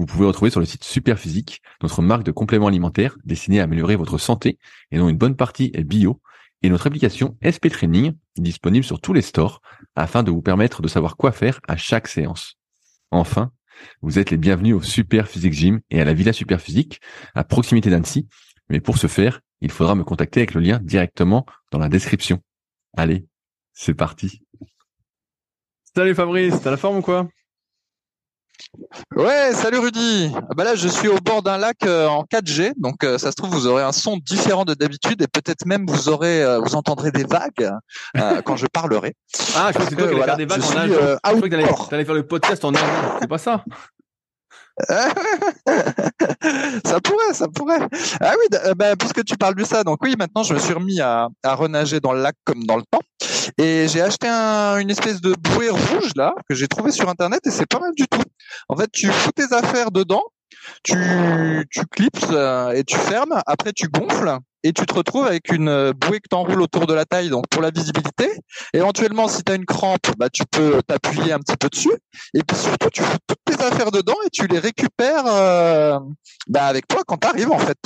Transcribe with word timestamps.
vous 0.00 0.06
pouvez 0.06 0.24
retrouver 0.24 0.50
sur 0.50 0.60
le 0.60 0.66
site 0.66 0.82
Superphysique, 0.82 1.60
notre 1.82 2.00
marque 2.00 2.22
de 2.22 2.30
compléments 2.30 2.68
alimentaires 2.68 3.18
destinée 3.24 3.60
à 3.60 3.64
améliorer 3.64 3.96
votre 3.96 4.16
santé 4.16 4.58
et 4.90 4.96
dont 4.96 5.10
une 5.10 5.18
bonne 5.18 5.36
partie 5.36 5.70
est 5.74 5.84
bio, 5.84 6.22
et 6.62 6.70
notre 6.70 6.86
application 6.86 7.36
SP 7.44 7.68
Training 7.68 8.14
disponible 8.38 8.84
sur 8.84 8.98
tous 8.98 9.12
les 9.12 9.20
stores 9.20 9.60
afin 9.96 10.22
de 10.22 10.30
vous 10.30 10.40
permettre 10.40 10.80
de 10.80 10.88
savoir 10.88 11.18
quoi 11.18 11.32
faire 11.32 11.60
à 11.68 11.76
chaque 11.76 12.08
séance. 12.08 12.56
Enfin, 13.10 13.52
vous 14.00 14.18
êtes 14.18 14.30
les 14.30 14.38
bienvenus 14.38 14.74
au 14.74 14.80
Super 14.80 15.28
Physique 15.28 15.52
Gym 15.52 15.80
et 15.90 16.00
à 16.00 16.06
la 16.06 16.14
Villa 16.14 16.32
Super 16.32 16.62
Physique 16.62 17.02
à 17.34 17.44
proximité 17.44 17.90
d'Annecy. 17.90 18.26
Mais 18.70 18.80
pour 18.80 18.96
ce 18.96 19.06
faire, 19.06 19.40
il 19.60 19.70
faudra 19.70 19.94
me 19.94 20.04
contacter 20.04 20.40
avec 20.40 20.54
le 20.54 20.62
lien 20.62 20.80
directement 20.82 21.44
dans 21.72 21.78
la 21.78 21.90
description. 21.90 22.40
Allez, 22.96 23.26
c'est 23.74 23.92
parti. 23.92 24.40
Salut 25.94 26.14
Fabrice, 26.14 26.58
t'as 26.62 26.70
la 26.70 26.78
forme 26.78 26.98
ou 26.98 27.02
quoi? 27.02 27.28
Ouais, 29.16 29.52
salut 29.54 29.78
Rudy. 29.78 30.32
Ah 30.34 30.54
bah 30.56 30.64
là, 30.64 30.74
je 30.74 30.88
suis 30.88 31.08
au 31.08 31.18
bord 31.18 31.42
d'un 31.42 31.58
lac 31.58 31.76
euh, 31.84 32.06
en 32.08 32.24
4G, 32.24 32.72
donc 32.76 33.04
euh, 33.04 33.18
ça 33.18 33.30
se 33.30 33.36
trouve 33.36 33.50
vous 33.50 33.66
aurez 33.66 33.82
un 33.82 33.92
son 33.92 34.16
différent 34.16 34.64
de 34.64 34.74
d'habitude 34.74 35.20
et 35.22 35.26
peut-être 35.26 35.66
même 35.66 35.86
vous 35.86 36.08
aurez, 36.08 36.42
euh, 36.42 36.58
vous 36.60 36.74
entendrez 36.74 37.10
des 37.10 37.24
vagues 37.24 37.70
quand 38.44 38.56
je 38.56 38.66
parlerai. 38.66 39.14
Ah, 39.56 39.68
je 39.68 39.78
crois 39.78 39.86
que 39.86 39.94
qui 39.94 40.02
allais 40.02 40.22
faire 40.22 40.36
des 40.36 40.46
vagues 40.46 40.62
en 40.62 41.40
que 41.40 41.90
t'allais 41.90 42.04
faire 42.04 42.14
le 42.14 42.26
podcast 42.26 42.64
en 42.64 42.72
nage. 42.72 42.82
C'est 43.20 43.28
pas 43.28 43.38
ça 43.38 43.64
ça 46.86 47.00
pourrait, 47.02 47.34
ça 47.34 47.48
pourrait. 47.48 47.80
Ah 48.18 48.32
oui, 48.38 48.46
bah, 48.76 48.96
puisque 48.96 49.22
tu 49.24 49.36
parles 49.36 49.54
de 49.54 49.64
ça, 49.64 49.84
donc 49.84 49.98
oui, 50.00 50.14
maintenant 50.18 50.42
je 50.42 50.54
me 50.54 50.58
suis 50.58 50.72
remis 50.72 51.00
à, 51.02 51.28
à 51.42 51.54
renager 51.54 52.00
dans 52.00 52.12
le 52.12 52.22
lac 52.22 52.34
comme 52.44 52.64
dans 52.64 52.76
le 52.76 52.82
temps. 52.90 53.00
Et 53.58 53.88
j'ai 53.88 54.02
acheté 54.02 54.28
un, 54.28 54.78
une 54.78 54.90
espèce 54.90 55.20
de 55.20 55.34
bouée 55.34 55.70
rouge 55.70 56.12
là 56.16 56.34
que 56.48 56.54
j'ai 56.54 56.68
trouvé 56.68 56.92
sur 56.92 57.08
internet 57.08 57.40
et 57.46 57.50
c'est 57.50 57.66
pas 57.66 57.78
mal 57.78 57.92
du 57.96 58.06
tout. 58.08 58.22
En 58.68 58.76
fait, 58.76 58.90
tu 58.92 59.08
fous 59.08 59.32
tes 59.32 59.52
affaires 59.54 59.90
dedans, 59.90 60.22
tu, 60.82 60.96
tu 61.70 61.86
clips 61.86 62.26
euh, 62.30 62.72
et 62.72 62.84
tu 62.84 62.96
fermes. 62.96 63.40
Après, 63.46 63.72
tu 63.72 63.88
gonfles 63.88 64.38
et 64.62 64.72
tu 64.72 64.84
te 64.84 64.94
retrouves 64.94 65.26
avec 65.26 65.50
une 65.50 65.68
euh, 65.68 65.92
bouée 65.92 66.20
que 66.20 66.28
t'enroules 66.28 66.60
autour 66.60 66.86
de 66.86 66.92
la 66.92 67.04
taille, 67.04 67.30
donc 67.30 67.48
pour 67.48 67.62
la 67.62 67.70
visibilité. 67.70 68.30
Éventuellement, 68.74 69.26
si 69.28 69.42
tu 69.42 69.52
as 69.52 69.54
une 69.54 69.64
crampe, 69.64 70.06
bah, 70.18 70.28
tu 70.28 70.44
peux 70.50 70.82
t'appuyer 70.86 71.32
un 71.32 71.38
petit 71.38 71.56
peu 71.56 71.68
dessus. 71.68 71.92
Et 72.34 72.42
puis 72.42 72.56
surtout, 72.56 72.90
tu 72.90 73.02
fous 73.02 73.18
toutes 73.26 73.44
tes 73.44 73.64
affaires 73.64 73.90
dedans 73.90 74.16
et 74.26 74.30
tu 74.30 74.46
les 74.46 74.58
récupères 74.58 75.24
euh, 75.26 75.98
bah, 76.48 76.66
avec 76.66 76.86
toi 76.88 77.02
quand 77.06 77.16
tu 77.16 77.28
arrives 77.28 77.50
en 77.50 77.58
fait. 77.58 77.78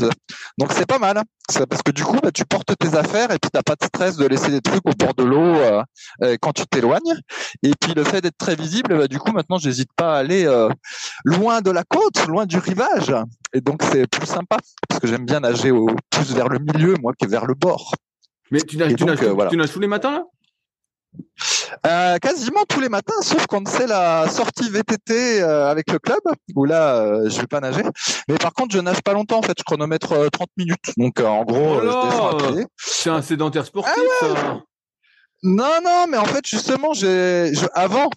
Donc 0.58 0.72
c'est 0.72 0.86
pas 0.86 0.98
mal. 0.98 1.22
C'est 1.50 1.66
parce 1.66 1.82
que 1.82 1.92
du 1.92 2.04
coup, 2.04 2.18
bah, 2.22 2.30
tu 2.32 2.44
portes 2.44 2.72
tes 2.78 2.96
affaires 2.96 3.30
et 3.30 3.38
puis 3.38 3.50
t'as 3.52 3.62
pas 3.62 3.74
de 3.74 3.84
stress 3.84 4.16
de 4.16 4.26
laisser 4.26 4.50
des 4.50 4.60
trucs 4.60 4.86
au 4.86 4.92
bord 4.98 5.14
de 5.14 5.24
l'eau 5.24 5.56
euh, 5.56 5.82
euh 6.22 6.36
quand 6.40 6.52
tu 6.52 6.66
t'éloignes. 6.66 7.14
Et 7.62 7.72
puis 7.78 7.92
le 7.94 8.02
fait 8.04 8.20
d'être 8.20 8.38
très 8.38 8.54
visible, 8.54 8.96
bah, 8.96 9.08
du 9.08 9.18
coup 9.18 9.32
maintenant, 9.32 9.58
j'hésite 9.58 9.90
pas 9.94 10.14
à 10.14 10.18
aller 10.18 10.46
loin 11.24 11.60
de 11.60 11.70
la 11.70 11.84
côte, 11.84 12.26
loin 12.26 12.46
du 12.46 12.58
rivage. 12.58 13.14
Et 13.52 13.60
donc 13.60 13.82
c'est 13.82 14.06
plus 14.08 14.26
sympa 14.26 14.56
parce 14.88 15.00
que 15.00 15.06
j'aime 15.06 15.24
bien 15.24 15.40
nager 15.40 15.70
au, 15.70 15.86
plus 16.10 16.32
vers 16.32 16.48
le 16.48 16.58
milieu, 16.58 16.94
moi, 17.00 17.12
que 17.18 17.26
vers 17.26 17.46
le 17.46 17.54
bord. 17.54 17.94
Mais 18.50 18.60
tu 18.60 18.76
nages, 18.76 18.94
tu, 18.96 19.04
euh, 19.04 19.66
tous 19.66 19.80
les 19.80 19.86
matins 19.86 20.12
là? 20.12 20.24
Euh, 21.86 22.18
quasiment 22.18 22.64
tous 22.68 22.80
les 22.80 22.88
matins, 22.88 23.20
sauf 23.22 23.46
quand 23.46 23.66
c'est 23.68 23.86
la 23.86 24.28
sortie 24.28 24.70
VTT 24.70 25.42
euh, 25.42 25.70
avec 25.70 25.90
le 25.90 25.98
club, 25.98 26.20
où 26.54 26.64
là, 26.64 27.28
je 27.28 27.40
vais 27.40 27.46
pas 27.46 27.60
nager. 27.60 27.82
Mais 28.28 28.36
par 28.36 28.52
contre, 28.52 28.74
je 28.74 28.80
nage 28.80 29.02
pas 29.02 29.12
longtemps, 29.12 29.38
en 29.38 29.42
fait, 29.42 29.54
je 29.58 29.64
chronomètre 29.64 30.30
30 30.30 30.48
minutes. 30.56 30.92
Donc, 30.96 31.20
en 31.20 31.44
gros, 31.44 31.80
oh 31.82 32.38
C'est 32.76 33.10
un 33.10 33.22
sédentaire 33.22 33.66
sportif, 33.66 33.94
ah 34.22 34.60
Non, 35.42 35.80
non, 35.84 36.06
mais 36.08 36.16
en 36.16 36.24
fait, 36.24 36.46
justement, 36.46 36.92
j'ai, 36.92 37.52
avant, 37.74 38.10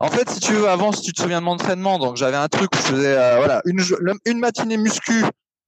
en 0.00 0.08
fait, 0.08 0.28
si 0.30 0.40
tu 0.40 0.52
veux, 0.52 0.68
avant, 0.68 0.92
si 0.92 1.02
tu 1.02 1.12
te 1.12 1.22
souviens 1.22 1.40
de 1.40 1.44
mon 1.44 1.52
entraînement, 1.52 1.98
donc 1.98 2.16
j'avais 2.16 2.36
un 2.36 2.48
truc 2.48 2.70
où 2.74 2.78
je 2.78 2.82
faisais, 2.82 3.36
voilà, 3.36 3.62
une, 3.64 3.80
une 4.26 4.38
matinée 4.38 4.76
muscu, 4.76 5.24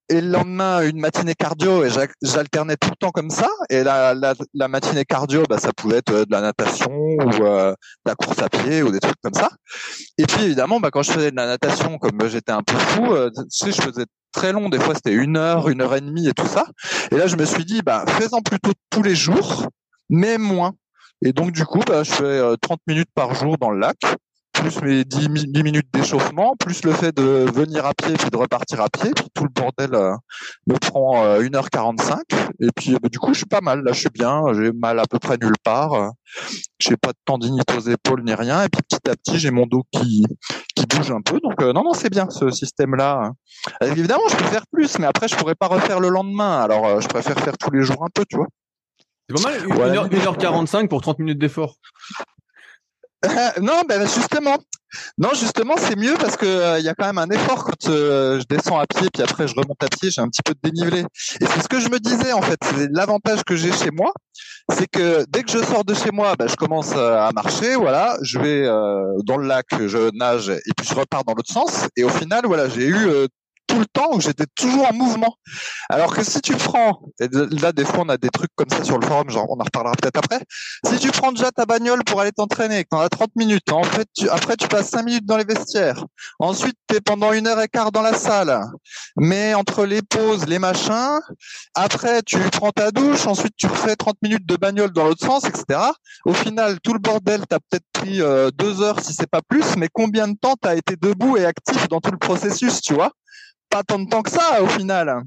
et 0.08 0.20
le 0.20 0.28
lendemain 0.28 0.80
une 0.82 1.00
matinée 1.00 1.34
cardio 1.34 1.84
et 1.84 1.90
j'alternais 2.22 2.76
tout 2.76 2.90
le 2.90 2.96
temps 2.96 3.10
comme 3.10 3.30
ça 3.30 3.48
et 3.68 3.82
la, 3.82 4.14
la, 4.14 4.68
matinée 4.68 5.04
cardio 5.04 5.42
bah, 5.48 5.58
ça 5.58 5.72
pouvait 5.72 5.98
être 5.98 6.12
euh, 6.12 6.24
de 6.24 6.30
la 6.30 6.40
natation 6.40 6.90
ou 6.90 7.44
euh, 7.44 7.70
de 7.72 7.76
la 8.06 8.14
course 8.14 8.40
à 8.40 8.48
pied 8.48 8.82
ou 8.82 8.90
des 8.90 9.00
trucs 9.00 9.20
comme 9.22 9.34
ça. 9.34 9.50
Et 10.16 10.24
puis 10.24 10.44
évidemment 10.44 10.80
bah, 10.80 10.90
quand 10.90 11.02
je 11.02 11.12
faisais 11.12 11.30
de 11.30 11.36
la 11.36 11.46
natation 11.46 11.98
comme 11.98 12.26
j'étais 12.28 12.52
un 12.52 12.62
peu 12.62 12.76
fou 12.76 13.12
euh, 13.12 13.30
tu 13.30 13.42
sais 13.50 13.72
je 13.72 13.82
faisais 13.82 14.06
très 14.32 14.52
long 14.52 14.68
des 14.68 14.78
fois 14.78 14.94
c'était 14.94 15.12
une 15.12 15.36
heure 15.36 15.68
une 15.68 15.82
heure 15.82 15.94
et 15.94 16.00
demie 16.00 16.28
et 16.28 16.32
tout 16.32 16.46
ça. 16.46 16.66
Et 17.10 17.16
là 17.16 17.26
je 17.26 17.36
me 17.36 17.44
suis 17.44 17.64
dit 17.64 17.82
bah 17.82 18.04
fais-en 18.06 18.40
plutôt 18.40 18.72
tous 18.90 19.02
les 19.02 19.14
jours 19.14 19.68
mais 20.08 20.38
moins. 20.38 20.72
Et 21.22 21.32
donc 21.32 21.52
du 21.52 21.64
coup 21.66 21.80
bah, 21.86 22.02
je 22.02 22.12
fais 22.12 22.40
30 22.62 22.80
minutes 22.86 23.10
par 23.14 23.34
jour 23.34 23.58
dans 23.58 23.70
le 23.70 23.78
lac 23.78 23.98
plus 24.58 24.82
mes 24.82 25.04
10, 25.04 25.28
minutes 25.62 25.88
d'échauffement, 25.92 26.54
plus 26.58 26.84
le 26.84 26.92
fait 26.92 27.16
de 27.16 27.50
venir 27.50 27.86
à 27.86 27.94
pied 27.94 28.14
puis 28.14 28.30
de 28.30 28.36
repartir 28.36 28.80
à 28.80 28.88
pied, 28.88 29.10
puis 29.14 29.26
tout 29.32 29.44
le 29.44 29.50
bordel 29.50 29.94
euh, 29.94 30.14
me 30.66 30.76
prend 30.78 31.38
1h45 31.38 32.12
euh, 32.12 32.20
et 32.60 32.68
puis 32.74 32.96
bah, 33.00 33.08
du 33.08 33.18
coup 33.18 33.32
je 33.32 33.38
suis 33.38 33.46
pas 33.46 33.60
mal, 33.60 33.82
là 33.82 33.92
je 33.92 34.00
suis 34.00 34.10
bien, 34.10 34.42
j'ai 34.54 34.72
mal 34.72 34.98
à 34.98 35.04
peu 35.06 35.18
près 35.18 35.36
nulle 35.40 35.56
part, 35.62 35.94
euh, 35.94 36.08
j'ai 36.80 36.96
pas 36.96 37.10
de 37.10 37.18
tendinite 37.24 37.72
aux 37.76 37.80
épaules 37.80 38.22
ni 38.24 38.34
rien. 38.34 38.64
Et 38.64 38.68
puis 38.68 38.82
petit 38.82 39.08
à 39.08 39.14
petit 39.14 39.38
j'ai 39.38 39.50
mon 39.50 39.66
dos 39.66 39.84
qui 39.92 40.24
qui 40.74 40.86
bouge 40.86 41.10
un 41.10 41.20
peu. 41.20 41.38
Donc 41.40 41.60
non 41.60 41.84
non 41.84 41.92
c'est 41.92 42.10
bien 42.10 42.28
ce 42.28 42.50
système 42.50 42.96
là. 42.96 43.30
évidemment 43.82 44.22
je 44.28 44.36
peux 44.36 44.44
faire 44.44 44.66
plus 44.72 44.98
mais 44.98 45.06
après 45.06 45.28
je 45.28 45.36
pourrais 45.36 45.54
pas 45.54 45.68
refaire 45.68 46.00
le 46.00 46.08
lendemain. 46.08 46.60
Alors 46.60 47.00
je 47.00 47.08
préfère 47.08 47.38
faire 47.38 47.56
tous 47.56 47.70
les 47.70 47.82
jours 47.82 48.04
un 48.04 48.10
peu 48.12 48.24
tu 48.28 48.36
vois. 48.36 48.48
C'est 49.28 49.42
pas 49.42 49.50
mal, 49.50 50.08
1h45 50.08 50.88
pour 50.88 51.02
30 51.02 51.18
minutes 51.18 51.38
d'effort. 51.38 51.76
non, 53.60 53.82
ben 53.88 54.06
justement, 54.06 54.56
non 55.18 55.30
justement 55.34 55.74
c'est 55.76 55.96
mieux 55.96 56.14
parce 56.14 56.36
que 56.36 56.46
il 56.46 56.48
euh, 56.48 56.78
y 56.80 56.88
a 56.88 56.94
quand 56.94 57.06
même 57.06 57.18
un 57.18 57.28
effort 57.30 57.64
quand 57.64 57.88
euh, 57.88 58.38
je 58.38 58.44
descends 58.44 58.78
à 58.78 58.86
pied 58.86 59.08
puis 59.12 59.24
après 59.24 59.48
je 59.48 59.54
remonte 59.56 59.82
à 59.82 59.88
pied, 59.88 60.10
j'ai 60.10 60.20
un 60.20 60.28
petit 60.28 60.42
peu 60.44 60.54
de 60.54 60.60
dénivelé. 60.62 61.00
Et 61.40 61.46
c'est 61.46 61.60
ce 61.60 61.68
que 61.68 61.80
je 61.80 61.88
me 61.88 61.98
disais 61.98 62.32
en 62.32 62.42
fait. 62.42 62.58
C'est 62.62 62.88
l'avantage 62.92 63.42
que 63.42 63.56
j'ai 63.56 63.72
chez 63.72 63.90
moi, 63.90 64.12
c'est 64.72 64.86
que 64.86 65.24
dès 65.30 65.42
que 65.42 65.50
je 65.50 65.58
sors 65.58 65.84
de 65.84 65.94
chez 65.94 66.12
moi, 66.12 66.36
ben, 66.38 66.48
je 66.48 66.54
commence 66.54 66.92
euh, 66.94 67.16
à 67.18 67.32
marcher, 67.34 67.74
voilà, 67.74 68.16
je 68.22 68.38
vais 68.38 68.64
dans 69.24 69.36
le 69.36 69.48
lac, 69.48 69.66
je 69.72 70.16
nage 70.16 70.50
et 70.50 70.72
puis 70.76 70.86
je 70.88 70.94
repars 70.94 71.24
dans 71.24 71.34
l'autre 71.34 71.52
sens. 71.52 71.88
Et 71.96 72.04
au 72.04 72.10
final, 72.10 72.42
voilà, 72.44 72.68
j'ai 72.68 72.86
eu 72.86 73.08
tout 73.68 73.78
le 73.78 73.86
temps 73.86 74.10
où 74.12 74.20
j'étais 74.20 74.46
toujours 74.54 74.88
en 74.88 74.94
mouvement. 74.94 75.36
Alors 75.88 76.14
que 76.14 76.24
si 76.24 76.40
tu 76.40 76.54
prends, 76.54 77.00
et 77.20 77.28
là 77.60 77.72
des 77.72 77.84
fois 77.84 78.00
on 78.00 78.08
a 78.08 78.16
des 78.16 78.30
trucs 78.30 78.50
comme 78.56 78.68
ça 78.70 78.82
sur 78.82 78.98
le 78.98 79.06
forum, 79.06 79.30
genre 79.30 79.46
on 79.48 79.60
en 79.60 79.64
reparlera 79.64 79.94
peut-être 79.94 80.16
après. 80.16 80.40
Si 80.84 80.98
tu 80.98 81.10
prends 81.10 81.32
déjà 81.32 81.50
ta 81.52 81.66
bagnole 81.66 82.02
pour 82.04 82.20
aller 82.20 82.32
t'entraîner, 82.32 82.84
que 82.84 82.88
t'en 82.90 83.00
as 83.00 83.08
30 83.08 83.30
minutes, 83.36 83.70
en 83.70 83.84
fait, 83.84 84.08
après 84.30 84.56
tu 84.56 84.66
passes 84.66 84.88
5 84.88 85.04
minutes 85.04 85.26
dans 85.26 85.36
les 85.36 85.44
vestiaires. 85.44 86.04
Ensuite 86.38 86.76
t'es 86.86 87.00
pendant 87.00 87.32
une 87.32 87.46
heure 87.46 87.60
et 87.60 87.68
quart 87.68 87.92
dans 87.92 88.02
la 88.02 88.14
salle. 88.14 88.60
Mais 89.16 89.54
entre 89.54 89.84
les 89.84 90.02
pauses, 90.02 90.46
les 90.46 90.58
machins, 90.58 91.20
après 91.74 92.22
tu 92.22 92.38
prends 92.50 92.72
ta 92.72 92.90
douche, 92.90 93.26
ensuite 93.26 93.54
tu 93.56 93.66
refais 93.66 93.96
30 93.96 94.16
minutes 94.22 94.46
de 94.46 94.56
bagnole 94.56 94.92
dans 94.92 95.04
l'autre 95.04 95.24
sens, 95.24 95.44
etc. 95.44 95.80
Au 96.24 96.32
final, 96.32 96.80
tout 96.80 96.94
le 96.94 96.98
bordel 96.98 97.42
t'as 97.46 97.58
peut-être 97.58 97.86
pris 97.92 98.22
euh, 98.22 98.50
deux 98.50 98.82
heures 98.82 99.00
si 99.00 99.12
c'est 99.12 99.30
pas 99.30 99.42
plus, 99.46 99.76
mais 99.76 99.88
combien 99.92 100.28
de 100.28 100.36
temps 100.40 100.54
t'as 100.60 100.76
été 100.76 100.96
debout 100.96 101.36
et 101.36 101.44
actif 101.44 101.88
dans 101.88 102.00
tout 102.00 102.10
le 102.10 102.18
processus, 102.18 102.80
tu 102.80 102.94
vois? 102.94 103.12
Pas 103.70 103.82
tant 103.82 103.98
de 103.98 104.08
temps 104.08 104.22
que 104.22 104.30
ça 104.30 104.62
au 104.62 104.66
final. 104.66 105.22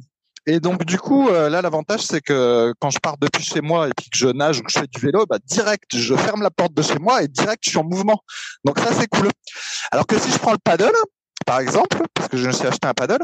Et 0.47 0.59
donc 0.59 0.85
du 0.85 0.97
coup, 0.97 1.29
euh, 1.29 1.49
là 1.49 1.61
l'avantage 1.61 2.01
c'est 2.01 2.21
que 2.21 2.73
quand 2.79 2.89
je 2.89 2.99
pars 2.99 3.17
depuis 3.19 3.43
chez 3.43 3.61
moi 3.61 3.88
et 3.88 3.91
puis 3.95 4.09
que 4.09 4.17
je 4.17 4.27
nage 4.27 4.59
ou 4.59 4.63
que 4.63 4.71
je 4.71 4.79
fais 4.79 4.88
du 4.88 4.99
vélo, 4.99 5.25
bah 5.27 5.38
direct 5.45 5.95
je 5.95 6.15
ferme 6.15 6.41
la 6.41 6.49
porte 6.49 6.73
de 6.73 6.81
chez 6.81 6.97
moi 6.97 7.21
et 7.21 7.27
direct 7.27 7.63
je 7.63 7.69
suis 7.69 7.79
en 7.79 7.83
mouvement. 7.83 8.23
Donc 8.65 8.79
ça 8.79 8.91
c'est 8.93 9.07
cool. 9.07 9.29
Alors 9.91 10.07
que 10.07 10.17
si 10.17 10.31
je 10.31 10.39
prends 10.39 10.53
le 10.53 10.57
paddle, 10.57 10.95
par 11.45 11.59
exemple, 11.59 12.01
parce 12.13 12.27
que 12.27 12.38
je 12.38 12.47
me 12.47 12.51
suis 12.51 12.65
acheté 12.65 12.88
un 12.88 12.93
paddle, 12.93 13.23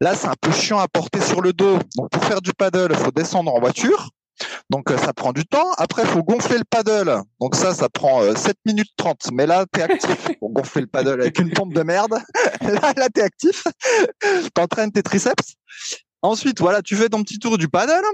là 0.00 0.14
c'est 0.16 0.26
un 0.26 0.34
peu 0.40 0.50
chiant 0.50 0.78
à 0.78 0.88
porter 0.88 1.20
sur 1.20 1.40
le 1.40 1.52
dos. 1.52 1.78
Donc 1.96 2.10
pour 2.10 2.24
faire 2.24 2.40
du 2.40 2.52
paddle, 2.52 2.94
faut 2.96 3.12
descendre 3.12 3.54
en 3.54 3.60
voiture. 3.60 4.10
Donc 4.70 4.90
ça 4.90 5.12
prend 5.12 5.32
du 5.32 5.44
temps. 5.44 5.70
Après, 5.78 6.02
il 6.02 6.08
faut 6.08 6.22
gonfler 6.22 6.58
le 6.58 6.64
paddle. 6.68 7.22
Donc 7.40 7.54
ça, 7.54 7.74
ça 7.74 7.88
prend 7.88 8.34
7 8.34 8.56
minutes 8.66 8.90
30. 8.96 9.30
Mais 9.32 9.46
là, 9.46 9.64
tu 9.72 9.80
es 9.80 9.82
actif 9.82 10.28
pour 10.40 10.50
gonfler 10.50 10.82
le 10.82 10.88
paddle 10.88 11.20
avec 11.20 11.38
une 11.38 11.50
pompe 11.50 11.74
de 11.74 11.82
merde. 11.82 12.18
là, 12.60 12.92
là 12.96 13.08
tu 13.14 13.20
es 13.20 13.24
actif. 13.24 13.64
T'entraînes 14.54 14.92
tes 14.92 15.02
triceps. 15.02 15.54
Ensuite, 16.22 16.60
voilà, 16.60 16.82
tu 16.82 16.96
fais 16.96 17.08
ton 17.08 17.22
petit 17.22 17.38
tour 17.38 17.58
du 17.58 17.68
paddle. 17.68 18.04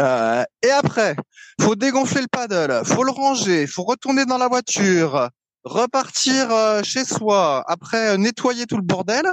Euh, 0.00 0.44
et 0.62 0.70
après, 0.70 1.14
faut 1.60 1.76
dégonfler 1.76 2.22
le 2.22 2.28
paddle, 2.28 2.84
faut 2.84 3.04
le 3.04 3.12
ranger, 3.12 3.66
faut 3.66 3.84
retourner 3.84 4.24
dans 4.24 4.38
la 4.38 4.48
voiture, 4.48 5.28
repartir 5.64 6.50
euh, 6.50 6.82
chez 6.82 7.04
soi, 7.04 7.64
après 7.68 8.14
euh, 8.14 8.16
nettoyer 8.16 8.66
tout 8.66 8.76
le 8.76 8.82
bordel. 8.82 9.24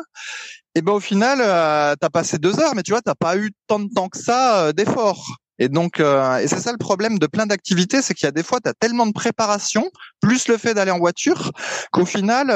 Et 0.76 0.82
ben 0.82 0.94
au 0.94 1.00
final, 1.00 1.40
euh, 1.42 1.96
t'as 2.00 2.10
passé 2.10 2.38
deux 2.38 2.60
heures, 2.60 2.76
mais 2.76 2.84
tu 2.84 2.92
vois, 2.92 3.02
t'as 3.02 3.16
pas 3.16 3.38
eu 3.38 3.52
tant 3.68 3.80
de 3.80 3.90
temps 3.94 4.08
que 4.08 4.18
ça 4.18 4.72
d'effort. 4.72 5.26
Et 5.62 5.70
donc, 5.70 6.00
et 6.00 6.48
c'est 6.48 6.60
ça 6.60 6.72
le 6.72 6.80
problème 6.80 7.20
de 7.20 7.28
plein 7.28 7.46
d'activités, 7.46 8.02
c'est 8.02 8.16
qu'il 8.16 8.26
y 8.26 8.30
a 8.30 8.32
des 8.32 8.42
fois, 8.42 8.60
tu 8.60 8.68
as 8.68 8.74
tellement 8.74 9.06
de 9.06 9.14
préparation, 9.14 9.92
plus 10.20 10.48
le 10.48 10.58
fait 10.58 10.74
d'aller 10.74 10.90
en 10.90 10.98
voiture, 10.98 11.52
qu'au 11.92 12.06
final, 12.06 12.48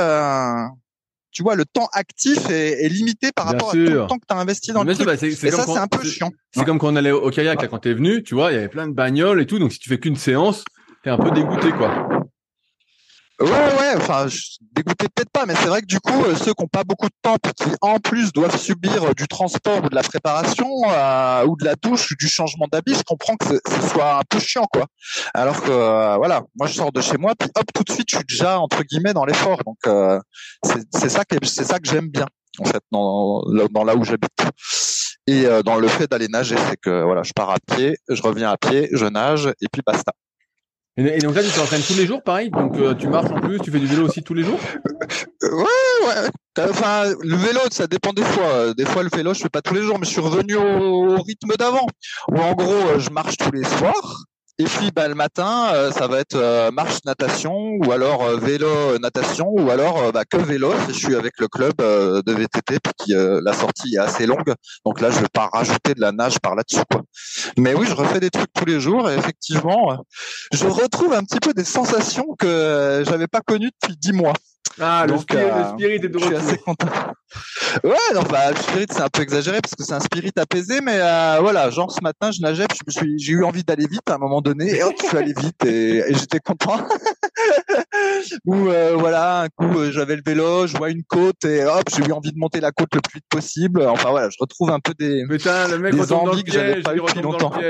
tu 1.31 1.43
vois, 1.43 1.55
le 1.55 1.65
temps 1.65 1.87
actif 1.93 2.49
est, 2.49 2.89
limité 2.89 3.31
par 3.31 3.45
rapport 3.45 3.69
à 3.69 3.71
tout 3.73 3.77
le 3.77 4.07
temps 4.07 4.17
que 4.17 4.25
tu 4.27 4.33
as 4.33 4.39
investi 4.39 4.71
dans 4.71 4.83
le 4.83 4.95
truc. 4.95 5.05
Bah, 5.05 5.13
et 5.13 5.35
ça, 5.35 5.65
c'est 5.67 5.77
un 5.77 5.87
peu 5.87 6.03
chiant. 6.03 6.31
C'est 6.51 6.65
comme 6.65 6.79
quand 6.79 6.91
on 6.91 6.95
allait 6.95 7.11
au 7.11 7.29
kayak, 7.29 7.61
là, 7.61 7.67
quand 7.67 7.77
t'es 7.77 7.93
venu, 7.93 8.23
tu 8.23 8.33
vois, 8.33 8.51
il 8.51 8.55
y 8.55 8.57
avait 8.57 8.69
plein 8.69 8.87
de 8.87 8.93
bagnoles 8.93 9.39
et 9.39 9.45
tout. 9.45 9.59
Donc, 9.59 9.71
si 9.71 9.77
tu 9.77 9.87
fais 9.87 9.99
qu'une 9.99 10.15
séance, 10.15 10.63
t'es 11.03 11.11
un 11.11 11.17
peu 11.19 11.29
dégoûté, 11.29 11.71
quoi. 11.73 12.14
Ouais, 13.41 13.49
ouais, 13.49 13.95
enfin, 13.97 14.27
dégoûté 14.71 15.07
peut-être 15.13 15.29
pas, 15.29 15.45
mais 15.45 15.55
c'est 15.55 15.67
vrai 15.67 15.81
que 15.81 15.87
du 15.87 15.99
coup, 15.99 16.23
euh, 16.23 16.35
ceux 16.35 16.53
qui 16.53 16.63
n'ont 16.63 16.69
pas 16.69 16.85
beaucoup 16.85 17.07
de 17.07 17.15
temps, 17.21 17.35
qui 17.35 17.65
en 17.81 17.99
plus 17.99 18.31
doivent 18.31 18.57
subir 18.57 19.03
euh, 19.03 19.13
du 19.13 19.27
transport 19.27 19.83
ou 19.83 19.89
de 19.89 19.95
la 19.95 20.03
préparation, 20.03 20.69
euh, 20.87 21.45
ou 21.45 21.57
de 21.57 21.65
la 21.65 21.75
douche, 21.75 22.11
ou 22.11 22.15
du 22.17 22.29
changement 22.29 22.67
d'habit, 22.71 22.95
je 22.95 23.03
comprends 23.03 23.35
que 23.35 23.45
ce 23.45 23.87
soit 23.89 24.19
un 24.19 24.21
peu 24.29 24.39
chiant, 24.39 24.65
quoi. 24.71 24.85
Alors 25.33 25.61
que, 25.61 25.69
voilà, 26.17 26.43
moi 26.55 26.67
je 26.67 26.75
sors 26.75 26.93
de 26.93 27.01
chez 27.01 27.17
moi, 27.17 27.33
puis 27.37 27.49
hop, 27.55 27.65
tout 27.73 27.83
de 27.83 27.91
suite, 27.91 28.09
je 28.09 28.15
suis 28.15 28.25
déjà 28.25 28.57
entre 28.57 28.83
guillemets 28.83 29.13
dans 29.13 29.25
l'effort. 29.25 29.59
Donc, 29.65 29.79
c'est 30.93 31.09
ça 31.09 31.25
que 31.25 31.35
c'est 31.43 31.65
ça 31.65 31.79
que 31.79 31.89
j'aime 31.89 32.07
bien, 32.07 32.27
en 32.59 32.65
fait, 32.65 32.83
dans, 32.91 33.43
dans 33.69 33.83
là 33.83 33.95
où 33.97 34.05
j'habite. 34.05 34.31
Et 35.27 35.45
dans 35.65 35.75
le 35.75 35.87
fait 35.89 36.09
d'aller 36.09 36.29
nager, 36.29 36.55
c'est 36.69 36.77
que 36.77 37.03
voilà, 37.03 37.23
je 37.23 37.33
pars 37.33 37.49
à 37.49 37.57
pied, 37.59 37.97
je 38.07 38.21
reviens 38.21 38.51
à 38.51 38.57
pied, 38.57 38.87
je 38.93 39.05
nage, 39.05 39.47
et 39.59 39.67
puis 39.69 39.81
basta. 39.85 40.13
Et, 40.97 41.19
donc 41.19 41.35
là, 41.35 41.43
tu 41.43 41.49
t'entraînes 41.49 41.81
tous 41.81 41.97
les 41.97 42.05
jours, 42.05 42.23
pareil. 42.23 42.49
Donc 42.49 42.77
euh, 42.77 42.93
tu 42.93 43.07
marches 43.07 43.31
en 43.31 43.41
plus, 43.41 43.59
tu 43.59 43.69
fais 43.69 43.79
du 43.79 43.85
vélo 43.85 44.07
aussi 44.07 44.23
tous 44.23 44.33
les 44.33 44.43
jours. 44.43 44.59
Ouais, 45.41 46.07
ouais. 46.07 46.29
Enfin, 46.69 47.13
le 47.21 47.35
vélo, 47.35 47.59
ça 47.69 47.85
dépend 47.87 48.13
des 48.13 48.23
fois. 48.23 48.73
Des 48.73 48.85
fois, 48.85 49.03
le 49.03 49.09
vélo, 49.13 49.33
je 49.33 49.41
fais 49.41 49.49
pas 49.49 49.61
tous 49.61 49.73
les 49.73 49.81
jours, 49.81 49.99
mais 49.99 50.05
je 50.05 50.11
suis 50.11 50.21
revenu 50.21 50.55
au, 50.55 51.21
rythme 51.21 51.55
d'avant. 51.59 51.85
Où 52.31 52.39
en 52.39 52.53
gros, 52.53 52.71
euh, 52.71 52.99
je 52.99 53.09
marche 53.09 53.35
tous 53.37 53.51
les 53.51 53.65
soirs. 53.65 54.23
Et 54.57 54.63
puis 54.63 54.89
bah, 54.91 55.09
le 55.09 55.15
matin, 55.15 55.73
euh, 55.73 55.91
ça 55.91 56.07
va 56.07 56.19
être 56.19 56.35
euh, 56.35 56.71
marche 56.71 56.99
natation 57.03 57.53
ou 57.53 57.91
alors 57.91 58.23
euh, 58.23 58.37
vélo 58.37 58.97
natation 58.99 59.49
ou 59.49 59.69
alors 59.69 60.13
bah, 60.13 60.23
que 60.23 60.37
vélo. 60.37 60.71
Je 60.87 60.93
suis 60.93 61.13
avec 61.13 61.33
le 61.39 61.49
club 61.49 61.73
de 61.77 62.31
VTT 62.31 62.77
puis 62.79 63.13
la 63.15 63.53
sortie 63.53 63.95
est 63.95 63.99
assez 63.99 64.25
longue, 64.25 64.53
donc 64.85 65.01
là 65.01 65.11
je 65.11 65.19
vais 65.19 65.27
pas 65.31 65.49
rajouter 65.51 65.93
de 65.93 65.99
la 65.99 66.13
nage 66.13 66.39
par 66.39 66.55
là-dessus. 66.55 66.83
Mais 67.57 67.73
oui, 67.73 67.85
je 67.85 67.93
refais 67.93 68.21
des 68.21 68.29
trucs 68.29 68.53
tous 68.53 68.65
les 68.65 68.79
jours 68.79 69.09
et 69.09 69.15
effectivement, 69.15 69.97
je 70.53 70.65
retrouve 70.67 71.13
un 71.13 71.23
petit 71.23 71.39
peu 71.39 71.53
des 71.53 71.65
sensations 71.65 72.35
que 72.39 73.03
j'avais 73.05 73.27
pas 73.27 73.41
connues 73.41 73.71
depuis 73.81 73.97
dix 73.97 74.13
mois. 74.13 74.33
Ah, 74.79 75.05
le, 75.07 75.17
spirit, 75.17 75.45
le 75.45 75.69
spirit 75.73 75.95
est 75.95 75.99
de 75.99 76.17
retour. 76.17 76.21
Je 76.21 76.27
suis 76.27 76.35
assez 76.35 76.57
content. 76.57 76.87
Ouais, 77.83 78.13
non, 78.13 78.23
bah, 78.23 78.51
le 78.51 78.57
spirit, 78.57 78.85
c'est 78.89 79.01
un 79.01 79.09
peu 79.09 79.21
exagéré 79.21 79.59
parce 79.61 79.75
que 79.75 79.83
c'est 79.83 79.93
un 79.93 79.99
spirit 79.99 80.31
apaisé, 80.37 80.81
mais 80.81 80.99
euh, 80.99 81.37
voilà, 81.41 81.69
genre 81.69 81.91
ce 81.91 82.01
matin, 82.01 82.31
je 82.31 82.41
nageais, 82.41 82.65
je 82.71 82.81
me 82.85 82.91
suis, 82.91 83.19
j'ai 83.19 83.33
eu 83.33 83.43
envie 83.43 83.63
d'aller 83.63 83.87
vite 83.87 84.09
à 84.09 84.15
un 84.15 84.17
moment 84.17 84.41
donné, 84.41 84.75
et 84.75 84.83
hop, 84.83 84.93
je 85.01 85.07
suis 85.07 85.17
allé 85.17 85.33
vite 85.37 85.65
et, 85.65 86.03
j'étais 86.13 86.39
content. 86.39 86.77
Ou 88.45 88.69
euh, 88.69 88.95
voilà, 88.97 89.41
un 89.41 89.49
coup, 89.49 89.79
euh, 89.79 89.91
j'avais 89.91 90.15
le 90.15 90.23
vélo, 90.25 90.67
je 90.67 90.77
vois 90.77 90.89
une 90.89 91.03
côte 91.03 91.43
et 91.45 91.63
hop, 91.65 91.83
j'ai 91.95 92.03
eu 92.05 92.11
envie 92.11 92.31
de 92.31 92.37
monter 92.37 92.59
la 92.59 92.71
côte 92.71 92.93
le 92.93 93.01
plus 93.01 93.15
vite 93.15 93.25
possible. 93.29 93.85
Enfin 93.87 94.09
voilà, 94.09 94.29
je 94.29 94.37
retrouve 94.39 94.71
un 94.71 94.79
peu 94.79 94.93
des, 94.97 95.25
Putain, 95.27 95.67
le 95.67 95.79
mec 95.79 95.95
des 95.95 96.13
envies 96.13 96.43
que 96.43 96.51
j'avais 96.51 96.81
pas 96.81 96.95
eu 96.95 97.01
depuis 97.01 97.21
longtemps. 97.21 97.51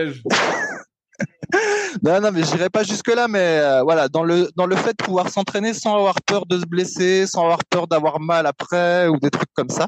non, 2.03 2.21
non, 2.21 2.31
mais 2.31 2.43
j'irai 2.43 2.69
pas 2.69 2.83
jusque 2.83 3.13
là, 3.13 3.27
mais 3.27 3.59
euh, 3.59 3.81
voilà, 3.83 4.07
dans 4.09 4.23
le 4.23 4.49
dans 4.55 4.65
le 4.65 4.75
fait 4.75 4.91
de 4.97 5.03
pouvoir 5.03 5.29
s'entraîner 5.29 5.73
sans 5.73 5.95
avoir 5.95 6.21
peur 6.21 6.45
de 6.45 6.59
se 6.59 6.65
blesser, 6.65 7.27
sans 7.27 7.43
avoir 7.43 7.63
peur 7.65 7.87
d'avoir 7.87 8.19
mal 8.19 8.45
après 8.45 9.07
ou 9.07 9.17
des 9.19 9.29
trucs 9.29 9.53
comme 9.53 9.69
ça. 9.69 9.87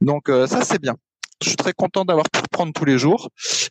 Donc 0.00 0.28
euh, 0.28 0.46
ça 0.46 0.62
c'est 0.62 0.80
bien. 0.80 0.94
Je 1.42 1.48
suis 1.48 1.56
très 1.56 1.72
content 1.72 2.04
d'avoir 2.04 2.28
pu 2.30 2.40
reprendre 2.40 2.72
tous 2.72 2.84
les 2.84 2.98
jours 2.98 3.28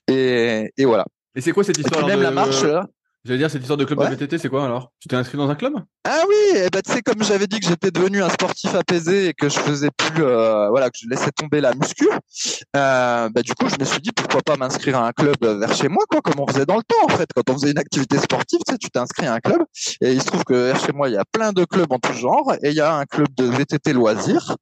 et, 0.08 0.72
et 0.78 0.86
voilà. 0.86 1.06
Et 1.36 1.42
c'est 1.42 1.52
quoi 1.52 1.64
cette 1.64 1.78
histoire 1.78 2.06
même 2.06 2.22
la 2.22 2.32
marche 2.32 2.64
là 2.64 2.88
J'allais 3.26 3.40
dire, 3.40 3.50
cette 3.50 3.62
histoire 3.62 3.78
de 3.78 3.86
club 3.86 4.00
de 4.00 4.06
VTT, 4.06 4.38
c'est 4.38 4.50
quoi 4.50 4.66
alors? 4.66 4.92
Tu 5.00 5.08
t'es 5.08 5.16
inscrit 5.16 5.36
dans 5.36 5.50
un 5.50 5.56
club? 5.56 5.74
Ah 6.04 6.22
oui, 6.30 6.60
eh 6.64 6.70
ben, 6.70 6.80
tu 6.86 6.94
sais, 6.94 7.02
comme 7.02 7.24
j'avais 7.24 7.48
dit 7.48 7.60
que 7.60 7.66
j'étais 7.66 7.90
devenu 7.90 8.22
un 8.22 8.30
sportif 8.30 8.76
apaisé 8.76 9.30
et 9.30 9.34
que 9.34 9.50
je 9.50 9.58
faisais 9.58 9.90
plus, 9.98 10.24
euh, 10.24 10.70
voilà, 10.70 10.92
que 10.92 10.98
je 11.02 11.10
laissais 11.10 11.32
tomber 11.32 11.60
la 11.60 11.74
muscu, 11.74 12.08
euh, 12.08 13.30
bah, 13.30 13.42
du 13.42 13.56
coup, 13.56 13.68
je 13.68 13.78
me 13.80 13.86
suis 13.86 14.00
dit 14.00 14.12
pourquoi 14.12 14.44
pas 14.44 14.58
m'inscrire 14.58 15.00
à 15.00 15.08
un 15.08 15.12
club 15.12 15.38
vers 15.42 15.74
chez 15.74 15.88
moi, 15.88 16.04
quoi, 16.08 16.22
comme 16.22 16.40
on 16.40 16.46
faisait 16.46 16.68
dans 16.68 16.78
le 16.78 16.84
temps, 16.84 17.04
en 17.04 17.18
fait. 17.18 17.28
Quand 17.36 17.50
on 17.50 17.54
faisait 17.54 17.72
une 17.72 17.80
activité 17.80 18.20
sportive, 18.20 18.60
tu 18.64 18.74
sais, 18.74 18.78
tu 18.78 18.92
t'es 18.92 19.00
inscrit 19.00 19.26
à 19.26 19.34
un 19.34 19.40
club. 19.40 19.64
Et 20.02 20.14
il 20.14 20.22
se 20.22 20.28
trouve 20.28 20.44
que 20.44 20.54
vers 20.54 20.80
chez 20.80 20.92
moi, 20.92 21.10
il 21.10 21.16
y 21.16 21.18
a 21.18 21.26
plein 21.26 21.52
de 21.52 21.66
clubs 21.66 21.92
en 21.92 21.98
tout 21.98 22.14
genre. 22.14 22.54
Et 22.62 22.70
il 22.70 22.76
y 22.76 22.82
a 22.82 22.94
un 22.94 23.06
club 23.06 23.30
de 23.36 23.46
VTT 23.46 23.94
loisirs 23.94 24.56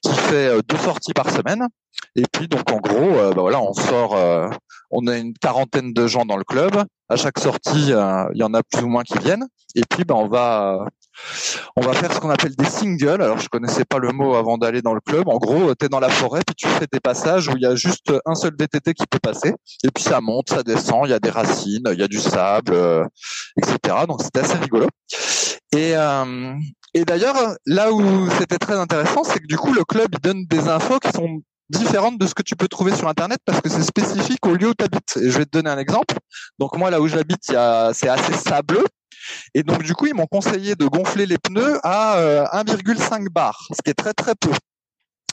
qui 0.00 0.14
fait 0.14 0.48
euh, 0.48 0.62
deux 0.66 0.78
sorties 0.78 1.12
par 1.12 1.28
semaine. 1.28 1.66
Et 2.14 2.24
puis, 2.32 2.48
donc, 2.48 2.70
en 2.72 2.78
gros, 2.78 3.10
bah, 3.10 3.42
voilà, 3.42 3.60
on 3.60 3.74
sort, 3.74 4.16
on 4.90 5.06
a 5.06 5.16
une 5.16 5.34
quarantaine 5.34 5.92
de 5.92 6.06
gens 6.06 6.24
dans 6.24 6.36
le 6.36 6.44
club. 6.44 6.84
À 7.08 7.16
chaque 7.16 7.38
sortie, 7.38 7.92
euh, 7.92 8.24
il 8.34 8.40
y 8.40 8.42
en 8.42 8.54
a 8.54 8.62
plus 8.62 8.82
ou 8.82 8.88
moins 8.88 9.04
qui 9.04 9.18
viennent. 9.18 9.46
Et 9.74 9.82
puis, 9.88 10.04
ben, 10.04 10.14
on 10.14 10.28
va 10.28 10.86
on 11.76 11.80
va 11.82 11.92
faire 11.92 12.12
ce 12.12 12.20
qu'on 12.20 12.30
appelle 12.30 12.54
des 12.56 12.66
singles. 12.66 13.22
Alors, 13.22 13.38
je 13.38 13.48
connaissais 13.48 13.84
pas 13.84 13.98
le 13.98 14.10
mot 14.12 14.34
avant 14.34 14.58
d'aller 14.58 14.82
dans 14.82 14.94
le 14.94 15.00
club. 15.00 15.28
En 15.28 15.38
gros, 15.38 15.74
tu 15.74 15.86
es 15.86 15.88
dans 15.88 16.00
la 16.00 16.08
forêt, 16.08 16.40
puis 16.46 16.54
tu 16.54 16.68
fais 16.68 16.86
des 16.90 17.00
passages 17.00 17.48
où 17.48 17.52
il 17.56 17.62
y 17.62 17.66
a 17.66 17.74
juste 17.74 18.12
un 18.24 18.34
seul 18.34 18.52
VTT 18.58 18.94
qui 18.94 19.06
peut 19.06 19.18
passer. 19.18 19.54
Et 19.84 19.90
puis, 19.90 20.02
ça 20.02 20.20
monte, 20.20 20.50
ça 20.50 20.62
descend, 20.62 21.02
il 21.04 21.10
y 21.10 21.14
a 21.14 21.20
des 21.20 21.30
racines, 21.30 21.88
il 21.92 21.98
y 21.98 22.02
a 22.02 22.08
du 22.08 22.18
sable, 22.18 22.72
euh, 22.74 23.04
etc. 23.56 24.04
Donc, 24.08 24.22
c'était 24.22 24.40
assez 24.40 24.58
rigolo. 24.58 24.88
Et, 25.72 25.96
euh, 25.96 26.54
et 26.94 27.04
d'ailleurs, 27.04 27.36
là 27.66 27.92
où 27.92 28.30
c'était 28.38 28.58
très 28.58 28.74
intéressant, 28.74 29.24
c'est 29.24 29.40
que 29.40 29.46
du 29.46 29.56
coup, 29.56 29.72
le 29.72 29.84
club, 29.84 30.08
il 30.12 30.20
donne 30.20 30.46
des 30.46 30.68
infos 30.68 30.98
qui 30.98 31.10
sont 31.10 31.42
différente 31.68 32.18
de 32.18 32.26
ce 32.26 32.34
que 32.34 32.42
tu 32.42 32.56
peux 32.56 32.68
trouver 32.68 32.94
sur 32.94 33.08
internet 33.08 33.38
parce 33.44 33.60
que 33.60 33.68
c'est 33.68 33.82
spécifique 33.82 34.44
au 34.46 34.54
lieu 34.54 34.68
où 34.68 34.74
tu 34.74 34.84
habites. 34.84 35.16
Et 35.16 35.30
je 35.30 35.38
vais 35.38 35.44
te 35.44 35.50
donner 35.50 35.70
un 35.70 35.78
exemple. 35.78 36.16
Donc 36.58 36.76
moi 36.76 36.90
là 36.90 37.00
où 37.00 37.08
j'habite, 37.08 37.42
c'est 37.44 38.08
assez 38.08 38.32
sableux 38.34 38.84
et 39.54 39.62
donc 39.62 39.82
du 39.82 39.94
coup, 39.94 40.06
ils 40.06 40.14
m'ont 40.14 40.26
conseillé 40.26 40.74
de 40.74 40.86
gonfler 40.86 41.26
les 41.26 41.38
pneus 41.38 41.78
à 41.82 42.16
1,5 42.52 43.26
euh, 43.26 43.28
bar, 43.30 43.66
ce 43.72 43.82
qui 43.82 43.90
est 43.90 43.94
très 43.94 44.12
très 44.12 44.34
peu. 44.34 44.50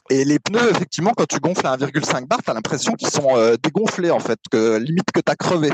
Et 0.09 0.25
les 0.25 0.37
pneus, 0.37 0.69
effectivement, 0.69 1.11
quand 1.15 1.25
tu 1.25 1.39
gonfles 1.39 1.65
à 1.65 1.77
1,5 1.77 2.27
bar, 2.27 2.39
tu 2.43 2.51
as 2.51 2.53
l'impression 2.53 2.93
qu'ils 2.93 3.09
sont 3.09 3.37
euh, 3.37 3.55
dégonflés 3.61 4.11
en 4.11 4.19
fait, 4.19 4.37
que 4.51 4.77
limite 4.77 5.11
que 5.13 5.21
tu 5.21 5.31
as 5.31 5.35
crevé. 5.35 5.71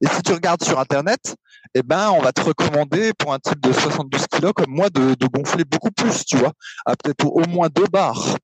Et 0.00 0.08
si 0.08 0.22
tu 0.22 0.32
regardes 0.32 0.64
sur 0.64 0.78
internet, 0.80 1.36
eh 1.74 1.82
ben 1.82 2.10
on 2.10 2.20
va 2.20 2.32
te 2.32 2.40
recommander 2.40 3.12
pour 3.16 3.32
un 3.32 3.38
type 3.38 3.60
de 3.60 3.72
72 3.72 4.26
kg 4.26 4.52
comme 4.52 4.70
moi 4.70 4.90
de, 4.90 5.14
de 5.14 5.26
gonfler 5.26 5.64
beaucoup 5.64 5.92
plus, 5.92 6.24
tu 6.24 6.36
vois, 6.36 6.52
à 6.84 6.96
peut-être 6.96 7.26
au 7.26 7.46
moins 7.48 7.68
2 7.72 7.84
bars. 7.92 8.36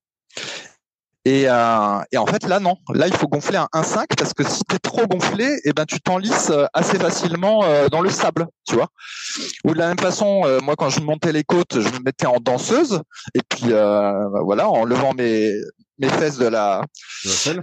Et, 1.27 1.47
euh, 1.49 1.99
et, 2.13 2.19
en 2.19 2.27
fait, 2.27 2.47
là, 2.47 2.61
non. 2.61 2.77
Là, 2.95 3.09
il 3.09 3.13
faut 3.13 3.27
gonfler 3.27 3.57
un 3.57 3.67
1,5 3.75 4.05
parce 4.17 4.33
que 4.33 4.45
si 4.45 4.63
tu 4.63 4.77
es 4.77 4.79
trop 4.79 5.09
gonflé, 5.09 5.59
eh 5.65 5.73
ben, 5.73 5.85
tu 5.85 6.01
t'enlisses 6.01 6.51
euh, 6.51 6.67
assez 6.73 7.01
facilement 7.01 7.65
euh, 7.65 7.89
dans 7.89 8.01
le 8.01 8.11
sable, 8.11 8.47
tu 8.65 8.77
vois. 8.77 8.87
Ou 9.65 9.73
de 9.73 9.79
la 9.79 9.89
même 9.89 9.99
façon, 9.99 10.43
euh, 10.45 10.61
moi, 10.63 10.77
quand 10.79 10.89
je 10.89 11.01
montais 11.01 11.33
les 11.33 11.43
côtes, 11.43 11.81
je 11.81 11.89
me 11.89 11.99
mettais 12.05 12.27
en 12.27 12.37
danseuse. 12.39 13.01
Et 13.35 13.41
puis, 13.49 13.71
voilà, 14.45 14.69
en 14.69 14.85
levant 14.85 15.15
mes, 15.15 15.53
mes 15.99 16.09
fesses 16.11 16.39
de 16.39 16.47
la, 16.47 16.83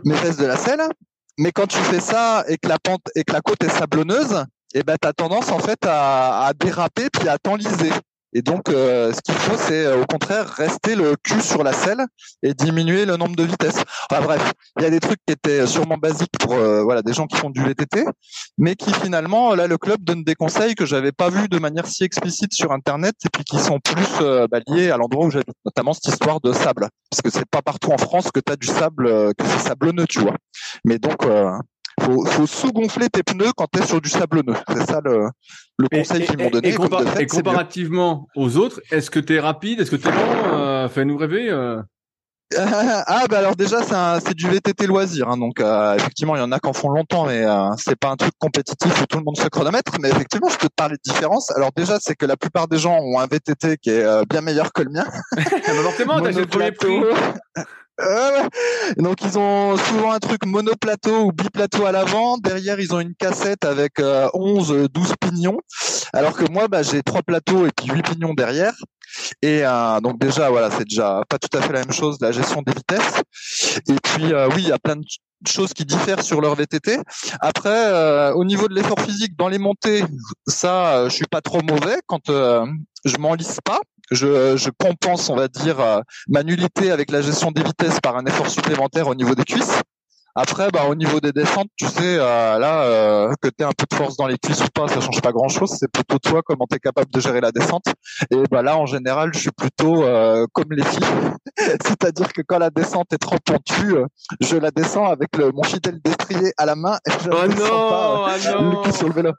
mes 0.04 0.16
fesses 0.16 0.36
de 0.36 0.46
la 0.46 0.58
selle. 0.58 0.84
Mais 1.38 1.54
quand 1.54 1.68
tu 1.68 1.78
fais 1.78 2.02
ça 2.02 2.44
et 2.50 2.58
que 2.58 2.68
la 2.68 2.80
pente 2.80 3.04
et 3.16 3.24
que 3.24 3.32
la 3.32 3.40
côte 3.40 3.64
est 3.64 3.70
sablonneuse, 3.70 4.44
eh 4.74 4.84
ben, 4.84 4.98
tu 5.02 5.08
as 5.08 5.14
tendance, 5.14 5.50
en 5.54 5.60
fait, 5.60 5.80
à, 5.86 6.48
à 6.48 6.54
déraper 6.54 7.10
puis 7.10 7.30
à 7.30 7.38
t'enliser. 7.38 7.92
Et 8.34 8.42
donc, 8.42 8.70
euh, 8.70 9.14
ce 9.14 9.22
qu'il 9.22 9.36
faut, 9.36 9.58
c'est 9.58 9.86
euh, 9.86 10.02
au 10.02 10.06
contraire 10.06 10.48
rester 10.48 10.96
le 10.96 11.16
cul 11.16 11.42
sur 11.42 11.64
la 11.64 11.74
selle 11.74 12.06
et 12.42 12.54
diminuer 12.54 13.06
le 13.06 13.16
nombre 13.16 13.36
de 13.36 13.44
vitesses. 13.44 13.84
Enfin 14.10 14.22
bref, 14.22 14.54
il 14.80 14.84
y 14.84 14.86
a 14.86 14.90
des 14.90 15.00
trucs 15.00 15.20
qui 15.26 15.34
étaient 15.34 15.68
sûrement 15.68 15.98
basiques 15.98 16.38
pour 16.40 16.54
euh, 16.54 16.84
voilà 16.84 17.02
des 17.02 17.14
gens 17.14 17.28
qui 17.28 17.38
font 17.38 17.50
du 17.50 17.64
VTT, 17.64 18.06
mais 18.58 18.76
qui 18.76 18.94
finalement, 18.94 19.54
là, 19.54 19.68
le 19.68 19.78
club 19.78 20.04
donne 20.04 20.24
des 20.24 20.36
conseils 20.36 20.76
que 20.76 20.86
j'avais 20.86 21.12
pas 21.12 21.30
vus 21.30 21.48
de 21.48 21.60
manière 21.60 21.86
si 21.86 22.04
explicite 22.04 22.54
sur 22.54 22.72
Internet 22.72 23.16
et 23.26 23.30
puis 23.32 23.44
qui 23.44 23.60
sont 23.60 23.80
plus 23.80 24.20
bah, 24.50 24.60
liés 24.68 24.90
à 24.90 24.98
l'endroit 24.98 25.26
où 25.26 25.30
j'habite, 25.30 25.56
notamment 25.66 25.94
cette 25.94 26.08
histoire 26.08 26.42
de 26.42 26.54
sable, 26.54 26.88
parce 27.10 27.22
que 27.22 27.30
c'est 27.30 27.46
pas 27.50 27.62
partout 27.62 27.92
en 27.92 27.98
France 27.98 28.32
que 28.32 28.40
tu 28.40 28.52
as 28.52 28.56
du 28.56 28.68
sable, 28.68 29.34
que 29.36 29.46
c'est 29.46 29.60
sablonneux, 29.60 30.06
tu 30.08 30.20
vois. 30.20 30.36
Mais 30.86 30.98
donc, 30.98 31.26
faut, 32.02 32.26
faut 32.26 32.48
sous-gonfler 32.48 33.10
tes 33.10 33.24
pneus 33.24 33.52
quand 33.56 33.68
tu 33.72 33.80
es 33.82 33.86
sur 33.86 34.02
du 34.02 34.10
sablonneux. 34.10 34.56
C'est 34.70 34.86
ça 34.86 35.02
le, 35.04 35.30
le 35.78 35.88
conseil 35.90 36.26
qu'ils 36.26 36.38
m'ont 36.38 36.50
donné. 36.50 36.70
Et, 37.20 37.28
comparativement 37.28 38.28
aux 38.36 38.58
autres, 38.58 38.82
est-ce 38.92 39.12
que 39.12 39.20
tu 39.20 39.36
es 39.36 39.40
rapide 39.40 39.80
Est-ce 39.82 39.92
que 39.92 39.96
tu 39.96 40.08
es 40.08 40.12
bon 40.12 40.54
euh, 40.54 40.90
Fais-nous 40.90 41.18
rêver. 41.18 41.50
Euh. 41.50 41.82
ah 42.58 43.26
bah 43.30 43.40
alors 43.40 43.56
déjà 43.56 43.80
c'est 44.20 44.34
du 44.34 44.48
VTT 44.48 44.86
loisir, 44.88 45.30
hein, 45.30 45.38
donc 45.38 45.60
euh, 45.60 45.96
effectivement 45.96 46.36
il 46.36 46.40
y 46.40 46.42
en 46.42 46.52
a 46.52 46.60
qui 46.60 46.68
en 46.68 46.74
font 46.74 46.90
longtemps, 46.90 47.26
mais 47.26 47.44
euh, 47.44 47.70
c'est 47.78 47.96
pas 47.96 48.10
un 48.10 48.16
truc 48.16 48.34
compétitif 48.38 49.02
où 49.02 49.06
tout 49.06 49.18
le 49.18 49.24
monde 49.24 49.38
se 49.38 49.48
chronomètre. 49.48 49.94
Mais 50.02 50.10
effectivement 50.10 50.50
je 50.50 50.58
peux 50.58 50.68
te 50.68 50.76
parler 50.76 50.96
de 50.96 51.12
différence. 51.12 51.52
Alors 51.52 51.72
déjà 51.76 51.98
c'est 52.00 52.16
que 52.16 52.26
la 52.26 52.38
plupart 52.38 52.68
des 52.68 52.78
gens 52.78 53.00
ont 53.00 53.20
un 53.20 53.28
VTT 53.28 53.78
qui 53.78 53.90
est 53.90 54.04
euh, 54.04 54.24
bien 54.30 54.42
meilleur 54.42 54.72
que 54.74 54.84
le 54.84 54.92
mien. 54.92 55.06
forcément, 55.84 56.22
t'as 56.22 56.32
le 56.40 56.46
premier 56.46 56.72
prix. 56.72 57.00
Euh, 58.04 58.48
donc 58.98 59.22
ils 59.24 59.38
ont 59.38 59.78
souvent 59.78 60.12
un 60.12 60.20
truc 60.20 60.46
monoplateau 60.46 61.26
ou 61.26 61.32
biplateau 61.32 61.86
à 61.86 61.92
l'avant. 61.92 62.38
Derrière 62.38 62.80
ils 62.80 62.94
ont 62.94 63.00
une 63.00 63.16
cassette 63.16 63.66
avec 63.66 64.02
11, 64.34 64.90
12 64.92 65.14
pignons. 65.20 65.60
Alors 66.14 66.34
que 66.34 66.50
moi 66.52 66.68
bah, 66.68 66.84
j'ai 66.84 67.02
trois 67.04 67.22
plateaux 67.22 67.66
et 67.66 67.72
puis 67.76 67.88
8 67.88 68.04
pignons 68.04 68.34
derrière. 68.34 68.74
Et 69.42 69.66
euh, 69.66 70.00
donc 70.00 70.20
déjà 70.20 70.50
voilà 70.50 70.70
c'est 70.72 70.86
déjà 70.86 71.22
pas 71.30 71.38
tout 71.38 71.56
à 71.58 71.62
fait 71.62 71.74
la 71.74 71.82
même 71.82 71.92
chose 71.92 72.18
la 72.22 72.32
gestion 72.32 72.62
des 72.62 72.74
vitesses. 72.74 73.22
Et 73.88 73.96
puis 74.04 74.34
euh, 74.34 74.48
oui 74.50 74.64
il 74.64 74.68
y 74.68 74.72
a 74.72 74.80
plein 74.80 74.96
de 74.96 75.06
choses 75.48 75.74
qui 75.74 75.86
diffèrent 75.86 76.24
sur 76.24 76.42
leur 76.42 76.56
VTT. 76.56 76.98
Après, 77.40 78.32
au 78.34 78.46
niveau 78.46 78.68
de 78.68 78.76
l'effort 78.76 79.00
physique 79.00 79.36
dans 79.38 79.48
les 79.48 79.60
montées, 79.60 80.04
ça, 80.48 81.08
je 81.10 81.14
suis 81.14 81.26
pas 81.26 81.42
trop 81.42 81.62
mauvais 81.62 81.98
quand 82.08 82.28
je 82.28 83.18
m'enlise 83.18 83.60
pas 83.64 83.80
je, 84.12 84.58
je, 84.58 84.70
compense, 84.70 85.30
on 85.30 85.36
va 85.36 85.48
dire, 85.48 85.80
euh, 85.80 86.02
ma 86.28 86.44
nullité 86.44 86.92
avec 86.92 87.12
la 87.12 87.22
gestion 87.22 87.52
des 87.52 87.64
vitesses 87.64 88.00
par 88.00 88.16
un 88.18 88.26
effort 88.26 88.50
supplémentaire 88.50 89.08
au 89.08 89.16
niveau 89.16 89.36
des 89.36 89.44
cuisses. 89.44 89.82
Après, 90.36 90.70
bah, 90.72 90.86
au 90.90 90.96
niveau 90.96 91.20
des 91.20 91.32
descentes, 91.32 91.68
tu 91.78 91.86
sais, 91.86 92.18
euh, 92.18 92.58
là, 92.58 92.84
euh, 92.84 93.34
que 93.40 93.50
tu 93.50 93.64
un 93.64 93.72
peu 93.72 93.86
de 93.90 93.96
force 93.96 94.18
dans 94.18 94.26
les 94.26 94.38
cuisses 94.38 94.64
ou 94.64 94.70
pas, 94.74 94.88
ça 94.88 95.00
change 95.00 95.22
pas 95.22 95.32
grand-chose. 95.32 95.76
C'est 95.80 95.92
plutôt 95.92 96.18
toi 96.18 96.42
comment 96.44 96.66
tu 96.68 96.76
es 96.76 96.80
capable 96.80 97.12
de 97.12 97.20
gérer 97.20 97.40
la 97.40 97.52
descente. 97.52 97.86
Et 98.32 98.38
bah 98.50 98.64
là, 98.64 98.78
en 98.78 98.88
général, 98.88 99.32
je 99.34 99.40
suis 99.40 99.52
plutôt 99.52 100.04
euh, 100.04 100.48
comme 100.54 100.72
les 100.72 100.84
filles. 100.84 101.06
C'est-à-dire 101.58 102.34
que 102.34 102.42
quand 102.42 102.58
la 102.58 102.72
descente 102.72 103.14
est 103.14 103.20
trop 103.20 103.38
pentue, 103.46 103.96
je 104.42 104.58
la 104.58 104.72
descends 104.72 105.06
avec 105.06 105.38
le, 105.38 105.52
mon 105.52 105.64
fidèle 105.64 106.00
destrier 106.02 106.52
à 106.58 106.66
la 106.66 106.76
main 106.76 106.98
et 107.08 107.12
je 107.12 107.30
oh 107.30 107.48
ne 107.48 107.54
non, 107.54 107.90
pas 107.90 108.36
oh 108.58 108.62
le 108.62 108.84
cul 108.84 108.92
sur 108.92 109.08
le 109.08 109.14
vélo. 109.14 109.34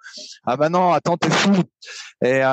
Ah 0.46 0.56
bah 0.56 0.68
non, 0.68 0.92
attends, 0.92 1.16
t'es 1.16 1.30
fou. 1.30 1.52
Et 2.24 2.44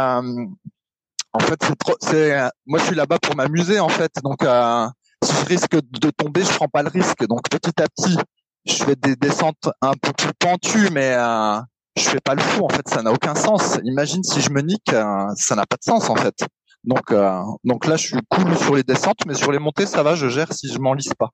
en 1.33 1.39
fait, 1.39 1.59
c'est 1.63 1.75
trop. 1.77 1.95
C'est 2.01 2.35
moi, 2.65 2.79
je 2.79 2.85
suis 2.85 2.95
là-bas 2.95 3.19
pour 3.19 3.35
m'amuser, 3.35 3.79
en 3.79 3.89
fait. 3.89 4.11
Donc, 4.23 4.43
euh, 4.43 4.87
je 5.23 5.45
risque 5.45 5.75
de 5.75 6.09
tomber, 6.09 6.43
je 6.43 6.53
prends 6.53 6.67
pas 6.67 6.83
le 6.83 6.89
risque. 6.89 7.25
Donc, 7.27 7.49
petit 7.49 7.81
à 7.81 7.87
petit, 7.87 8.17
je 8.65 8.73
fais 8.73 8.95
des 8.95 9.15
descentes 9.15 9.69
un 9.81 9.93
peu 9.93 10.11
plus 10.13 10.33
pentues, 10.39 10.89
mais 10.91 11.13
euh, 11.13 11.59
je 11.97 12.03
fais 12.03 12.19
pas 12.19 12.35
le 12.35 12.41
fou. 12.41 12.65
En 12.65 12.69
fait, 12.69 12.87
ça 12.87 13.01
n'a 13.01 13.11
aucun 13.11 13.35
sens. 13.35 13.77
Imagine 13.83 14.23
si 14.23 14.41
je 14.41 14.49
me 14.49 14.61
nique, 14.61 14.93
euh, 14.93 15.25
ça 15.35 15.55
n'a 15.55 15.65
pas 15.65 15.77
de 15.77 15.83
sens, 15.83 16.09
en 16.09 16.15
fait. 16.15 16.35
Donc, 16.83 17.11
euh, 17.11 17.41
donc 17.63 17.85
là, 17.85 17.95
je 17.95 18.07
suis 18.07 18.17
cool 18.29 18.57
sur 18.57 18.75
les 18.75 18.83
descentes, 18.83 19.25
mais 19.27 19.35
sur 19.35 19.51
les 19.51 19.59
montées, 19.59 19.85
ça 19.85 20.01
va, 20.01 20.15
je 20.15 20.27
gère 20.29 20.51
si 20.51 20.67
je 20.67 20.79
m'enlise 20.79 21.13
pas. 21.13 21.29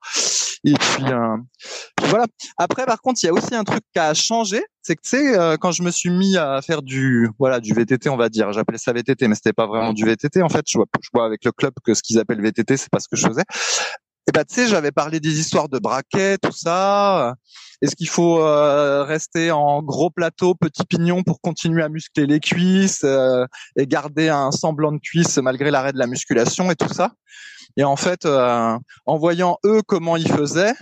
Et 0.64 0.74
puis, 0.74 1.06
euh, 1.06 1.38
voilà. 2.02 2.26
Après, 2.58 2.86
par 2.86 3.02
contre, 3.02 3.22
il 3.24 3.28
y 3.28 3.30
a 3.30 3.34
aussi 3.34 3.56
un 3.56 3.64
truc 3.64 3.82
qui 3.94 4.00
a 4.00 4.14
changé, 4.14 4.62
c'est 4.82 4.96
que 4.96 5.02
tu 5.02 5.10
sais, 5.10 5.38
euh, 5.38 5.56
quand 5.58 5.72
je 5.72 5.84
me 5.84 5.92
suis 5.92 6.10
mis 6.10 6.38
à 6.38 6.62
faire 6.62 6.82
du, 6.82 7.30
voilà, 7.40 7.60
du 7.60 7.74
VTT, 7.74 8.10
on 8.10 8.18
va 8.18 8.30
dire, 8.30 8.52
j'appelais 8.52 8.78
ça 8.78 8.92
VTT, 8.92 9.28
mais 9.28 9.36
c'était 9.36 9.54
pas 9.54 9.68
vraiment 9.68 9.94
du 9.94 10.04
VTT. 10.04 10.42
En 10.42 10.50
fait, 10.50 10.66
je 10.68 10.78
vois, 10.78 10.88
je 11.02 11.10
vois 11.14 11.26
avec 11.26 11.46
le 11.46 11.52
club 11.52 11.74
que 11.84 11.94
ce 11.94 12.02
qu'ils 12.02 12.20
appellent 12.20 12.42
VTT, 12.42 12.76
c'est 12.76 12.90
pas 12.90 13.00
ce 13.00 13.08
que 13.08 13.16
je 13.16 13.28
faisais. 13.28 13.44
Et 14.28 14.32
bah, 14.34 14.44
tu 14.44 14.56
sais, 14.56 14.68
j'avais 14.68 14.92
parlé 14.92 15.22
des 15.22 15.40
histoires 15.40 15.70
de 15.70 15.80
braquets, 15.80 16.38
tout 16.38 16.52
ça. 16.52 17.36
Est-ce 17.82 17.96
qu'il 17.96 18.10
faut 18.10 18.42
euh, 18.42 19.04
rester 19.04 19.52
en 19.52 19.82
gros 19.82 20.10
plateau, 20.10 20.54
petit 20.54 20.84
pignon 20.84 21.24
pour 21.24 21.40
continuer 21.40 21.82
à 21.82 21.90
muscler 21.90 22.26
les 22.26 22.42
cuisses 22.42 23.04
euh, 23.06 23.46
et 23.78 23.88
garder 23.88 24.28
un 24.28 24.52
semblant 24.52 24.92
de 24.92 24.98
cuisse 24.98 25.38
malgré 25.38 25.72
l'arrêt 25.72 25.94
de 25.94 25.98
la 25.98 26.08
musculation 26.08 26.70
et 26.72 26.76
tout 26.76 26.92
ça? 26.94 27.12
Et 27.78 27.86
en 27.86 27.96
fait, 27.96 28.26
euh, 28.26 28.78
en 29.06 29.18
voyant 29.18 29.60
eux 29.64 29.82
comment 29.86 30.18
ils 30.18 30.32
faisaient, 30.32 30.74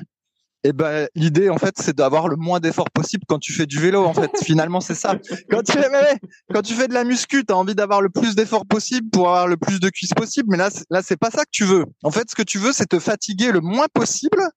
et 0.65 0.69
eh 0.69 0.73
ben 0.73 1.07
l'idée 1.13 1.51
en 1.51 1.59
fait 1.59 1.75
c'est 1.77 1.95
d'avoir 1.95 2.27
le 2.27 2.37
moins 2.37 2.59
d'efforts 2.59 2.89
possible 2.89 3.23
quand 3.27 3.37
tu 3.37 3.53
fais 3.53 3.67
du 3.67 3.79
vélo 3.79 4.03
en 4.03 4.15
fait. 4.15 4.31
Finalement 4.43 4.81
c'est 4.81 4.95
ça. 4.95 5.15
Quand 5.47 5.61
tu 5.61 5.73
fais 5.73 6.19
quand 6.51 6.63
tu 6.63 6.73
fais 6.73 6.87
de 6.87 6.93
la 6.93 7.03
muscu 7.03 7.45
tu 7.45 7.53
as 7.53 7.55
envie 7.55 7.75
d'avoir 7.75 8.01
le 8.01 8.09
plus 8.09 8.33
d'efforts 8.33 8.65
possible 8.65 9.07
pour 9.11 9.29
avoir 9.29 9.47
le 9.47 9.57
plus 9.57 9.79
de 9.79 9.89
cuisses 9.89 10.15
possible. 10.15 10.47
Mais 10.49 10.57
là 10.57 10.69
là 10.89 11.03
c'est 11.03 11.17
pas 11.17 11.29
ça 11.29 11.43
que 11.43 11.51
tu 11.51 11.65
veux. 11.65 11.85
En 12.01 12.09
fait 12.09 12.31
ce 12.31 12.35
que 12.35 12.41
tu 12.41 12.57
veux 12.57 12.71
c'est 12.71 12.87
te 12.87 12.97
fatiguer 12.97 13.51
le 13.51 13.59
moins 13.59 13.85
possible 13.93 14.49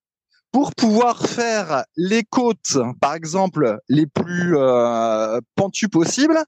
pour 0.51 0.75
pouvoir 0.75 1.27
faire 1.27 1.85
les 1.97 2.25
côtes, 2.25 2.79
par 3.03 3.15
exemple, 3.15 3.79
les 3.91 4.07
plus 4.07 4.57
euh, 4.57 5.41
pentues 5.57 5.91
possibles, 5.91 6.43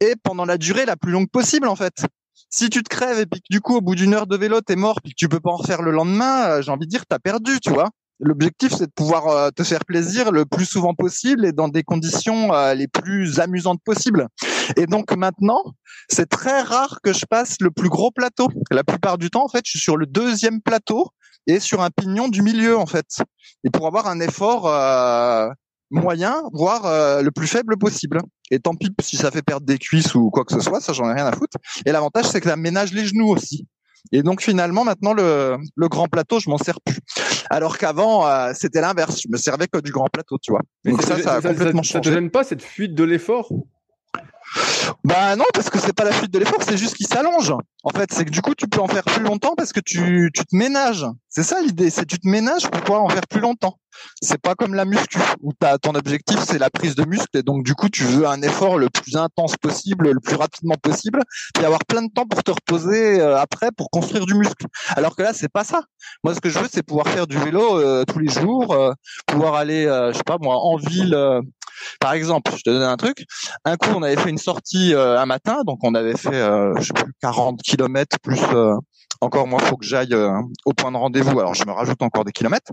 et 0.00 0.14
pendant 0.22 0.44
la 0.44 0.56
durée 0.56 0.86
la 0.86 0.96
plus 0.96 1.12
longue 1.12 1.28
possible, 1.30 1.68
en 1.68 1.76
fait. 1.76 2.06
Si 2.48 2.70
tu 2.70 2.82
te 2.82 2.88
crèves 2.88 3.18
et 3.18 3.26
puis 3.26 3.40
que 3.40 3.46
du 3.50 3.60
coup, 3.60 3.76
au 3.76 3.80
bout 3.80 3.94
d'une 3.94 4.14
heure 4.14 4.26
de 4.26 4.36
vélo, 4.36 4.60
t'es 4.60 4.76
mort, 4.76 5.00
puis 5.02 5.12
que 5.12 5.16
tu 5.16 5.28
peux 5.28 5.40
pas 5.40 5.50
en 5.50 5.56
refaire 5.56 5.82
le 5.82 5.90
lendemain, 5.90 6.46
euh, 6.46 6.62
j'ai 6.62 6.70
envie 6.70 6.86
de 6.86 6.90
dire, 6.90 7.04
t'as 7.06 7.18
perdu, 7.18 7.60
tu 7.60 7.70
vois. 7.70 7.90
L'objectif, 8.24 8.72
c'est 8.72 8.86
de 8.86 8.92
pouvoir 8.92 9.26
euh, 9.26 9.50
te 9.50 9.64
faire 9.64 9.84
plaisir 9.84 10.30
le 10.30 10.46
plus 10.46 10.64
souvent 10.64 10.94
possible 10.94 11.44
et 11.44 11.50
dans 11.50 11.66
des 11.66 11.82
conditions 11.82 12.54
euh, 12.54 12.72
les 12.72 12.86
plus 12.86 13.40
amusantes 13.40 13.80
possibles. 13.84 14.28
Et 14.76 14.86
donc 14.86 15.12
maintenant, 15.16 15.60
c'est 16.08 16.28
très 16.28 16.62
rare 16.62 17.00
que 17.02 17.12
je 17.12 17.26
passe 17.26 17.56
le 17.60 17.72
plus 17.72 17.88
gros 17.88 18.12
plateau. 18.12 18.48
La 18.70 18.84
plupart 18.84 19.18
du 19.18 19.28
temps, 19.28 19.44
en 19.44 19.48
fait, 19.48 19.62
je 19.64 19.70
suis 19.72 19.80
sur 19.80 19.96
le 19.96 20.06
deuxième 20.06 20.60
plateau 20.60 21.08
et 21.48 21.58
sur 21.58 21.82
un 21.82 21.90
pignon 21.90 22.28
du 22.28 22.42
milieu 22.42 22.78
en 22.78 22.86
fait. 22.86 23.22
Et 23.64 23.70
pour 23.70 23.88
avoir 23.88 24.06
un 24.06 24.20
effort 24.20 24.68
euh, 24.68 25.48
moyen, 25.90 26.44
voire 26.52 27.22
le 27.22 27.30
plus 27.32 27.48
faible 27.48 27.76
possible. 27.76 28.20
Et 28.52 28.60
tant 28.60 28.76
pis 28.76 28.94
si 29.00 29.16
ça 29.16 29.32
fait 29.32 29.42
perdre 29.42 29.66
des 29.66 29.78
cuisses 29.78 30.14
ou 30.14 30.30
quoi 30.30 30.44
que 30.44 30.54
ce 30.54 30.60
soit, 30.60 30.80
ça 30.80 30.92
j'en 30.92 31.10
ai 31.10 31.14
rien 31.14 31.26
à 31.26 31.32
foutre. 31.32 31.56
Et 31.84 31.90
l'avantage 31.90 32.26
c'est 32.26 32.40
que 32.40 32.48
ça 32.48 32.56
ménage 32.56 32.92
les 32.92 33.04
genoux 33.04 33.30
aussi. 33.30 33.66
Et 34.10 34.22
donc 34.22 34.42
finalement 34.42 34.84
maintenant 34.84 35.12
le, 35.12 35.56
le 35.76 35.88
grand 35.88 36.08
plateau 36.08 36.40
je 36.40 36.50
m'en 36.50 36.58
sers 36.58 36.80
plus. 36.80 36.98
Alors 37.50 37.78
qu'avant 37.78 38.26
euh, 38.26 38.52
c'était 38.54 38.80
l'inverse, 38.80 39.20
je 39.22 39.28
me 39.30 39.36
servais 39.36 39.68
que 39.68 39.78
du 39.78 39.92
grand 39.92 40.08
plateau, 40.12 40.38
tu 40.38 40.50
vois. 40.50 40.62
Donc 40.84 41.02
ça, 41.02 41.18
ça, 41.22 41.34
a 41.34 41.40
complètement 41.40 41.82
changé. 41.82 41.92
Ça 41.92 42.00
te 42.00 42.14
gêne 42.14 42.30
pas 42.30 42.44
cette 42.44 42.62
fuite 42.62 42.94
de 42.94 43.04
l'effort? 43.04 43.52
Bah 45.04 45.36
non, 45.36 45.44
parce 45.54 45.70
que 45.70 45.78
c'est 45.78 45.92
pas 45.92 46.04
la 46.04 46.12
fuite 46.12 46.32
de 46.32 46.38
l'effort, 46.38 46.62
c'est 46.62 46.76
juste 46.76 46.96
qu'il 46.96 47.06
s'allonge. 47.06 47.52
En 47.84 47.90
fait, 47.90 48.12
c'est 48.12 48.24
que 48.24 48.30
du 48.30 48.42
coup, 48.42 48.54
tu 48.54 48.68
peux 48.68 48.80
en 48.80 48.88
faire 48.88 49.04
plus 49.04 49.22
longtemps 49.22 49.54
parce 49.56 49.72
que 49.72 49.80
tu, 49.80 50.30
tu 50.34 50.44
te 50.44 50.54
ménages. 50.56 51.06
C'est 51.28 51.42
ça 51.42 51.60
l'idée, 51.60 51.90
c'est 51.90 52.06
tu 52.06 52.18
te 52.18 52.28
ménages 52.28 52.68
pour 52.70 52.80
pouvoir 52.82 53.02
en 53.02 53.08
faire 53.08 53.26
plus 53.26 53.40
longtemps. 53.40 53.78
C'est 54.20 54.40
pas 54.40 54.54
comme 54.54 54.74
la 54.74 54.84
muscu 54.84 55.18
où 55.40 55.52
as, 55.62 55.78
ton 55.78 55.94
objectif 55.94 56.38
c'est 56.46 56.58
la 56.58 56.70
prise 56.70 56.94
de 56.94 57.04
muscle 57.04 57.36
et 57.36 57.42
donc 57.42 57.64
du 57.64 57.74
coup 57.74 57.88
tu 57.88 58.04
veux 58.04 58.26
un 58.26 58.40
effort 58.42 58.78
le 58.78 58.88
plus 58.88 59.16
intense 59.16 59.56
possible, 59.56 60.10
le 60.10 60.20
plus 60.20 60.36
rapidement 60.36 60.76
possible, 60.80 61.22
puis 61.54 61.64
avoir 61.64 61.84
plein 61.84 62.02
de 62.02 62.10
temps 62.12 62.26
pour 62.26 62.42
te 62.42 62.50
reposer 62.50 63.20
euh, 63.20 63.38
après 63.38 63.70
pour 63.76 63.90
construire 63.90 64.26
du 64.26 64.34
muscle. 64.34 64.66
Alors 64.96 65.16
que 65.16 65.22
là 65.22 65.32
c'est 65.32 65.50
pas 65.50 65.64
ça. 65.64 65.82
Moi 66.24 66.34
ce 66.34 66.40
que 66.40 66.48
je 66.48 66.58
veux 66.58 66.68
c'est 66.70 66.82
pouvoir 66.82 67.08
faire 67.08 67.26
du 67.26 67.38
vélo 67.38 67.78
euh, 67.78 68.04
tous 68.04 68.18
les 68.18 68.30
jours, 68.30 68.72
euh, 68.72 68.92
pouvoir 69.26 69.54
aller 69.54 69.84
je 69.84 70.16
sais 70.16 70.24
pas 70.24 70.38
moi 70.40 70.56
en 70.56 70.76
ville 70.76 71.14
par 72.00 72.12
exemple, 72.12 72.52
je 72.56 72.62
te 72.62 72.70
donne 72.70 72.82
un 72.82 72.96
truc. 72.96 73.24
Un 73.64 73.76
coup, 73.76 73.90
on 73.94 74.02
avait 74.02 74.16
fait 74.16 74.30
une 74.30 74.38
sortie 74.38 74.94
euh, 74.94 75.18
un 75.18 75.26
matin, 75.26 75.62
donc 75.66 75.78
on 75.82 75.94
avait 75.94 76.16
fait, 76.16 76.34
euh, 76.34 76.74
je 76.78 76.86
sais 76.86 76.92
plus, 76.92 77.12
40 77.20 77.60
kilomètres 77.62 78.18
plus 78.22 78.40
euh, 78.54 78.74
encore 79.20 79.46
moi, 79.46 79.60
faut 79.60 79.76
que 79.76 79.86
j'aille 79.86 80.16
au 80.64 80.72
point 80.72 80.90
de 80.90 80.96
rendez-vous. 80.96 81.38
Alors, 81.38 81.54
je 81.54 81.64
me 81.64 81.70
rajoute 81.70 82.02
encore 82.02 82.24
des 82.24 82.32
kilomètres. 82.32 82.72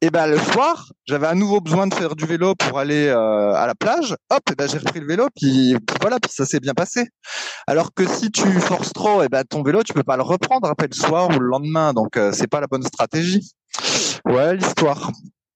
Et 0.00 0.08
ben 0.08 0.26
le 0.26 0.38
soir, 0.38 0.88
j'avais 1.06 1.26
à 1.26 1.34
nouveau 1.34 1.60
besoin 1.60 1.86
de 1.86 1.92
faire 1.92 2.16
du 2.16 2.24
vélo 2.24 2.54
pour 2.54 2.78
aller 2.78 3.10
à 3.10 3.66
la 3.66 3.74
plage. 3.74 4.16
Hop, 4.30 4.40
et 4.50 4.54
ben 4.54 4.66
j'ai 4.66 4.78
repris 4.78 5.00
le 5.00 5.06
vélo, 5.06 5.28
puis, 5.36 5.76
voilà, 6.00 6.18
puis 6.18 6.32
ça 6.32 6.46
s'est 6.46 6.60
bien 6.60 6.72
passé. 6.72 7.08
Alors 7.66 7.92
que 7.92 8.06
si 8.06 8.30
tu 8.30 8.48
forces 8.60 8.94
trop, 8.94 9.22
et 9.22 9.28
ben 9.28 9.44
ton 9.44 9.62
vélo, 9.62 9.82
tu 9.82 9.92
peux 9.92 10.02
pas 10.02 10.16
le 10.16 10.22
reprendre 10.22 10.66
après 10.66 10.88
le 10.90 10.96
soir 10.96 11.28
ou 11.28 11.38
le 11.38 11.46
lendemain, 11.46 11.92
donc 11.92 12.18
c'est 12.32 12.48
pas 12.48 12.60
la 12.60 12.68
bonne 12.68 12.84
stratégie. 12.84 13.52
Ouais, 14.24 14.56
l'histoire. 14.56 15.10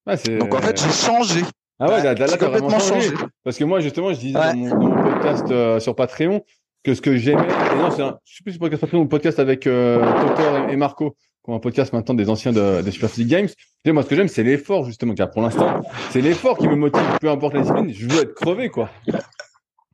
donc 0.07 0.55
en 0.55 0.61
fait, 0.61 0.81
j'ai 0.81 0.93
changé. 0.93 1.45
Ah 1.79 1.89
ouais, 1.89 2.03
là, 2.03 2.15
là, 2.15 2.37
t'as 2.37 2.49
vraiment 2.49 2.79
changé. 2.79 3.11
Parce 3.45 3.59
que 3.59 3.65
moi, 3.65 3.81
justement, 3.81 4.13
je 4.13 4.19
disais 4.21 4.33
dans, 4.33 4.55
mon, 4.55 4.95
podcast 4.95 5.45
euh, 5.51 5.79
sur 5.79 5.95
Patreon 5.95 6.43
que 6.83 6.95
ce 6.95 7.03
que 7.03 7.17
j'aimais, 7.17 7.47
non, 7.77 7.91
c'est 7.91 8.03
un, 8.03 8.19
je 8.25 8.37
sais 8.37 8.43
plus 8.43 8.53
si 8.53 8.59
podcast 8.59 8.81
Patreon 8.81 9.01
ou 9.01 9.07
podcast 9.07 9.39
avec 9.39 9.67
euh, 9.67 10.01
Totor 10.01 10.71
et, 10.71 10.77
Marco, 10.77 11.17
qui 11.45 11.51
ont 11.51 11.55
un 11.55 11.59
podcast 11.59 11.93
maintenant 11.93 12.15
des 12.15 12.31
anciens 12.31 12.53
de, 12.53 12.81
des 12.81 12.91
Super 12.91 13.11
Physique 13.11 13.29
Games. 13.29 13.49
Et 13.85 13.93
moi, 13.93 14.03
ce 14.03 14.09
que 14.09 14.17
j'aime, 14.17 14.29
c'est 14.29 14.43
l'effort, 14.43 14.85
justement, 14.85 15.15
car 15.15 15.31
pour 15.31 15.43
l'instant, 15.43 15.83
c'est 16.11 16.23
l'effort 16.23 16.57
qui 16.57 16.67
me 16.67 16.77
motive, 16.77 17.03
peu 17.21 17.29
importe 17.29 17.55
la 17.55 17.61
discipline, 17.61 17.93
je 17.93 18.09
veux 18.09 18.23
être 18.23 18.35
crevé, 18.35 18.71
quoi. 18.71 18.89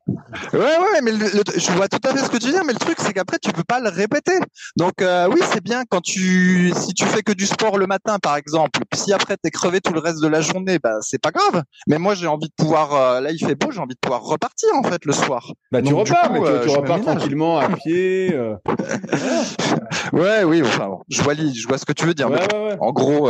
Ouais, 0.07 0.59
ouais, 0.59 1.01
mais 1.01 1.11
je 1.11 1.71
vois 1.71 1.87
tout 1.87 1.99
à 2.03 2.13
fait 2.13 2.25
ce 2.25 2.29
que 2.29 2.37
tu 2.37 2.51
dis, 2.51 2.57
mais 2.65 2.73
le 2.73 2.79
truc, 2.79 2.97
c'est 2.99 3.13
qu'après, 3.13 3.37
tu 3.39 3.51
peux 3.51 3.63
pas 3.63 3.79
le 3.79 3.89
répéter. 3.89 4.37
Donc, 4.75 5.01
euh, 5.01 5.29
oui, 5.31 5.39
c'est 5.51 5.63
bien 5.63 5.83
quand 5.89 6.01
tu, 6.01 6.73
si 6.75 6.93
tu 6.93 7.05
fais 7.05 7.21
que 7.21 7.31
du 7.31 7.45
sport 7.45 7.77
le 7.77 7.87
matin, 7.87 8.17
par 8.21 8.35
exemple, 8.35 8.81
puis 8.89 8.99
si 8.99 9.13
après 9.13 9.37
t'es 9.37 9.49
crevé 9.49 9.79
tout 9.79 9.93
le 9.93 9.99
reste 9.99 10.21
de 10.21 10.27
la 10.27 10.41
journée, 10.41 10.77
bah, 10.79 10.97
c'est 11.01 11.21
pas 11.21 11.31
grave. 11.31 11.63
Mais 11.87 11.99
moi, 11.99 12.15
j'ai 12.15 12.27
envie 12.27 12.47
de 12.47 12.53
pouvoir, 12.55 12.93
euh, 12.93 13.21
là, 13.21 13.31
il 13.31 13.39
fait 13.39 13.55
beau, 13.55 13.71
j'ai 13.71 13.79
envie 13.79 13.95
de 13.95 13.99
pouvoir 13.99 14.23
repartir, 14.23 14.69
en 14.75 14.83
fait, 14.83 15.05
le 15.05 15.13
soir. 15.13 15.53
Bah, 15.71 15.81
tu 15.81 15.93
repars, 15.93 16.31
mais 16.31 16.39
tu, 16.39 16.45
euh, 16.47 16.65
repars 16.67 17.01
tranquillement 17.01 17.59
à 17.59 17.69
pied. 17.69 18.37
ouais, 20.13 20.43
oui, 20.43 20.61
enfin, 20.63 20.97
je 21.09 21.21
vois, 21.21 21.33
je 21.35 21.67
vois 21.67 21.77
ce 21.77 21.85
que 21.85 21.93
tu 21.93 22.05
veux 22.05 22.13
dire. 22.13 22.29
en 22.81 22.91
gros, 22.91 23.29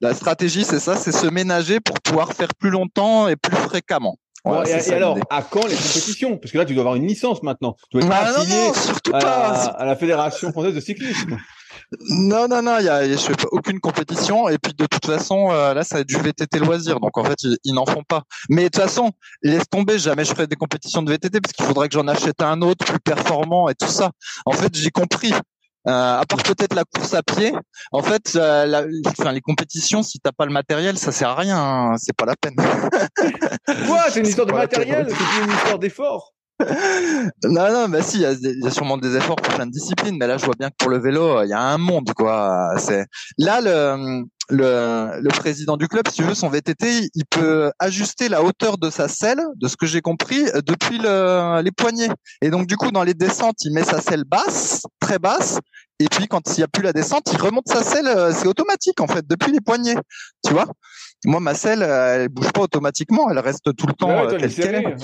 la 0.00 0.14
stratégie, 0.14 0.64
c'est 0.64 0.80
ça, 0.80 0.96
c'est 0.96 1.12
se 1.12 1.28
ménager 1.28 1.78
pour 1.78 2.00
pouvoir 2.00 2.32
faire 2.32 2.54
plus 2.58 2.70
longtemps 2.70 3.28
et 3.28 3.36
plus 3.36 3.56
fréquemment 3.56 4.16
et, 4.46 4.92
alors, 4.92 5.18
à 5.30 5.42
quand 5.42 5.66
les 5.66 5.76
compétitions? 5.76 6.36
Parce 6.38 6.52
que 6.52 6.58
là, 6.58 6.64
tu 6.64 6.74
dois 6.74 6.82
avoir 6.82 6.96
une 6.96 7.06
licence 7.06 7.42
maintenant. 7.42 7.76
Tu 7.90 7.98
dois 7.98 8.06
être 8.06 8.12
ah, 8.12 8.40
affilié 8.40 8.70
à, 9.12 9.64
à, 9.80 9.84
la 9.84 9.96
Fédération 9.96 10.52
française 10.52 10.74
de 10.74 10.80
cyclisme. 10.80 11.38
Non, 12.10 12.48
non, 12.48 12.62
non, 12.62 12.78
y 12.80 12.88
a, 12.88 13.08
je 13.08 13.16
fais 13.16 13.34
aucune 13.50 13.80
compétition. 13.80 14.48
Et 14.48 14.58
puis 14.58 14.74
de 14.74 14.86
toute 14.86 15.06
façon, 15.06 15.50
euh, 15.50 15.74
là, 15.74 15.84
ça 15.84 15.96
va 15.96 16.00
être 16.02 16.08
du 16.08 16.16
VTT 16.16 16.58
loisir. 16.58 17.00
Donc 17.00 17.16
en 17.16 17.24
fait, 17.24 17.38
ils, 17.64 17.74
n'en 17.74 17.86
font 17.86 18.02
pas. 18.02 18.22
Mais 18.48 18.64
de 18.64 18.68
toute 18.68 18.82
façon, 18.82 19.12
laisse 19.42 19.68
tomber. 19.68 19.98
Jamais 19.98 20.24
je 20.24 20.32
ferai 20.32 20.46
des 20.46 20.56
compétitions 20.56 21.02
de 21.02 21.10
VTT 21.10 21.40
parce 21.40 21.52
qu'il 21.52 21.64
faudrait 21.64 21.88
que 21.88 21.94
j'en 21.94 22.08
achète 22.08 22.42
un 22.42 22.60
autre 22.62 22.84
plus 22.84 23.00
performant 23.00 23.68
et 23.68 23.74
tout 23.74 23.88
ça. 23.88 24.10
En 24.44 24.52
fait, 24.52 24.74
j'ai 24.76 24.90
compris. 24.90 25.32
Euh, 25.86 26.20
à 26.20 26.24
part 26.28 26.42
peut-être 26.42 26.74
la 26.74 26.84
course 26.84 27.14
à 27.14 27.22
pied, 27.22 27.52
en 27.92 28.02
fait, 28.02 28.34
euh, 28.36 28.66
la, 28.66 28.84
enfin, 29.06 29.32
les 29.32 29.40
compétitions, 29.40 30.02
si 30.02 30.18
t'as 30.18 30.32
pas 30.32 30.44
le 30.44 30.52
matériel, 30.52 30.98
ça 30.98 31.12
sert 31.12 31.30
à 31.30 31.34
rien. 31.36 31.58
Hein. 31.58 31.94
c'est 31.98 32.14
pas 32.14 32.26
la 32.26 32.34
peine. 32.36 32.56
Quoi 33.86 34.10
C'est 34.10 34.20
une 34.20 34.26
histoire 34.26 34.46
de 34.46 34.52
matériel, 34.52 35.06
c'est 35.08 35.44
une 35.44 35.50
histoire 35.50 35.78
d'effort 35.78 36.34
non, 37.44 37.72
non, 37.72 37.88
bah 37.88 38.02
si, 38.02 38.16
il 38.16 38.22
y, 38.62 38.66
a 38.66 38.70
sûrement 38.72 38.96
des 38.98 39.14
efforts 39.14 39.36
pour 39.36 39.54
plein 39.54 39.66
de 39.66 39.70
disciplines, 39.70 40.16
mais 40.18 40.26
là, 40.26 40.38
je 40.38 40.44
vois 40.44 40.56
bien 40.58 40.70
que 40.70 40.74
pour 40.76 40.90
le 40.90 40.98
vélo, 40.98 41.44
il 41.44 41.48
y 41.48 41.52
a 41.52 41.60
un 41.60 41.78
monde, 41.78 42.12
quoi. 42.16 42.74
C'est 42.78 43.06
là 43.38 43.60
le, 43.60 44.24
le, 44.50 45.20
le 45.20 45.28
président 45.28 45.76
du 45.76 45.86
club, 45.86 46.08
si 46.08 46.16
tu 46.16 46.22
veux, 46.24 46.34
son 46.34 46.48
VTT, 46.48 47.10
il 47.14 47.24
peut 47.30 47.70
ajuster 47.78 48.28
la 48.28 48.42
hauteur 48.42 48.78
de 48.78 48.90
sa 48.90 49.06
selle, 49.06 49.40
de 49.56 49.68
ce 49.68 49.76
que 49.76 49.86
j'ai 49.86 50.00
compris, 50.00 50.44
depuis 50.66 50.98
le, 50.98 51.60
les 51.62 51.70
poignets. 51.70 52.10
Et 52.42 52.50
donc, 52.50 52.66
du 52.66 52.76
coup, 52.76 52.90
dans 52.90 53.04
les 53.04 53.14
descentes, 53.14 53.64
il 53.64 53.72
met 53.72 53.84
sa 53.84 54.00
selle 54.00 54.24
basse, 54.24 54.82
très 55.08 55.18
basse, 55.18 55.58
et 56.00 56.06
puis 56.06 56.26
quand 56.28 56.42
il 56.48 56.58
n'y 56.58 56.64
a 56.64 56.68
plus 56.68 56.82
la 56.82 56.92
descente, 56.92 57.30
il 57.32 57.40
remonte 57.40 57.66
sa 57.66 57.82
selle, 57.82 58.08
euh, 58.08 58.30
c'est 58.32 58.46
automatique 58.46 59.00
en 59.00 59.06
fait, 59.06 59.26
depuis 59.26 59.50
les 59.52 59.60
poignets, 59.60 59.96
tu 60.46 60.52
vois. 60.52 60.66
Moi, 61.24 61.40
ma 61.40 61.54
selle, 61.54 61.82
euh, 61.82 62.24
elle 62.24 62.28
bouge 62.28 62.52
pas 62.52 62.60
automatiquement, 62.60 63.30
elle 63.30 63.38
reste 63.38 63.74
tout 63.74 63.86
le 63.86 63.94
temps 63.94 64.10
ouais, 64.10 64.34
euh, 64.34 64.38
telle 64.38 64.54
qu'elle 64.54 64.74
est. 64.74 64.96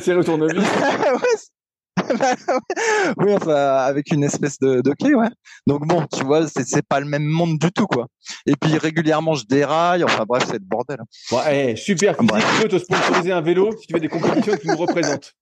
Serrée 0.00 0.24
tournevis. 0.24 0.64
oui, 3.18 3.34
enfin, 3.34 3.54
avec 3.54 4.10
une 4.10 4.24
espèce 4.24 4.58
de, 4.58 4.80
de, 4.80 4.90
clé, 4.92 5.14
ouais. 5.14 5.28
Donc 5.66 5.86
bon, 5.86 6.04
tu 6.12 6.24
vois, 6.24 6.46
c'est, 6.48 6.66
c'est 6.66 6.86
pas 6.86 7.00
le 7.00 7.06
même 7.06 7.24
monde 7.24 7.58
du 7.58 7.70
tout, 7.70 7.86
quoi. 7.86 8.06
Et 8.46 8.54
puis 8.56 8.76
régulièrement, 8.78 9.34
je 9.34 9.44
déraille. 9.46 10.04
Enfin 10.04 10.24
bref, 10.26 10.44
c'est 10.46 10.54
le 10.54 10.64
bordel. 10.64 10.98
Bon, 11.30 11.40
hey, 11.42 11.76
super. 11.76 12.16
Tu 12.16 12.26
peux 12.62 12.68
te 12.68 12.78
sponsoriser 12.78 13.32
un 13.32 13.40
vélo 13.40 13.70
si 13.78 13.86
tu 13.86 13.94
fais 13.94 14.00
des 14.00 14.08
compétitions 14.08 14.56
qui 14.56 14.68
nous 14.68 14.76
représentent. 14.76 15.32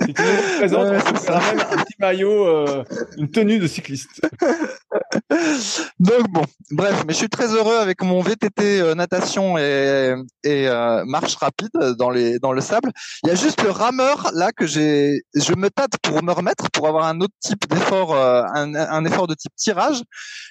Si 0.00 0.14
tu 0.14 0.22
nous 0.22 0.68
ouais, 0.68 0.76
on 0.76 1.32
un 1.32 1.82
petit 1.84 1.94
maillot, 1.98 2.46
euh, 2.46 2.84
une 3.16 3.30
tenue 3.30 3.58
de 3.58 3.66
cycliste. 3.66 4.20
Donc 6.00 6.28
bon, 6.30 6.42
bref, 6.70 7.04
mais 7.06 7.12
je 7.12 7.18
suis 7.18 7.28
très 7.28 7.48
heureux 7.48 7.76
avec 7.76 8.02
mon 8.02 8.20
VTT 8.20 8.80
euh, 8.80 8.94
natation 8.94 9.58
et, 9.58 10.14
et 10.44 10.68
euh, 10.68 11.04
marche 11.04 11.36
rapide 11.36 11.70
dans 11.98 12.10
les 12.10 12.38
dans 12.38 12.52
le 12.52 12.60
sable. 12.60 12.90
Il 13.24 13.28
y 13.28 13.32
a 13.32 13.34
juste 13.34 13.62
le 13.62 13.70
rameur 13.70 14.30
là 14.34 14.52
que 14.52 14.66
j'ai, 14.66 15.22
je 15.34 15.54
me 15.54 15.70
tâte 15.70 15.98
pour 16.02 16.22
me 16.22 16.32
remettre 16.32 16.70
pour 16.70 16.88
avoir 16.88 17.06
un 17.06 17.20
autre 17.20 17.34
type 17.40 17.68
d'effort, 17.68 18.14
un, 18.16 18.74
un, 18.74 19.04
effort 19.04 19.26
de 19.26 19.34
type 19.34 19.54
tirage. 19.56 20.02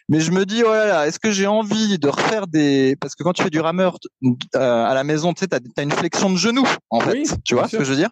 Mais 0.09 0.19
je 0.19 0.31
me 0.31 0.45
dis 0.45 0.63
oh 0.65 0.73
est-ce 0.73 1.19
que 1.19 1.31
j'ai 1.31 1.47
envie 1.47 1.99
de 1.99 2.07
refaire 2.07 2.47
des 2.47 2.95
parce 2.99 3.15
que 3.15 3.23
quand 3.23 3.33
tu 3.33 3.43
fais 3.43 3.49
du 3.49 3.59
rameur 3.59 3.97
à 4.53 4.93
la 4.93 5.03
maison, 5.03 5.33
tu 5.33 5.41
sais, 5.41 5.47
t'as 5.47 5.59
as 5.77 5.81
une 5.81 5.91
flexion 5.91 6.29
de 6.29 6.37
genou 6.37 6.67
en 6.89 6.99
fait, 6.99 7.23
tu 7.43 7.55
vois 7.55 7.67
ce 7.67 7.77
que 7.77 7.83
je 7.83 7.91
veux 7.91 7.97
dire? 7.97 8.09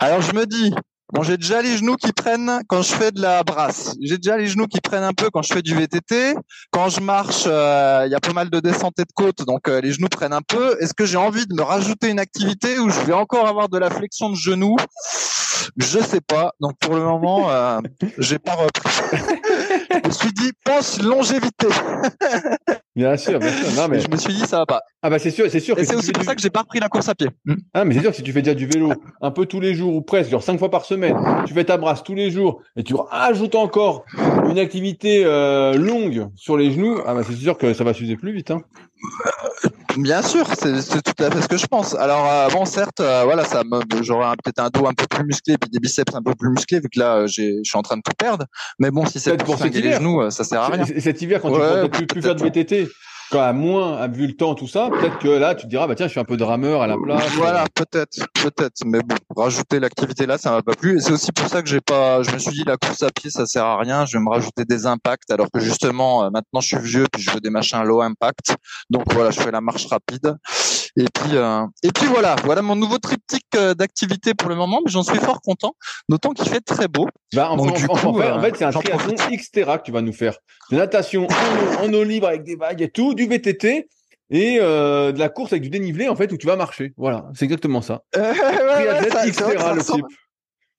Alors 0.00 0.21
je 0.22 0.34
me 0.34 0.46
dis 0.46 0.72
Bon, 1.12 1.22
j'ai 1.22 1.36
déjà 1.36 1.60
les 1.60 1.76
genoux 1.76 1.96
qui 1.96 2.10
prennent 2.10 2.62
quand 2.68 2.80
je 2.80 2.90
fais 2.94 3.12
de 3.12 3.20
la 3.20 3.42
brasse. 3.42 3.94
J'ai 4.00 4.16
déjà 4.16 4.38
les 4.38 4.46
genoux 4.46 4.66
qui 4.66 4.80
prennent 4.80 5.02
un 5.02 5.12
peu 5.12 5.28
quand 5.28 5.42
je 5.42 5.52
fais 5.52 5.60
du 5.60 5.74
VTT. 5.74 6.34
Quand 6.70 6.88
je 6.88 7.00
marche, 7.00 7.44
euh, 7.46 8.04
il 8.06 8.12
y 8.12 8.14
a 8.14 8.20
pas 8.20 8.32
mal 8.32 8.48
de 8.48 8.60
descentes 8.60 8.98
et 8.98 9.02
de 9.02 9.12
côtes, 9.14 9.44
donc 9.44 9.68
euh, 9.68 9.82
les 9.82 9.92
genoux 9.92 10.08
prennent 10.08 10.32
un 10.32 10.40
peu. 10.40 10.74
Est-ce 10.80 10.94
que 10.94 11.04
j'ai 11.04 11.18
envie 11.18 11.46
de 11.46 11.54
me 11.54 11.60
rajouter 11.60 12.08
une 12.08 12.18
activité 12.18 12.78
où 12.78 12.88
je 12.88 12.98
vais 13.00 13.12
encore 13.12 13.46
avoir 13.46 13.68
de 13.68 13.76
la 13.76 13.90
flexion 13.90 14.30
de 14.30 14.36
genoux? 14.36 14.76
Je 15.76 15.98
sais 15.98 16.22
pas. 16.22 16.52
Donc 16.60 16.78
pour 16.80 16.94
le 16.94 17.04
moment, 17.04 17.50
euh, 17.50 17.80
j'ai 18.16 18.38
pas 18.38 18.54
repris. 18.54 18.90
je 19.92 20.08
me 20.08 20.12
suis 20.12 20.32
dit, 20.32 20.50
pense 20.64 21.02
longévité. 21.02 21.66
bien 22.96 23.16
sûr, 23.16 23.38
bien 23.38 23.50
sûr. 23.50 23.82
Non, 23.82 23.88
mais... 23.88 24.00
je 24.00 24.08
me 24.08 24.16
suis 24.16 24.34
dit, 24.34 24.40
ça 24.40 24.58
va 24.58 24.66
pas. 24.66 24.82
Ah 25.02 25.10
bah 25.10 25.18
c'est 25.18 25.30
sûr, 25.30 25.50
c'est 25.50 25.60
sûr. 25.60 25.78
Et 25.78 25.84
c'est 25.84 25.96
aussi 25.96 26.12
pour 26.12 26.22
ça 26.22 26.34
que 26.34 26.40
j'ai 26.40 26.50
pas 26.50 26.60
repris 26.60 26.78
la 26.78 26.88
course 26.88 27.08
à 27.08 27.14
pied. 27.14 27.28
Ah 27.74 27.84
mais 27.84 27.94
c'est 27.94 28.00
sûr 28.00 28.10
que 28.10 28.16
si 28.16 28.22
tu 28.22 28.32
fais 28.32 28.42
déjà 28.42 28.54
du 28.54 28.66
vélo 28.66 28.92
un 29.20 29.30
peu 29.30 29.46
tous 29.46 29.58
les 29.58 29.74
jours 29.74 29.94
ou 29.94 30.02
presque, 30.02 30.30
genre 30.30 30.42
cinq 30.42 30.58
fois 30.58 30.70
par 30.70 30.84
semaine, 30.84 31.16
tu 31.46 31.54
fais 31.54 31.64
ta 31.64 31.76
brasse 31.76 32.02
tous 32.02 32.14
les 32.14 32.30
jours 32.30 32.62
et 32.76 32.84
tu 32.84 32.94
rajoutes 32.94 33.56
encore 33.56 34.04
une 34.48 34.58
activité 34.58 35.24
euh, 35.24 35.74
longue 35.74 36.28
sur 36.36 36.56
les 36.56 36.70
genoux, 36.70 37.00
ah 37.06 37.14
bah 37.14 37.22
c'est 37.26 37.34
sûr 37.34 37.58
que 37.58 37.74
ça 37.74 37.84
va 37.84 37.94
s'user 37.94 38.16
plus 38.16 38.32
vite. 38.32 38.50
Hein. 38.50 38.62
Bien 39.96 40.22
sûr, 40.22 40.46
c'est 40.58 41.02
tout 41.02 41.22
à 41.22 41.30
fait 41.30 41.42
ce 41.42 41.48
que 41.48 41.56
je 41.56 41.66
pense. 41.66 41.94
Alors 41.94 42.26
euh, 42.30 42.48
bon, 42.48 42.64
certes, 42.64 43.00
euh, 43.00 43.22
voilà, 43.24 43.44
ça 43.44 43.62
j'aurais 44.02 44.34
peut-être 44.42 44.60
un 44.60 44.70
dos 44.70 44.86
un 44.86 44.94
peu 44.94 45.06
plus 45.06 45.24
musclé 45.24 45.58
puis 45.58 45.70
des 45.70 45.80
biceps 45.80 46.14
un 46.14 46.22
peu 46.22 46.34
plus 46.34 46.50
musclés 46.50 46.80
vu 46.80 46.88
que 46.88 46.98
là, 46.98 47.26
je 47.26 47.60
suis 47.62 47.76
en 47.76 47.82
train 47.82 47.96
de 47.96 48.02
tout 48.02 48.12
perdre. 48.16 48.46
Mais 48.78 48.90
bon, 48.90 49.04
si 49.06 49.20
c'est 49.20 49.36
pour 49.42 49.56
les 49.62 49.92
genoux, 49.92 50.30
ça 50.30 50.44
sert 50.44 50.60
à 50.60 50.68
rien. 50.68 50.84
Cet 50.98 51.20
hiver, 51.22 51.40
quand 51.40 51.52
tu 51.52 51.58
ne 51.58 51.86
plus, 51.88 52.06
plus 52.06 52.22
faire 52.22 52.34
de 52.34 52.42
VTT, 52.42 52.88
à 53.38 53.52
moins 53.52 54.06
vu 54.08 54.26
le 54.26 54.34
temps 54.34 54.54
tout 54.54 54.68
ça, 54.68 54.90
peut-être 54.90 55.18
que 55.18 55.28
là 55.28 55.54
tu 55.54 55.64
te 55.64 55.70
diras 55.70 55.86
bah 55.86 55.94
tiens 55.94 56.06
je 56.06 56.12
suis 56.12 56.20
un 56.20 56.24
peu 56.24 56.36
de 56.36 56.44
rameur 56.44 56.82
à 56.82 56.86
la 56.86 56.96
place. 56.96 57.22
Voilà 57.34 57.64
peut-être 57.74 58.26
peut-être. 58.34 58.82
Mais 58.84 59.00
bon 59.00 59.16
rajouter 59.36 59.80
l'activité 59.80 60.26
là 60.26 60.38
ça 60.38 60.50
m'a 60.50 60.62
pas 60.62 60.74
plu. 60.74 60.96
Et 60.96 61.00
c'est 61.00 61.12
aussi 61.12 61.32
pour 61.32 61.48
ça 61.48 61.62
que 61.62 61.68
j'ai 61.68 61.80
pas 61.80 62.22
je 62.22 62.30
me 62.32 62.38
suis 62.38 62.52
dit 62.52 62.64
la 62.64 62.76
course 62.76 63.02
à 63.02 63.10
pied 63.10 63.30
ça 63.30 63.46
sert 63.46 63.64
à 63.64 63.78
rien. 63.78 64.04
Je 64.06 64.18
vais 64.18 64.22
me 64.22 64.30
rajouter 64.30 64.64
des 64.64 64.86
impacts. 64.86 65.30
Alors 65.30 65.50
que 65.52 65.60
justement 65.60 66.24
euh, 66.24 66.30
maintenant 66.30 66.60
je 66.60 66.68
suis 66.68 66.78
vieux 66.78 67.06
puis 67.12 67.22
je 67.22 67.30
veux 67.30 67.40
des 67.40 67.50
machins 67.50 67.82
low 67.82 68.00
impact. 68.02 68.56
Donc 68.90 69.04
voilà 69.12 69.30
je 69.30 69.40
fais 69.40 69.50
la 69.50 69.60
marche 69.60 69.86
rapide 69.86 70.36
et 70.96 71.04
puis 71.04 71.36
euh, 71.36 71.66
et 71.82 71.90
puis 71.90 72.06
voilà 72.06 72.36
voilà 72.44 72.60
mon 72.60 72.76
nouveau 72.76 72.98
triptyque 72.98 73.46
euh, 73.54 73.74
d'activité 73.74 74.34
pour 74.34 74.50
le 74.50 74.56
moment 74.56 74.80
mais 74.84 74.90
j'en 74.90 75.02
suis 75.02 75.18
fort 75.18 75.40
content 75.40 75.74
d'autant 76.08 76.30
qu'il 76.32 76.48
fait 76.48 76.60
très 76.60 76.88
beau. 76.88 77.08
Bah, 77.34 77.50
en, 77.50 77.56
donc, 77.56 77.76
du 77.76 77.86
coup, 77.86 77.94
en, 77.94 78.40
fait, 78.40 78.56
c'est 78.56 78.64
un 78.64 78.70
triathlon 78.72 79.14
Xterra 79.30 79.78
que 79.78 79.84
tu 79.84 79.92
vas 79.92 80.02
nous 80.02 80.12
faire 80.12 80.36
de 80.70 80.76
natation 80.76 81.26
en, 81.80 81.92
eau 81.92 82.04
libre 82.04 82.28
avec 82.28 82.44
des 82.44 82.56
vagues 82.56 82.82
et 82.82 82.90
tout 82.90 83.14
du 83.14 83.26
VTT 83.26 83.88
et 84.30 84.58
euh, 84.60 85.12
de 85.12 85.18
la 85.18 85.28
course 85.28 85.52
avec 85.52 85.62
du 85.62 85.70
dénivelé 85.70 86.08
en 86.08 86.16
fait 86.16 86.32
où 86.32 86.36
tu 86.36 86.46
vas 86.46 86.56
marcher. 86.56 86.92
Voilà, 86.96 87.26
c'est 87.34 87.44
exactement 87.44 87.82
ça. 87.82 88.02
Euh, 88.16 88.32
ouais, 88.32 89.10
ça, 89.10 89.74
le 89.74 89.82
type. 89.82 90.04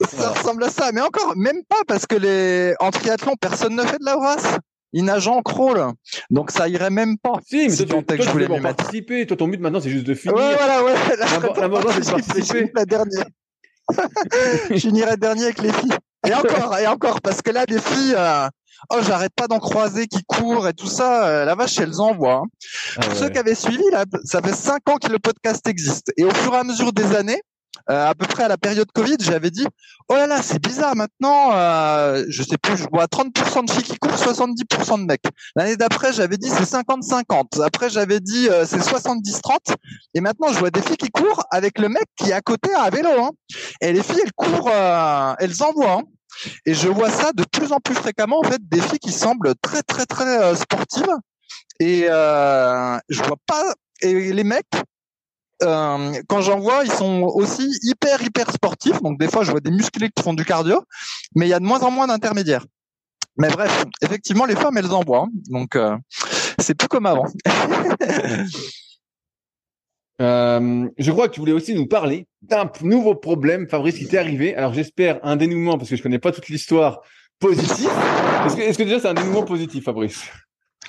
Ça 0.09 0.31
ressemble 0.31 0.63
à 0.63 0.69
ça, 0.69 0.91
mais 0.91 1.01
encore 1.01 1.35
même 1.37 1.63
pas 1.69 1.81
parce 1.87 2.05
que 2.05 2.15
les 2.15 2.73
en 2.79 2.91
triathlon 2.91 3.35
personne 3.39 3.75
ne 3.75 3.83
fait 3.83 3.99
de 3.99 4.05
la 4.05 4.15
brasse. 4.15 4.57
Ils 4.93 5.03
nagent 5.03 5.27
en 5.27 5.41
crawl, 5.41 5.91
donc 6.29 6.51
ça 6.51 6.67
irait 6.67 6.91
même 6.91 7.17
pas. 7.17 7.33
Si, 7.47 7.67
mais 7.67 7.85
toi, 7.85 8.01
tu, 8.07 8.21
je 8.21 8.29
voulais 8.29 8.47
participer. 8.61 9.25
Toi, 9.25 9.37
ton 9.37 9.47
but 9.47 9.59
maintenant, 9.59 9.81
c'est 9.81 9.89
juste 9.89 10.05
de 10.05 10.13
finir. 10.13 10.35
Ouais, 10.35 10.55
voilà, 10.55 10.83
ouais. 10.83 10.93
L'important, 11.59 11.89
c'est 11.91 12.01
de 12.01 12.11
participer. 12.11 12.71
La 12.75 12.85
dernière. 12.85 13.25
je 14.69 14.77
finirai 14.77 15.17
dernier 15.17 15.45
avec 15.45 15.61
les 15.61 15.73
filles. 15.73 15.97
Et 16.27 16.33
encore, 16.33 16.77
et 16.77 16.87
encore, 16.87 17.21
parce 17.21 17.41
que 17.41 17.51
là, 17.51 17.65
des 17.65 17.79
filles, 17.79 18.15
euh, 18.15 18.47
oh 18.91 18.99
j'arrête 19.05 19.33
pas 19.35 19.47
d'en 19.47 19.59
croiser 19.59 20.07
qui 20.07 20.23
courent 20.25 20.67
et 20.67 20.73
tout 20.73 20.87
ça, 20.87 21.27
euh, 21.27 21.45
la 21.45 21.55
vache 21.55 21.77
elles 21.79 21.99
envoient. 21.99 22.43
Hein. 22.43 22.49
Ah 22.97 23.01
Pour 23.01 23.15
ceux 23.15 23.29
qui 23.29 23.39
avaient 23.39 23.55
suivi, 23.55 23.83
là, 23.91 24.05
ça 24.23 24.41
fait 24.41 24.53
cinq 24.53 24.87
ans 24.89 24.97
que 24.97 25.11
le 25.11 25.19
podcast 25.19 25.67
existe 25.67 26.13
et 26.15 26.23
au 26.23 26.31
fur 26.31 26.53
et 26.53 26.57
à 26.57 26.63
mesure 26.63 26.93
des 26.93 27.15
années, 27.15 27.41
euh, 27.89 28.07
à 28.07 28.15
peu 28.15 28.25
près 28.25 28.43
à 28.43 28.47
la 28.47 28.57
période 28.57 28.87
Covid, 28.93 29.17
j'avais 29.19 29.51
dit 29.51 29.65
oh 30.09 30.15
là 30.15 30.27
là 30.27 30.41
c'est 30.41 30.61
bizarre 30.61 30.95
maintenant, 30.95 31.51
euh, 31.53 32.23
je 32.27 32.43
sais 32.43 32.57
plus, 32.57 32.77
je 32.77 32.85
vois 32.91 33.05
30% 33.05 33.65
de 33.65 33.71
filles 33.71 33.83
qui 33.83 33.97
courent, 33.97 34.11
70% 34.11 35.01
de 35.01 35.05
mecs. 35.05 35.23
L'année 35.55 35.75
d'après 35.75 36.13
j'avais 36.13 36.37
dit 36.37 36.49
c'est 36.49 36.63
50-50. 36.63 37.61
Après 37.63 37.89
j'avais 37.89 38.19
dit 38.19 38.49
euh, 38.49 38.65
c'est 38.65 38.79
70-30 38.79 39.75
et 40.13 40.21
maintenant 40.21 40.51
je 40.53 40.59
vois 40.59 40.71
des 40.71 40.81
filles 40.81 40.97
qui 40.97 41.09
courent 41.09 41.43
avec 41.51 41.79
le 41.79 41.89
mec 41.89 42.05
qui 42.17 42.29
est 42.29 42.33
à 42.33 42.41
côté 42.41 42.73
à 42.73 42.89
vélo. 42.89 43.09
Hein. 43.19 43.31
Et 43.81 43.91
les 43.93 44.03
filles 44.03 44.21
elles 44.23 44.33
courent, 44.33 44.69
euh, 44.71 45.33
elles 45.39 45.63
envoient. 45.63 45.99
Hein. 45.99 46.03
Et 46.65 46.73
je 46.73 46.87
vois 46.87 47.09
ça 47.09 47.31
de 47.33 47.43
plus 47.43 47.71
en 47.71 47.79
plus 47.79 47.95
fréquemment, 47.95 48.39
en 48.39 48.43
fait, 48.43 48.61
des 48.67 48.81
filles 48.81 48.99
qui 48.99 49.11
semblent 49.11 49.53
très, 49.61 49.81
très, 49.83 50.05
très 50.05 50.41
euh, 50.41 50.55
sportives. 50.55 51.15
Et 51.79 52.05
euh, 52.09 52.97
je 53.09 53.23
vois 53.23 53.37
pas. 53.45 53.73
Et 54.01 54.33
les 54.33 54.43
mecs, 54.43 54.65
euh, 55.63 56.11
quand 56.27 56.41
j'en 56.41 56.59
vois, 56.59 56.83
ils 56.83 56.91
sont 56.91 57.23
aussi 57.33 57.67
hyper, 57.83 58.21
hyper 58.21 58.51
sportifs. 58.51 59.01
Donc, 59.01 59.19
des 59.19 59.27
fois, 59.27 59.43
je 59.43 59.51
vois 59.51 59.59
des 59.59 59.71
musclés 59.71 60.09
qui 60.15 60.21
font 60.23 60.33
du 60.33 60.45
cardio, 60.45 60.83
mais 61.35 61.47
il 61.47 61.49
y 61.49 61.53
a 61.53 61.59
de 61.59 61.65
moins 61.65 61.81
en 61.81 61.91
moins 61.91 62.07
d'intermédiaires. 62.07 62.65
Mais 63.37 63.49
bref, 63.49 63.85
effectivement, 64.01 64.45
les 64.45 64.55
femmes, 64.55 64.77
elles 64.77 64.91
en 64.91 65.03
voient. 65.03 65.25
Hein. 65.27 65.31
Donc, 65.49 65.75
euh, 65.75 65.97
c'est 66.59 66.75
plus 66.75 66.87
comme 66.87 67.05
avant. 67.05 67.25
Euh, 70.21 70.87
je 70.99 71.11
crois 71.11 71.27
que 71.27 71.33
tu 71.33 71.39
voulais 71.39 71.53
aussi 71.53 71.73
nous 71.73 71.87
parler 71.87 72.27
d'un 72.43 72.69
nouveau 72.83 73.15
problème, 73.15 73.67
Fabrice, 73.67 73.97
qui 73.97 74.07
t'est 74.07 74.19
arrivé. 74.19 74.55
Alors 74.55 74.71
j'espère 74.71 75.19
un 75.23 75.35
dénouement, 75.35 75.77
parce 75.77 75.89
que 75.89 75.95
je 75.95 76.03
connais 76.03 76.19
pas 76.19 76.31
toute 76.31 76.49
l'histoire, 76.49 77.01
positif. 77.39 77.89
Est-ce 78.45 78.55
que, 78.55 78.61
est 78.61 78.77
que, 78.77 78.83
déjà 78.83 78.99
c'est 78.99 79.07
un 79.07 79.15
dénouement 79.15 79.43
positif, 79.43 79.83
Fabrice? 79.83 80.23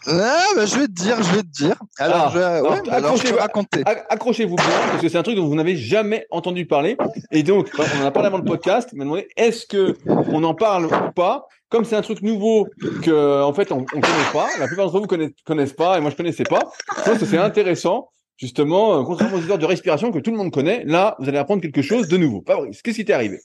Ah, 0.06 0.38
bah, 0.54 0.66
je 0.66 0.78
vais 0.78 0.86
te 0.86 0.92
dire, 0.92 1.22
je 1.22 1.34
vais 1.34 1.42
te 1.42 1.48
dire. 1.48 1.76
Alors, 1.98 2.26
ah, 2.26 2.30
je, 2.34 2.62
ouais, 2.62 2.90
alors, 2.90 3.16
je 3.16 3.34
raconter. 3.34 3.82
Accrochez-vous 4.08 4.56
bien, 4.56 4.66
parce 4.90 5.00
que 5.00 5.08
c'est 5.08 5.18
un 5.18 5.22
truc 5.22 5.36
dont 5.36 5.46
vous 5.46 5.54
n'avez 5.54 5.76
jamais 5.76 6.26
entendu 6.30 6.66
parler. 6.66 6.96
Et 7.30 7.42
donc, 7.42 7.70
on 7.78 8.02
en 8.02 8.06
a 8.06 8.10
parlé 8.10 8.26
avant 8.26 8.38
le 8.38 8.44
podcast. 8.44 8.90
Il 8.92 8.98
m'a 8.98 9.04
demandé 9.04 9.28
est-ce 9.36 9.66
que 9.66 9.96
on 10.06 10.44
en 10.44 10.54
parle 10.54 10.86
ou 10.86 11.12
pas? 11.14 11.46
Comme 11.70 11.84
c'est 11.84 11.96
un 11.96 12.02
truc 12.02 12.22
nouveau 12.22 12.68
que, 13.02 13.42
en 13.42 13.52
fait, 13.52 13.72
on, 13.72 13.80
ne 13.80 13.84
connaît 13.86 14.32
pas. 14.32 14.48
La 14.58 14.66
plupart 14.66 14.86
d'entre 14.86 15.00
vous 15.00 15.06
connaissent, 15.06 15.32
connaissent 15.44 15.72
pas, 15.72 15.98
et 15.98 16.00
moi 16.00 16.10
je 16.10 16.16
connaissais 16.16 16.44
pas. 16.44 16.60
Je 16.98 17.02
pense 17.10 17.18
que 17.18 17.26
c'est 17.26 17.38
intéressant 17.38 18.10
justement, 18.36 19.00
euh, 19.00 19.04
contrairement 19.04 19.36
aux 19.36 19.40
histoires 19.40 19.58
de 19.58 19.66
respiration 19.66 20.10
que 20.10 20.18
tout 20.18 20.30
le 20.30 20.36
monde 20.36 20.52
connaît, 20.52 20.84
là, 20.84 21.16
vous 21.18 21.28
allez 21.28 21.38
apprendre 21.38 21.62
quelque 21.62 21.82
chose 21.82 22.08
de 22.08 22.16
nouveau. 22.16 22.42
Fabrice, 22.46 22.82
qu'est-ce 22.82 22.96
qui 22.96 23.04
t'est 23.04 23.12
arrivé? 23.12 23.40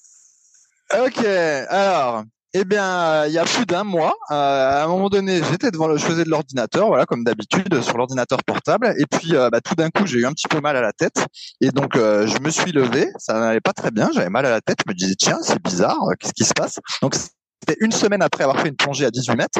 Ok, 1.06 1.24
alors, 1.70 2.24
eh 2.54 2.66
bien, 2.66 3.26
il 3.28 3.34
y 3.34 3.38
a 3.38 3.46
plus 3.46 3.66
d'un 3.66 3.84
mois, 3.84 4.16
à 4.30 4.84
un 4.84 4.88
moment 4.88 5.10
donné, 5.10 5.42
j'étais 5.50 5.72
devant, 5.72 5.88
le, 5.88 5.98
je 5.98 6.06
faisais 6.06 6.24
de 6.24 6.30
l'ordinateur, 6.30 6.88
voilà, 6.88 7.06
comme 7.06 7.24
d'habitude, 7.24 7.82
sur 7.82 7.98
l'ordinateur 7.98 8.44
portable, 8.44 8.94
et 8.98 9.06
puis 9.06 9.32
bah, 9.34 9.62
tout 9.62 9.76
d'un 9.76 9.90
coup, 9.90 10.06
j'ai 10.06 10.20
eu 10.20 10.26
un 10.26 10.32
petit 10.34 10.48
peu 10.48 10.60
mal 10.60 10.76
à 10.76 10.82
la 10.82 10.94
tête, 10.94 11.26
et 11.62 11.72
donc 11.72 11.96
je 11.96 12.42
me 12.42 12.50
suis 12.50 12.72
levé, 12.72 13.08
ça 13.18 13.40
n'allait 13.40 13.62
pas 13.62 13.74
très 13.74 13.92
bien, 13.92 14.10
j'avais 14.14 14.30
mal 14.30 14.46
à 14.46 14.50
la 14.50 14.62
tête, 14.62 14.80
je 14.86 14.92
me 14.92 14.96
disais 14.96 15.16
tiens, 15.16 15.38
c'est 15.44 15.62
bizarre, 15.62 16.00
qu'est-ce 16.20 16.34
qui 16.34 16.44
se 16.44 16.54
passe? 16.54 16.80
Donc 17.02 17.16
c'était 17.62 17.78
une 17.82 17.92
semaine 17.92 18.22
après 18.22 18.44
avoir 18.44 18.60
fait 18.62 18.70
une 18.70 18.76
plongée 18.76 19.06
à 19.06 19.12
18 19.12 19.36
mètres 19.36 19.60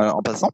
euh, 0.00 0.10
en 0.10 0.22
passant. 0.22 0.50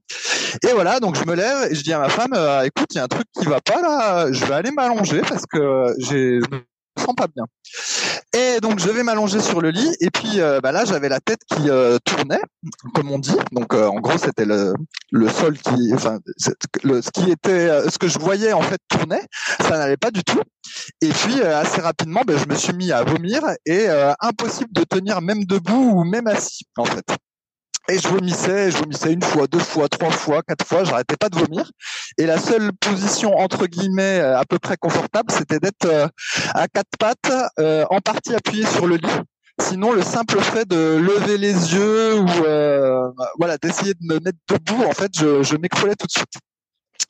Et 0.63 0.73
voilà, 0.73 1.01
donc 1.01 1.17
je 1.17 1.25
me 1.25 1.35
lève 1.35 1.71
et 1.71 1.75
je 1.75 1.83
dis 1.83 1.93
à 1.93 1.99
ma 1.99 2.09
femme, 2.09 2.33
euh, 2.35 2.63
écoute, 2.63 2.89
il 2.93 2.97
y 2.97 3.01
a 3.01 3.05
un 3.05 3.09
truc 3.09 3.27
qui 3.39 3.47
va 3.47 3.61
pas 3.61 3.81
là, 3.81 4.33
je 4.33 4.45
vais 4.45 4.55
aller 4.55 4.71
m'allonger 4.71 5.21
parce 5.23 5.45
que 5.47 5.95
j'ai 5.99 6.41
sens 6.99 7.15
pas 7.15 7.27
bien. 7.27 7.45
Et 8.33 8.61
donc 8.61 8.79
je 8.79 8.89
vais 8.89 9.03
m'allonger 9.03 9.41
sur 9.41 9.61
le 9.61 9.71
lit 9.71 9.95
et 10.01 10.11
puis 10.11 10.41
euh, 10.41 10.61
bah 10.61 10.73
là 10.73 10.85
j'avais 10.85 11.09
la 11.09 11.21
tête 11.21 11.41
qui 11.49 11.71
euh, 11.71 11.99
tournait, 12.05 12.41
comme 12.95 13.11
on 13.11 13.19
dit. 13.19 13.37
Donc 13.53 13.75
euh, 13.75 13.87
en 13.87 14.01
gros 14.01 14.19
c'était 14.19 14.45
le, 14.45 14.75
le 15.11 15.29
sol 15.29 15.59
qui, 15.59 15.93
enfin 15.95 16.19
ce 16.39 17.11
qui 17.11 17.31
était, 17.31 17.89
ce 17.89 17.99
que 17.99 18.09
je 18.09 18.19
voyais 18.19 18.53
en 18.53 18.63
fait 18.63 18.79
tournait. 18.89 19.23
Ça 19.61 19.79
n'allait 19.79 19.97
pas 19.97 20.11
du 20.11 20.25
tout. 20.25 20.41
Et 21.01 21.09
puis 21.09 21.43
assez 21.43 21.81
rapidement, 21.81 22.23
bah, 22.27 22.35
je 22.37 22.47
me 22.47 22.55
suis 22.55 22.73
mis 22.73 22.93
à 22.93 23.03
vomir 23.05 23.43
et 23.67 23.87
impossible 24.21 24.71
de 24.73 24.85
tenir 24.85 25.21
même 25.21 25.45
debout 25.45 25.93
ou 25.95 26.05
même 26.05 26.27
assis 26.27 26.65
en 26.77 26.85
fait. 26.85 27.05
Et 27.91 27.99
je 27.99 28.09
vomissais, 28.09 28.71
je 28.71 28.79
vomissais 28.79 29.13
une 29.13 29.23
fois, 29.23 29.47
deux 29.47 29.59
fois, 29.59 29.89
trois 29.91 30.11
fois, 30.11 30.43
quatre 30.43 30.67
fois, 30.67 30.85
j'arrêtais 30.85 31.17
pas 31.17 31.29
de 31.29 31.37
vomir. 31.37 31.71
Et 32.17 32.25
la 32.25 32.39
seule 32.39 32.73
position 32.81 33.37
entre 33.37 33.67
guillemets 33.67 34.21
euh, 34.21 34.39
à 34.39 34.47
peu 34.47 34.59
près 34.59 34.79
confortable, 34.79 35.31
c'était 35.31 35.59
d'être 35.59 35.85
euh, 35.85 36.09
à 36.55 36.67
quatre 36.67 36.97
pattes, 36.99 37.33
euh, 37.59 37.85
en 37.91 38.01
partie 38.01 38.35
appuyé 38.35 38.65
sur 38.65 38.87
le 38.87 38.97
lit. 38.97 39.21
Sinon, 39.61 39.93
le 39.93 40.03
simple 40.03 40.41
fait 40.41 40.67
de 40.67 40.97
lever 40.97 41.37
les 41.37 41.53
yeux 41.53 42.19
ou 42.19 42.27
voilà 43.39 43.57
d'essayer 43.59 43.95
de 43.95 44.15
me 44.15 44.19
mettre 44.19 44.39
debout, 44.49 44.83
en 44.83 44.93
fait, 44.93 45.13
je, 45.17 45.43
je 45.43 45.57
m'écroulais 45.57 45.95
tout 45.95 46.07
de 46.07 46.13
suite. 46.13 46.35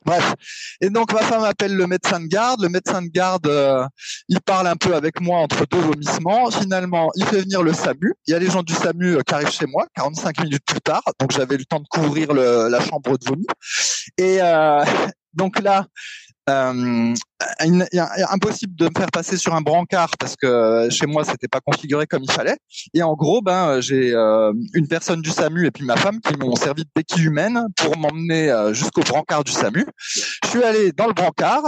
Bref. 0.04 0.34
Et 0.80 0.90
donc 0.90 1.12
ma 1.12 1.20
femme 1.20 1.44
appelle 1.44 1.74
le 1.76 1.86
médecin 1.86 2.20
de 2.20 2.26
garde. 2.26 2.62
Le 2.62 2.68
médecin 2.68 3.02
de 3.02 3.08
garde, 3.08 3.46
euh, 3.46 3.86
il 4.28 4.40
parle 4.40 4.66
un 4.66 4.76
peu 4.76 4.94
avec 4.94 5.20
moi 5.20 5.38
entre 5.38 5.66
deux 5.66 5.78
vomissements. 5.78 6.50
Finalement, 6.50 7.10
il 7.16 7.24
fait 7.24 7.40
venir 7.40 7.62
le 7.62 7.72
SAMU. 7.72 8.14
Il 8.26 8.32
y 8.32 8.34
a 8.34 8.38
les 8.38 8.50
gens 8.50 8.62
du 8.62 8.74
SAMU 8.74 9.16
euh, 9.16 9.20
qui 9.22 9.34
arrivent 9.34 9.50
chez 9.50 9.66
moi 9.66 9.86
45 9.96 10.42
minutes 10.42 10.64
plus 10.66 10.80
tard. 10.80 11.02
Donc 11.20 11.32
j'avais 11.32 11.56
le 11.56 11.64
temps 11.64 11.80
de 11.80 11.88
couvrir 11.88 12.32
le, 12.32 12.68
la 12.68 12.80
chambre 12.80 13.16
de 13.18 13.24
vomi. 13.24 13.46
Et 14.18 14.38
euh, 14.40 14.84
donc 15.34 15.60
là, 15.60 15.86
euh, 16.48 17.14
impossible 18.30 18.74
de 18.76 18.84
me 18.86 18.90
faire 18.96 19.10
passer 19.10 19.36
sur 19.36 19.54
un 19.54 19.60
brancard 19.60 20.10
parce 20.18 20.36
que 20.36 20.46
euh, 20.46 20.90
chez 20.90 21.06
moi 21.06 21.24
c'était 21.24 21.48
pas 21.48 21.60
configuré 21.60 22.06
comme 22.06 22.22
il 22.22 22.30
fallait. 22.30 22.56
Et 22.92 23.02
en 23.02 23.14
gros, 23.14 23.42
ben 23.42 23.68
euh, 23.68 23.80
j'ai 23.80 24.14
euh, 24.14 24.52
une 24.74 24.88
personne 24.88 25.22
du 25.22 25.30
SAMU 25.30 25.66
et 25.66 25.70
puis 25.70 25.84
ma 25.84 25.96
femme 25.96 26.20
qui 26.20 26.36
m'ont 26.36 26.56
servi 26.56 26.84
de 26.84 26.90
béquille 26.94 27.24
humaine 27.24 27.66
pour 27.76 27.96
m'emmener 27.96 28.54
jusqu'au 28.72 29.02
brancard 29.02 29.44
du 29.44 29.52
SAMU. 29.52 29.86
Je 30.44 30.48
suis 30.48 30.62
allé 30.62 30.92
dans 30.92 31.06
le 31.06 31.14
brancard 31.14 31.62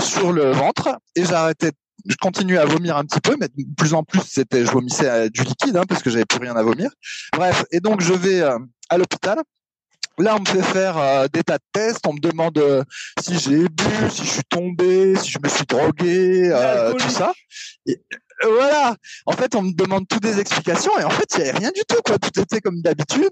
sur 0.00 0.32
le 0.32 0.52
ventre 0.52 0.98
et 1.16 1.24
j'arrêtais 1.24 1.72
je 2.06 2.14
continuais 2.16 2.58
à 2.58 2.64
vomir 2.64 2.96
un 2.96 3.04
petit 3.04 3.20
peu, 3.20 3.36
mais 3.38 3.48
de 3.48 3.74
plus 3.76 3.92
en 3.92 4.04
plus, 4.04 4.22
c'était, 4.24 4.64
je 4.64 4.70
vomissais 4.70 5.28
du 5.30 5.42
liquide, 5.42 5.76
hein, 5.76 5.82
parce 5.86 6.00
que 6.02 6.10
j'avais 6.10 6.24
plus 6.24 6.38
rien 6.38 6.54
à 6.54 6.62
vomir. 6.62 6.90
Bref, 7.36 7.64
et 7.72 7.80
donc 7.80 8.00
je 8.00 8.12
vais 8.14 8.40
à 8.40 8.98
l'hôpital 8.98 9.42
Là, 10.18 10.34
on 10.36 10.40
me 10.40 10.46
fait 10.46 10.62
faire 10.62 10.98
euh, 10.98 11.28
des 11.32 11.44
tas 11.44 11.58
de 11.58 11.64
tests, 11.72 12.04
on 12.06 12.12
me 12.12 12.18
demande 12.18 12.58
euh, 12.58 12.82
si 13.20 13.38
j'ai 13.38 13.68
bu, 13.68 14.10
si 14.10 14.24
je 14.24 14.30
suis 14.30 14.44
tombé, 14.48 15.14
si 15.14 15.30
je 15.30 15.38
me 15.40 15.48
suis 15.48 15.64
drogué, 15.64 16.50
euh, 16.52 16.92
tout 16.94 17.08
ça. 17.08 17.32
Et, 17.86 18.00
voilà. 18.42 18.96
En 19.26 19.32
fait, 19.32 19.54
on 19.54 19.62
me 19.62 19.72
demande 19.72 20.06
toutes 20.08 20.22
des 20.22 20.40
explications 20.40 20.98
et 20.98 21.04
en 21.04 21.10
fait, 21.10 21.24
il 21.34 21.42
n'y 21.42 21.48
avait 21.48 21.58
rien 21.58 21.70
du 21.70 21.82
tout. 21.88 22.00
Quoi. 22.04 22.18
Tout 22.18 22.40
était 22.40 22.60
comme 22.60 22.80
d'habitude. 22.80 23.30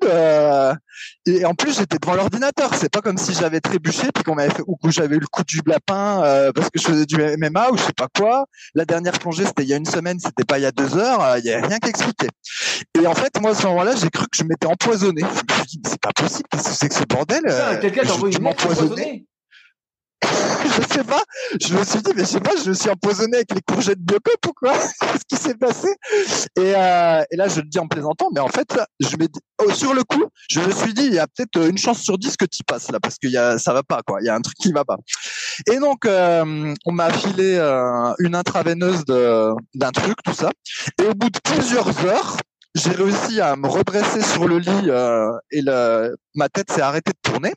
et 1.27 1.45
en 1.45 1.55
plus, 1.55 1.77
j'étais 1.79 1.99
devant 1.99 2.15
l'ordinateur. 2.15 2.75
C'est 2.75 2.91
pas 2.91 3.01
comme 3.01 3.19
si 3.19 3.35
j'avais 3.35 3.61
trébuché 3.61 4.09
puis 4.15 4.25
qu'on 4.25 4.35
m'avait 4.35 4.55
fait 4.55 4.63
ou 4.67 4.77
que 4.77 4.91
j'avais 4.91 5.17
eu 5.17 5.21
le 5.21 5.27
coup 5.27 5.45
du 5.45 5.61
lapin 5.67 6.51
parce 6.55 6.71
que 6.71 6.79
je 6.81 6.85
faisais 6.85 7.07
du 7.07 7.17
MMA 7.17 7.71
ou 7.71 7.77
je 7.77 7.83
sais 7.83 7.93
pas 7.93 8.09
quoi. 8.15 8.47
La 8.75 8.85
dernière 8.85 9.19
plongée, 9.19 9.45
c'était 9.45 9.63
il 9.63 9.69
y 9.69 9.75
a 9.75 9.77
une 9.77 9.87
semaine, 9.87 10.19
c'était 10.19 10.45
pas 10.45 10.59
il 10.59 10.63
y 10.63 10.67
a 10.67 10.73
deux 10.73 10.97
heures. 10.97 11.39
Il 11.39 11.45
y 11.45 11.51
avait 11.51 11.67
rien 11.67 11.79
qui 11.79 11.89
expliquait. 11.89 12.31
Et 13.01 13.07
en 13.07 13.15
fait, 13.15 13.41
moi, 13.41 13.53
à 13.53 13.55
ce 13.55 13.67
moment-là, 13.67 13.95
j'ai 13.97 14.11
cru 14.11 14.25
que 14.25 14.37
je 14.37 14.45
m'étais 14.45 14.67
empoisonné. 14.67 15.21
Je 15.23 15.27
me 15.27 15.59
suis 15.59 15.79
dit, 15.79 15.83
c'est 15.85 16.01
pas 16.01 16.13
possible 16.13 16.47
c'est 16.77 16.89
que 16.89 16.95
ce 16.95 17.05
bordel 17.05 17.43
euh, 17.49 17.81
Quelqu'un 17.81 18.03
t'a 18.03 18.15
envoyé 18.15 18.37
une 18.37 18.43
je 20.23 20.95
sais 20.95 21.05
pas. 21.05 21.23
Je 21.61 21.75
me 21.75 21.85
suis 21.85 22.01
dit, 22.01 22.11
mais 22.15 22.23
je 22.23 22.29
sais 22.29 22.41
pas, 22.41 22.53
je 22.63 22.69
me 22.69 22.75
suis 22.75 22.91
empoisonné 22.91 23.37
avec 23.37 23.55
les 23.55 23.61
courgettes 23.61 24.01
Biocop 24.01 24.47
ou 24.47 24.53
quoi? 24.53 24.73
Qu'est-ce 25.01 25.25
qui 25.29 25.37
s'est 25.37 25.55
passé? 25.55 25.89
Et, 26.57 26.75
euh, 26.75 27.23
et, 27.31 27.37
là, 27.37 27.49
je 27.49 27.61
le 27.61 27.69
dis 27.69 27.79
en 27.79 27.87
plaisantant, 27.87 28.29
mais 28.33 28.41
en 28.41 28.49
fait, 28.49 28.79
je 29.01 29.17
me 29.17 29.27
oh, 29.59 29.71
sur 29.73 29.95
le 29.95 30.05
coup, 30.05 30.25
je 30.51 30.61
me 30.61 30.71
suis 30.73 30.95
dit, 30.95 31.05
il 31.07 31.15
y 31.15 31.19
a 31.19 31.27
peut-être 31.27 31.69
une 31.69 31.79
chance 31.79 32.01
sur 32.01 32.19
dix 32.19 32.37
que 32.37 32.45
tu 32.45 32.63
passes 32.65 32.91
là, 32.91 32.99
parce 33.01 33.17
que 33.19 33.29
y 33.29 33.37
a, 33.37 33.59
ça 33.59 33.73
va 33.73 33.83
pas, 33.83 34.03
quoi. 34.03 34.19
Il 34.21 34.27
y 34.27 34.29
a 34.29 34.35
un 34.35 34.41
truc 34.41 34.57
qui 34.57 34.73
va 34.73 34.85
pas. 34.85 34.97
Et 35.71 35.79
donc, 35.79 36.07
euh, 36.07 36.75
on 36.85 36.93
m'a 36.93 37.11
filé 37.11 37.57
euh, 37.59 38.13
une 38.19 38.35
intraveineuse 38.35 39.05
d'un 39.05 39.93
truc, 39.93 40.17
tout 40.25 40.35
ça. 40.35 40.51
Et 41.03 41.07
au 41.07 41.15
bout 41.15 41.31
de 41.31 41.39
plusieurs 41.41 42.05
heures, 42.05 42.37
j'ai 42.77 42.91
réussi 42.91 43.41
à 43.41 43.57
me 43.57 43.67
redresser 43.67 44.23
sur 44.23 44.47
le 44.47 44.59
lit 44.59 44.91
euh, 44.91 45.33
et 45.51 45.63
le, 45.63 46.15
ma 46.35 46.49
tête 46.49 46.71
s'est 46.71 46.83
arrêtée 46.83 47.13
de 47.13 47.31
tourner. 47.31 47.55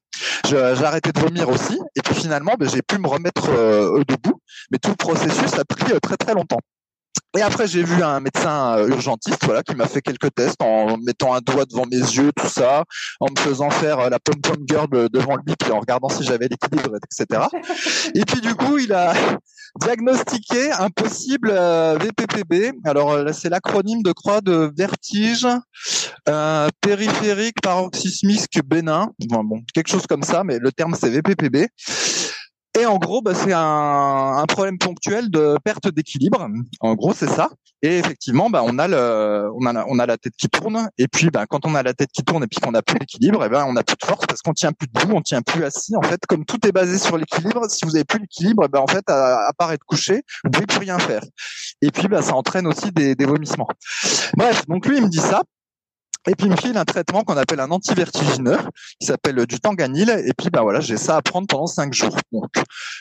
J'ai 0.47 0.57
arrêté 0.57 1.11
de 1.11 1.19
vomir 1.19 1.49
aussi. 1.49 1.79
Et 1.95 2.01
puis 2.01 2.15
finalement, 2.15 2.53
ben, 2.57 2.69
j'ai 2.69 2.81
pu 2.81 2.97
me 2.97 3.07
remettre 3.07 3.49
euh, 3.49 4.01
debout. 4.07 4.39
Mais 4.71 4.77
tout 4.77 4.89
le 4.89 4.95
processus 4.95 5.53
a 5.59 5.65
pris 5.65 5.91
euh, 5.91 5.99
très 5.99 6.15
très 6.15 6.33
longtemps. 6.33 6.59
Et 7.37 7.41
après, 7.41 7.67
j'ai 7.67 7.83
vu 7.83 8.01
un 8.01 8.19
médecin 8.19 8.77
euh, 8.77 8.87
urgentiste, 8.87 9.45
voilà, 9.45 9.61
qui 9.61 9.75
m'a 9.75 9.87
fait 9.87 10.01
quelques 10.01 10.33
tests 10.33 10.61
en 10.63 10.97
mettant 10.97 11.35
un 11.35 11.41
doigt 11.41 11.65
devant 11.65 11.85
mes 11.85 11.97
yeux, 11.97 12.31
tout 12.35 12.47
ça, 12.47 12.83
en 13.19 13.27
me 13.29 13.39
faisant 13.39 13.69
faire 13.69 14.09
la 14.09 14.17
pom 14.19 14.41
pom 14.41 14.57
girl 14.67 14.87
devant 15.09 15.35
lui, 15.35 15.55
puis 15.59 15.71
en 15.71 15.79
regardant 15.79 16.09
si 16.09 16.23
j'avais 16.23 16.47
l'équilibre, 16.47 16.95
etc. 16.95 17.41
Et 18.15 18.25
puis 18.25 18.41
du 18.41 18.55
coup, 18.55 18.79
il 18.79 18.93
a 18.93 19.13
diagnostiqué 19.81 20.71
un 20.71 20.89
possible 20.89 21.51
VPPB. 21.51 22.73
Alors 22.83 23.15
c'est 23.31 23.49
l'acronyme 23.49 24.01
de 24.01 24.11
croix 24.11 24.41
de 24.41 24.71
vertige 24.75 25.47
euh, 26.27 26.69
périphérique 26.81 27.61
paroxysmique 27.61 28.59
bénin. 28.65 29.11
bon, 29.19 29.61
quelque 29.73 29.89
chose 29.89 30.07
comme 30.07 30.23
ça, 30.23 30.43
mais 30.43 30.57
le 30.57 30.71
terme 30.71 30.95
c'est 30.99 31.09
VPPB. 31.09 31.67
Et 32.77 32.85
en 32.85 32.97
gros, 32.97 33.21
bah, 33.21 33.33
c'est 33.33 33.53
un, 33.53 34.37
un, 34.37 34.45
problème 34.45 34.77
ponctuel 34.77 35.29
de 35.29 35.57
perte 35.63 35.87
d'équilibre. 35.89 36.47
En 36.81 36.95
gros, 36.95 37.13
c'est 37.13 37.29
ça. 37.29 37.49
Et 37.81 37.97
effectivement, 37.97 38.49
bah, 38.49 38.61
on 38.65 38.77
a 38.77 38.87
le, 38.87 39.49
on 39.55 39.65
a, 39.99 40.05
la 40.05 40.17
tête 40.17 40.33
qui 40.37 40.49
tourne. 40.49 40.89
Et 40.97 41.07
puis, 41.07 41.29
bah, 41.29 41.45
quand 41.47 41.65
on 41.65 41.75
a 41.75 41.83
la 41.83 41.93
tête 41.93 42.11
qui 42.11 42.23
tourne 42.23 42.43
et 42.43 42.47
puis 42.47 42.59
qu'on 42.59 42.73
a 42.73 42.81
plus 42.81 42.99
d'équilibre, 42.99 43.43
eh 43.45 43.49
ben, 43.49 43.65
on 43.67 43.75
a 43.77 43.83
plus 43.83 43.95
de 43.99 44.05
force 44.05 44.25
parce 44.25 44.41
qu'on 44.41 44.53
tient 44.53 44.73
plus 44.73 44.87
debout, 44.87 45.13
on 45.15 45.21
tient 45.21 45.41
plus 45.41 45.63
assis. 45.63 45.95
En 45.95 46.01
fait, 46.01 46.19
comme 46.27 46.45
tout 46.45 46.65
est 46.67 46.73
basé 46.73 46.97
sur 46.97 47.17
l'équilibre, 47.17 47.69
si 47.69 47.85
vous 47.85 47.95
avez 47.95 48.03
plus 48.03 48.19
l'équilibre, 48.19 48.63
eh 48.65 48.67
ben, 48.67 48.79
en 48.79 48.87
fait, 48.87 49.03
à, 49.09 49.51
part 49.57 49.71
être 49.71 49.85
couché, 49.85 50.23
vous 50.43 50.51
pouvez 50.51 50.65
plus 50.65 50.79
rien 50.79 50.99
faire. 50.99 51.23
Et 51.81 51.91
puis, 51.91 52.07
bah, 52.07 52.21
ça 52.21 52.35
entraîne 52.35 52.67
aussi 52.67 52.91
des 52.91 53.25
vomissements. 53.25 53.67
Bref, 54.35 54.67
donc 54.67 54.85
lui, 54.85 54.97
il 54.97 55.03
me 55.03 55.09
dit 55.09 55.17
ça. 55.17 55.43
Et 56.27 56.35
puis 56.35 56.47
il 56.47 56.51
me 56.51 56.57
file 56.57 56.77
un 56.77 56.85
traitement 56.85 57.23
qu'on 57.23 57.37
appelle 57.37 57.59
un 57.59 57.71
antivertigineux, 57.71 58.57
qui 58.99 59.07
s'appelle 59.07 59.45
du 59.45 59.59
tanganil. 59.59 60.09
Et 60.25 60.33
puis 60.37 60.49
bah 60.49 60.61
voilà, 60.61 60.79
j'ai 60.79 60.97
ça 60.97 61.15
à 61.15 61.21
prendre 61.21 61.47
pendant 61.47 61.67
cinq 61.67 61.93
jours. 61.93 62.15
Donc 62.31 62.49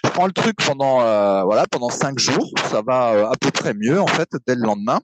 je 0.05 0.11
prends 0.11 0.27
le 0.27 0.33
truc 0.33 0.57
pendant 0.65 1.01
euh, 1.03 1.43
voilà 1.45 1.67
pendant 1.71 1.91
cinq 1.91 2.19
jours, 2.19 2.51
ça 2.71 2.83
va 2.87 3.13
euh, 3.13 3.27
à 3.27 3.35
peu 3.41 3.51
près 3.51 3.75
mieux 3.75 4.01
en 4.01 4.07
fait 4.07 4.29
dès 4.47 4.55
le 4.55 4.63
lendemain. 4.63 5.01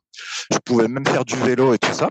Je 0.52 0.58
pouvais 0.58 0.88
même 0.88 1.06
faire 1.06 1.24
du 1.24 1.36
vélo 1.36 1.74
et 1.74 1.78
tout 1.78 1.92
ça. 1.92 2.08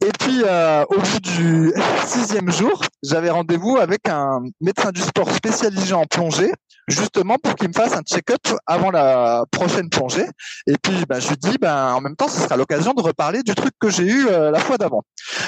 Et 0.00 0.12
puis 0.18 0.42
euh, 0.44 0.84
au 0.88 0.98
bout 0.98 1.20
du 1.20 1.72
sixième 2.06 2.50
jour, 2.50 2.82
j'avais 3.02 3.30
rendez-vous 3.30 3.78
avec 3.78 4.08
un 4.08 4.40
médecin 4.60 4.90
du 4.90 5.00
sport 5.00 5.30
spécialisé 5.30 5.94
en 5.94 6.04
plongée 6.04 6.52
justement 6.88 7.36
pour 7.38 7.54
qu'il 7.54 7.68
me 7.68 7.72
fasse 7.72 7.92
un 7.92 8.02
check-up 8.02 8.40
avant 8.66 8.90
la 8.90 9.44
prochaine 9.50 9.88
plongée. 9.88 10.26
Et 10.66 10.74
puis, 10.82 11.04
ben, 11.08 11.20
je 11.20 11.28
lui 11.28 11.36
dis, 11.36 11.58
ben, 11.60 11.94
en 11.94 12.00
même 12.00 12.16
temps, 12.16 12.28
ce 12.28 12.40
sera 12.40 12.56
l'occasion 12.56 12.94
de 12.94 13.02
reparler 13.02 13.42
du 13.42 13.54
truc 13.54 13.72
que 13.78 13.90
j'ai 13.90 14.04
eu 14.04 14.26
euh, 14.28 14.50
la 14.50 14.58
fois 14.58 14.78
d'avant. 14.78 15.02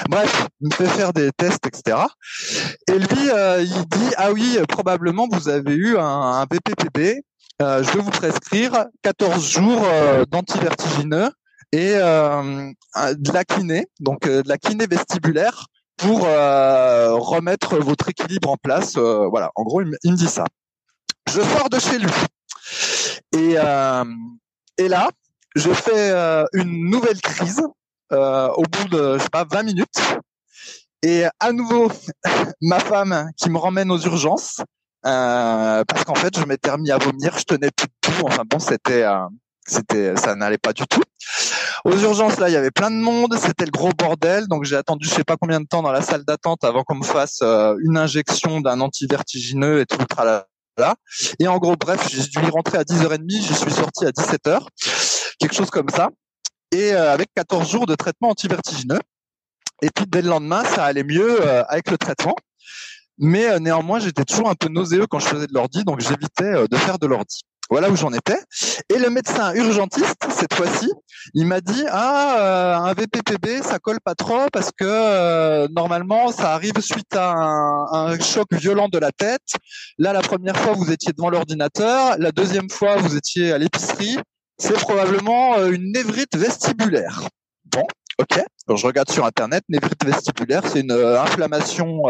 Bref, 0.09 0.47
il 0.61 0.67
me 0.67 0.73
fait 0.73 0.87
faire 0.87 1.13
des 1.13 1.31
tests, 1.31 1.65
etc. 1.65 1.97
Et 2.87 2.97
lui, 2.97 3.29
euh, 3.33 3.61
il 3.61 3.87
dit, 3.87 4.13
ah 4.17 4.31
oui, 4.31 4.59
probablement 4.69 5.27
vous 5.31 5.49
avez 5.49 5.73
eu 5.73 5.97
un, 5.97 6.03
un. 6.03 6.45
Euh, 7.61 7.83
je 7.83 7.91
vais 7.91 7.99
vous 7.99 8.11
prescrire 8.11 8.85
14 9.03 9.47
jours 9.47 9.85
d'antivertigineux 10.29 11.29
et 11.71 11.93
de 11.93 13.31
la 13.31 13.43
kiné, 13.45 13.87
donc 13.99 14.27
de 14.27 14.47
la 14.47 14.57
kiné 14.57 14.87
vestibulaire 14.87 15.67
pour 15.97 16.21
remettre 16.21 17.77
votre 17.77 18.09
équilibre 18.09 18.49
en 18.49 18.57
place. 18.57 18.97
voilà, 18.97 19.51
en 19.55 19.63
gros, 19.63 19.81
il 19.81 19.87
me 19.87 20.15
dit 20.15 20.27
ça. 20.27 20.43
Je 21.29 21.41
sors 21.41 21.69
de 21.69 21.79
chez 21.79 21.97
lui. 21.97 22.11
Et, 23.33 23.55
euh, 23.57 24.03
et 24.77 24.87
là, 24.87 25.09
je 25.55 25.71
fais 25.71 26.11
euh, 26.11 26.45
une 26.53 26.89
nouvelle 26.89 27.19
crise 27.21 27.61
euh, 28.11 28.49
au 28.49 28.63
bout 28.63 28.87
de, 28.89 29.17
je 29.17 29.23
sais 29.23 29.29
pas, 29.29 29.45
20 29.49 29.63
minutes. 29.63 30.01
Et 31.03 31.23
à 31.39 31.51
nouveau, 31.51 31.91
ma 32.61 32.79
femme 32.79 33.31
qui 33.37 33.49
me 33.49 33.57
ramène 33.57 33.91
aux 33.91 33.99
urgences. 33.99 34.61
parce 35.03 36.03
qu'en 36.05 36.15
fait, 36.15 36.37
je 36.37 36.45
m'étais 36.45 36.69
remis 36.69 36.91
à 36.91 36.97
vomir, 36.97 37.37
je 37.37 37.43
tenais 37.43 37.71
plus 37.71 37.87
debout. 38.03 38.27
Enfin 38.27 38.43
bon, 38.45 38.59
c'était, 38.59 39.05
c'était, 39.65 40.15
ça 40.15 40.35
n'allait 40.35 40.57
pas 40.57 40.73
du 40.73 40.83
tout. 40.87 41.03
Aux 41.85 41.97
urgences, 41.97 42.39
là, 42.39 42.49
il 42.49 42.53
y 42.53 42.55
avait 42.55 42.71
plein 42.71 42.91
de 42.91 42.95
monde, 42.95 43.35
c'était 43.39 43.65
le 43.65 43.71
gros 43.71 43.91
bordel, 43.97 44.47
donc 44.47 44.65
j'ai 44.65 44.75
attendu 44.75 45.07
je 45.07 45.13
sais 45.13 45.23
pas 45.23 45.37
combien 45.37 45.59
de 45.59 45.65
temps 45.65 45.81
dans 45.81 45.91
la 45.91 46.01
salle 46.01 46.23
d'attente 46.23 46.63
avant 46.63 46.83
qu'on 46.83 46.95
me 46.95 47.03
fasse 47.03 47.39
euh, 47.41 47.75
une 47.83 47.97
injection 47.97 48.61
d'un 48.61 48.81
antivertigineux 48.81 49.81
et 49.81 49.85
tout 49.85 49.97
le 49.97 50.05
tralala. 50.05 50.45
Et 51.39 51.47
en 51.47 51.57
gros, 51.57 51.75
bref, 51.75 52.07
j'ai 52.09 52.23
dû 52.23 52.39
y 52.45 52.49
rentrer 52.49 52.77
à 52.77 52.83
10h30, 52.83 53.47
je 53.47 53.53
suis 53.53 53.71
sorti 53.71 54.05
à 54.05 54.11
17h, 54.11 54.65
quelque 55.39 55.53
chose 55.53 55.69
comme 55.69 55.89
ça, 55.89 56.09
et 56.71 56.93
euh, 56.93 57.11
avec 57.11 57.29
14 57.35 57.69
jours 57.69 57.85
de 57.85 57.95
traitement 57.95 58.29
antivertigineux. 58.29 58.99
Et 59.83 59.89
puis 59.93 60.05
dès 60.07 60.21
le 60.21 60.29
lendemain, 60.29 60.63
ça 60.63 60.85
allait 60.85 61.03
mieux 61.03 61.41
euh, 61.41 61.63
avec 61.67 61.89
le 61.91 61.97
traitement. 61.97 62.35
Mais 63.17 63.59
néanmoins, 63.59 63.99
j'étais 63.99 64.23
toujours 64.23 64.49
un 64.49 64.55
peu 64.55 64.67
nauséeux 64.69 65.05
quand 65.07 65.19
je 65.19 65.27
faisais 65.27 65.45
de 65.45 65.53
l'ordi, 65.53 65.83
donc 65.83 65.99
j'évitais 65.99 66.67
de 66.67 66.77
faire 66.77 66.97
de 66.97 67.05
l'ordi. 67.05 67.41
Voilà 67.71 67.89
où 67.89 67.95
j'en 67.95 68.11
étais. 68.11 68.37
Et 68.93 68.99
le 68.99 69.09
médecin 69.09 69.53
urgentiste, 69.55 70.27
cette 70.29 70.53
fois-ci, 70.53 70.91
il 71.33 71.47
m'a 71.47 71.61
dit 71.61 71.85
ah 71.87 72.35
euh, 72.37 72.75
un 72.75 72.93
VPPB 72.93 73.63
ça 73.63 73.79
colle 73.79 74.01
pas 74.03 74.13
trop 74.13 74.47
parce 74.51 74.71
que 74.71 74.83
euh, 74.83 75.69
normalement 75.73 76.33
ça 76.33 76.53
arrive 76.53 76.81
suite 76.81 77.15
à 77.15 77.31
un, 77.31 78.19
choc 78.19 78.47
violent 78.51 78.89
de 78.89 78.97
la 78.97 79.13
tête. 79.13 79.55
Là 79.97 80.11
la 80.11 80.21
première 80.21 80.57
fois 80.57 80.73
vous 80.73 80.91
étiez 80.91 81.13
devant 81.13 81.29
l'ordinateur, 81.29 82.17
la 82.19 82.33
deuxième 82.33 82.69
fois 82.69 82.97
vous 82.97 83.15
étiez 83.15 83.53
à 83.53 83.57
l'épicerie. 83.57 84.19
C'est 84.57 84.73
probablement 84.73 85.57
euh, 85.57 85.71
une 85.71 85.93
névrite 85.93 86.35
vestibulaire. 86.35 87.29
Bon, 87.71 87.87
Ok. 88.21 88.39
Je 88.67 88.85
regarde 88.85 89.09
sur 89.09 89.25
internet, 89.25 89.63
névrite 89.67 90.05
vestibulaire, 90.05 90.61
c'est 90.67 90.81
une 90.81 90.91
euh, 90.91 91.19
inflammation 91.21 92.03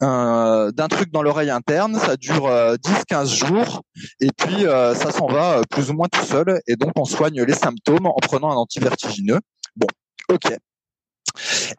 d'un 0.00 0.88
truc 0.88 1.10
dans 1.12 1.22
l'oreille 1.22 1.50
interne. 1.50 1.98
Ça 1.98 2.16
dure 2.16 2.48
10-15 2.48 3.46
jours 3.46 3.82
et 4.20 4.30
puis 4.36 4.64
ça 4.64 5.10
s'en 5.10 5.26
va 5.26 5.62
plus 5.70 5.90
ou 5.90 5.94
moins 5.94 6.08
tout 6.08 6.24
seul. 6.24 6.60
Et 6.66 6.76
donc 6.76 6.92
on 6.96 7.04
soigne 7.04 7.42
les 7.42 7.54
symptômes 7.54 8.06
en 8.06 8.14
prenant 8.14 8.50
un 8.50 8.56
antivertigineux. 8.56 9.40
Bon, 9.76 9.86
ok. 10.28 10.56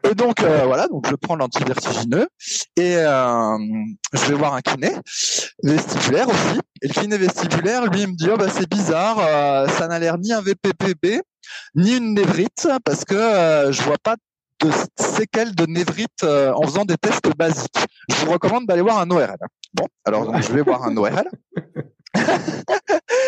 Et 0.04 0.14
donc 0.14 0.42
voilà, 0.42 0.88
donc 0.88 1.08
je 1.10 1.16
prends 1.16 1.36
l'antivertigineux 1.36 2.28
et 2.76 2.94
je 2.94 4.26
vais 4.28 4.36
voir 4.36 4.54
un 4.54 4.62
kiné 4.62 4.92
vestibulaire 5.64 6.28
aussi. 6.30 6.60
Et 6.82 6.88
le 6.88 6.94
kiné 6.94 7.18
vestibulaire, 7.18 7.86
lui, 7.88 8.02
il 8.02 8.08
me 8.10 8.16
dit 8.16 8.30
oh 8.32 8.38
bah 8.38 8.48
c'est 8.52 8.70
bizarre, 8.70 9.18
ça 9.70 9.88
n'a 9.88 10.00
l'air 10.00 10.18
ni 10.18 10.34
un 10.34 10.42
VPPB 10.42 11.22
ni 11.76 11.98
une 11.98 12.14
névrite 12.14 12.68
parce 12.84 13.06
que 13.06 13.16
euh, 13.16 13.72
je 13.72 13.82
vois 13.84 13.98
pas 14.02 14.16
de 14.60 14.72
séquelles 14.98 15.54
de 15.56 15.66
névrite 15.66 16.24
euh, 16.24 16.52
en 16.54 16.64
faisant 16.64 16.86
des 16.86 16.98
tests 16.98 17.30
basiques. 17.36 17.78
Je 18.10 18.26
vous 18.26 18.32
recommande 18.32 18.66
d'aller 18.66 18.82
voir 18.82 19.00
un 19.00 19.10
ORL. 19.10 19.38
Bon, 19.74 19.88
alors 20.06 20.42
je 20.42 20.52
vais 20.52 20.62
voir 20.62 20.84
un 20.84 20.96
ORL. 20.98 21.30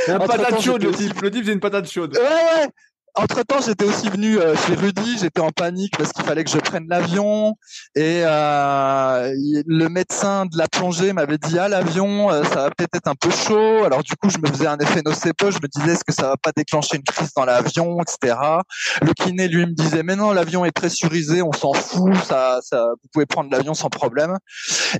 un 0.07 0.19
patate 0.19 0.61
chaude, 0.61 0.83
le 0.83 0.91
type. 0.91 1.21
Le 1.21 1.31
type, 1.31 1.45
j'ai 1.45 1.53
une 1.53 1.59
patate 1.59 1.89
chaude. 1.89 2.17
Ouais, 2.17 2.23
ouais. 2.23 2.69
Entre 3.15 3.43
temps, 3.43 3.59
j'étais 3.65 3.85
aussi 3.85 4.09
venu 4.09 4.37
euh, 4.37 4.55
chez 4.55 4.75
Rudy, 4.75 5.17
j'étais 5.19 5.41
en 5.41 5.51
panique 5.51 5.97
parce 5.97 6.11
qu'il 6.11 6.23
fallait 6.23 6.43
que 6.43 6.49
je 6.49 6.57
prenne 6.57 6.87
l'avion 6.87 7.55
et 7.95 8.21
euh, 8.23 9.33
le 9.65 9.87
médecin 9.87 10.45
de 10.45 10.57
la 10.57 10.67
plongée 10.67 11.13
m'avait 11.13 11.37
dit 11.37 11.57
ah 11.57 11.67
l'avion 11.67 12.31
euh, 12.31 12.43
ça 12.43 12.63
va 12.63 12.69
peut-être 12.71 12.95
être 12.95 13.07
un 13.07 13.15
peu 13.15 13.31
chaud. 13.31 13.83
Alors 13.83 14.03
du 14.03 14.15
coup, 14.15 14.29
je 14.29 14.37
me 14.37 14.47
faisais 14.47 14.67
un 14.67 14.77
effet 14.77 15.01
nocebo, 15.03 15.51
je 15.51 15.57
me 15.61 15.67
disais 15.67 15.93
est-ce 15.93 16.03
que 16.03 16.13
ça 16.13 16.29
va 16.29 16.37
pas 16.37 16.51
déclencher 16.55 16.97
une 16.97 17.03
crise 17.03 17.31
dans 17.35 17.45
l'avion, 17.45 17.97
etc. 18.01 18.37
Le 19.01 19.13
kiné 19.13 19.47
lui 19.47 19.65
me 19.65 19.73
disait 19.73 20.03
mais 20.03 20.15
non 20.15 20.31
l'avion 20.31 20.65
est 20.65 20.71
pressurisé, 20.71 21.41
on 21.41 21.51
s'en 21.51 21.73
fout, 21.73 22.15
ça, 22.27 22.59
ça 22.61 22.85
vous 23.01 23.09
pouvez 23.11 23.25
prendre 23.25 23.49
l'avion 23.51 23.73
sans 23.73 23.89
problème. 23.89 24.37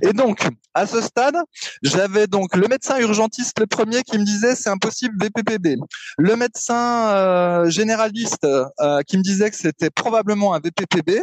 Et 0.02 0.12
donc 0.12 0.48
à 0.74 0.86
ce 0.86 1.00
stade, 1.00 1.36
j'avais 1.82 2.26
donc 2.26 2.56
le 2.56 2.66
médecin 2.66 2.98
urgentiste 2.98 3.58
le 3.60 3.66
premier 3.66 4.02
qui 4.02 4.18
me 4.18 4.24
disait 4.24 4.54
c'est 4.54 4.70
impossible 4.70 5.14
VPPB, 5.20 5.76
le 6.18 6.36
médecin 6.36 7.68
général 7.68 7.99
euh, 8.44 9.02
qui 9.06 9.18
me 9.18 9.22
disait 9.22 9.50
que 9.50 9.56
c'était 9.56 9.90
probablement 9.90 10.54
un 10.54 10.60
VPPB, 10.60 11.22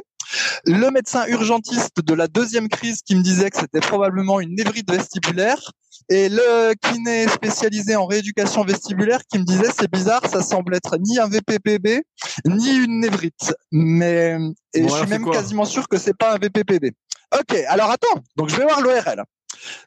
le 0.65 0.89
médecin 0.89 1.25
urgentiste 1.27 2.01
de 2.01 2.13
la 2.13 2.27
deuxième 2.27 2.69
crise 2.69 3.01
qui 3.01 3.15
me 3.15 3.21
disait 3.21 3.49
que 3.49 3.57
c'était 3.57 3.79
probablement 3.79 4.39
une 4.39 4.55
névrite 4.55 4.91
vestibulaire, 4.91 5.71
et 6.09 6.29
le 6.29 6.73
kiné 6.75 7.27
spécialisé 7.27 7.95
en 7.95 8.05
rééducation 8.05 8.63
vestibulaire 8.63 9.19
qui 9.29 9.39
me 9.39 9.43
disait 9.43 9.69
c'est 9.77 9.91
bizarre, 9.91 10.25
ça 10.27 10.41
semble 10.41 10.75
être 10.75 10.97
ni 10.97 11.19
un 11.19 11.27
VPPB 11.27 12.03
ni 12.45 12.75
une 12.75 12.99
névrite. 13.01 13.53
Mais 13.71 14.37
et 14.73 14.83
je 14.83 14.93
suis 14.93 15.07
même 15.07 15.29
quasiment 15.29 15.65
sûr 15.65 15.87
que 15.87 15.97
c'est 15.97 16.15
pas 16.15 16.33
un 16.33 16.37
VPPB. 16.37 16.91
Ok, 17.37 17.57
alors 17.67 17.91
attends, 17.91 18.21
donc 18.37 18.49
je 18.49 18.55
vais 18.55 18.63
voir 18.63 18.81
l'ORL. 18.81 19.23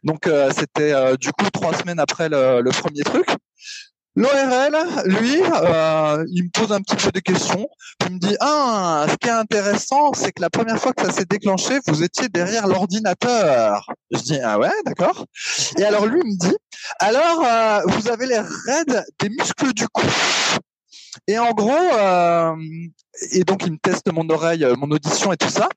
Donc 0.02 0.26
euh, 0.26 0.50
c'était 0.56 0.92
euh, 0.92 1.16
du 1.16 1.32
coup 1.32 1.48
trois 1.50 1.74
semaines 1.74 2.00
après 2.00 2.28
le, 2.28 2.60
le 2.60 2.70
premier 2.70 3.02
truc. 3.02 3.26
L'ORL, 4.16 4.76
lui, 5.04 5.40
euh, 5.40 6.24
il 6.32 6.44
me 6.44 6.50
pose 6.50 6.72
un 6.72 6.80
petit 6.80 6.96
peu 6.96 7.12
de 7.12 7.20
questions. 7.20 7.68
Il 8.06 8.14
me 8.14 8.18
dit 8.18 8.36
ah, 8.40 9.06
ce 9.08 9.16
qui 9.16 9.28
est 9.28 9.32
intéressant, 9.32 10.12
c'est 10.14 10.32
que 10.32 10.42
la 10.42 10.50
première 10.50 10.78
fois 10.78 10.92
que 10.92 11.04
ça 11.06 11.12
s'est 11.12 11.26
déclenché, 11.26 11.78
vous 11.86 12.02
étiez 12.02 12.28
derrière 12.28 12.66
l'ordinateur. 12.66 13.86
Je 14.10 14.18
dis 14.18 14.40
ah 14.42 14.58
ouais, 14.58 14.72
d'accord. 14.84 15.26
Et 15.78 15.84
alors 15.84 16.06
lui 16.06 16.18
me 16.18 16.36
dit 16.36 16.56
alors 16.98 17.44
euh, 17.44 17.82
vous 17.86 18.08
avez 18.08 18.26
les 18.26 18.40
raides 18.40 19.04
des 19.20 19.28
muscles 19.28 19.72
du 19.74 19.86
cou. 19.88 20.06
Et 21.28 21.38
en 21.38 21.52
gros, 21.52 21.70
euh, 21.70 22.56
et 23.30 23.44
donc 23.44 23.64
il 23.64 23.72
me 23.72 23.78
teste 23.78 24.12
mon 24.12 24.28
oreille, 24.28 24.66
mon 24.76 24.90
audition 24.90 25.32
et 25.32 25.36
tout 25.36 25.50
ça. 25.50 25.68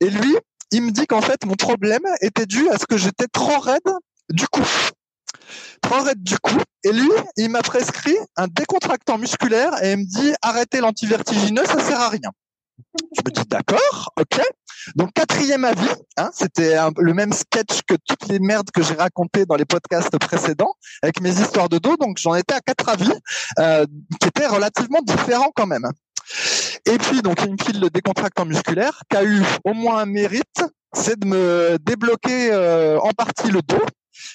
Et 0.00 0.08
lui, 0.08 0.34
il 0.70 0.82
me 0.82 0.92
dit 0.92 1.06
qu'en 1.06 1.20
fait 1.20 1.44
mon 1.44 1.56
problème 1.56 2.06
était 2.22 2.46
dû 2.46 2.70
à 2.70 2.78
ce 2.78 2.86
que 2.86 2.96
j'étais 2.96 3.26
trop 3.26 3.58
raide 3.58 3.92
du 4.30 4.48
cou 4.48 4.62
raide 5.90 6.22
du 6.22 6.38
cou. 6.38 6.56
Et 6.84 6.92
lui, 6.92 7.10
il 7.36 7.50
m'a 7.50 7.62
prescrit 7.62 8.16
un 8.36 8.48
décontractant 8.48 9.18
musculaire 9.18 9.82
et 9.82 9.92
il 9.92 9.98
me 9.98 10.04
dit 10.04 10.32
arrêtez 10.42 10.80
l'antivertigineux, 10.80 11.64
ça 11.64 11.80
sert 11.80 12.00
à 12.00 12.08
rien. 12.08 12.30
Je 13.16 13.20
me 13.24 13.30
dis 13.30 13.48
d'accord, 13.48 14.12
ok. 14.18 14.40
Donc 14.96 15.12
quatrième 15.12 15.64
avis, 15.64 15.88
hein, 16.16 16.30
c'était 16.34 16.76
le 16.98 17.14
même 17.14 17.32
sketch 17.32 17.82
que 17.86 17.94
toutes 18.08 18.26
les 18.28 18.40
merdes 18.40 18.70
que 18.72 18.82
j'ai 18.82 18.94
racontées 18.94 19.46
dans 19.46 19.54
les 19.54 19.64
podcasts 19.64 20.18
précédents 20.18 20.74
avec 21.02 21.20
mes 21.20 21.30
histoires 21.30 21.68
de 21.68 21.78
dos. 21.78 21.96
Donc 21.96 22.18
j'en 22.18 22.34
étais 22.34 22.54
à 22.54 22.60
quatre 22.60 22.88
avis 22.88 23.12
euh, 23.60 23.86
qui 24.20 24.28
étaient 24.28 24.48
relativement 24.48 25.00
différents 25.02 25.52
quand 25.54 25.66
même. 25.66 25.88
Et 26.86 26.98
puis 26.98 27.22
donc 27.22 27.40
il 27.44 27.52
me 27.52 27.56
file 27.62 27.80
le 27.80 27.90
décontractant 27.90 28.44
musculaire 28.44 29.02
qui 29.08 29.16
a 29.16 29.24
eu 29.24 29.42
au 29.64 29.74
moins 29.74 29.98
un 29.98 30.06
mérite, 30.06 30.64
c'est 30.92 31.18
de 31.18 31.26
me 31.26 31.78
débloquer 31.80 32.50
euh, 32.52 32.98
en 32.98 33.10
partie 33.10 33.50
le 33.50 33.62
dos 33.62 33.84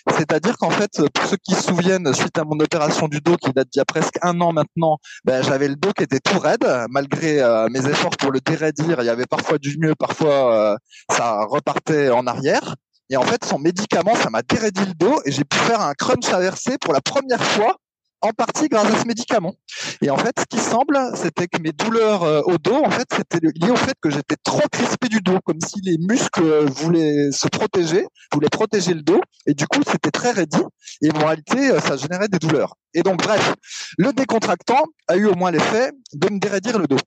c'est-à-dire 0.10 0.58
qu'en 0.58 0.70
fait, 0.70 1.02
pour 1.14 1.26
ceux 1.26 1.38
qui 1.38 1.54
se 1.54 1.64
souviennent, 1.64 2.14
suite 2.14 2.38
à 2.38 2.44
mon 2.44 2.60
opération 2.60 3.08
du 3.08 3.22
dos 3.22 3.36
qui 3.38 3.52
date 3.52 3.70
d'il 3.72 3.80
y 3.80 3.82
a 3.82 3.86
presque 3.86 4.18
un 4.22 4.40
an 4.42 4.54
maintenant, 4.54 4.98
ben, 5.26 5.44
j'avais 5.44 5.68
le 5.68 5.76
dos 5.76 5.92
qui 5.94 6.04
était 6.04 6.20
tout 6.20 6.40
raide, 6.40 6.68
malgré 6.90 7.42
euh, 7.42 7.68
mes 7.70 7.86
efforts 7.88 8.18
pour 8.18 8.32
le 8.32 8.40
déraidir. 8.40 8.98
Il 9.00 9.06
y 9.06 9.10
avait 9.10 9.26
parfois 9.26 9.58
du 9.58 9.78
mieux, 9.80 9.96
parfois 9.96 10.54
euh, 10.54 10.76
ça 11.12 11.46
repartait 11.46 12.10
en 12.10 12.28
arrière. 12.28 12.76
Et 13.10 13.16
en 13.16 13.24
fait, 13.24 13.46
son 13.46 13.60
médicament, 13.60 14.16
ça 14.16 14.30
m'a 14.30 14.42
déraidi 14.42 14.86
le 14.86 14.94
dos 14.94 15.22
et 15.26 15.32
j'ai 15.32 15.46
pu 15.46 15.58
faire 15.58 15.82
un 15.82 15.94
crunch 15.94 16.28
inversé 16.34 16.78
pour 16.78 16.94
la 16.94 17.00
première 17.00 17.44
fois 17.44 17.78
en 18.22 18.32
partie 18.32 18.68
grâce 18.68 18.94
à 18.94 19.00
ce 19.00 19.08
médicament. 19.08 19.54
Et 20.02 20.10
en 20.10 20.18
fait, 20.18 20.40
ce 20.40 20.46
qui 20.46 20.60
semble, 20.60 20.98
c'était 21.16 21.48
que 21.48 21.62
mes 21.62 21.72
douleurs 21.72 22.24
euh, 22.24 22.42
au 22.46 22.58
dos, 22.58 22.76
en 22.76 22.90
fait, 22.90 23.08
c'était 23.16 23.40
lié 23.40 23.70
au 23.70 23.76
fait 23.76 23.96
que 24.02 24.10
j'étais 24.10 24.36
trop 24.44 24.64
crispé 24.72 25.08
du 25.08 25.22
dos, 25.22 25.40
comme 25.44 25.60
si 25.62 25.80
les 25.82 25.98
muscles 25.98 26.44
euh, 26.44 26.66
voulaient 26.66 27.32
se 27.32 27.48
protéger, 27.48 28.06
voulaient 28.34 28.50
protéger 28.50 28.94
le 28.94 29.02
dos, 29.02 29.22
et 29.46 29.54
du 29.54 29.68
coup, 29.68 29.82
c'était 29.88 30.12
très 30.12 30.32
raidi. 30.32 30.62
Et 31.02 31.12
en 31.12 31.26
réalité, 31.26 31.72
euh, 31.72 31.80
ça 31.80 31.98
générait 31.98 32.28
des 32.28 32.40
douleurs. 32.40 32.76
Et 32.94 33.02
donc, 33.02 33.22
bref, 33.22 33.54
le 33.98 34.14
décontractant 34.14 34.84
a 35.08 35.16
eu 35.16 35.26
au 35.26 35.36
moins 35.36 35.52
l'effet 35.52 35.92
de 36.14 36.34
me 36.34 36.40
déraidir 36.40 36.80
le 36.80 36.88
dos 36.88 36.98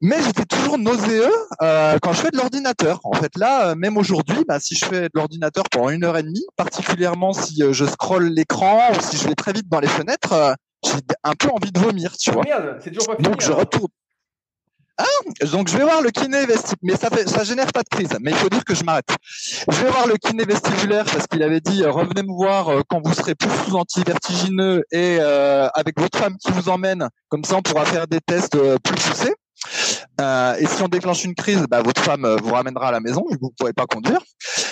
mais 0.00 0.22
j'étais 0.22 0.44
toujours 0.44 0.78
nauséeux 0.78 1.32
euh, 1.62 1.98
quand 2.02 2.12
je 2.12 2.20
fais 2.20 2.30
de 2.30 2.36
l'ordinateur. 2.36 3.00
En 3.04 3.14
fait, 3.14 3.36
là, 3.36 3.70
euh, 3.70 3.74
même 3.74 3.96
aujourd'hui, 3.96 4.44
bah, 4.46 4.60
si 4.60 4.74
je 4.74 4.84
fais 4.84 5.02
de 5.02 5.10
l'ordinateur 5.14 5.64
pendant 5.70 5.90
une 5.90 6.04
heure 6.04 6.16
et 6.18 6.22
demie, 6.22 6.44
particulièrement 6.56 7.32
si 7.32 7.62
euh, 7.62 7.72
je 7.72 7.84
scrolle 7.86 8.28
l'écran 8.28 8.90
ou 8.92 9.00
si 9.00 9.16
je 9.16 9.26
vais 9.26 9.34
très 9.34 9.52
vite 9.52 9.68
dans 9.68 9.80
les 9.80 9.88
fenêtres, 9.88 10.54
j'ai 10.84 10.92
un 11.24 11.32
peu 11.32 11.48
envie 11.48 11.72
de 11.72 11.80
vomir, 11.80 12.16
tu 12.16 12.30
vois. 12.30 12.42
Merde, 12.44 12.78
c'est 12.82 12.90
toujours 12.90 13.06
pas 13.06 13.16
fini, 13.16 13.28
Donc 13.28 13.40
je 13.40 13.52
retourne. 13.52 13.88
Ah, 14.98 15.46
donc 15.52 15.68
je 15.68 15.76
vais 15.76 15.84
voir 15.84 16.00
le 16.00 16.10
kiné 16.10 16.46
vestibulaire, 16.46 16.78
mais 16.82 16.96
ça 16.96 17.10
fait, 17.10 17.28
ça 17.28 17.44
génère 17.44 17.72
pas 17.72 17.82
de 17.82 17.88
crise. 17.88 18.16
Mais 18.20 18.30
il 18.30 18.36
faut 18.36 18.48
dire 18.48 18.64
que 18.64 18.74
je 18.74 18.84
m'arrête. 18.84 19.08
Je 19.70 19.76
vais 19.82 19.90
voir 19.90 20.06
le 20.06 20.16
kiné 20.16 20.44
vestibulaire 20.44 21.04
parce 21.04 21.26
qu'il 21.26 21.42
avait 21.42 21.60
dit 21.60 21.84
revenez 21.84 22.22
me 22.22 22.32
voir 22.32 22.82
quand 22.88 23.00
vous 23.04 23.12
serez 23.12 23.34
plus 23.34 23.50
sous 23.64 23.76
anti-vertigineux 23.76 24.84
et 24.90 25.20
avec 25.20 26.00
votre 26.00 26.18
femme 26.18 26.36
qui 26.38 26.50
vous 26.52 26.68
emmène. 26.68 27.08
Comme 27.28 27.44
ça, 27.44 27.56
on 27.56 27.62
pourra 27.62 27.84
faire 27.84 28.06
des 28.06 28.20
tests 28.20 28.56
plus 28.78 28.94
poussés. 28.94 29.34
Euh, 30.20 30.54
et 30.56 30.66
si 30.66 30.82
on 30.82 30.88
déclenche 30.88 31.24
une 31.24 31.34
crise, 31.34 31.64
bah, 31.68 31.82
votre 31.82 32.02
femme 32.02 32.24
euh, 32.24 32.36
vous 32.42 32.52
ramènera 32.52 32.88
à 32.88 32.92
la 32.92 33.00
maison, 33.00 33.24
vous 33.28 33.48
ne 33.48 33.54
pourrez 33.56 33.72
pas 33.72 33.86
conduire. 33.86 34.20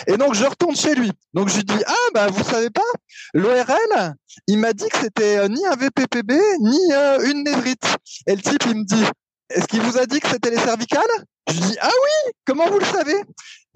Et 0.06 0.16
donc 0.16 0.34
je 0.34 0.44
retourne 0.44 0.76
chez 0.76 0.94
lui. 0.94 1.10
Donc 1.32 1.48
je 1.48 1.56
lui 1.56 1.64
dis 1.64 1.82
ah 1.86 2.10
bah 2.14 2.28
vous 2.28 2.44
savez 2.44 2.70
pas, 2.70 2.82
l'ORL, 3.34 4.14
il 4.46 4.58
m'a 4.58 4.72
dit 4.72 4.88
que 4.88 4.98
c'était 4.98 5.38
euh, 5.38 5.48
ni 5.48 5.64
un 5.66 5.76
VPPB 5.76 6.32
ni 6.60 6.78
une 7.30 7.44
névrite. 7.44 7.96
Et 8.26 8.36
le 8.36 8.42
type 8.42 8.64
il 8.66 8.76
me 8.76 8.84
dit 8.84 9.04
est-ce 9.50 9.66
qu'il 9.66 9.80
vous 9.80 9.98
a 9.98 10.06
dit 10.06 10.20
que 10.20 10.28
c'était 10.28 10.50
les 10.50 10.58
cervicales? 10.58 11.02
Je 11.48 11.54
lui 11.54 11.60
dis 11.60 11.76
ah 11.80 11.90
oui, 11.90 12.32
comment 12.46 12.68
vous 12.68 12.78
le 12.78 12.84
savez? 12.84 13.16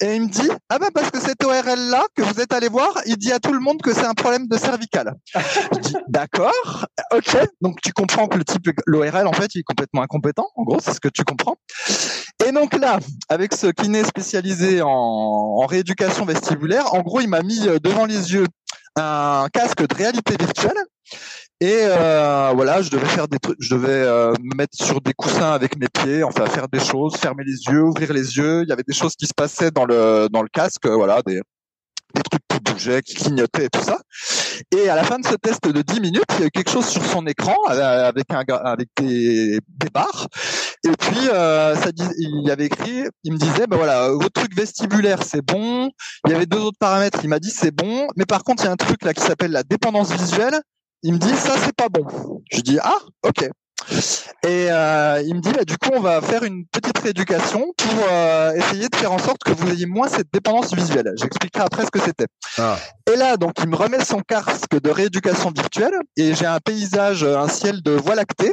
Et 0.00 0.14
il 0.14 0.22
me 0.22 0.28
dit, 0.28 0.48
ah 0.68 0.78
ben 0.78 0.90
parce 0.94 1.10
que 1.10 1.18
cette 1.18 1.42
ORL-là 1.42 2.06
que 2.14 2.22
vous 2.22 2.40
êtes 2.40 2.52
allé 2.52 2.68
voir, 2.68 2.92
il 3.06 3.16
dit 3.16 3.32
à 3.32 3.40
tout 3.40 3.52
le 3.52 3.58
monde 3.58 3.82
que 3.82 3.92
c'est 3.92 4.06
un 4.06 4.14
problème 4.14 4.46
de 4.46 4.56
cervical. 4.56 5.12
je 5.34 5.78
dis, 5.80 5.96
d'accord, 6.08 6.86
ok. 7.12 7.36
Donc 7.60 7.80
tu 7.82 7.92
comprends 7.92 8.28
que 8.28 8.38
le 8.38 8.44
type, 8.44 8.70
l'ORL, 8.86 9.26
en 9.26 9.32
fait, 9.32 9.56
il 9.56 9.60
est 9.60 9.64
complètement 9.64 10.02
incompétent. 10.02 10.48
En 10.54 10.62
gros, 10.62 10.78
c'est 10.80 10.94
ce 10.94 11.00
que 11.00 11.08
tu 11.08 11.24
comprends. 11.24 11.56
Et 12.46 12.52
donc 12.52 12.78
là, 12.78 13.00
avec 13.28 13.54
ce 13.54 13.66
kiné 13.66 14.04
spécialisé 14.04 14.82
en, 14.82 14.88
en 14.88 15.66
rééducation 15.66 16.24
vestibulaire, 16.24 16.94
en 16.94 17.00
gros, 17.00 17.20
il 17.20 17.28
m'a 17.28 17.42
mis 17.42 17.66
euh, 17.66 17.80
devant 17.80 18.06
les 18.06 18.32
yeux 18.32 18.46
un 18.94 19.48
casque 19.52 19.84
de 19.84 19.94
réalité 19.94 20.36
virtuelle 20.38 20.78
et 21.60 21.80
euh, 21.82 22.52
voilà, 22.54 22.82
je 22.82 22.90
devais 22.90 23.06
faire 23.06 23.26
des 23.26 23.38
trucs, 23.40 23.56
je 23.58 23.74
devais 23.74 23.88
euh, 23.90 24.32
me 24.40 24.56
mettre 24.56 24.76
sur 24.76 25.00
des 25.00 25.12
coussins 25.12 25.50
avec 25.50 25.76
mes 25.76 25.88
pieds, 25.88 26.22
enfin 26.22 26.46
faire 26.46 26.68
des 26.68 26.78
choses, 26.78 27.16
fermer 27.16 27.42
les 27.44 27.64
yeux, 27.64 27.82
ouvrir 27.82 28.12
les 28.12 28.36
yeux. 28.36 28.62
Il 28.62 28.68
y 28.68 28.72
avait 28.72 28.84
des 28.86 28.94
choses 28.94 29.16
qui 29.16 29.26
se 29.26 29.34
passaient 29.34 29.72
dans 29.72 29.84
le 29.84 30.28
dans 30.30 30.42
le 30.42 30.48
casque, 30.48 30.86
voilà, 30.86 31.20
des 31.26 31.40
des 32.14 32.22
trucs 32.22 32.42
qui 32.48 32.60
bougeaient, 32.60 33.02
qui 33.02 33.14
clignotaient 33.14 33.66
et 33.66 33.68
tout 33.70 33.82
ça. 33.82 33.98
Et 34.76 34.88
à 34.88 34.94
la 34.94 35.04
fin 35.04 35.18
de 35.18 35.26
ce 35.26 35.34
test 35.34 35.64
de 35.64 35.82
10 35.82 36.00
minutes, 36.00 36.24
il 36.34 36.40
y 36.40 36.42
a 36.44 36.46
eu 36.46 36.50
quelque 36.50 36.70
chose 36.70 36.86
sur 36.86 37.04
son 37.04 37.26
écran 37.26 37.56
euh, 37.70 38.08
avec 38.08 38.24
un 38.30 38.44
avec 38.64 38.88
des, 38.96 39.58
des 39.68 39.90
barres. 39.92 40.28
Et 40.84 40.90
puis 40.90 41.28
euh, 41.28 41.74
ça 41.74 41.92
dit, 41.92 42.08
il 42.18 42.46
y 42.46 42.50
avait 42.50 42.66
écrit, 42.66 43.04
il 43.24 43.32
me 43.32 43.38
disait, 43.38 43.66
ben 43.66 43.76
voilà, 43.76 44.10
votre 44.10 44.32
truc 44.32 44.54
vestibulaire 44.54 45.22
c'est 45.22 45.42
bon. 45.42 45.90
Il 46.26 46.32
y 46.32 46.34
avait 46.34 46.46
deux 46.46 46.60
autres 46.60 46.78
paramètres. 46.78 47.20
Il 47.22 47.28
m'a 47.28 47.40
dit 47.40 47.50
c'est 47.50 47.74
bon, 47.74 48.08
mais 48.16 48.26
par 48.26 48.44
contre 48.44 48.62
il 48.62 48.66
y 48.66 48.68
a 48.68 48.72
un 48.72 48.76
truc 48.76 49.04
là 49.04 49.12
qui 49.12 49.22
s'appelle 49.22 49.50
la 49.50 49.62
dépendance 49.62 50.12
visuelle. 50.12 50.60
Il 51.02 51.14
me 51.14 51.18
dit 51.18 51.34
ça 51.36 51.56
c'est 51.58 51.74
pas 51.74 51.88
bon. 51.88 52.42
Je 52.50 52.60
dis 52.60 52.78
ah 52.82 52.98
ok. 53.22 53.48
Et 54.44 54.70
euh, 54.70 55.22
il 55.24 55.34
me 55.34 55.40
dit 55.40 55.50
bah, 55.52 55.64
du 55.64 55.78
coup 55.78 55.90
on 55.94 56.00
va 56.00 56.20
faire 56.20 56.42
une 56.42 56.66
petite 56.66 56.98
rééducation 56.98 57.72
pour 57.76 58.06
euh, 58.10 58.52
essayer 58.54 58.88
de 58.88 58.96
faire 58.96 59.12
en 59.12 59.18
sorte 59.18 59.42
que 59.44 59.52
vous 59.52 59.70
ayez 59.70 59.86
moins 59.86 60.08
cette 60.08 60.32
dépendance 60.32 60.74
visuelle. 60.74 61.12
J'expliquerai 61.16 61.64
après 61.64 61.86
ce 61.86 61.90
que 61.90 62.00
c'était. 62.00 62.26
Ah. 62.58 62.76
Et 63.10 63.16
là 63.16 63.36
donc 63.36 63.52
il 63.60 63.68
me 63.68 63.76
remet 63.76 64.04
son 64.04 64.20
casque 64.20 64.80
de 64.80 64.90
rééducation 64.90 65.50
virtuelle 65.50 65.94
et 66.16 66.34
j'ai 66.34 66.46
un 66.46 66.58
paysage, 66.58 67.24
un 67.24 67.48
ciel 67.48 67.82
de 67.82 67.92
voie 67.92 68.14
lactée 68.14 68.52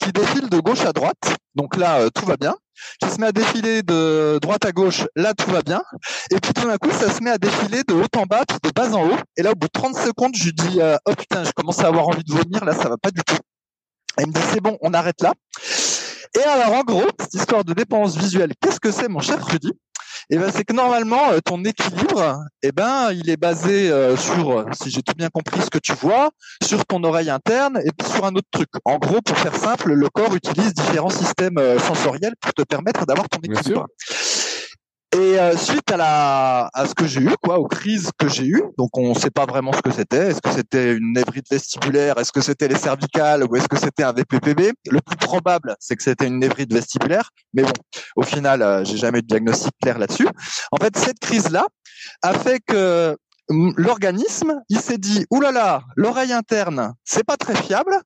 qui 0.00 0.12
défile 0.12 0.48
de 0.48 0.58
gauche 0.60 0.84
à 0.84 0.92
droite. 0.92 1.36
Donc 1.54 1.76
là 1.76 2.00
euh, 2.00 2.10
tout 2.14 2.26
va 2.26 2.36
bien 2.36 2.54
qui 3.02 3.10
se 3.10 3.20
met 3.20 3.28
à 3.28 3.32
défiler 3.32 3.82
de 3.82 4.38
droite 4.40 4.64
à 4.64 4.72
gauche, 4.72 5.06
là 5.16 5.34
tout 5.34 5.50
va 5.50 5.62
bien. 5.62 5.82
Et 6.30 6.40
puis 6.40 6.52
tout 6.52 6.66
d'un 6.66 6.76
coup, 6.76 6.90
ça 6.90 7.10
se 7.12 7.22
met 7.22 7.30
à 7.30 7.38
défiler 7.38 7.82
de 7.84 7.94
haut 7.94 8.06
en 8.16 8.24
bas, 8.24 8.44
puis 8.46 8.58
de 8.62 8.70
bas 8.70 8.92
en 8.94 9.08
haut. 9.08 9.18
Et 9.36 9.42
là, 9.42 9.52
au 9.52 9.54
bout 9.54 9.66
de 9.66 9.72
30 9.72 9.96
secondes, 9.96 10.34
je 10.36 10.44
lui 10.44 10.52
dis, 10.52 10.80
euh, 10.80 10.96
oh 11.06 11.12
putain, 11.14 11.44
je 11.44 11.52
commence 11.52 11.80
à 11.80 11.86
avoir 11.88 12.08
envie 12.08 12.24
de 12.24 12.32
vomir, 12.32 12.64
là 12.64 12.74
ça 12.74 12.88
va 12.88 12.96
pas 12.96 13.10
du 13.10 13.22
tout. 13.22 13.36
Elle 14.16 14.28
me 14.28 14.32
dit, 14.32 14.40
c'est 14.52 14.60
bon, 14.60 14.78
on 14.80 14.94
arrête 14.94 15.20
là. 15.20 15.32
Et 16.36 16.42
alors, 16.42 16.74
en 16.74 16.82
gros, 16.82 17.06
cette 17.20 17.34
histoire 17.34 17.64
de 17.64 17.72
dépense 17.72 18.16
visuelle, 18.16 18.52
qu'est-ce 18.60 18.80
que 18.80 18.90
c'est, 18.90 19.08
mon 19.08 19.20
cher 19.20 19.44
Rudy? 19.44 19.72
Eh 20.28 20.38
ben, 20.38 20.50
c'est 20.52 20.64
que 20.64 20.72
normalement, 20.72 21.30
euh, 21.30 21.38
ton 21.44 21.62
équilibre, 21.64 22.40
eh 22.62 22.72
ben, 22.72 23.12
il 23.12 23.30
est 23.30 23.36
basé 23.36 23.90
euh, 23.90 24.16
sur, 24.16 24.64
si 24.72 24.90
j'ai 24.90 25.02
tout 25.02 25.14
bien 25.16 25.28
compris 25.28 25.60
ce 25.60 25.70
que 25.70 25.78
tu 25.78 25.92
vois, 25.92 26.30
sur 26.64 26.84
ton 26.84 27.04
oreille 27.04 27.30
interne 27.30 27.80
et 27.84 27.90
puis 27.96 28.08
sur 28.08 28.24
un 28.24 28.34
autre 28.34 28.48
truc. 28.50 28.68
En 28.84 28.98
gros, 28.98 29.20
pour 29.22 29.38
faire 29.38 29.54
simple, 29.54 29.92
le 29.92 30.08
corps 30.08 30.34
utilise 30.34 30.74
différents 30.74 31.10
systèmes 31.10 31.58
euh, 31.58 31.78
sensoriels 31.78 32.34
pour 32.40 32.52
te 32.54 32.62
permettre 32.62 33.06
d'avoir 33.06 33.28
ton 33.28 33.38
équilibre. 33.38 33.86
Et 35.12 35.38
euh, 35.38 35.56
suite 35.56 35.90
à 35.92 35.96
la 35.96 36.70
à 36.74 36.86
ce 36.86 36.94
que 36.94 37.06
j'ai 37.06 37.20
eu, 37.20 37.30
quoi, 37.40 37.58
aux 37.58 37.68
crises 37.68 38.10
que 38.18 38.28
j'ai 38.28 38.46
eues, 38.46 38.64
donc 38.76 38.96
on 38.98 39.10
ne 39.10 39.18
sait 39.18 39.30
pas 39.30 39.46
vraiment 39.46 39.72
ce 39.72 39.80
que 39.80 39.92
c'était. 39.92 40.28
Est-ce 40.30 40.40
que 40.40 40.50
c'était 40.50 40.94
une 40.94 41.12
névrite 41.12 41.48
vestibulaire 41.48 42.18
Est-ce 42.18 42.32
que 42.32 42.40
c'était 42.40 42.66
les 42.66 42.76
cervicales 42.76 43.44
Ou 43.44 43.56
est-ce 43.56 43.68
que 43.68 43.78
c'était 43.78 44.02
un 44.02 44.12
VPPB 44.12 44.72
Le 44.90 45.00
plus 45.00 45.16
probable, 45.16 45.76
c'est 45.78 45.94
que 45.94 46.02
c'était 46.02 46.26
une 46.26 46.40
névrite 46.40 46.72
vestibulaire. 46.72 47.30
Mais 47.54 47.62
bon, 47.62 47.72
au 48.16 48.22
final, 48.22 48.62
euh, 48.62 48.84
j'ai 48.84 48.96
jamais 48.96 49.20
eu 49.20 49.22
de 49.22 49.28
diagnostic 49.28 49.72
clair 49.80 49.98
là-dessus. 49.98 50.28
En 50.72 50.76
fait, 50.76 50.96
cette 50.98 51.20
crise-là 51.20 51.66
a 52.22 52.34
fait 52.34 52.60
que 52.66 53.16
hum, 53.48 53.72
l'organisme, 53.76 54.60
il 54.68 54.80
s'est 54.80 54.98
dit, 54.98 55.24
oulala, 55.30 55.82
l'oreille 55.94 56.32
interne, 56.32 56.94
c'est 57.04 57.24
pas 57.24 57.36
très 57.36 57.54
fiable. 57.54 57.96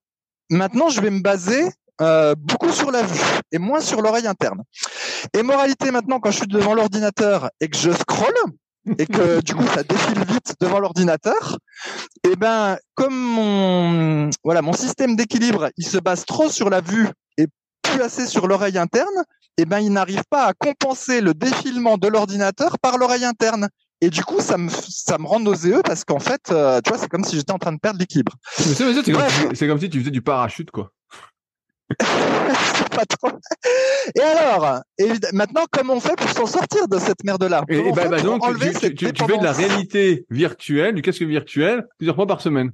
Maintenant, 0.50 0.90
je 0.90 1.00
vais 1.00 1.10
me 1.10 1.20
baser 1.20 1.70
euh, 2.00 2.34
beaucoup 2.38 2.72
sur 2.72 2.90
la 2.90 3.02
vue 3.02 3.20
et 3.52 3.58
moins 3.58 3.80
sur 3.80 4.00
l'oreille 4.00 4.26
interne. 4.26 4.62
Et 5.34 5.42
moralité 5.42 5.90
maintenant, 5.90 6.20
quand 6.20 6.30
je 6.30 6.38
suis 6.38 6.46
devant 6.46 6.74
l'ordinateur 6.74 7.50
et 7.60 7.68
que 7.68 7.76
je 7.76 7.90
scrolle 7.90 8.34
et 8.98 9.06
que 9.06 9.40
du 9.44 9.54
coup 9.54 9.66
ça 9.66 9.82
défile 9.82 10.24
vite 10.24 10.54
devant 10.60 10.78
l'ordinateur, 10.78 11.58
et 12.24 12.30
eh 12.32 12.36
ben 12.36 12.78
comme 12.94 13.14
mon 13.14 14.30
voilà 14.42 14.62
mon 14.62 14.72
système 14.72 15.16
d'équilibre, 15.16 15.70
il 15.76 15.86
se 15.86 15.98
base 15.98 16.24
trop 16.24 16.48
sur 16.48 16.70
la 16.70 16.80
vue 16.80 17.08
et 17.36 17.46
plus 17.82 18.00
assez 18.00 18.26
sur 18.26 18.46
l'oreille 18.46 18.78
interne, 18.78 19.24
et 19.58 19.62
eh 19.62 19.64
ben 19.66 19.80
il 19.80 19.92
n'arrive 19.92 20.22
pas 20.30 20.46
à 20.46 20.54
compenser 20.54 21.20
le 21.20 21.34
défilement 21.34 21.98
de 21.98 22.08
l'ordinateur 22.08 22.78
par 22.78 22.96
l'oreille 22.98 23.24
interne. 23.24 23.68
Et 24.02 24.08
du 24.08 24.24
coup, 24.24 24.40
ça 24.40 24.56
me, 24.56 24.70
ça 24.70 25.18
me 25.18 25.26
rend 25.26 25.40
nauséeux 25.40 25.82
parce 25.84 26.04
qu'en 26.04 26.20
fait, 26.20 26.50
euh, 26.50 26.80
tu 26.82 26.88
vois, 26.88 26.98
c'est 26.98 27.10
comme 27.10 27.22
si 27.22 27.36
j'étais 27.36 27.52
en 27.52 27.58
train 27.58 27.72
de 27.72 27.78
perdre 27.78 27.98
l'équilibre. 27.98 28.32
C'est 28.56 28.74
comme, 29.12 29.68
comme, 29.68 29.78
si 29.78 29.90
tu 29.90 29.98
faisais 29.98 30.10
du 30.10 30.22
parachute, 30.22 30.70
quoi. 30.70 30.90
pas 32.90 33.04
trop. 33.06 33.30
Et 34.14 34.20
alors, 34.20 34.80
maintenant, 35.32 35.64
comment 35.70 35.94
on 35.94 36.00
fait 36.00 36.16
pour 36.16 36.28
s'en 36.30 36.46
sortir 36.46 36.88
de 36.88 36.98
cette 36.98 37.24
merde-là? 37.24 37.64
Et, 37.68 37.92
bah, 37.92 38.08
bah 38.08 38.20
donc, 38.20 38.42
tu, 38.60 38.94
tu, 38.94 39.06
fais 39.06 39.38
de 39.38 39.44
la 39.44 39.52
réalité 39.52 40.26
virtuelle, 40.30 40.94
du 40.94 41.02
casque 41.02 41.22
virtuel, 41.22 41.86
plusieurs 41.98 42.16
fois 42.16 42.26
par 42.26 42.40
semaine. 42.40 42.70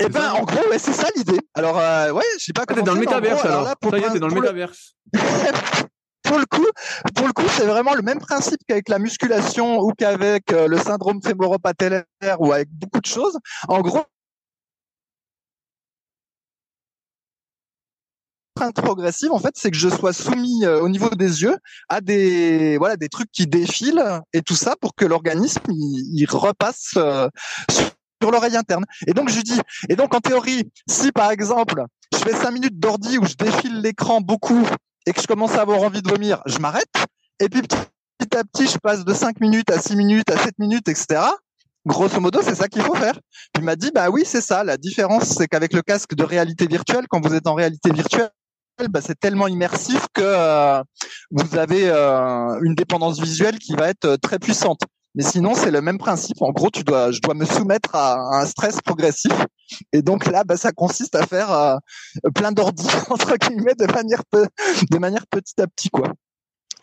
Eh 0.00 0.08
ben, 0.08 0.30
en 0.32 0.44
gros, 0.44 0.68
ouais, 0.70 0.78
c'est 0.78 0.92
ça 0.92 1.08
l'idée. 1.16 1.40
Alors, 1.54 1.78
euh, 1.78 2.12
ouais, 2.12 2.22
je 2.38 2.44
sais 2.44 2.52
pas 2.52 2.62
ah, 2.62 2.66
comment. 2.66 2.80
T'es 2.80 2.86
dans 2.86 2.94
le 2.94 3.00
métaverse, 3.00 3.44
alors. 3.44 3.64
Là, 3.64 3.74
pour 3.80 3.90
ça 3.90 3.98
y 3.98 4.02
est, 4.02 4.12
t'es 4.12 4.20
dans 4.20 4.28
le 4.28 4.34
métaverse. 4.34 4.94
pour 6.22 6.38
le 6.38 6.46
coup, 6.46 6.66
pour 7.16 7.26
le 7.26 7.32
coup, 7.32 7.48
c'est 7.48 7.66
vraiment 7.66 7.94
le 7.94 8.02
même 8.02 8.20
principe 8.20 8.60
qu'avec 8.68 8.88
la 8.88 8.98
musculation 8.98 9.80
ou 9.80 9.92
qu'avec 9.96 10.52
euh, 10.52 10.68
le 10.68 10.78
syndrome 10.78 11.20
fémoro-patellaire 11.22 12.04
ou 12.38 12.52
avec 12.52 12.68
beaucoup 12.70 13.00
de 13.00 13.06
choses. 13.06 13.36
En 13.66 13.80
gros, 13.80 14.04
progressive, 18.74 19.32
en 19.32 19.38
fait, 19.38 19.52
c'est 19.54 19.70
que 19.70 19.76
je 19.76 19.88
sois 19.88 20.12
soumis 20.12 20.64
euh, 20.64 20.80
au 20.80 20.88
niveau 20.88 21.10
des 21.10 21.42
yeux 21.42 21.56
à 21.88 22.00
des 22.00 22.76
voilà 22.78 22.96
des 22.96 23.08
trucs 23.08 23.30
qui 23.32 23.46
défilent 23.46 24.20
et 24.32 24.42
tout 24.42 24.54
ça 24.54 24.74
pour 24.80 24.94
que 24.94 25.04
l'organisme 25.04 25.62
il, 25.68 26.26
repasse 26.28 26.94
euh, 26.96 27.28
sur 27.70 28.30
l'oreille 28.30 28.56
interne. 28.56 28.84
Et 29.06 29.14
donc 29.14 29.28
je 29.28 29.40
dis, 29.40 29.60
et 29.88 29.96
donc 29.96 30.14
en 30.14 30.20
théorie, 30.20 30.70
si 30.88 31.12
par 31.12 31.30
exemple 31.30 31.84
je 32.12 32.18
fais 32.18 32.34
cinq 32.34 32.52
minutes 32.52 32.78
d'ordi 32.78 33.18
où 33.18 33.24
je 33.24 33.34
défile 33.34 33.80
l'écran 33.80 34.20
beaucoup 34.20 34.66
et 35.06 35.12
que 35.12 35.20
je 35.20 35.26
commence 35.26 35.52
à 35.52 35.62
avoir 35.62 35.82
envie 35.82 36.02
de 36.02 36.08
vomir, 36.08 36.40
je 36.46 36.58
m'arrête. 36.58 36.92
Et 37.40 37.48
puis 37.48 37.62
petit 37.62 38.36
à 38.36 38.44
petit, 38.44 38.66
je 38.66 38.78
passe 38.78 39.04
de 39.04 39.14
5 39.14 39.40
minutes 39.40 39.70
à 39.70 39.80
6 39.80 39.96
minutes 39.96 40.30
à 40.30 40.36
7 40.36 40.58
minutes, 40.58 40.88
etc. 40.88 41.20
Grosso 41.86 42.20
modo, 42.20 42.40
c'est 42.42 42.54
ça 42.54 42.68
qu'il 42.68 42.82
faut 42.82 42.94
faire. 42.94 43.18
Il 43.56 43.64
m'a 43.64 43.76
dit, 43.76 43.90
bah 43.94 44.10
oui, 44.10 44.22
c'est 44.26 44.40
ça. 44.40 44.64
La 44.64 44.76
différence, 44.76 45.24
c'est 45.24 45.46
qu'avec 45.46 45.72
le 45.72 45.82
casque 45.82 46.14
de 46.14 46.24
réalité 46.24 46.66
virtuelle, 46.66 47.06
quand 47.08 47.24
vous 47.24 47.34
êtes 47.34 47.46
en 47.46 47.54
réalité 47.54 47.90
virtuelle, 47.92 48.30
bah, 48.86 49.00
c'est 49.02 49.18
tellement 49.18 49.48
immersif 49.48 50.06
que 50.14 50.22
euh, 50.22 50.82
vous 51.30 51.58
avez 51.58 51.88
euh, 51.90 52.60
une 52.62 52.74
dépendance 52.74 53.20
visuelle 53.20 53.58
qui 53.58 53.74
va 53.74 53.88
être 53.88 54.04
euh, 54.04 54.16
très 54.16 54.38
puissante. 54.38 54.80
Mais 55.14 55.24
sinon, 55.24 55.54
c'est 55.54 55.72
le 55.72 55.80
même 55.80 55.98
principe. 55.98 56.40
En 56.42 56.52
gros, 56.52 56.70
tu 56.70 56.84
dois, 56.84 57.10
je 57.10 57.20
dois 57.20 57.34
me 57.34 57.44
soumettre 57.44 57.96
à, 57.96 58.18
un 58.38 58.46
stress 58.46 58.80
progressif. 58.82 59.32
Et 59.92 60.02
donc 60.02 60.26
là, 60.26 60.44
bah, 60.44 60.56
ça 60.56 60.70
consiste 60.70 61.16
à 61.16 61.26
faire 61.26 61.78
plein 62.34 62.52
d'ordi 62.52 62.86
entre 63.10 63.36
guillemets 63.36 63.74
de 63.74 63.86
manière, 63.92 64.22
de 64.32 64.98
manière 64.98 65.26
petit 65.26 65.60
à 65.60 65.66
petit, 65.66 65.88
quoi 65.88 66.12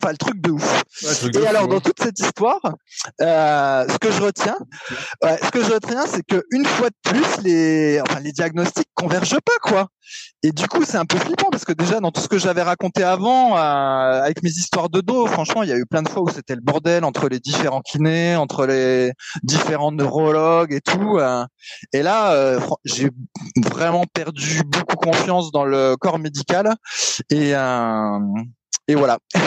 enfin 0.05 0.11
le 0.11 0.17
truc 0.17 0.41
de 0.41 0.51
ouf. 0.51 0.83
et 1.33 1.47
alors 1.47 1.67
dans 1.67 1.79
toute 1.79 2.01
cette 2.01 2.19
histoire, 2.19 2.61
euh, 3.21 3.87
ce 3.87 3.97
que 3.97 4.11
je 4.11 4.21
retiens, 4.21 4.57
ce 5.23 5.51
que 5.51 5.63
je 5.63 5.73
retiens, 5.73 6.05
c'est 6.07 6.23
que 6.23 6.43
une 6.51 6.65
fois 6.65 6.89
de 6.89 7.11
plus, 7.11 7.43
les, 7.43 7.99
enfin 8.01 8.19
les 8.19 8.31
diagnostics 8.31 8.87
convergent 8.93 9.39
pas 9.43 9.57
quoi. 9.61 9.87
Et 10.43 10.51
du 10.51 10.67
coup, 10.67 10.83
c'est 10.85 10.97
un 10.97 11.05
peu 11.05 11.17
flippant 11.17 11.49
parce 11.49 11.65
que 11.65 11.73
déjà 11.73 11.99
dans 11.99 12.11
tout 12.11 12.21
ce 12.21 12.27
que 12.27 12.37
j'avais 12.37 12.61
raconté 12.61 13.03
avant, 13.03 13.57
euh, 13.57 14.21
avec 14.21 14.43
mes 14.43 14.51
histoires 14.51 14.89
de 14.89 15.01
dos, 15.01 15.25
franchement, 15.25 15.63
il 15.63 15.69
y 15.69 15.71
a 15.71 15.77
eu 15.77 15.85
plein 15.87 16.03
de 16.03 16.09
fois 16.09 16.21
où 16.21 16.29
c'était 16.29 16.53
le 16.53 16.61
bordel 16.61 17.03
entre 17.03 17.27
les 17.27 17.39
différents 17.39 17.81
kinés, 17.81 18.35
entre 18.35 18.67
les 18.67 19.11
différents 19.41 19.91
neurologues 19.91 20.73
et 20.73 20.81
tout. 20.81 21.17
Euh. 21.17 21.43
et 21.93 22.03
là, 22.03 22.33
euh, 22.33 22.59
j'ai 22.83 23.09
vraiment 23.63 24.05
perdu 24.13 24.61
beaucoup 24.65 24.97
confiance 24.97 25.51
dans 25.51 25.65
le 25.65 25.95
corps 25.99 26.19
médical 26.19 26.75
et 27.31 27.53
et 28.87 28.95
voilà. 28.95 29.17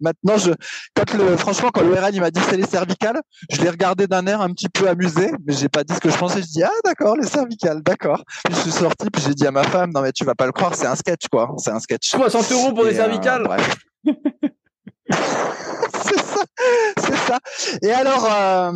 Maintenant, 0.00 0.38
je, 0.38 0.52
quand 0.94 1.14
le, 1.14 1.36
franchement, 1.36 1.70
quand 1.72 1.82
l'ORL 1.82 2.14
il 2.14 2.20
m'a 2.20 2.30
dit 2.30 2.40
c'est 2.48 2.56
les 2.56 2.66
cervicales, 2.66 3.20
je 3.50 3.60
l'ai 3.60 3.70
regardé 3.70 4.06
d'un 4.06 4.26
air 4.26 4.40
un 4.40 4.50
petit 4.50 4.68
peu 4.68 4.88
amusé, 4.88 5.32
mais 5.46 5.52
j'ai 5.52 5.68
pas 5.68 5.84
dit 5.84 5.94
ce 5.94 6.00
que 6.00 6.10
je 6.10 6.16
pensais. 6.16 6.42
Je 6.42 6.46
dis 6.46 6.62
ah 6.62 6.70
d'accord, 6.84 7.16
les 7.16 7.26
cervicales, 7.26 7.82
d'accord. 7.82 8.22
Puis 8.44 8.54
je 8.54 8.60
suis 8.60 8.72
sorti, 8.72 9.10
puis 9.10 9.22
j'ai 9.26 9.34
dit 9.34 9.46
à 9.46 9.50
ma 9.50 9.64
femme 9.64 9.90
non 9.94 10.02
mais 10.02 10.12
tu 10.12 10.24
vas 10.24 10.34
pas 10.34 10.46
le 10.46 10.52
croire, 10.52 10.74
c'est 10.74 10.86
un 10.86 10.96
sketch 10.96 11.28
quoi, 11.30 11.54
c'est 11.58 11.70
un 11.70 11.80
sketch. 11.80 12.10
60 12.10 12.52
euros 12.52 12.72
pour 12.72 12.84
les 12.84 12.94
euh, 12.94 12.96
cervicales. 12.96 13.46
c'est 14.04 14.14
ça, 16.20 16.44
c'est 16.98 17.16
ça. 17.16 17.38
Et 17.82 17.92
alors. 17.92 18.26
Euh, 18.30 18.72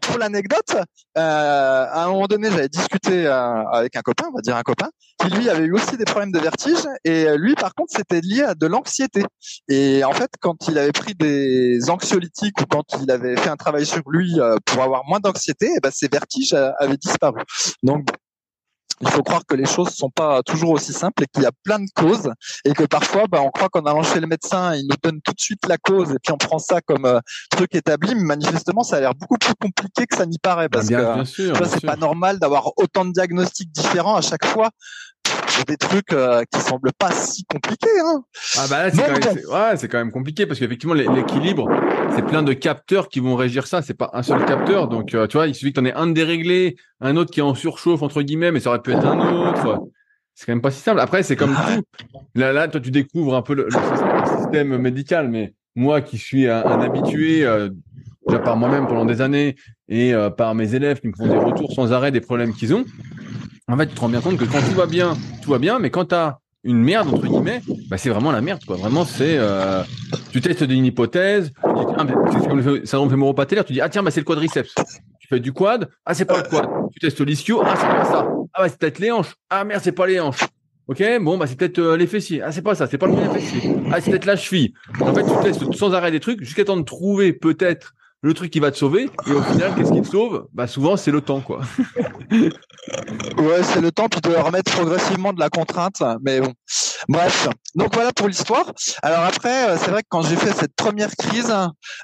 pour 0.00 0.18
l'anecdote, 0.18 0.76
euh, 1.18 1.86
à 1.90 2.04
un 2.04 2.08
moment 2.08 2.26
donné, 2.26 2.50
j'avais 2.50 2.68
discuté 2.68 3.26
euh, 3.26 3.64
avec 3.72 3.96
un 3.96 4.02
copain, 4.02 4.26
on 4.30 4.34
va 4.34 4.40
dire 4.40 4.56
un 4.56 4.62
copain, 4.62 4.88
qui 5.20 5.28
lui 5.30 5.48
avait 5.48 5.64
eu 5.64 5.72
aussi 5.72 5.96
des 5.96 6.04
problèmes 6.04 6.32
de 6.32 6.38
vertige. 6.38 6.86
Et 7.04 7.26
lui, 7.36 7.54
par 7.54 7.74
contre, 7.74 7.92
c'était 7.96 8.20
lié 8.20 8.42
à 8.42 8.54
de 8.54 8.66
l'anxiété. 8.66 9.24
Et 9.68 10.04
en 10.04 10.12
fait, 10.12 10.30
quand 10.40 10.68
il 10.68 10.78
avait 10.78 10.92
pris 10.92 11.14
des 11.14 11.90
anxiolytiques 11.90 12.60
ou 12.60 12.64
quand 12.66 12.84
il 13.02 13.10
avait 13.10 13.36
fait 13.36 13.50
un 13.50 13.56
travail 13.56 13.84
sur 13.84 14.02
lui 14.08 14.38
pour 14.64 14.82
avoir 14.82 15.04
moins 15.06 15.20
d'anxiété, 15.20 15.70
eh 15.76 15.80
ben, 15.80 15.90
ses 15.92 16.08
vertiges 16.08 16.54
avaient 16.54 16.96
disparu. 16.96 17.42
Donc, 17.82 18.06
il 19.00 19.08
faut 19.08 19.22
croire 19.22 19.42
que 19.46 19.54
les 19.54 19.64
choses 19.64 19.90
sont 19.90 20.10
pas 20.10 20.42
toujours 20.42 20.70
aussi 20.70 20.92
simples 20.92 21.24
et 21.24 21.26
qu'il 21.26 21.42
y 21.42 21.46
a 21.46 21.52
plein 21.64 21.78
de 21.78 21.88
causes 21.94 22.30
et 22.64 22.72
que 22.72 22.84
parfois, 22.84 23.24
bah, 23.28 23.40
on 23.42 23.50
croit 23.50 23.68
qu'en 23.68 23.80
allant 23.80 24.02
chez 24.02 24.20
le 24.20 24.26
médecin, 24.26 24.74
il 24.74 24.86
nous 24.88 24.96
donne 25.02 25.20
tout 25.22 25.32
de 25.32 25.40
suite 25.40 25.66
la 25.66 25.78
cause 25.78 26.10
et 26.10 26.18
puis 26.22 26.32
on 26.32 26.36
prend 26.36 26.58
ça 26.58 26.80
comme 26.80 27.06
euh, 27.06 27.20
truc 27.50 27.74
établi. 27.74 28.14
Mais 28.14 28.24
manifestement, 28.24 28.82
ça 28.82 28.96
a 28.96 29.00
l'air 29.00 29.14
beaucoup 29.14 29.38
plus 29.38 29.54
compliqué 29.54 30.06
que 30.06 30.16
ça 30.16 30.26
n'y 30.26 30.38
paraît 30.38 30.68
parce 30.68 30.86
bien, 30.86 31.24
que 31.24 31.24
c'est 31.24 31.84
pas 31.84 31.96
normal 31.96 32.38
d'avoir 32.38 32.72
autant 32.76 33.04
de 33.04 33.12
diagnostics 33.12 33.72
différents 33.72 34.16
à 34.16 34.22
chaque 34.22 34.44
fois 34.44 34.70
des 35.66 35.76
trucs 35.76 36.12
euh, 36.12 36.42
qui 36.52 36.60
semblent 36.60 36.92
pas 36.92 37.10
si 37.12 37.44
compliqués. 37.44 37.88
Hein. 38.04 38.22
Ah 38.58 38.66
bah 38.68 38.82
là, 38.84 38.90
c'est 38.90 39.02
quand, 39.02 39.34
même, 39.34 39.44
ouais, 39.48 39.76
c'est 39.76 39.88
quand 39.88 39.98
même 39.98 40.12
compliqué 40.12 40.46
parce 40.46 40.58
qu'effectivement, 40.60 40.94
l'équilibre, 40.94 41.68
c'est 42.14 42.24
plein 42.24 42.42
de 42.42 42.52
capteurs 42.52 43.08
qui 43.08 43.20
vont 43.20 43.36
régir 43.36 43.66
ça. 43.66 43.82
C'est 43.82 43.94
pas 43.94 44.10
un 44.12 44.22
seul 44.22 44.44
capteur. 44.44 44.88
Donc, 44.88 45.14
euh, 45.14 45.26
tu 45.26 45.36
vois, 45.36 45.46
il 45.46 45.54
suffit 45.54 45.72
que 45.72 45.80
tu 45.80 45.86
en 45.86 45.88
aies 45.88 45.94
un 45.94 46.08
déréglé, 46.08 46.76
un 47.00 47.16
autre 47.16 47.30
qui 47.30 47.40
est 47.40 47.44
en 47.44 47.54
surchauffe, 47.54 48.02
entre 48.02 48.22
guillemets, 48.22 48.52
mais 48.52 48.60
ça 48.60 48.70
aurait 48.70 48.82
pu 48.82 48.92
être 48.92 49.06
un 49.06 49.18
autre. 49.18 49.84
C'est 50.34 50.46
quand 50.46 50.52
même 50.52 50.62
pas 50.62 50.70
si 50.70 50.80
simple. 50.80 51.00
Après, 51.00 51.22
c'est 51.22 51.36
comme 51.36 51.54
tout. 51.54 51.82
Là, 52.34 52.52
là, 52.52 52.68
toi, 52.68 52.80
tu 52.80 52.90
découvres 52.90 53.34
un 53.34 53.42
peu 53.42 53.54
le, 53.54 53.68
système 54.38 54.76
médical, 54.78 55.28
mais 55.28 55.54
moi 55.74 56.00
qui 56.00 56.18
suis 56.18 56.48
un, 56.48 56.80
habitué, 56.80 57.44
euh, 57.44 57.68
déjà 58.26 58.40
par 58.40 58.56
moi-même 58.56 58.86
pendant 58.86 59.04
des 59.04 59.20
années 59.20 59.56
et 59.88 60.14
par 60.36 60.54
mes 60.54 60.74
élèves 60.74 61.00
qui 61.00 61.08
me 61.08 61.12
font 61.12 61.26
des 61.26 61.36
retours 61.36 61.72
sans 61.72 61.92
arrêt 61.92 62.12
des 62.12 62.20
problèmes 62.20 62.54
qu'ils 62.54 62.74
ont, 62.74 62.84
en 63.72 63.76
fait, 63.76 63.86
tu 63.86 63.94
te 63.94 64.00
rends 64.00 64.08
bien 64.08 64.20
compte 64.20 64.36
que 64.36 64.44
quand 64.44 64.60
tout 64.60 64.76
va 64.76 64.86
bien, 64.86 65.16
tout 65.42 65.50
va 65.50 65.58
bien, 65.58 65.78
mais 65.78 65.90
quand 65.90 66.06
tu 66.06 66.14
as 66.14 66.38
une 66.64 66.82
merde, 66.82 67.08
entre 67.08 67.26
guillemets, 67.26 67.62
bah, 67.88 67.96
c'est 67.96 68.10
vraiment 68.10 68.32
la 68.32 68.40
merde, 68.40 68.64
quoi. 68.64 68.76
Vraiment, 68.76 69.04
c'est, 69.04 69.36
euh, 69.38 69.82
tu 70.30 70.40
testes 70.40 70.60
une 70.62 70.84
hypothèse, 70.84 71.52
ah, 71.62 72.04
c'est 72.32 72.48
comme 72.48 72.60
le 72.60 72.84
syndrome 72.84 73.34
tu 73.66 73.72
dis, 73.72 73.80
ah, 73.80 73.88
tiens, 73.88 74.02
bah, 74.02 74.10
c'est 74.10 74.20
le 74.20 74.24
quadriceps. 74.24 74.74
Tu 75.20 75.28
fais 75.28 75.40
du 75.40 75.52
quad, 75.52 75.88
ah, 76.04 76.14
c'est 76.14 76.24
pas 76.24 76.42
le 76.42 76.48
quad. 76.48 76.66
Tu 76.92 77.00
testes 77.00 77.20
l'ischio, 77.20 77.62
ah, 77.64 77.74
c'est 77.76 77.86
pas 77.86 78.04
ça. 78.04 78.28
Ah, 78.52 78.62
bah, 78.62 78.68
c'est 78.68 78.78
peut-être 78.78 78.98
les 78.98 79.10
hanches. 79.10 79.34
Ah, 79.48 79.64
merde, 79.64 79.80
c'est 79.82 79.92
pas 79.92 80.06
les 80.06 80.20
hanches. 80.20 80.44
Ok, 80.88 81.02
bon, 81.20 81.38
bah, 81.38 81.46
c'est 81.46 81.56
peut-être 81.56 81.78
euh, 81.78 81.96
les 81.96 82.06
fessiers. 82.08 82.42
Ah, 82.42 82.50
c'est 82.50 82.62
pas 82.62 82.74
ça, 82.74 82.88
c'est 82.88 82.98
pas 82.98 83.06
le 83.06 83.12
premier 83.12 83.40
fessier. 83.40 83.76
Ah, 83.92 84.00
c'est 84.00 84.10
peut-être 84.10 84.26
la 84.26 84.36
cheville. 84.36 84.74
En 85.00 85.14
fait, 85.14 85.22
tu 85.22 85.30
testes 85.42 85.72
sans 85.74 85.94
arrêt 85.94 86.10
des 86.10 86.20
trucs 86.20 86.42
jusqu'à 86.42 86.64
temps 86.64 86.76
de 86.76 86.82
trouver 86.82 87.32
peut-être 87.32 87.94
le 88.22 88.34
truc 88.34 88.50
qui 88.50 88.60
va 88.60 88.70
te 88.70 88.76
sauver. 88.76 89.08
Et 89.26 89.32
au 89.32 89.42
final, 89.42 89.74
qu'est-ce 89.74 89.92
qui 89.92 90.02
te 90.02 90.06
sauve? 90.06 90.46
Bah 90.52 90.66
souvent, 90.66 90.96
c'est 90.96 91.10
le 91.10 91.20
temps, 91.20 91.40
quoi. 91.40 91.60
ouais, 92.30 93.62
c'est 93.62 93.80
le 93.80 93.90
temps, 93.90 94.08
puis 94.08 94.20
de 94.20 94.36
remettre 94.36 94.72
progressivement 94.72 95.32
de 95.32 95.40
la 95.40 95.48
contrainte. 95.48 96.02
Mais 96.22 96.40
bon, 96.40 96.52
bref. 97.08 97.48
Donc 97.74 97.94
voilà 97.94 98.12
pour 98.12 98.28
l'histoire. 98.28 98.72
Alors 99.02 99.24
après, 99.24 99.70
euh, 99.70 99.76
c'est 99.78 99.90
vrai 99.90 100.02
que 100.02 100.08
quand 100.08 100.22
j'ai 100.22 100.36
fait 100.36 100.52
cette 100.52 100.74
première 100.74 101.10
crise, 101.16 101.54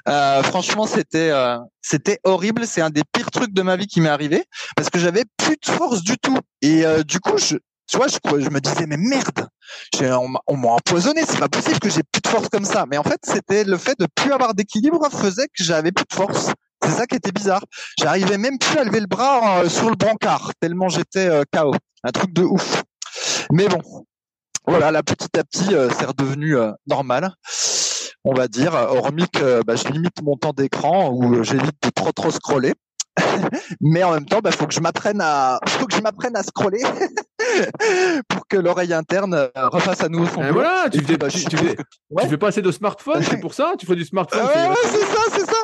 euh, 0.07 0.43
franchement, 0.43 0.87
c'était 0.87 1.29
euh, 1.29 1.57
c'était 1.81 2.19
horrible. 2.23 2.65
C'est 2.65 2.81
un 2.81 2.89
des 2.89 3.03
pires 3.11 3.31
trucs 3.31 3.53
de 3.53 3.61
ma 3.61 3.75
vie 3.75 3.87
qui 3.87 4.01
m'est 4.01 4.09
arrivé 4.09 4.43
parce 4.75 4.89
que 4.89 4.97
j'avais 4.97 5.23
plus 5.37 5.57
de 5.63 5.71
force 5.71 6.01
du 6.01 6.17
tout. 6.17 6.37
Et 6.61 6.83
du 7.05 7.19
coup, 7.19 7.37
je, 7.37 7.57
tu 7.87 7.97
vois, 7.97 8.07
je, 8.07 8.17
je 8.23 8.49
me 8.49 8.59
disais, 8.59 8.85
mais 8.85 8.97
merde, 8.97 9.47
on 10.47 10.57
m'a 10.57 10.69
empoisonné, 10.69 11.23
c'est 11.25 11.39
pas 11.39 11.47
possible 11.47 11.79
que 11.79 11.89
j'ai 11.89 12.03
plus 12.03 12.21
de 12.21 12.27
force 12.27 12.49
comme 12.49 12.65
ça. 12.65 12.85
Mais 12.89 12.97
en 12.97 13.03
fait, 13.03 13.19
c'était 13.23 13.63
le 13.63 13.77
fait 13.77 13.97
de 13.99 14.07
plus 14.13 14.31
avoir 14.31 14.53
d'équilibre 14.53 15.07
faisait 15.11 15.47
que 15.47 15.63
j'avais 15.63 15.91
plus 15.91 16.05
de 16.09 16.13
force. 16.13 16.51
C'est 16.83 16.91
ça 16.91 17.07
qui 17.07 17.15
était 17.15 17.31
bizarre. 17.31 17.63
J'arrivais 17.99 18.37
même 18.37 18.57
plus 18.59 18.77
à 18.77 18.83
lever 18.83 18.99
le 18.99 19.07
bras 19.07 19.59
euh, 19.59 19.69
sur 19.69 19.89
le 19.89 19.95
brancard, 19.95 20.51
tellement 20.59 20.89
j'étais 20.89 21.27
euh, 21.27 21.43
KO. 21.51 21.73
Un 22.03 22.11
truc 22.11 22.33
de 22.33 22.43
ouf. 22.43 22.83
Mais 23.51 23.67
bon, 23.67 23.81
voilà, 24.67 24.91
là 24.91 25.01
petit 25.01 25.39
à 25.39 25.43
petit, 25.43 25.73
euh, 25.73 25.89
c'est 25.97 26.05
redevenu 26.05 26.55
normal, 26.85 27.33
on 28.23 28.33
va 28.33 28.47
dire, 28.47 28.73
hormis 28.73 29.27
que 29.29 29.63
bah, 29.63 29.75
je 29.75 29.87
limite 29.87 30.21
mon 30.21 30.35
temps 30.35 30.53
d'écran 30.53 31.09
ou 31.11 31.43
j'évite 31.43 31.81
de 31.81 31.89
trop 31.89 32.11
trop 32.11 32.31
scroller. 32.31 32.73
mais 33.81 34.03
en 34.03 34.11
même 34.11 34.25
temps, 34.25 34.39
bah, 34.43 34.51
faut 34.51 34.67
que 34.67 34.73
je 34.73 34.79
m'apprenne 34.79 35.21
à, 35.21 35.59
faut 35.67 35.87
que 35.87 35.95
je 35.95 36.01
m'apprenne 36.01 36.35
à 36.35 36.43
scroller 36.43 36.83
pour 38.29 38.47
que 38.47 38.57
l'oreille 38.57 38.93
interne 38.93 39.33
euh, 39.33 39.69
refasse 39.69 40.01
à 40.01 40.09
nouveau 40.09 40.25
son. 40.25 40.43
Et 40.43 40.51
voilà, 40.51 40.89
tu, 40.91 41.01
fais, 41.01 41.17
bah, 41.17 41.27
tu, 41.29 41.39
fais, 41.39 42.37
pas 42.37 42.47
assez 42.47 42.61
de 42.61 42.71
smartphone, 42.71 43.23
c'est 43.23 43.39
pour 43.39 43.53
ça. 43.53 43.73
Tu 43.77 43.85
fais 43.85 43.95
du 43.95 44.05
smartphone. 44.05 44.43
ouais, 44.43 44.75
c'est 44.83 45.05
ça, 45.05 45.21
c'est 45.31 45.45
ça. 45.45 45.57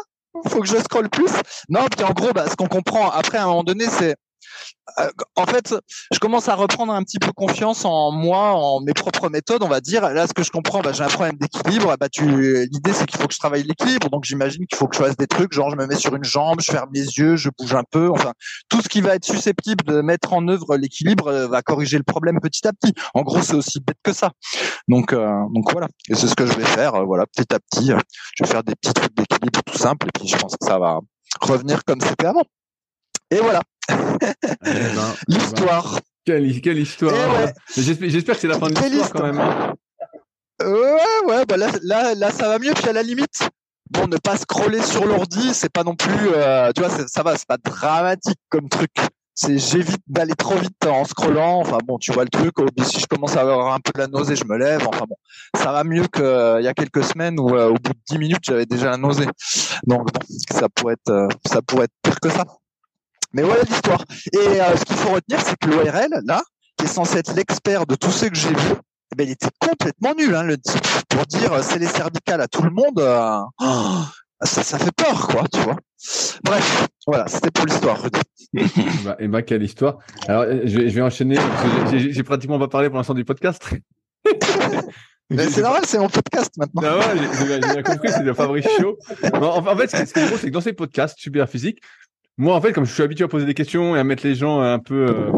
Faut 0.49 0.61
que 0.61 0.67
je 0.67 0.78
scrolle 0.78 1.09
plus. 1.09 1.32
Non, 1.69 1.86
puis 1.95 2.03
en 2.03 2.11
gros, 2.11 2.34
bah, 2.34 2.45
ce 2.49 2.55
qu'on 2.55 2.67
comprend 2.67 3.09
après 3.11 3.38
à 3.38 3.43
un 3.43 3.47
moment 3.47 3.63
donné, 3.63 3.86
c'est 3.86 4.15
en 5.36 5.45
fait, 5.45 5.74
je 6.12 6.20
commence 6.20 6.49
à 6.49 6.56
reprendre 6.56 6.93
un 6.93 7.04
petit 7.04 7.20
peu 7.20 7.32
confiance 7.32 7.86
en 7.86 8.12
moi, 8.12 8.54
en 8.54 8.82
mes 8.82 8.93
propres 8.93 9.30
méthodes, 9.30 9.64
on 9.64 9.70
va 9.70 9.82
dire. 9.82 10.10
Là, 10.10 10.28
ce 10.28 10.34
que 10.34 10.43
je 10.43 10.51
comprends, 10.51 10.82
bah, 10.82 10.91
j'ai 10.91 11.04
un 11.04 11.08
problème 11.08 11.38
d'équilibre. 11.38 11.95
Bah, 11.99 12.10
tu, 12.10 12.26
l'idée, 12.68 12.93
c'est 12.93 13.06
qu'il 13.06 13.20
faut 13.20 13.28
que 13.28 13.34
je 13.34 13.39
travaille 13.39 13.64
l'équilibre. 13.64 14.10
Donc, 14.10 14.26
j'imagine 14.26 14.66
qu'il 14.68 14.78
faut 14.78 14.88
que 14.88 14.95
je 14.95 15.04
fasse 15.04 15.18
des 15.18 15.28
trucs, 15.28 15.54
genre, 15.54 15.70
je 15.70 15.76
me 15.76 15.88
mets 15.88 15.95
sur 15.95 16.16
une 16.16 16.24
jambe, 16.24 16.60
je 16.60 16.72
ferme 16.72 16.89
les 16.93 17.06
yeux, 17.18 17.36
je 17.36 17.49
bouge 17.58 17.74
un 17.74 17.84
peu. 17.89 18.10
Enfin, 18.10 18.34
tout 18.70 18.82
ce 18.82 18.89
qui 18.89 19.01
va 19.01 19.16
être 19.16 19.26
susceptible 19.26 19.84
de 19.86 20.01
mettre 20.01 20.34
en 20.34 20.47
œuvre 20.47 20.76
l'équilibre 20.78 21.28
euh, 21.28 21.47
va 21.47 21.62
corriger 21.62 21.97
le 21.97 22.04
problème 22.04 22.39
petit 22.41 22.68
à 22.68 22.74
petit. 22.74 22.93
En 23.14 23.22
gros, 23.22 23.41
c'est 23.41 23.56
aussi 23.56 23.80
bête 23.80 23.97
que 24.04 24.14
ça. 24.14 24.32
Donc, 24.88 25.14
euh, 25.14 25.28
donc 25.54 25.72
voilà. 25.72 25.88
Et 26.10 26.16
c'est 26.16 26.28
ce 26.28 26.36
que 26.36 26.45
je 26.45 26.54
vais 26.54 26.66
faire. 26.66 27.06
voilà, 27.06 27.26
petit 27.26 27.54
à 27.54 27.60
petit, 27.60 27.91
je 28.36 28.43
vais 28.43 28.49
faire 28.49 28.64
des 28.64 28.76
petits 28.76 28.93
trucs 28.93 29.16
d'équilibre 29.16 29.62
tout 29.66 29.78
simple. 29.78 30.08
Et 30.08 30.20
puis, 30.20 30.28
je 30.28 30.38
pense 30.38 30.56
que 30.58 30.66
ça 30.66 30.78
va 30.78 30.99
revenir 31.41 31.84
comme 31.86 32.01
c'était 32.01 32.28
avant. 32.28 32.43
Et 33.32 33.38
voilà. 33.38 33.61
Eh 34.65 34.95
ben, 34.95 35.13
l'histoire. 35.28 35.99
Quelle, 36.26 36.61
quelle, 36.61 36.80
histoire. 36.80 37.13
Eh 37.76 37.82
j'espère 37.82 38.36
que 38.36 38.41
c'est 38.41 38.47
la 38.47 38.57
fin 38.57 38.69
de 38.69 38.80
l'histoire 38.80 39.11
quand 39.11 39.24
même. 39.24 39.39
Hein. 39.39 39.74
Ouais, 40.61 41.26
ouais, 41.28 41.45
bah 41.45 41.57
là, 41.57 41.69
là, 41.84 42.15
là, 42.15 42.32
ça 42.32 42.47
va 42.47 42.59
mieux. 42.59 42.74
Puis 42.74 42.88
à 42.88 42.93
la 42.93 43.03
limite, 43.03 43.49
bon, 43.89 44.07
ne 44.07 44.17
pas 44.17 44.38
scroller 44.38 44.82
sur 44.82 45.05
l'ordi, 45.05 45.53
c'est 45.53 45.71
pas 45.71 45.84
non 45.84 45.95
plus, 45.95 46.30
euh, 46.34 46.71
tu 46.74 46.82
vois, 46.82 46.89
ça 47.07 47.24
va, 47.24 47.36
c'est 47.36 47.47
pas 47.47 47.57
dramatique 47.57 48.39
comme 48.49 48.69
truc. 48.69 48.91
C'est 49.36 49.57
j'évite 49.57 50.01
d'aller 50.05 50.36
trop 50.36 50.55
vite 50.55 50.86
en 50.86 51.05
scrollant. 51.05 51.59
Enfin 51.59 51.80
bon, 51.84 51.97
tu 51.97 52.11
vois 52.11 52.24
le 52.24 52.30
truc. 52.30 52.53
Si 52.84 52.99
je 52.99 53.07
commence 53.07 53.36
à 53.36 53.41
avoir 53.41 53.74
un 53.74 53.80
peu 53.80 53.91
de 53.91 53.99
la 53.99 54.07
nausée, 54.07 54.36
je 54.36 54.45
me 54.45 54.57
lève. 54.57 54.88
Enfin 54.88 55.05
bon, 55.09 55.15
ça 55.55 55.71
va 55.71 55.84
mieux 55.84 56.05
qu'il 56.07 56.24
euh, 56.24 56.61
y 56.61 56.67
a 56.67 56.74
quelques 56.76 57.03
semaines 57.03 57.39
où 57.39 57.49
euh, 57.55 57.69
au 57.69 57.74
bout 57.74 57.93
de 57.93 57.99
10 58.09 58.19
minutes, 58.19 58.43
j'avais 58.43 58.67
déjà 58.67 58.91
la 58.91 58.97
nausée. 58.97 59.26
Donc 59.88 60.13
bon, 60.13 60.19
ça 60.51 60.69
pourrait 60.69 60.93
être, 60.93 61.28
ça 61.47 61.63
pourrait 61.63 61.86
être 61.86 61.95
pire 62.03 62.19
que 62.19 62.30
ça. 62.30 62.45
Mais 63.34 63.41
voilà 63.41 63.63
l'histoire. 63.63 64.03
Et 64.31 64.61
euh, 64.61 64.77
ce 64.77 64.86
qu'il 64.86 64.95
faut 64.95 65.09
retenir, 65.09 65.41
c'est 65.41 65.57
que 65.57 65.69
l'ORL, 65.69 66.21
là, 66.25 66.43
qui 66.77 66.86
est 66.86 66.89
censé 66.89 67.17
être 67.17 67.34
l'expert 67.36 67.86
de 67.86 67.95
tout 67.95 68.11
ce 68.11 68.25
que 68.25 68.36
j'ai 68.36 68.49
vu, 68.49 68.73
eh 69.11 69.15
ben, 69.15 69.27
il 69.27 69.31
était 69.31 69.49
complètement 69.59 70.13
nul, 70.15 70.36
hein, 70.36 70.43
le 70.43 70.57
type. 70.57 70.81
Pour 71.09 71.25
dire 71.25 71.53
euh, 71.53 71.61
c'est 71.61 71.79
les 71.79 71.88
cervicales 71.88 72.41
à 72.41 72.47
tout 72.47 72.61
le 72.61 72.69
monde, 72.69 72.99
euh, 72.99 73.39
oh, 73.61 74.01
ça, 74.43 74.63
ça 74.63 74.77
fait 74.77 74.91
peur, 74.95 75.27
quoi, 75.27 75.43
tu 75.51 75.59
vois. 75.61 75.77
Bref, 76.43 76.88
voilà, 77.07 77.27
c'était 77.27 77.49
pour 77.49 77.65
l'histoire. 77.65 77.99
et 79.19 79.27
bah, 79.27 79.41
quelle 79.41 79.63
histoire. 79.63 79.97
Alors, 80.27 80.45
je 80.45 80.77
vais, 80.77 80.89
je 80.89 80.95
vais 80.95 81.01
enchaîner, 81.01 81.38
j'ai 81.91 82.23
pratiquement 82.23 82.59
pas 82.59 82.67
parlé 82.67 82.89
pour 82.89 82.97
l'instant 82.97 83.13
du 83.15 83.25
podcast. 83.25 83.63
c'est 85.31 85.61
normal, 85.61 85.84
c'est 85.86 85.97
mon 85.97 86.09
podcast 86.09 86.51
maintenant. 86.57 86.81
Ah 86.86 86.97
ouais, 86.97 87.21
j'ai 87.39 87.59
bien 87.59 87.84
compris, 87.84 88.09
c'est 88.09 88.23
le 88.23 88.34
Fabrice 88.34 88.67
Show. 88.79 88.97
En, 89.34 89.65
en 89.65 89.77
fait, 89.77 89.89
ce 89.89 90.13
qui 90.13 90.19
est 90.19 90.25
drôle, 90.27 90.39
c'est 90.39 90.47
que 90.47 90.53
dans 90.53 90.61
ces 90.61 90.73
podcasts 90.73 91.17
super 91.17 91.49
physiques, 91.49 91.79
moi, 92.38 92.55
en 92.55 92.61
fait, 92.61 92.73
comme 92.73 92.86
je 92.86 92.91
suis 92.91 93.03
habitué 93.03 93.25
à 93.25 93.27
poser 93.27 93.45
des 93.45 93.53
questions 93.53 93.95
et 93.95 93.99
à 93.99 94.03
mettre 94.03 94.25
les 94.25 94.34
gens 94.34 94.59
un 94.59 94.79
peu 94.79 95.05
euh, 95.07 95.31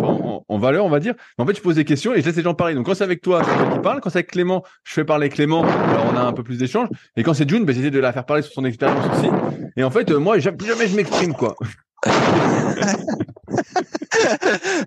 en, 0.48 0.58
valeur, 0.58 0.86
on 0.86 0.90
va 0.90 1.02
dire, 1.02 1.14
en 1.38 1.46
fait, 1.46 1.56
je 1.56 1.62
pose 1.62 1.76
des 1.76 1.84
questions 1.84 2.14
et 2.14 2.22
je 2.22 2.26
laisse 2.26 2.38
les 2.38 2.44
gens 2.44 2.54
parler. 2.54 2.74
Donc, 2.74 2.86
quand 2.86 2.96
c'est 2.96 3.04
avec 3.04 3.22
toi, 3.22 3.42
c'est 3.44 3.54
toi 3.54 3.68
qui 3.74 3.80
parle. 3.80 4.00
Quand 4.00 4.10
c'est 4.10 4.20
avec 4.20 4.32
Clément, 4.32 4.64
je 4.86 4.94
fais 4.94 5.04
parler 5.04 5.28
Clément. 5.28 5.64
Alors, 5.64 6.06
on 6.14 6.16
a 6.16 6.22
un 6.22 6.32
peu 6.32 6.44
plus 6.44 6.58
d'échanges. 6.58 6.88
Et 7.18 7.24
quand 7.24 7.34
c'est 7.34 7.50
June, 7.50 7.66
ben, 7.66 7.76
j'essaie 7.76 7.92
de 7.92 8.00
la 8.00 8.14
faire 8.14 8.26
parler 8.26 8.44
sur 8.44 8.54
son 8.54 8.64
expérience 8.64 9.06
aussi. 9.18 9.30
Et 9.76 9.84
en 9.84 9.92
fait, 9.92 10.10
euh, 10.10 10.20
moi, 10.20 10.40
jamais, 10.40 10.58
jamais 10.66 10.88
je 10.88 10.96
m'exprime, 10.96 11.34
quoi. 11.34 11.56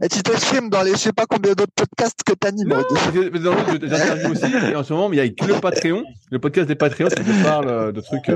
et 0.03 0.09
tu 0.09 0.23
t'exprimes 0.23 0.71
dans 0.71 0.83
les 0.83 0.93
je 0.93 0.97
sais 0.97 1.13
pas 1.13 1.27
combien 1.29 1.53
d'autres 1.53 1.73
podcasts 1.75 2.23
que 2.25 2.33
t'animes. 2.33 2.75
J'interviewe 3.83 4.31
aussi. 4.31 4.47
Et 4.73 4.77
en 4.77 4.83
ce 4.83 4.93
moment, 4.93 5.13
il 5.13 5.17
y 5.17 5.21
a 5.21 5.29
que 5.29 5.45
le 5.45 5.61
Patreon, 5.61 6.05
le 6.31 6.39
podcast 6.39 6.69
des 6.69 6.75
Patreons, 6.75 7.09
qui 7.09 7.43
parle 7.43 7.69
euh, 7.69 7.93
de 7.93 8.01
trucs 8.01 8.31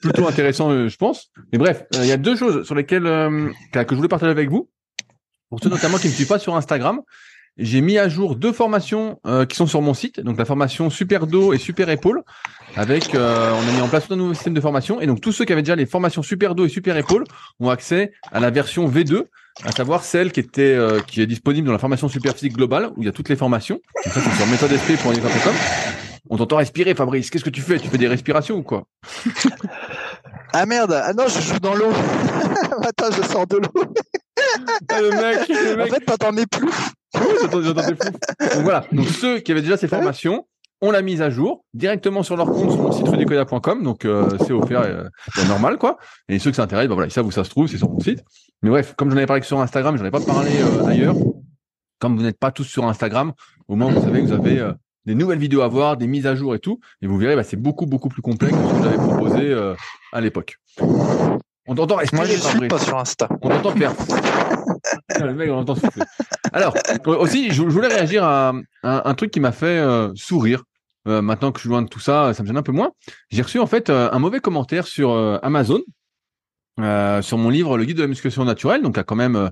plutôt 0.00 0.26
intéressant, 0.26 0.70
euh, 0.70 0.88
je 0.88 0.96
pense. 0.96 1.30
Mais 1.52 1.58
bref, 1.58 1.84
euh, 1.94 2.00
il 2.02 2.08
y 2.08 2.12
a 2.12 2.16
deux 2.16 2.36
choses 2.36 2.64
sur 2.64 2.74
lesquelles 2.74 3.06
euh, 3.06 3.50
que 3.72 3.84
je 3.90 3.94
voulais 3.94 4.08
partager 4.08 4.30
avec 4.30 4.50
vous. 4.50 4.68
Pour 5.48 5.60
ceux 5.62 5.68
notamment 5.68 5.98
qui 5.98 6.06
ne 6.06 6.12
me 6.12 6.14
suivent 6.14 6.28
pas 6.28 6.38
sur 6.38 6.54
Instagram, 6.56 7.00
j'ai 7.56 7.80
mis 7.80 7.98
à 7.98 8.08
jour 8.08 8.36
deux 8.36 8.52
formations 8.52 9.18
qui 9.48 9.56
sont 9.56 9.66
sur 9.66 9.82
mon 9.82 9.94
site. 9.94 10.20
Donc 10.20 10.38
la 10.38 10.44
formation 10.44 10.90
Super 10.90 11.26
Dos 11.26 11.52
et 11.52 11.58
Super 11.58 11.90
Épaule. 11.90 12.22
Avec, 12.76 13.10
on 13.14 13.18
a 13.18 13.72
mis 13.74 13.80
en 13.80 13.88
place 13.88 14.08
un 14.10 14.16
nouveau 14.16 14.32
système 14.32 14.54
de 14.54 14.60
formation. 14.60 15.00
Et 15.00 15.08
donc 15.08 15.20
tous 15.20 15.32
ceux 15.32 15.44
qui 15.44 15.52
avaient 15.52 15.62
déjà 15.62 15.74
les 15.74 15.86
formations 15.86 16.22
Super 16.22 16.54
Dos 16.54 16.66
et 16.66 16.68
Super 16.68 16.96
Épaule 16.96 17.24
ont 17.58 17.68
accès 17.68 18.12
à 18.30 18.38
la 18.38 18.50
version 18.50 18.88
V2, 18.88 19.24
à 19.64 19.72
savoir 19.72 20.04
celle 20.04 20.30
qui 20.30 20.38
était 20.38 20.78
qui 21.08 21.20
est 21.20 21.26
disponible 21.26 21.66
dans 21.66 21.72
la 21.72 21.80
formation 21.80 22.08
Super 22.08 22.32
Physique 22.34 22.56
Globale 22.56 22.90
où 22.96 23.02
il 23.02 23.06
y 23.06 23.08
a 23.08 23.12
toutes 23.12 23.28
les 23.28 23.36
formations. 23.36 23.80
Donc 24.04 24.14
ça 24.14 24.20
c'est 24.20 24.36
sur 24.36 24.46
méthodesp.com. 24.46 26.09
On 26.28 26.36
t'entend 26.36 26.56
respirer, 26.56 26.94
Fabrice. 26.94 27.30
Qu'est-ce 27.30 27.44
que 27.44 27.50
tu 27.50 27.62
fais? 27.62 27.78
Tu 27.78 27.88
fais 27.88 27.98
des 27.98 28.08
respirations 28.08 28.56
ou 28.56 28.62
quoi? 28.62 28.84
Ah 30.52 30.66
merde, 30.66 30.92
ah 30.92 31.12
non, 31.12 31.28
je 31.28 31.40
joue 31.40 31.60
dans 31.60 31.74
l'eau. 31.74 31.92
Attends, 32.82 33.12
je 33.12 33.22
sors 33.22 33.46
de 33.46 33.58
l'eau. 33.58 33.84
Ah, 34.88 35.00
le 35.00 35.10
mec, 35.10 35.48
le 35.48 35.82
En 35.82 35.86
fait, 35.86 36.00
t'entendais 36.00 36.46
plus. 36.46 36.72
Oui, 37.14 37.22
j'entends-. 37.64 37.86
Donc 37.86 38.62
voilà. 38.64 38.84
Donc 38.90 39.06
ceux 39.06 39.38
qui 39.38 39.52
avaient 39.52 39.62
déjà 39.62 39.76
ces 39.76 39.86
formations, 39.86 40.46
on 40.80 40.90
l'a 40.90 41.02
mise 41.02 41.22
à 41.22 41.30
jour 41.30 41.64
directement 41.74 42.22
sur 42.22 42.36
leur 42.36 42.46
compte 42.46 42.72
sur 42.72 42.80
mon 42.80 42.92
site 42.92 43.08
rudicoya.com. 43.08 43.82
Donc 43.82 44.04
euh, 44.04 44.28
c'est 44.44 44.52
offert, 44.52 44.80
euh, 44.80 45.04
c'est 45.34 45.46
normal 45.46 45.78
quoi. 45.78 45.98
Et 46.28 46.38
ceux 46.38 46.50
qui 46.50 46.56
s'intéressent, 46.56 46.88
bah 46.88 46.94
voilà, 46.94 47.08
ils 47.08 47.12
savent 47.12 47.26
où 47.26 47.30
ça 47.30 47.44
se 47.44 47.50
trouve, 47.50 47.68
c'est 47.68 47.78
sur 47.78 47.90
mon 47.90 48.00
site. 48.00 48.24
Mais 48.62 48.70
bref, 48.70 48.94
comme 48.96 49.10
j'en 49.10 49.16
avais 49.16 49.26
parlé 49.26 49.40
que 49.40 49.46
sur 49.46 49.60
Instagram, 49.60 49.96
j'en 49.96 50.04
ai 50.04 50.10
pas 50.10 50.20
parlé 50.20 50.50
euh, 50.60 50.86
ailleurs. 50.86 51.14
Comme 52.00 52.16
vous 52.16 52.22
n'êtes 52.22 52.38
pas 52.38 52.50
tous 52.50 52.64
sur 52.64 52.86
Instagram, 52.86 53.32
au 53.68 53.76
moins 53.76 53.90
vous 53.92 54.02
savez 54.02 54.22
que 54.22 54.26
vous 54.26 54.32
avez 54.32 54.58
euh, 54.58 54.72
des 55.06 55.14
nouvelles 55.14 55.38
vidéos 55.38 55.62
à 55.62 55.68
voir, 55.68 55.96
des 55.96 56.06
mises 56.06 56.26
à 56.26 56.34
jour 56.34 56.54
et 56.54 56.58
tout. 56.58 56.80
Et 57.02 57.06
vous 57.06 57.18
verrez, 57.18 57.36
bah, 57.36 57.44
c'est 57.44 57.56
beaucoup 57.56 57.86
beaucoup 57.86 58.08
plus 58.08 58.22
complet 58.22 58.50
que 58.50 58.56
ce 58.56 58.74
que 58.74 58.82
j'avais 58.84 58.96
proposé 58.96 59.50
euh, 59.50 59.74
à 60.12 60.20
l'époque. 60.20 60.56
On 61.66 61.74
t'entend 61.74 61.98
Moi, 62.12 62.24
je 62.24 62.32
suis 62.32 62.68
pas 62.68 62.78
sur 62.78 62.98
Insta. 62.98 63.28
On 63.42 63.48
t'entend. 63.48 63.72
Putain, 63.72 63.94
le 65.26 65.34
mec, 65.34 65.50
on 65.50 65.58
entend 65.58 65.74
souffler. 65.76 66.02
Alors, 66.52 66.74
euh, 67.06 67.16
aussi, 67.16 67.52
je, 67.52 67.62
voulais 67.62 67.86
réagir 67.86 68.24
à, 68.24 68.52
à 68.82 69.08
un 69.08 69.14
truc 69.14 69.30
qui 69.30 69.38
m'a 69.40 69.52
fait 69.52 69.78
euh, 69.78 70.10
sourire. 70.16 70.64
Euh, 71.06 71.22
maintenant 71.22 71.52
que 71.52 71.58
je 71.58 71.62
suis 71.62 71.68
loin 71.68 71.82
de 71.82 71.88
tout 71.88 72.00
ça, 72.00 72.34
ça 72.34 72.42
me 72.42 72.48
gêne 72.48 72.56
un 72.56 72.62
peu 72.62 72.72
moins. 72.72 72.90
J'ai 73.30 73.42
reçu 73.42 73.58
en 73.58 73.66
fait 73.66 73.88
un 73.88 74.18
mauvais 74.18 74.40
commentaire 74.40 74.86
sur 74.86 75.12
Amazon, 75.42 75.80
sur 76.76 77.38
mon 77.38 77.50
livre 77.50 77.78
Le 77.78 77.84
guide 77.84 77.98
de 77.98 78.02
la 78.02 78.08
musculation 78.08 78.44
naturelle. 78.44 78.82
Donc, 78.82 78.94
il 78.94 78.98
y 78.98 79.00
a 79.00 79.04
quand 79.04 79.14
même 79.14 79.50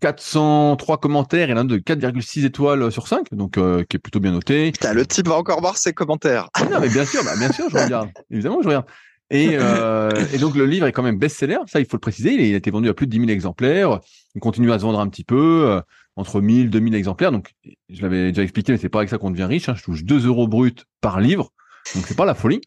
403 0.00 0.98
commentaires 0.98 1.50
et 1.50 1.54
l'un 1.54 1.64
de 1.64 1.78
4,6 1.78 2.44
étoiles 2.44 2.90
sur 2.90 3.06
5, 3.08 3.26
donc 3.32 3.58
euh, 3.58 3.84
qui 3.88 3.96
est 3.96 4.00
plutôt 4.00 4.20
bien 4.20 4.32
noté. 4.32 4.72
Putain, 4.72 4.92
le 4.94 5.06
type 5.06 5.28
va 5.28 5.36
encore 5.36 5.60
voir 5.60 5.76
ses 5.76 5.92
commentaires. 5.92 6.48
Ah 6.54 6.64
non, 6.64 6.80
mais 6.80 6.88
bien 6.88 7.04
sûr, 7.04 7.22
bah, 7.24 7.36
bien 7.38 7.52
sûr, 7.52 7.66
je 7.70 7.76
regarde. 7.76 8.08
Évidemment, 8.30 8.62
je 8.62 8.68
regarde. 8.68 8.86
Et, 9.32 9.50
euh, 9.52 10.10
et 10.32 10.38
donc 10.38 10.56
le 10.56 10.66
livre 10.66 10.86
est 10.86 10.92
quand 10.92 11.04
même 11.04 11.18
best-seller, 11.18 11.58
ça 11.68 11.78
il 11.78 11.86
faut 11.86 11.96
le 11.96 12.00
préciser. 12.00 12.32
Il 12.32 12.52
a 12.52 12.56
été 12.56 12.72
vendu 12.72 12.88
à 12.88 12.94
plus 12.94 13.06
de 13.06 13.12
10 13.12 13.18
000 13.18 13.30
exemplaires. 13.30 14.00
Il 14.34 14.40
continue 14.40 14.72
à 14.72 14.78
se 14.78 14.82
vendre 14.82 14.98
un 14.98 15.06
petit 15.08 15.22
peu, 15.22 15.66
euh, 15.68 15.80
entre 16.16 16.40
1000 16.40 16.68
2000 16.70 16.96
exemplaires. 16.96 17.30
Donc 17.30 17.52
je 17.88 18.02
l'avais 18.02 18.28
déjà 18.32 18.42
expliqué, 18.42 18.72
mais 18.72 18.78
c'est 18.78 18.88
pas 18.88 18.98
avec 18.98 19.08
ça 19.08 19.18
qu'on 19.18 19.30
devient 19.30 19.44
riche. 19.44 19.68
hein. 19.68 19.74
Je 19.76 19.84
touche 19.84 20.02
2 20.02 20.26
euros 20.26 20.48
brut 20.48 20.84
par 21.00 21.20
livre, 21.20 21.52
donc 21.94 22.06
c'est 22.08 22.16
pas 22.16 22.24
la 22.24 22.34
folie. 22.34 22.60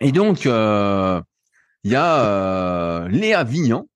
Et 0.00 0.10
donc 0.10 0.46
euh, 0.46 1.20
il 1.84 1.92
y 1.92 1.96
a 1.96 2.24
euh, 2.24 3.08
Léa 3.08 3.44
Vignan, 3.44 3.86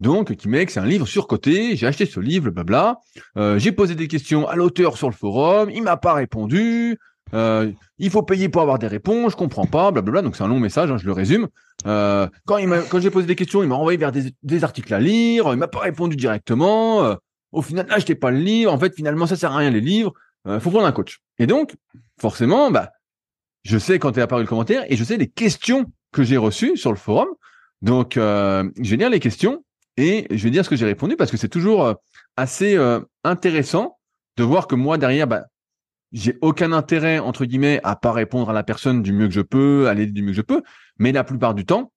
donc 0.00 0.34
qui 0.34 0.48
que 0.48 0.72
c'est 0.72 0.80
un 0.80 0.86
livre 0.86 1.06
surcoté. 1.06 1.76
J'ai 1.76 1.86
acheté 1.86 2.06
ce 2.06 2.20
livre, 2.20 2.50
blabla. 2.50 2.96
Euh, 3.36 3.58
j'ai 3.58 3.72
posé 3.72 3.94
des 3.94 4.08
questions 4.08 4.48
à 4.48 4.56
l'auteur 4.56 4.96
sur 4.96 5.08
le 5.08 5.14
forum, 5.14 5.70
il 5.70 5.82
m'a 5.82 5.96
pas 5.96 6.14
répondu. 6.14 6.98
Euh, 7.34 7.70
il 7.98 8.10
faut 8.10 8.22
payer 8.22 8.48
pour 8.48 8.62
avoir 8.62 8.78
des 8.78 8.86
réponses, 8.86 9.32
je 9.32 9.36
comprends 9.36 9.66
pas, 9.66 9.90
blablabla. 9.90 10.22
Donc 10.22 10.36
c'est 10.36 10.42
un 10.42 10.48
long 10.48 10.58
message, 10.58 10.90
hein, 10.90 10.96
je 10.96 11.06
le 11.06 11.12
résume. 11.12 11.48
Euh, 11.86 12.28
quand 12.46 12.58
il 12.58 12.68
quand 12.90 13.00
j'ai 13.00 13.10
posé 13.10 13.26
des 13.26 13.36
questions, 13.36 13.62
il 13.62 13.68
m'a 13.68 13.74
envoyé 13.74 13.98
vers 13.98 14.12
des, 14.12 14.64
articles 14.64 14.92
à 14.92 15.00
lire, 15.00 15.46
il 15.52 15.56
m'a 15.56 15.68
pas 15.68 15.80
répondu 15.80 16.16
directement. 16.16 17.04
Euh, 17.04 17.14
au 17.52 17.62
final, 17.62 17.86
achetez 17.90 18.14
pas 18.14 18.30
le 18.30 18.38
livre. 18.38 18.72
En 18.72 18.78
fait, 18.78 18.94
finalement, 18.94 19.26
ça 19.26 19.36
sert 19.36 19.52
à 19.52 19.58
rien 19.58 19.70
les 19.70 19.80
livres. 19.80 20.12
Euh, 20.46 20.60
faut 20.60 20.70
prendre 20.70 20.86
un 20.86 20.92
coach. 20.92 21.18
Et 21.38 21.46
donc, 21.46 21.74
forcément, 22.20 22.70
bah, 22.70 22.90
je 23.64 23.78
sais 23.78 23.98
quand 23.98 24.16
est 24.16 24.22
apparu 24.22 24.42
le 24.42 24.48
commentaire 24.48 24.84
et 24.88 24.96
je 24.96 25.04
sais 25.04 25.16
les 25.16 25.28
questions 25.28 25.86
que 26.12 26.22
j'ai 26.22 26.36
reçues 26.36 26.76
sur 26.76 26.90
le 26.90 26.96
forum. 26.96 27.28
Donc, 27.82 28.12
je 28.16 28.96
vais 28.96 29.08
les 29.08 29.20
questions 29.20 29.64
et 29.96 30.26
je 30.30 30.44
vais 30.44 30.50
dire 30.50 30.64
ce 30.64 30.70
que 30.70 30.76
j'ai 30.76 30.86
répondu 30.86 31.16
parce 31.16 31.30
que 31.30 31.36
c'est 31.36 31.48
toujours 31.48 31.84
euh, 31.84 31.94
assez 32.36 32.76
euh, 32.76 33.00
intéressant 33.24 33.98
de 34.36 34.44
voir 34.44 34.66
que 34.66 34.74
moi 34.74 34.98
derrière, 34.98 35.26
bah, 35.26 35.44
j'ai 36.12 36.38
aucun 36.40 36.72
intérêt 36.72 37.18
entre 37.18 37.44
guillemets 37.44 37.80
à 37.84 37.96
pas 37.96 38.12
répondre 38.12 38.50
à 38.50 38.52
la 38.52 38.62
personne 38.62 39.02
du 39.02 39.12
mieux 39.12 39.28
que 39.28 39.34
je 39.34 39.40
peux, 39.40 39.88
à 39.88 39.94
l'aider 39.94 40.12
du 40.12 40.22
mieux 40.22 40.30
que 40.30 40.36
je 40.36 40.42
peux, 40.42 40.62
mais 40.98 41.12
la 41.12 41.24
plupart 41.24 41.54
du 41.54 41.64
temps, 41.64 41.92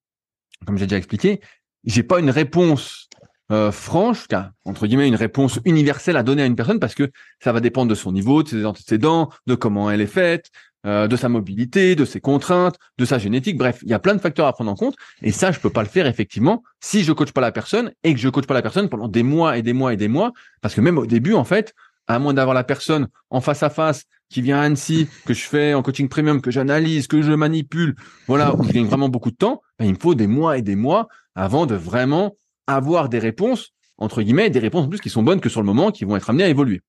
comme 0.66 0.78
j'ai 0.78 0.86
déjà 0.86 0.98
expliqué, 0.98 1.42
j'ai 1.84 2.04
pas 2.04 2.20
une 2.20 2.30
réponse 2.30 3.10
euh, 3.52 3.72
franche, 3.72 4.28
entre 4.66 4.88
guillemets 4.88 5.08
une 5.08 5.16
réponse 5.16 5.60
universelle 5.66 6.18
à 6.18 6.24
donner 6.24 6.44
à 6.44 6.46
une 6.46 6.56
personne 6.56 6.80
parce 6.80 6.96
que 6.96 7.12
ça 7.40 7.52
va 7.52 7.60
dépendre 7.60 7.90
de 7.90 7.96
son 7.96 8.12
niveau, 8.12 8.42
de 8.42 8.48
ses 8.48 8.66
antécédents, 8.66 9.30
de 9.48 9.56
comment 9.56 9.92
elle 9.92 10.02
est 10.02 10.08
faite, 10.08 10.50
euh, 10.86 11.08
de 11.08 11.16
sa 11.16 11.30
mobilité, 11.30 11.96
de 11.96 12.06
ses 12.06 12.20
contraintes, 12.20 12.76
de 12.98 13.06
sa 13.06 13.18
génétique. 13.18 13.58
Bref, 13.58 13.80
il 13.84 13.90
y 13.90 13.94
a 13.94 14.00
plein 14.00 14.16
de 14.16 14.20
facteurs 14.20 14.48
à 14.48 14.54
prendre 14.54 14.72
en 14.72 14.76
compte 14.76 14.96
et 15.22 15.32
ça, 15.32 15.52
je 15.52 15.60
peux 15.60 15.70
pas 15.70 15.82
le 15.82 15.88
faire 15.88 16.08
effectivement 16.08 16.64
si 16.82 17.04
je 17.04 17.14
coach 17.14 17.32
pas 17.32 17.42
la 17.42 17.52
personne 17.52 17.92
et 18.04 18.14
que 18.14 18.20
je 18.20 18.28
coach 18.28 18.46
pas 18.46 18.54
la 18.54 18.62
personne 18.62 18.90
pendant 18.90 19.08
des 19.08 19.24
mois 19.24 19.58
et 19.58 19.62
des 19.62 19.74
mois 19.74 19.94
et 19.94 19.98
des 19.98 20.10
mois, 20.10 20.34
parce 20.62 20.76
que 20.76 20.82
même 20.82 20.98
au 20.98 21.06
début, 21.06 21.34
en 21.34 21.46
fait, 21.46 21.74
à 22.08 22.20
moins 22.20 22.34
d'avoir 22.34 22.54
la 22.54 22.64
personne 22.64 23.08
en 23.30 23.42
face 23.42 23.64
à 23.64 23.70
face 23.70 24.04
qui 24.30 24.42
vient 24.42 24.60
à 24.60 24.64
Annecy, 24.64 25.08
que 25.26 25.34
je 25.34 25.44
fais 25.44 25.74
en 25.74 25.82
coaching 25.82 26.10
premium, 26.10 26.42
que 26.42 26.52
j'analyse, 26.52 27.08
que 27.08 27.22
je 27.22 27.32
manipule, 27.32 27.96
voilà, 28.28 28.56
où 28.56 28.64
je 28.64 28.72
gagne 28.72 28.88
vraiment 28.88 29.10
beaucoup 29.10 29.32
de 29.32 29.36
temps, 29.36 29.62
ben, 29.80 29.86
il 29.86 29.94
me 29.94 30.00
faut 30.00 30.16
des 30.16 30.28
mois 30.28 30.58
et 30.58 30.62
des 30.62 30.76
mois 30.76 31.08
avant 31.36 31.66
de 31.66 31.76
vraiment 31.76 32.36
avoir 32.68 33.10
des 33.10 33.20
réponses, 33.20 33.74
entre 33.98 34.22
guillemets, 34.22 34.50
des 34.50 34.60
réponses 34.60 34.86
en 34.86 34.90
plus 34.90 35.00
qui 35.00 35.10
sont 35.10 35.24
bonnes 35.24 35.40
que 35.40 35.50
sur 35.50 35.62
le 35.62 35.66
moment, 35.66 35.92
qui 35.92 36.04
vont 36.04 36.16
être 36.16 36.30
amenées 36.30 36.44
à 36.46 36.50
évoluer. 36.50 36.82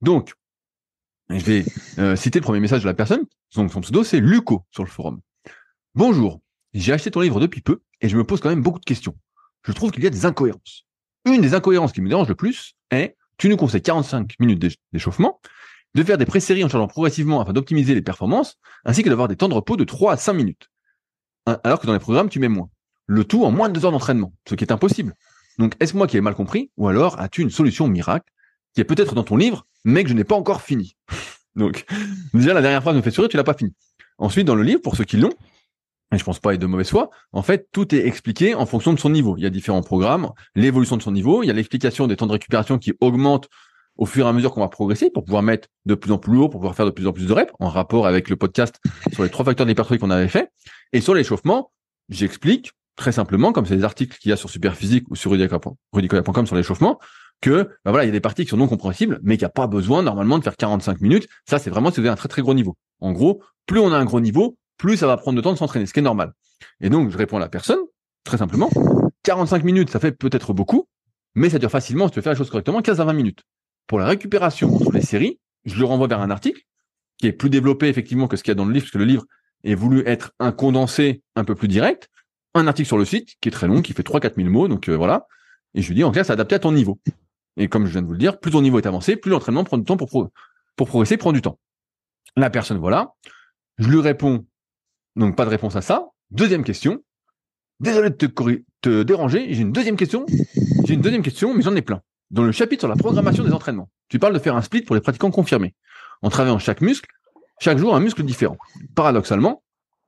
Donc, 0.00 0.32
je 1.30 1.44
vais 1.44 1.64
euh, 1.98 2.16
citer 2.16 2.38
le 2.38 2.44
premier 2.44 2.60
message 2.60 2.82
de 2.82 2.86
la 2.86 2.94
personne. 2.94 3.24
Donc, 3.54 3.72
son 3.72 3.80
pseudo, 3.80 4.04
c'est 4.04 4.20
Luco 4.20 4.64
sur 4.70 4.84
le 4.84 4.90
forum. 4.90 5.20
Bonjour, 5.94 6.40
j'ai 6.74 6.92
acheté 6.92 7.10
ton 7.10 7.20
livre 7.20 7.40
depuis 7.40 7.60
peu 7.62 7.80
et 8.00 8.08
je 8.08 8.16
me 8.16 8.24
pose 8.24 8.40
quand 8.40 8.48
même 8.50 8.62
beaucoup 8.62 8.78
de 8.80 8.84
questions. 8.84 9.16
Je 9.64 9.72
trouve 9.72 9.90
qu'il 9.90 10.04
y 10.04 10.06
a 10.06 10.10
des 10.10 10.26
incohérences. 10.26 10.84
Une 11.24 11.40
des 11.40 11.54
incohérences 11.54 11.92
qui 11.92 12.00
me 12.02 12.08
dérange 12.08 12.28
le 12.28 12.34
plus 12.34 12.74
est, 12.90 13.16
tu 13.38 13.48
nous 13.48 13.56
conseilles 13.56 13.82
45 13.82 14.34
minutes 14.38 14.60
d'éch- 14.60 14.76
d'échauffement, 14.92 15.40
de 15.94 16.02
faire 16.04 16.18
des 16.18 16.26
pré-séries 16.26 16.62
en 16.64 16.68
changeant 16.68 16.86
progressivement 16.86 17.40
afin 17.40 17.52
d'optimiser 17.52 17.94
les 17.94 18.02
performances, 18.02 18.56
ainsi 18.84 19.02
que 19.02 19.08
d'avoir 19.08 19.28
des 19.28 19.36
temps 19.36 19.48
de 19.48 19.54
repos 19.54 19.76
de 19.76 19.84
3 19.84 20.12
à 20.12 20.16
5 20.16 20.34
minutes. 20.34 20.68
Hein, 21.46 21.58
Alors 21.64 21.80
que 21.80 21.86
dans 21.86 21.92
les 21.94 21.98
programmes, 21.98 22.28
tu 22.28 22.38
mets 22.38 22.48
moins. 22.48 22.68
Le 23.06 23.24
tout 23.24 23.44
en 23.44 23.50
moins 23.50 23.68
de 23.68 23.74
2 23.74 23.86
heures 23.86 23.92
d'entraînement, 23.92 24.32
ce 24.48 24.54
qui 24.54 24.64
est 24.64 24.72
impossible. 24.72 25.14
Donc, 25.58 25.74
est-ce 25.80 25.96
moi 25.96 26.06
qui 26.06 26.16
ai 26.16 26.20
mal 26.20 26.34
compris, 26.34 26.70
ou 26.76 26.88
alors 26.88 27.18
as-tu 27.20 27.40
une 27.40 27.50
solution 27.50 27.88
miracle? 27.88 28.30
Qui 28.76 28.82
est 28.82 28.84
peut-être 28.84 29.14
dans 29.14 29.24
ton 29.24 29.36
livre, 29.36 29.66
mais 29.84 30.04
que 30.04 30.10
je 30.10 30.14
n'ai 30.14 30.22
pas 30.22 30.36
encore 30.36 30.60
fini 30.60 30.96
Donc, 31.56 31.86
déjà, 32.34 32.52
la 32.52 32.60
dernière 32.60 32.82
phrase 32.82 32.94
me 32.94 33.00
fait 33.00 33.10
sourire, 33.10 33.30
tu 33.30 33.38
l'as 33.38 33.44
pas 33.44 33.54
fini. 33.54 33.72
Ensuite, 34.18 34.46
dans 34.46 34.54
le 34.54 34.62
livre, 34.62 34.82
pour 34.82 34.96
ceux 34.96 35.04
qui 35.04 35.16
l'ont, 35.16 35.32
et 36.14 36.18
je 36.18 36.24
pense 36.24 36.38
pas 36.38 36.52
être 36.52 36.60
de 36.60 36.66
mauvaise 36.66 36.90
foi, 36.90 37.08
en 37.32 37.42
fait, 37.42 37.68
tout 37.72 37.94
est 37.94 38.06
expliqué 38.06 38.54
en 38.54 38.66
fonction 38.66 38.92
de 38.92 38.98
son 38.98 39.08
niveau. 39.08 39.36
Il 39.38 39.42
y 39.42 39.46
a 39.46 39.50
différents 39.50 39.82
programmes, 39.82 40.30
l'évolution 40.54 40.98
de 40.98 41.02
son 41.02 41.10
niveau, 41.10 41.42
il 41.42 41.46
y 41.46 41.50
a 41.50 41.54
l'explication 41.54 42.06
des 42.06 42.16
temps 42.16 42.26
de 42.26 42.32
récupération 42.32 42.78
qui 42.78 42.92
augmentent 43.00 43.48
au 43.96 44.04
fur 44.04 44.26
et 44.26 44.28
à 44.28 44.32
mesure 44.34 44.52
qu'on 44.52 44.60
va 44.60 44.68
progresser 44.68 45.10
pour 45.10 45.24
pouvoir 45.24 45.42
mettre 45.42 45.68
de 45.86 45.94
plus 45.94 46.12
en 46.12 46.18
plus 46.18 46.34
lourd, 46.34 46.50
pour 46.50 46.60
pouvoir 46.60 46.76
faire 46.76 46.84
de 46.84 46.90
plus 46.90 47.06
en 47.06 47.12
plus 47.12 47.26
de 47.26 47.32
reps, 47.32 47.50
en 47.58 47.70
rapport 47.70 48.06
avec 48.06 48.28
le 48.28 48.36
podcast 48.36 48.78
sur 49.14 49.24
les 49.24 49.30
trois 49.30 49.46
facteurs 49.46 49.66
d'hypertrophie 49.66 49.98
qu'on 49.98 50.10
avait 50.10 50.28
fait. 50.28 50.50
Et 50.92 51.00
sur 51.00 51.14
l'échauffement, 51.14 51.72
j'explique 52.10 52.72
très 52.96 53.12
simplement, 53.12 53.52
comme 53.52 53.64
c'est 53.64 53.76
des 53.76 53.84
articles 53.84 54.18
qu'il 54.18 54.28
y 54.28 54.32
a 54.32 54.36
sur 54.36 54.50
Superphysique 54.50 55.04
ou 55.10 55.16
sur 55.16 55.30
rudicoya.com 55.30 56.46
sur 56.46 56.56
l'échauffement, 56.56 56.98
que 57.46 57.62
bah 57.84 57.92
voilà, 57.92 58.04
il 58.04 58.08
y 58.08 58.10
a 58.10 58.12
des 58.12 58.20
parties 58.20 58.44
qui 58.44 58.50
sont 58.50 58.56
non 58.56 58.66
compréhensibles, 58.66 59.20
mais 59.22 59.36
qu'il 59.36 59.44
n'y 59.44 59.50
a 59.50 59.50
pas 59.50 59.68
besoin 59.68 60.02
normalement 60.02 60.38
de 60.38 60.42
faire 60.42 60.56
45 60.56 61.00
minutes. 61.00 61.28
Ça, 61.48 61.60
c'est 61.60 61.70
vraiment 61.70 61.92
si 61.92 62.00
vous 62.00 62.08
un 62.08 62.16
très 62.16 62.28
très 62.28 62.42
gros 62.42 62.54
niveau. 62.54 62.76
En 63.00 63.12
gros, 63.12 63.40
plus 63.66 63.78
on 63.78 63.92
a 63.92 63.96
un 63.96 64.04
gros 64.04 64.20
niveau, 64.20 64.56
plus 64.78 64.96
ça 64.96 65.06
va 65.06 65.16
prendre 65.16 65.36
de 65.36 65.42
temps 65.42 65.52
de 65.52 65.58
s'entraîner, 65.58 65.86
ce 65.86 65.92
qui 65.92 66.00
est 66.00 66.02
normal. 66.02 66.32
Et 66.80 66.90
donc, 66.90 67.10
je 67.10 67.16
réponds 67.16 67.36
à 67.36 67.40
la 67.40 67.48
personne, 67.48 67.78
très 68.24 68.38
simplement, 68.38 68.68
45 69.22 69.62
minutes, 69.62 69.90
ça 69.90 70.00
fait 70.00 70.10
peut-être 70.10 70.54
beaucoup, 70.54 70.88
mais 71.36 71.48
ça 71.48 71.60
dure 71.60 71.70
facilement, 71.70 72.08
si 72.08 72.14
tu 72.14 72.22
faire 72.22 72.32
la 72.32 72.38
chose 72.38 72.50
correctement, 72.50 72.82
15 72.82 73.00
à 73.00 73.04
20 73.04 73.12
minutes. 73.12 73.42
Pour 73.86 74.00
la 74.00 74.06
récupération 74.06 74.74
entre 74.74 74.90
les 74.90 75.02
séries, 75.02 75.38
je 75.64 75.78
le 75.78 75.84
renvoie 75.84 76.08
vers 76.08 76.20
un 76.20 76.30
article 76.30 76.62
qui 77.18 77.28
est 77.28 77.32
plus 77.32 77.48
développé 77.48 77.86
effectivement 77.86 78.26
que 78.26 78.36
ce 78.36 78.42
qu'il 78.42 78.50
y 78.50 78.52
a 78.52 78.56
dans 78.56 78.64
le 78.64 78.72
livre, 78.72 78.84
parce 78.84 78.92
que 78.92 78.98
le 78.98 79.04
livre 79.04 79.24
est 79.62 79.74
voulu 79.74 80.02
être 80.06 80.32
un 80.40 80.50
condensé 80.50 81.22
un 81.36 81.44
peu 81.44 81.54
plus 81.54 81.68
direct. 81.68 82.08
Un 82.54 82.66
article 82.66 82.88
sur 82.88 82.98
le 82.98 83.04
site 83.04 83.36
qui 83.40 83.48
est 83.48 83.52
très 83.52 83.68
long, 83.68 83.82
qui 83.82 83.92
fait 83.92 84.02
3-4 84.02 84.34
000 84.36 84.48
mots, 84.48 84.66
donc 84.66 84.88
euh, 84.88 84.96
voilà. 84.96 85.26
Et 85.74 85.82
je 85.82 85.88
lui 85.88 85.94
dis, 85.94 86.04
en 86.04 86.10
clair, 86.10 86.26
c'est 86.26 86.32
adapté 86.32 86.56
à 86.56 86.58
ton 86.58 86.72
niveau. 86.72 86.98
Et 87.56 87.68
comme 87.68 87.86
je 87.86 87.92
viens 87.92 88.02
de 88.02 88.06
vous 88.06 88.12
le 88.12 88.18
dire, 88.18 88.38
plus 88.38 88.50
ton 88.50 88.60
niveau 88.60 88.78
est 88.78 88.86
avancé, 88.86 89.16
plus 89.16 89.30
l'entraînement 89.30 89.64
prend 89.64 89.78
du 89.78 89.84
temps 89.84 89.96
pour, 89.96 90.30
pour 90.76 90.86
progresser, 90.86 91.16
prend 91.16 91.32
du 91.32 91.42
temps. 91.42 91.58
La 92.36 92.50
personne, 92.50 92.78
voilà. 92.78 93.14
Je 93.78 93.88
lui 93.88 94.00
réponds, 94.00 94.46
donc 95.16 95.36
pas 95.36 95.44
de 95.44 95.50
réponse 95.50 95.76
à 95.76 95.80
ça. 95.80 96.06
Deuxième 96.30 96.64
question. 96.64 97.02
Désolé 97.80 98.10
de 98.10 98.14
te, 98.14 98.62
te 98.80 99.02
déranger, 99.02 99.52
j'ai 99.52 99.62
une 99.62 99.72
deuxième 99.72 99.96
question. 99.96 100.26
J'ai 100.84 100.94
une 100.94 101.00
deuxième 101.00 101.22
question, 101.22 101.54
mais 101.54 101.62
j'en 101.62 101.74
ai 101.76 101.82
plein. 101.82 102.02
Dans 102.30 102.42
le 102.42 102.52
chapitre 102.52 102.82
sur 102.82 102.88
la 102.88 102.96
programmation 102.96 103.44
des 103.44 103.52
entraînements, 103.52 103.88
tu 104.08 104.18
parles 104.18 104.34
de 104.34 104.38
faire 104.38 104.56
un 104.56 104.62
split 104.62 104.82
pour 104.82 104.94
les 104.94 105.00
pratiquants 105.00 105.30
confirmés, 105.30 105.74
en 106.22 106.30
travaillant 106.30 106.58
chaque 106.58 106.80
muscle, 106.80 107.08
chaque 107.60 107.78
jour 107.78 107.94
un 107.94 108.00
muscle 108.00 108.22
différent. 108.22 108.56
Paradoxalement, 108.94 109.62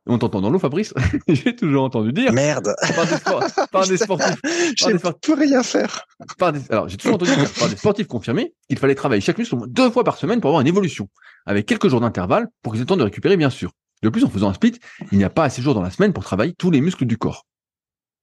on 0.08 0.18
t'entend 0.18 0.40
dans 0.40 0.50
l'eau, 0.50 0.58
Fabrice, 0.58 0.94
j'ai 1.28 1.54
toujours 1.54 1.84
entendu 1.84 2.12
dire 2.12 2.32
Merde. 2.32 2.74
par 2.94 3.06
des, 3.06 3.16
spor- 3.16 3.68
par 3.70 3.86
des 3.86 3.96
sportifs 3.96 4.40
Je 4.78 4.88
ne 4.90 4.98
peux 4.98 5.34
rien 5.34 5.62
faire. 5.62 6.04
par 6.38 6.52
des, 6.52 6.60
alors 6.70 6.88
j'ai 6.88 6.96
toujours 6.96 7.16
entendu 7.16 7.34
dire 7.34 7.52
par 7.54 7.68
des 7.68 7.76
sportifs 7.76 8.06
confirmés 8.08 8.54
qu'il 8.68 8.78
fallait 8.78 8.94
travailler 8.94 9.20
chaque 9.20 9.38
muscle 9.38 9.54
au 9.54 9.58
moins 9.58 9.66
deux 9.68 9.90
fois 9.90 10.04
par 10.04 10.16
semaine 10.16 10.40
pour 10.40 10.48
avoir 10.48 10.60
une 10.62 10.66
évolution, 10.66 11.08
avec 11.46 11.66
quelques 11.66 11.88
jours 11.88 12.00
d'intervalle 12.00 12.48
pour 12.62 12.72
qu'ils 12.72 12.80
aient 12.80 12.84
le 12.84 12.88
temps 12.88 12.96
de 12.96 13.04
récupérer 13.04 13.36
bien 13.36 13.50
sûr. 13.50 13.70
De 14.02 14.08
plus, 14.10 14.24
en 14.24 14.30
faisant 14.30 14.48
un 14.48 14.54
split, 14.54 14.78
il 15.10 15.18
n'y 15.18 15.24
a 15.24 15.30
pas 15.30 15.44
assez 15.44 15.60
de 15.60 15.64
jours 15.64 15.74
dans 15.74 15.82
la 15.82 15.90
semaine 15.90 16.12
pour 16.12 16.22
travailler 16.22 16.52
tous 16.56 16.70
les 16.70 16.80
muscles 16.80 17.04
du 17.04 17.18
corps. 17.18 17.46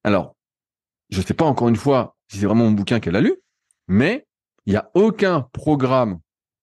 Alors, 0.05 0.35
je 1.09 1.21
sais 1.21 1.33
pas 1.33 1.45
encore 1.45 1.67
une 1.67 1.75
fois 1.75 2.15
si 2.31 2.37
c'est 2.39 2.45
vraiment 2.45 2.63
mon 2.65 2.71
bouquin 2.71 2.99
qu'elle 3.01 3.15
a 3.17 3.21
lu, 3.21 3.35
mais 3.87 4.25
il 4.65 4.71
n'y 4.71 4.77
a 4.77 4.89
aucun 4.93 5.47
programme 5.51 6.19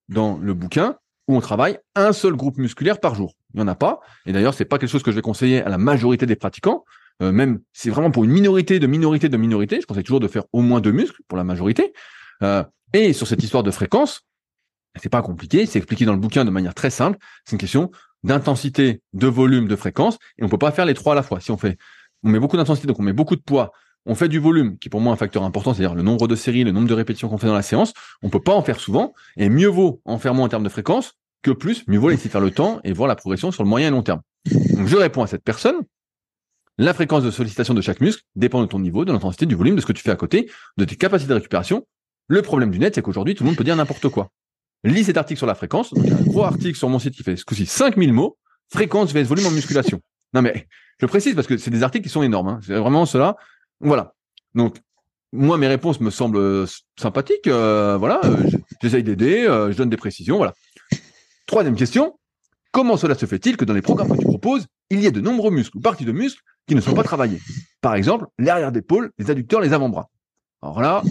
dans 0.08 0.38
le 0.38 0.54
bouquin 0.54 0.96
où 1.28 1.36
on 1.36 1.40
travaille 1.40 1.78
un 1.94 2.12
seul 2.12 2.34
groupe 2.34 2.58
musculaire 2.58 3.00
par 3.00 3.14
jour. 3.14 3.34
Il 3.54 3.58
n'y 3.58 3.62
en 3.62 3.68
a 3.68 3.74
pas. 3.74 4.00
Et 4.26 4.32
d'ailleurs, 4.32 4.54
c'est 4.54 4.64
pas 4.64 4.78
quelque 4.78 4.90
chose 4.90 5.02
que 5.02 5.10
je 5.10 5.16
vais 5.16 5.22
conseiller 5.22 5.62
à 5.62 5.68
la 5.68 5.78
majorité 5.78 6.26
des 6.26 6.36
pratiquants, 6.36 6.84
euh, 7.22 7.32
même 7.32 7.60
c'est 7.72 7.90
vraiment 7.90 8.10
pour 8.10 8.24
une 8.24 8.30
minorité 8.30 8.78
de 8.78 8.86
minorité 8.86 9.28
de 9.28 9.36
minorité, 9.36 9.80
je 9.80 9.86
conseille 9.86 10.04
toujours 10.04 10.20
de 10.20 10.28
faire 10.28 10.44
au 10.52 10.62
moins 10.62 10.80
deux 10.80 10.92
muscles 10.92 11.20
pour 11.28 11.36
la 11.36 11.44
majorité. 11.44 11.92
Euh, 12.42 12.64
et 12.92 13.12
sur 13.12 13.26
cette 13.26 13.42
histoire 13.42 13.62
de 13.62 13.70
fréquence, 13.70 14.22
c'est 15.00 15.08
pas 15.08 15.22
compliqué, 15.22 15.66
c'est 15.66 15.78
expliqué 15.78 16.04
dans 16.04 16.12
le 16.12 16.18
bouquin 16.18 16.44
de 16.44 16.50
manière 16.50 16.74
très 16.74 16.90
simple. 16.90 17.18
C'est 17.44 17.52
une 17.52 17.58
question 17.58 17.90
d'intensité, 18.24 19.02
de 19.12 19.26
volume, 19.26 19.68
de 19.68 19.76
fréquence, 19.76 20.18
et 20.38 20.44
on 20.44 20.48
peut 20.48 20.58
pas 20.58 20.72
faire 20.72 20.84
les 20.84 20.94
trois 20.94 21.12
à 21.12 21.16
la 21.16 21.22
fois. 21.22 21.40
Si 21.40 21.50
on 21.50 21.56
fait, 21.56 21.78
on 22.22 22.28
met 22.28 22.38
beaucoup 22.38 22.56
d'intensité, 22.56 22.86
donc 22.86 22.98
on 22.98 23.02
met 23.02 23.12
beaucoup 23.12 23.36
de 23.36 23.40
poids, 23.40 23.72
on 24.06 24.14
fait 24.14 24.28
du 24.28 24.38
volume, 24.38 24.78
qui 24.78 24.88
est 24.88 24.90
pour 24.90 25.00
moi 25.00 25.12
un 25.12 25.16
facteur 25.16 25.44
important, 25.44 25.74
c'est-à-dire 25.74 25.94
le 25.94 26.02
nombre 26.02 26.28
de 26.28 26.34
séries, 26.34 26.64
le 26.64 26.72
nombre 26.72 26.88
de 26.88 26.94
répétitions 26.94 27.28
qu'on 27.28 27.38
fait 27.38 27.46
dans 27.46 27.54
la 27.54 27.62
séance, 27.62 27.92
on 28.22 28.30
peut 28.30 28.42
pas 28.42 28.54
en 28.54 28.62
faire 28.62 28.80
souvent, 28.80 29.14
et 29.36 29.48
mieux 29.48 29.68
vaut 29.68 30.00
en 30.04 30.18
faire 30.18 30.34
moins 30.34 30.46
en 30.46 30.48
termes 30.48 30.64
de 30.64 30.68
fréquence 30.68 31.14
que 31.42 31.50
plus, 31.50 31.86
mieux 31.88 31.98
vaut 31.98 32.08
laisser 32.08 32.28
faire 32.28 32.40
le 32.40 32.50
temps 32.50 32.80
et 32.84 32.92
voir 32.92 33.08
la 33.08 33.16
progression 33.16 33.50
sur 33.50 33.62
le 33.64 33.68
moyen 33.68 33.88
et 33.88 33.90
long 33.90 34.02
terme. 34.02 34.20
Je 34.46 34.96
réponds 34.96 35.22
à 35.22 35.26
cette 35.26 35.42
personne, 35.42 35.76
la 36.78 36.94
fréquence 36.94 37.22
de 37.22 37.30
sollicitation 37.30 37.74
de 37.74 37.80
chaque 37.80 38.00
muscle 38.00 38.22
dépend 38.34 38.60
de 38.62 38.66
ton 38.66 38.78
niveau, 38.78 39.04
de 39.04 39.12
l'intensité, 39.12 39.44
du 39.44 39.54
volume, 39.54 39.76
de 39.76 39.80
ce 39.80 39.86
que 39.86 39.92
tu 39.92 40.02
fais 40.02 40.10
à 40.10 40.16
côté, 40.16 40.50
de 40.78 40.84
tes 40.84 40.96
capacités 40.96 41.28
de 41.28 41.34
récupération. 41.34 41.86
Le 42.28 42.40
problème 42.40 42.70
du 42.70 42.78
net, 42.78 42.94
c'est 42.94 43.02
qu'aujourd'hui, 43.02 43.34
tout 43.34 43.44
le 43.44 43.48
monde 43.48 43.56
peut 43.56 43.64
dire 43.64 43.76
n'importe 43.76 44.08
quoi. 44.08 44.30
Lis 44.84 45.04
cet 45.04 45.16
article 45.16 45.38
sur 45.38 45.46
la 45.46 45.54
fréquence. 45.54 45.92
Donc, 45.92 46.04
il 46.06 46.12
y 46.12 46.24
gros 46.24 46.44
article 46.44 46.76
sur 46.76 46.88
mon 46.88 46.98
site 46.98 47.14
qui 47.14 47.22
fait 47.22 47.36
ce 47.36 47.44
coup-ci 47.44 47.66
5000 47.66 48.12
mots. 48.12 48.38
Fréquence 48.70 49.12
vs 49.12 49.24
volume 49.24 49.46
en 49.46 49.50
musculation. 49.50 50.00
Non, 50.32 50.40
mais 50.40 50.66
je 50.98 51.06
précise 51.06 51.34
parce 51.34 51.46
que 51.46 51.58
c'est 51.58 51.70
des 51.70 51.82
articles 51.82 52.04
qui 52.04 52.10
sont 52.10 52.22
énormes. 52.22 52.48
Hein. 52.48 52.60
C'est 52.66 52.74
vraiment 52.74 53.04
cela. 53.04 53.36
Voilà. 53.82 54.14
Donc, 54.54 54.76
moi, 55.32 55.58
mes 55.58 55.66
réponses 55.66 56.00
me 56.00 56.10
semblent 56.10 56.38
euh, 56.38 56.66
sympathiques. 56.98 57.46
Euh, 57.46 57.96
voilà. 57.98 58.20
Euh, 58.24 58.36
J'essaye 58.80 59.02
d'aider. 59.02 59.44
Je 59.44 59.76
donne 59.76 59.90
des 59.90 59.96
précisions. 59.96 60.36
Voilà. 60.36 60.54
Troisième 61.46 61.74
question. 61.74 62.18
Comment 62.70 62.96
cela 62.96 63.14
se 63.14 63.26
fait-il 63.26 63.56
que 63.56 63.64
dans 63.64 63.74
les 63.74 63.82
programmes 63.82 64.08
que 64.08 64.18
tu 64.18 64.24
proposes, 64.24 64.66
il 64.90 65.00
y 65.00 65.06
ait 65.06 65.10
de 65.10 65.20
nombreux 65.20 65.50
muscles 65.50 65.76
ou 65.76 65.80
parties 65.80 66.04
de 66.04 66.12
muscles 66.12 66.40
qui 66.66 66.74
ne 66.74 66.80
sont 66.80 66.94
pas 66.94 67.02
travaillés 67.02 67.40
Par 67.82 67.94
exemple, 67.94 68.26
l'arrière 68.38 68.72
d'épaule, 68.72 69.10
les 69.18 69.30
adducteurs, 69.30 69.60
les 69.60 69.74
avant-bras. 69.74 70.08
Alors 70.62 70.80
là, 70.80 71.02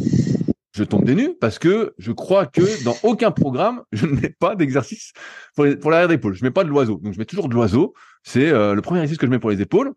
je 0.74 0.84
tombe 0.84 1.04
des 1.04 1.14
nues 1.14 1.36
parce 1.40 1.60
que 1.60 1.94
je 2.00 2.12
crois 2.12 2.48
que 2.48 2.84
dans 2.84 2.96
aucun 3.04 3.30
programme, 3.32 3.84
je 3.92 4.08
ne 4.08 4.14
mets 4.14 4.36
pas 4.40 4.56
d'exercice 4.56 5.14
pour, 5.56 5.66
l'arrière 5.92 6.08
d'épaule. 6.08 6.34
Je 6.34 6.44
mets 6.44 6.52
pas 6.52 6.64
de 6.64 6.70
l'oiseau. 6.70 7.00
Donc, 7.04 7.14
je 7.14 7.20
mets 7.20 7.26
toujours 7.26 7.48
de 7.48 7.54
l'oiseau. 7.54 7.94
C'est 8.24 8.52
le 8.52 8.80
premier 8.82 9.02
exercice 9.02 9.20
que 9.20 9.28
je 9.28 9.32
mets 9.32 9.40
pour 9.40 9.52
les 9.52 9.62
épaules. 9.62 9.94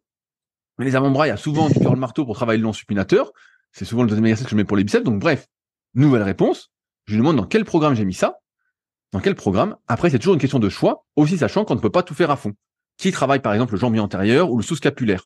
Mais 0.78 0.84
les 0.84 0.96
avant-bras, 0.96 1.26
il 1.26 1.30
y 1.30 1.32
a 1.32 1.36
souvent 1.36 1.68
du 1.68 1.78
curl 1.78 1.96
marteau 1.96 2.24
pour 2.24 2.34
travailler 2.34 2.58
le 2.58 2.64
long 2.64 2.72
supinateur. 2.72 3.32
C'est 3.72 3.84
souvent 3.84 4.02
le 4.02 4.08
deuxième 4.08 4.26
exercice 4.26 4.46
que 4.46 4.50
je 4.50 4.56
mets 4.56 4.64
pour 4.64 4.76
les 4.76 4.84
biceps. 4.84 5.04
Donc, 5.04 5.20
bref, 5.20 5.46
nouvelle 5.94 6.22
réponse. 6.22 6.70
Je 7.06 7.12
lui 7.12 7.18
demande 7.18 7.36
dans 7.36 7.46
quel 7.46 7.64
programme 7.64 7.94
j'ai 7.94 8.04
mis 8.04 8.14
ça. 8.14 8.38
Dans 9.12 9.20
quel 9.20 9.34
programme? 9.34 9.76
Après, 9.86 10.10
c'est 10.10 10.18
toujours 10.18 10.34
une 10.34 10.40
question 10.40 10.58
de 10.58 10.68
choix, 10.68 11.06
aussi 11.16 11.38
sachant 11.38 11.64
qu'on 11.64 11.76
ne 11.76 11.80
peut 11.80 11.90
pas 11.90 12.02
tout 12.02 12.14
faire 12.14 12.30
à 12.30 12.36
fond. 12.36 12.54
Qui 12.96 13.12
travaille 13.12 13.40
par 13.40 13.52
exemple 13.52 13.74
le 13.74 13.78
jambier 13.78 14.00
antérieur 14.00 14.50
ou 14.50 14.56
le 14.56 14.62
sous-scapulaire 14.62 15.24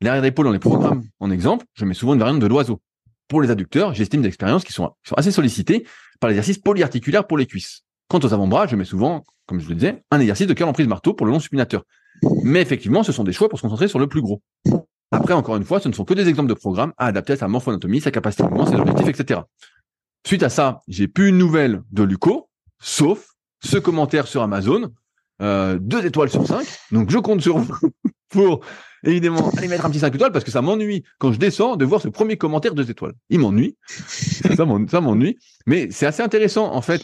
L'arrière 0.00 0.22
d'épaule 0.22 0.46
dans 0.46 0.52
les 0.52 0.58
programmes, 0.58 1.04
en 1.18 1.30
exemple, 1.30 1.66
je 1.74 1.84
mets 1.84 1.94
souvent 1.94 2.14
une 2.14 2.20
variante 2.20 2.40
de 2.40 2.46
l'oiseau. 2.46 2.80
Pour 3.28 3.42
les 3.42 3.50
adducteurs, 3.50 3.92
j'estime 3.92 4.22
d'expérience 4.22 4.64
qui 4.64 4.72
sont, 4.72 4.88
qui 5.04 5.10
sont 5.10 5.14
assez 5.16 5.30
sollicités 5.30 5.86
par 6.20 6.28
l'exercice 6.28 6.58
polyarticulaire 6.58 7.26
pour 7.26 7.36
les 7.36 7.46
cuisses. 7.46 7.82
Quant 8.08 8.18
aux 8.18 8.32
avant-bras, 8.32 8.66
je 8.66 8.76
mets 8.76 8.84
souvent, 8.84 9.24
comme 9.46 9.60
je 9.60 9.68
le 9.68 9.74
disais, 9.74 10.02
un 10.10 10.18
exercice 10.18 10.46
de 10.46 10.54
curl 10.54 10.68
en 10.68 10.72
prise 10.72 10.88
marteau 10.88 11.14
pour 11.14 11.26
le 11.26 11.32
long 11.32 11.38
supinateur. 11.38 11.84
Mais 12.42 12.60
effectivement, 12.60 13.02
ce 13.02 13.12
sont 13.12 13.24
des 13.24 13.32
choix 13.32 13.48
pour 13.48 13.58
se 13.58 13.62
concentrer 13.62 13.88
sur 13.88 13.98
le 13.98 14.06
plus 14.06 14.20
gros. 14.22 14.42
Après, 15.10 15.34
encore 15.34 15.56
une 15.56 15.64
fois, 15.64 15.80
ce 15.80 15.88
ne 15.88 15.92
sont 15.94 16.04
que 16.04 16.14
des 16.14 16.28
exemples 16.28 16.48
de 16.48 16.54
programmes 16.54 16.92
à 16.96 17.06
adapter 17.06 17.32
à 17.32 17.36
sa 17.36 17.48
morphoanatomie, 17.48 18.00
sa 18.00 18.10
capacité 18.10 18.44
de 18.44 18.48
mouvement, 18.48 18.66
ses 18.66 18.76
objectifs, 18.76 19.08
etc. 19.08 19.40
Suite 20.26 20.42
à 20.42 20.48
ça, 20.50 20.82
j'ai 20.86 21.08
plus 21.08 21.28
une 21.30 21.38
nouvelle 21.38 21.82
de 21.90 22.02
Luco, 22.02 22.48
sauf 22.80 23.26
ce 23.62 23.78
commentaire 23.78 24.26
sur 24.26 24.42
Amazon, 24.42 24.90
euh, 25.42 25.78
deux 25.80 26.04
étoiles 26.04 26.28
sur 26.30 26.46
cinq. 26.46 26.66
Donc 26.92 27.10
je 27.10 27.18
compte 27.18 27.40
sur 27.40 27.58
vous 27.58 27.74
pour 28.28 28.60
évidemment 29.02 29.50
aller 29.56 29.66
mettre 29.68 29.86
un 29.86 29.90
petit 29.90 29.98
5 29.98 30.14
étoiles 30.14 30.30
parce 30.32 30.44
que 30.44 30.50
ça 30.50 30.60
m'ennuie 30.60 31.02
quand 31.18 31.32
je 31.32 31.38
descends 31.38 31.76
de 31.76 31.84
voir 31.86 32.02
ce 32.02 32.08
premier 32.08 32.36
commentaire 32.36 32.74
deux 32.74 32.90
étoiles. 32.90 33.14
Il 33.30 33.38
m'ennuie, 33.40 33.76
ça 33.88 34.64
m'en- 34.66 34.86
ça 34.86 35.00
m'ennuie, 35.00 35.38
mais 35.66 35.88
c'est 35.90 36.04
assez 36.06 36.22
intéressant 36.22 36.72
en 36.74 36.82
fait 36.82 37.02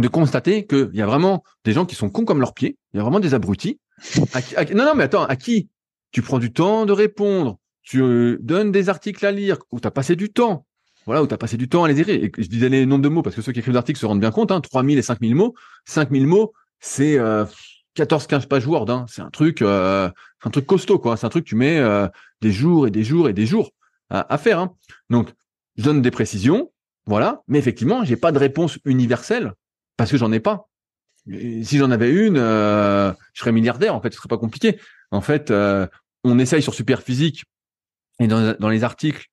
de 0.00 0.08
constater 0.08 0.66
qu'il 0.66 0.90
y 0.94 1.02
a 1.02 1.06
vraiment 1.06 1.42
des 1.64 1.72
gens 1.72 1.86
qui 1.86 1.94
sont 1.94 2.10
cons 2.10 2.24
comme 2.24 2.40
leurs 2.40 2.54
pieds. 2.54 2.76
Il 2.92 2.96
y 2.96 3.00
a 3.00 3.02
vraiment 3.02 3.20
des 3.20 3.34
abrutis. 3.34 3.80
Non, 4.74 4.84
non, 4.84 4.94
mais 4.94 5.04
attends, 5.04 5.24
à 5.24 5.36
qui 5.36 5.68
tu 6.12 6.22
prends 6.22 6.38
du 6.38 6.52
temps 6.52 6.86
de 6.86 6.92
répondre, 6.92 7.58
tu 7.82 8.00
euh, 8.02 8.38
donnes 8.40 8.72
des 8.72 8.88
articles 8.88 9.24
à 9.24 9.32
lire, 9.32 9.58
où 9.72 9.80
tu 9.80 9.86
as 9.86 9.90
passé 9.90 10.14
du 10.16 10.30
temps, 10.30 10.66
voilà, 11.06 11.22
où 11.22 11.26
tu 11.26 11.34
as 11.34 11.38
passé 11.38 11.56
du 11.56 11.68
temps 11.68 11.84
à 11.84 11.88
les 11.88 12.00
écrire. 12.00 12.22
Et 12.22 12.30
je 12.36 12.48
disais 12.48 12.68
les 12.68 12.86
nombres 12.86 13.02
de 13.02 13.08
mots 13.08 13.22
parce 13.22 13.34
que 13.34 13.42
ceux 13.42 13.52
qui 13.52 13.60
écrivent 13.60 13.74
l'article 13.74 13.98
se 13.98 14.06
rendent 14.06 14.20
bien 14.20 14.30
compte, 14.30 14.52
hein, 14.52 14.60
3000 14.60 14.98
et 14.98 15.02
5000 15.02 15.34
mots. 15.34 15.54
5000 15.86 16.26
mots, 16.26 16.52
c'est 16.80 17.18
euh, 17.18 17.44
14-15 17.96 18.46
pages 18.46 18.66
Word. 18.66 18.90
Hein. 18.90 19.06
C'est 19.08 19.22
un 19.22 19.30
truc, 19.30 19.62
euh, 19.62 20.10
un 20.44 20.50
truc 20.50 20.66
costaud, 20.66 20.98
quoi. 20.98 21.16
C'est 21.16 21.26
un 21.26 21.30
truc 21.30 21.44
que 21.44 21.48
tu 21.48 21.56
mets 21.56 21.78
euh, 21.78 22.08
des 22.40 22.52
jours 22.52 22.86
et 22.86 22.90
des 22.90 23.04
jours 23.04 23.28
et 23.28 23.32
des 23.32 23.46
jours 23.46 23.70
à, 24.10 24.32
à 24.32 24.38
faire. 24.38 24.58
Hein. 24.58 24.74
Donc, 25.10 25.30
je 25.76 25.84
donne 25.84 26.02
des 26.02 26.10
précisions, 26.10 26.70
voilà. 27.06 27.42
Mais 27.48 27.58
effectivement, 27.58 28.04
j'ai 28.04 28.16
pas 28.16 28.30
de 28.30 28.38
réponse 28.38 28.78
universelle 28.84 29.54
parce 29.98 30.10
que 30.10 30.16
j'en 30.16 30.32
ai 30.32 30.40
pas. 30.40 30.70
Si 31.26 31.76
j'en 31.76 31.90
avais 31.90 32.10
une, 32.10 32.38
euh, 32.38 33.12
je 33.34 33.40
serais 33.40 33.52
milliardaire. 33.52 33.94
En 33.94 34.00
fait, 34.00 34.10
ce 34.10 34.16
serait 34.16 34.28
pas 34.28 34.38
compliqué. 34.38 34.80
En 35.10 35.20
fait, 35.20 35.50
euh, 35.50 35.86
on 36.24 36.38
essaye 36.38 36.62
sur 36.62 36.72
Superphysique 36.72 37.44
et 38.18 38.26
dans, 38.26 38.68
les 38.70 38.84
articles 38.84 39.26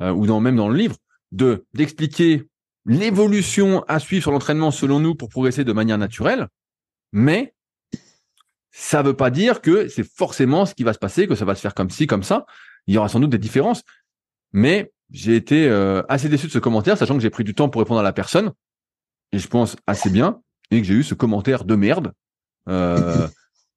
euh, 0.00 0.10
ou 0.10 0.40
même 0.40 0.56
dans 0.56 0.70
le 0.70 0.76
livre 0.76 0.96
de 1.32 1.66
d'expliquer 1.74 2.48
l'évolution 2.86 3.84
à 3.88 3.98
suivre 3.98 4.22
sur 4.22 4.32
l'entraînement 4.32 4.70
selon 4.70 4.98
nous 4.98 5.14
pour 5.14 5.28
progresser 5.28 5.64
de 5.64 5.72
manière 5.72 5.98
naturelle, 5.98 6.48
mais 7.12 7.54
ça 8.70 9.02
veut 9.02 9.14
pas 9.14 9.30
dire 9.30 9.60
que 9.60 9.86
c'est 9.88 10.02
forcément 10.02 10.66
ce 10.66 10.74
qui 10.74 10.82
va 10.82 10.92
se 10.92 10.98
passer, 10.98 11.28
que 11.28 11.34
ça 11.34 11.44
va 11.44 11.54
se 11.54 11.60
faire 11.60 11.74
comme 11.74 11.90
ci, 11.90 12.06
comme 12.06 12.22
ça. 12.22 12.46
Il 12.86 12.94
y 12.94 12.98
aura 12.98 13.08
sans 13.08 13.20
doute 13.20 13.30
des 13.30 13.38
différences, 13.38 13.82
mais 14.52 14.92
j'ai 15.10 15.36
été 15.36 15.68
euh, 15.68 16.02
assez 16.08 16.28
déçu 16.28 16.46
de 16.46 16.52
ce 16.52 16.58
commentaire, 16.58 16.96
sachant 16.96 17.14
que 17.14 17.20
j'ai 17.20 17.30
pris 17.30 17.44
du 17.44 17.54
temps 17.54 17.68
pour 17.68 17.80
répondre 17.80 18.00
à 18.00 18.02
la 18.02 18.12
personne, 18.12 18.52
et 19.32 19.38
je 19.38 19.48
pense 19.48 19.76
assez 19.86 20.10
bien, 20.10 20.40
et 20.70 20.80
que 20.80 20.86
j'ai 20.86 20.94
eu 20.94 21.02
ce 21.02 21.14
commentaire 21.14 21.64
de 21.64 21.74
merde. 21.74 22.12
Euh, 22.68 23.26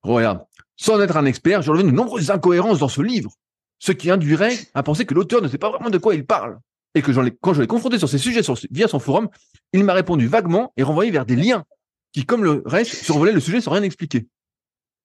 regarde, 0.03 0.45
sans 0.78 0.99
être 1.01 1.18
un 1.18 1.26
expert, 1.26 1.62
j'ai 1.62 1.72
relevé 1.72 1.89
de 1.89 1.95
nombreuses 1.95 2.32
incohérences 2.32 2.80
dans 2.80 2.88
ce 2.88 3.01
livre, 3.01 3.32
ce 3.80 3.91
qui 3.91 4.12
induirait 4.12 4.56
à 4.74 4.84
penser 4.84 5.06
que 5.06 5.14
l'auteur 5.14 5.41
ne 5.41 5.47
sait 5.47 5.58
pas 5.58 5.70
vraiment 5.70 5.89
de 5.89 5.97
quoi 5.97 6.16
il 6.16 6.26
parle. 6.26 6.60
Et 6.93 7.01
que 7.01 7.12
quand 7.41 7.53
je 7.53 7.62
l'ai 7.62 7.68
confronté 7.68 7.99
sur 7.99 8.08
ces 8.08 8.18
sujets 8.18 8.41
via 8.72 8.88
son 8.88 8.99
forum, 8.99 9.28
il 9.74 9.84
m'a 9.84 9.93
répondu 9.93 10.28
vaguement 10.28 10.72
et 10.78 10.84
renvoyé 10.84 11.12
vers 11.12 11.26
des 11.26 11.36
liens 11.36 11.66
qui, 12.14 12.26
comme 12.26 12.43
le 12.45 12.64
reste, 12.66 12.93
survolaient 12.93 13.34
le 13.34 13.41
sujet 13.41 13.60
sans 13.60 13.72
rien 13.72 13.84
expliquer. 13.84 14.28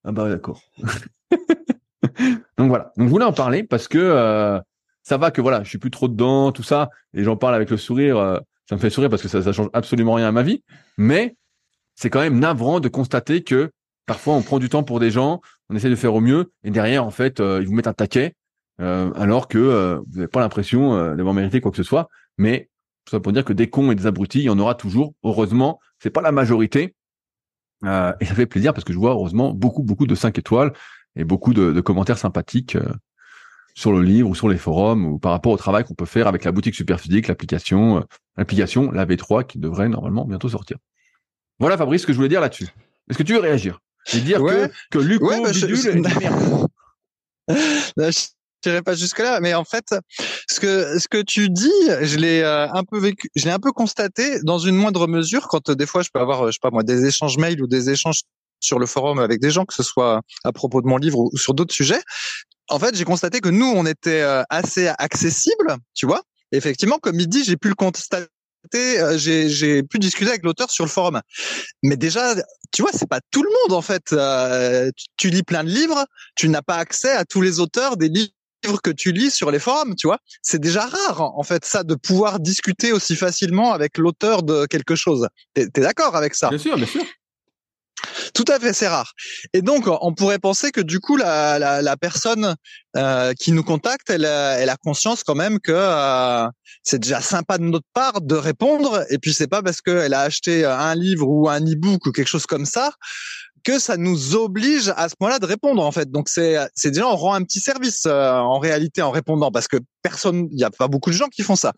Ah 0.04 0.12
bah 0.12 0.28
d'accord. 0.28 0.62
Donc 2.58 2.68
voilà. 2.68 2.92
Donc 2.96 3.08
je 3.08 3.10
voulais 3.10 3.24
en 3.24 3.32
parler 3.32 3.64
parce 3.64 3.88
que 3.88 3.98
euh, 3.98 4.60
ça 5.02 5.16
va 5.16 5.32
que 5.32 5.40
voilà, 5.40 5.64
je 5.64 5.68
suis 5.68 5.78
plus 5.78 5.90
trop 5.90 6.06
dedans, 6.06 6.52
tout 6.52 6.62
ça, 6.62 6.90
et 7.12 7.24
j'en 7.24 7.36
parle 7.36 7.56
avec 7.56 7.70
le 7.70 7.76
sourire. 7.76 8.18
euh, 8.18 8.38
ça 8.70 8.76
me 8.76 8.80
fait 8.80 8.88
sourire 8.88 9.10
parce 9.10 9.20
que 9.20 9.26
ça, 9.26 9.42
ça 9.42 9.52
change 9.52 9.68
absolument 9.72 10.14
rien 10.14 10.28
à 10.28 10.32
ma 10.32 10.44
vie. 10.44 10.62
Mais 10.96 11.34
c'est 11.96 12.08
quand 12.08 12.20
même 12.20 12.38
navrant 12.38 12.78
de 12.78 12.88
constater 12.88 13.42
que 13.42 13.72
parfois 14.06 14.34
on 14.34 14.42
prend 14.42 14.60
du 14.60 14.68
temps 14.68 14.84
pour 14.84 15.00
des 15.00 15.10
gens, 15.10 15.40
on 15.68 15.74
essaie 15.74 15.90
de 15.90 15.96
faire 15.96 16.14
au 16.14 16.20
mieux, 16.20 16.52
et 16.62 16.70
derrière 16.70 17.04
en 17.04 17.10
fait 17.10 17.40
euh, 17.40 17.58
ils 17.60 17.66
vous 17.66 17.74
mettent 17.74 17.88
un 17.88 17.94
taquet, 17.94 18.36
euh, 18.80 19.12
alors 19.14 19.48
que 19.48 19.58
euh, 19.58 19.98
vous 20.06 20.18
n'avez 20.18 20.28
pas 20.28 20.38
l'impression 20.38 21.16
d'avoir 21.16 21.34
mérité 21.34 21.60
quoi 21.60 21.72
que 21.72 21.76
ce 21.76 21.82
soit. 21.82 22.08
Mais 22.38 22.70
tout 23.06 23.10
ça 23.10 23.18
pour 23.18 23.32
dire 23.32 23.44
que 23.44 23.52
des 23.52 23.68
cons 23.68 23.90
et 23.90 23.96
des 23.96 24.06
abrutis, 24.06 24.38
il 24.38 24.44
y 24.44 24.50
en 24.50 24.58
aura 24.60 24.76
toujours. 24.76 25.14
Heureusement, 25.24 25.80
c'est 25.98 26.10
pas 26.10 26.22
la 26.22 26.30
majorité. 26.30 26.94
Et 27.82 28.24
ça 28.26 28.34
fait 28.34 28.46
plaisir 28.46 28.72
parce 28.72 28.84
que 28.84 28.92
je 28.92 28.98
vois 28.98 29.12
heureusement 29.12 29.52
beaucoup, 29.52 29.82
beaucoup 29.82 30.06
de 30.06 30.14
5 30.14 30.38
étoiles 30.38 30.72
et 31.16 31.24
beaucoup 31.24 31.54
de, 31.54 31.80
commentaires 31.80 32.18
sympathiques 32.18 32.76
sur 33.80 33.92
le 33.92 34.02
livre 34.02 34.28
ou 34.28 34.34
sur 34.34 34.48
les 34.48 34.58
forums 34.58 35.06
ou 35.06 35.18
par 35.18 35.32
rapport 35.32 35.52
au 35.52 35.56
travail 35.56 35.84
qu'on 35.84 35.94
peut 35.94 36.04
faire 36.06 36.26
avec 36.28 36.44
la 36.44 36.52
boutique 36.52 36.74
Superphysique, 36.74 37.26
l'application, 37.28 37.98
euh, 37.98 38.00
l'application, 38.36 38.90
la 38.90 39.06
V3 39.06 39.46
qui 39.46 39.58
devrait 39.58 39.88
normalement 39.88 40.24
bientôt 40.26 40.48
sortir. 40.48 40.76
Voilà 41.58 41.76
Fabrice 41.78 42.02
ce 42.02 42.06
que 42.06 42.12
je 42.12 42.16
voulais 42.18 42.28
dire 42.28 42.40
là-dessus. 42.40 42.68
Est-ce 43.08 43.18
que 43.18 43.22
tu 43.22 43.32
veux 43.32 43.40
réagir 43.40 43.78
Et 44.14 44.20
dire 44.20 44.40
Ouais. 44.42 44.70
que, 44.90 44.98
que 44.98 45.04
Luco 45.04 45.28
Ouais, 45.28 45.42
bah, 45.42 45.52
je- 45.52 45.66
bidule 45.66 45.76
je- 45.76 45.88
est 45.90 46.02
je 47.96 48.68
n'irai 48.68 48.82
pas 48.82 48.94
jusque 48.94 49.18
là, 49.20 49.40
mais 49.40 49.54
en 49.54 49.64
fait, 49.64 49.94
ce 50.48 50.60
que 50.60 50.98
ce 50.98 51.08
que 51.08 51.22
tu 51.22 51.48
dis, 51.48 51.70
je 52.02 52.18
l'ai 52.18 52.42
euh, 52.42 52.68
un 52.70 52.84
peu 52.84 52.98
vécu, 52.98 53.30
je 53.34 53.46
l'ai 53.46 53.50
un 53.50 53.58
peu 53.58 53.72
constaté 53.72 54.40
dans 54.42 54.58
une 54.58 54.76
moindre 54.76 55.06
mesure 55.06 55.48
quand 55.48 55.70
euh, 55.70 55.74
des 55.74 55.86
fois 55.86 56.02
je 56.02 56.10
peux 56.12 56.20
avoir, 56.20 56.46
je 56.48 56.52
sais 56.52 56.58
pas 56.60 56.70
moi, 56.70 56.82
des 56.82 57.06
échanges 57.06 57.38
mails 57.38 57.62
ou 57.62 57.66
des 57.66 57.88
échanges 57.88 58.20
sur 58.60 58.78
le 58.78 58.84
forum 58.84 59.18
avec 59.18 59.40
des 59.40 59.50
gens, 59.50 59.64
que 59.64 59.72
ce 59.72 59.82
soit 59.82 60.20
à 60.44 60.52
propos 60.52 60.82
de 60.82 60.86
mon 60.86 60.98
livre 60.98 61.18
ou 61.18 61.36
sur 61.38 61.54
d'autres 61.54 61.72
sujets. 61.74 62.02
En 62.70 62.78
fait, 62.78 62.94
j'ai 62.94 63.04
constaté 63.04 63.40
que 63.40 63.48
nous, 63.48 63.66
on 63.66 63.84
était 63.84 64.22
euh, 64.22 64.42
assez 64.48 64.86
accessible, 64.98 65.76
tu 65.94 66.06
vois. 66.06 66.22
Effectivement, 66.52 66.98
comme 66.98 67.18
il 67.18 67.28
dit, 67.28 67.44
j'ai 67.44 67.56
pu 67.56 67.68
le 67.68 67.74
constater. 67.74 68.28
euh, 68.76 69.18
J'ai 69.18 69.82
pu 69.82 69.98
discuter 69.98 70.30
avec 70.30 70.44
l'auteur 70.44 70.70
sur 70.70 70.84
le 70.84 70.90
forum. 70.90 71.20
Mais 71.82 71.96
déjà, 71.96 72.34
tu 72.72 72.82
vois, 72.82 72.92
c'est 72.92 73.08
pas 73.08 73.20
tout 73.30 73.42
le 73.42 73.48
monde 73.48 73.76
en 73.76 73.82
fait. 73.82 74.12
Euh, 74.12 74.90
tu, 75.16 75.30
lis 75.30 75.42
plein 75.42 75.64
de 75.64 75.70
livres, 75.70 76.06
tu 76.36 76.48
n'as 76.48 76.62
pas 76.62 76.76
accès 76.76 77.10
à 77.10 77.24
tous 77.24 77.40
les 77.40 77.58
auteurs 77.60 77.96
des 77.96 78.08
livres 78.08 78.80
que 78.82 78.90
tu 78.90 79.12
lis 79.12 79.30
sur 79.30 79.50
les 79.50 79.58
forums, 79.58 79.96
tu 79.96 80.06
vois. 80.06 80.18
C'est 80.42 80.60
déjà 80.60 80.86
rare 80.86 81.22
en 81.22 81.42
fait 81.42 81.64
ça 81.64 81.82
de 81.82 81.94
pouvoir 81.94 82.38
discuter 82.38 82.92
aussi 82.92 83.16
facilement 83.16 83.72
avec 83.72 83.98
l'auteur 83.98 84.42
de 84.42 84.66
quelque 84.66 84.94
chose. 84.94 85.28
T'es 85.54 85.62
es, 85.62 85.80
d'accord 85.80 86.14
avec 86.14 86.34
ça? 86.34 86.50
Bien 86.50 86.58
sûr, 86.58 86.76
bien 86.76 86.86
sûr. 86.86 87.02
Tout 88.34 88.44
à 88.48 88.58
fait, 88.58 88.72
c'est 88.72 88.88
rare. 88.88 89.12
Et 89.52 89.62
donc, 89.62 89.84
on 89.86 90.14
pourrait 90.14 90.38
penser 90.38 90.70
que 90.70 90.80
du 90.80 91.00
coup, 91.00 91.16
la, 91.16 91.58
la, 91.58 91.82
la 91.82 91.96
personne 91.96 92.54
euh, 92.96 93.32
qui 93.34 93.52
nous 93.52 93.62
contacte, 93.62 94.10
elle, 94.10 94.24
elle 94.24 94.68
a 94.68 94.76
conscience 94.76 95.22
quand 95.24 95.34
même 95.34 95.58
que 95.60 95.72
euh, 95.72 96.46
c'est 96.82 96.98
déjà 96.98 97.20
sympa 97.20 97.58
de 97.58 97.64
notre 97.64 97.86
part 97.92 98.20
de 98.20 98.34
répondre. 98.34 99.04
Et 99.10 99.18
puis, 99.18 99.32
c'est 99.32 99.48
pas 99.48 99.62
parce 99.62 99.80
qu'elle 99.80 100.14
a 100.14 100.20
acheté 100.20 100.64
un 100.64 100.94
livre 100.94 101.28
ou 101.28 101.48
un 101.48 101.60
e-book 101.60 102.06
ou 102.06 102.12
quelque 102.12 102.28
chose 102.28 102.46
comme 102.46 102.66
ça 102.66 102.92
que 103.64 103.78
ça 103.78 103.96
nous 103.96 104.34
oblige 104.34 104.92
à 104.96 105.08
ce 105.08 105.14
moment-là 105.20 105.38
de 105.38 105.46
répondre 105.46 105.84
en 105.84 105.92
fait. 105.92 106.10
Donc 106.10 106.28
c'est 106.28 106.56
c'est 106.74 106.90
déjà 106.90 107.06
on 107.08 107.16
rend 107.16 107.34
un 107.34 107.42
petit 107.42 107.60
service 107.60 108.04
euh, 108.06 108.32
en 108.32 108.58
réalité 108.58 109.02
en 109.02 109.10
répondant 109.10 109.50
parce 109.50 109.68
que 109.68 109.76
personne, 110.02 110.48
il 110.50 110.58
y 110.58 110.64
a 110.64 110.70
pas 110.70 110.88
beaucoup 110.88 111.10
de 111.10 111.14
gens 111.14 111.28
qui 111.28 111.42
font 111.42 111.56
ça. 111.56 111.72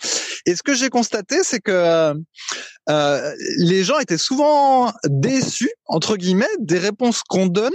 Et 0.46 0.54
ce 0.54 0.62
que 0.62 0.74
j'ai 0.74 0.90
constaté, 0.90 1.42
c'est 1.42 1.60
que 1.60 2.14
euh, 2.88 3.32
les 3.58 3.84
gens 3.84 3.98
étaient 3.98 4.18
souvent 4.18 4.92
déçus 5.06 5.72
entre 5.92 6.16
guillemets 6.16 6.46
des 6.58 6.78
réponses 6.78 7.22
qu'on 7.22 7.46
donne 7.46 7.72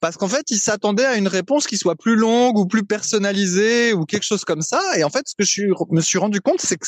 parce 0.00 0.16
qu'en 0.16 0.28
fait 0.28 0.50
ils 0.50 0.58
s'attendaient 0.58 1.04
à 1.04 1.16
une 1.16 1.28
réponse 1.28 1.66
qui 1.66 1.78
soit 1.78 1.96
plus 1.96 2.16
longue 2.16 2.58
ou 2.58 2.66
plus 2.66 2.84
personnalisée 2.84 3.92
ou 3.92 4.04
quelque 4.04 4.24
chose 4.24 4.44
comme 4.44 4.62
ça. 4.62 4.80
Et 4.96 5.04
en 5.04 5.10
fait, 5.10 5.26
ce 5.26 5.34
que 5.36 5.44
je 5.44 5.62
me 5.90 6.00
suis 6.00 6.18
rendu 6.18 6.40
compte, 6.40 6.60
c'est 6.60 6.76
que 6.76 6.86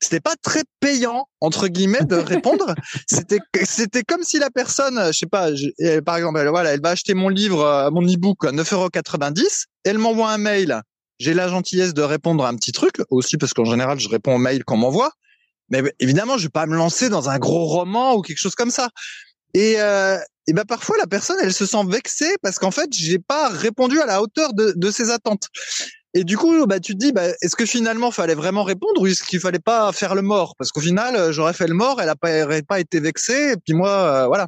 c'était 0.00 0.20
pas 0.20 0.34
très 0.42 0.62
payant 0.80 1.26
entre 1.40 1.68
guillemets 1.68 2.04
de 2.04 2.16
répondre. 2.16 2.74
c'était 3.08 3.40
c'était 3.64 4.02
comme 4.02 4.22
si 4.22 4.38
la 4.38 4.50
personne, 4.50 5.00
je 5.06 5.12
sais 5.12 5.26
pas, 5.26 5.50
par 6.04 6.16
exemple, 6.16 6.38
elle, 6.40 6.48
voilà, 6.48 6.72
elle 6.72 6.80
va 6.80 6.90
acheter 6.90 7.14
mon 7.14 7.28
livre, 7.28 7.60
euh, 7.60 7.90
mon 7.90 8.02
e-book 8.02 8.44
à 8.44 8.52
9,90€, 8.52 9.66
elle 9.84 9.98
m'envoie 9.98 10.30
un 10.30 10.38
mail 10.38 10.82
j'ai 11.18 11.32
la 11.32 11.48
gentillesse 11.48 11.94
de 11.94 12.02
répondre 12.02 12.44
à 12.44 12.48
un 12.48 12.56
petit 12.56 12.72
truc 12.72 12.96
aussi 13.08 13.38
parce 13.38 13.54
qu'en 13.54 13.64
général 13.64 13.98
je 13.98 14.08
réponds 14.08 14.34
aux 14.34 14.38
mails 14.38 14.64
qu'on 14.64 14.76
m'envoie. 14.76 15.12
Mais 15.68 15.82
évidemment, 15.98 16.38
je 16.38 16.44
vais 16.44 16.50
pas 16.50 16.66
me 16.66 16.76
lancer 16.76 17.08
dans 17.08 17.28
un 17.28 17.38
gros 17.38 17.64
roman 17.64 18.14
ou 18.14 18.22
quelque 18.22 18.38
chose 18.38 18.54
comme 18.54 18.70
ça. 18.70 18.90
Et, 19.56 19.80
euh, 19.80 20.18
ben 20.48 20.66
parfois 20.66 20.98
la 20.98 21.06
personne 21.06 21.38
elle 21.42 21.54
se 21.54 21.64
sent 21.64 21.84
vexée 21.88 22.36
parce 22.42 22.58
qu'en 22.58 22.70
fait 22.70 22.92
j'ai 22.92 23.18
pas 23.18 23.48
répondu 23.48 23.98
à 24.00 24.06
la 24.06 24.20
hauteur 24.20 24.52
de 24.52 24.90
ses 24.90 25.10
attentes. 25.10 25.48
Et 26.16 26.24
du 26.24 26.38
coup, 26.38 26.66
bah, 26.66 26.80
tu 26.80 26.94
te 26.94 26.98
dis, 26.98 27.12
bah, 27.12 27.26
est-ce 27.42 27.54
que 27.54 27.66
finalement, 27.66 28.10
fallait 28.10 28.34
vraiment 28.34 28.64
répondre 28.64 29.02
ou 29.02 29.06
est-ce 29.06 29.22
qu'il 29.22 29.38
fallait 29.38 29.58
pas 29.58 29.92
faire 29.92 30.14
le 30.14 30.22
mort? 30.22 30.54
Parce 30.56 30.72
qu'au 30.72 30.80
final, 30.80 31.14
euh, 31.14 31.30
j'aurais 31.30 31.52
fait 31.52 31.66
le 31.66 31.74
mort, 31.74 32.00
elle 32.00 32.06
n'a 32.06 32.16
pas, 32.62 32.80
été 32.80 33.00
vexée, 33.00 33.52
et 33.52 33.56
puis 33.62 33.74
moi, 33.74 33.90
euh, 33.90 34.26
voilà. 34.26 34.46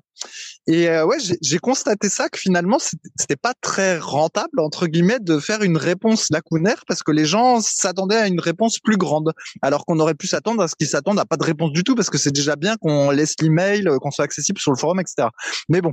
Et 0.66 0.88
euh, 0.88 1.04
ouais, 1.04 1.18
j'ai 1.42 1.58
constaté 1.58 2.08
ça 2.08 2.30
que 2.30 2.38
finalement, 2.38 2.78
c'était 2.78 3.36
pas 3.36 3.52
très 3.60 3.98
rentable 3.98 4.60
entre 4.60 4.86
guillemets 4.86 5.18
de 5.20 5.38
faire 5.38 5.62
une 5.62 5.76
réponse 5.76 6.30
lacunaire 6.30 6.84
parce 6.88 7.02
que 7.02 7.12
les 7.12 7.26
gens 7.26 7.60
s'attendaient 7.60 8.16
à 8.16 8.28
une 8.28 8.40
réponse 8.40 8.78
plus 8.78 8.96
grande, 8.96 9.34
alors 9.60 9.84
qu'on 9.84 10.00
aurait 10.00 10.14
pu 10.14 10.26
s'attendre 10.26 10.62
à 10.62 10.68
ce 10.68 10.74
qu'ils 10.74 10.88
s'attendent 10.88 11.20
à 11.20 11.26
pas 11.26 11.36
de 11.36 11.44
réponse 11.44 11.72
du 11.72 11.84
tout 11.84 11.94
parce 11.94 12.08
que 12.08 12.16
c'est 12.16 12.32
déjà 12.32 12.56
bien 12.56 12.76
qu'on 12.76 13.10
laisse 13.10 13.34
l'email, 13.42 13.84
qu'on 14.00 14.10
soit 14.10 14.24
accessible 14.24 14.58
sur 14.58 14.72
le 14.72 14.78
forum, 14.78 15.00
etc. 15.00 15.28
Mais 15.68 15.82
bon, 15.82 15.92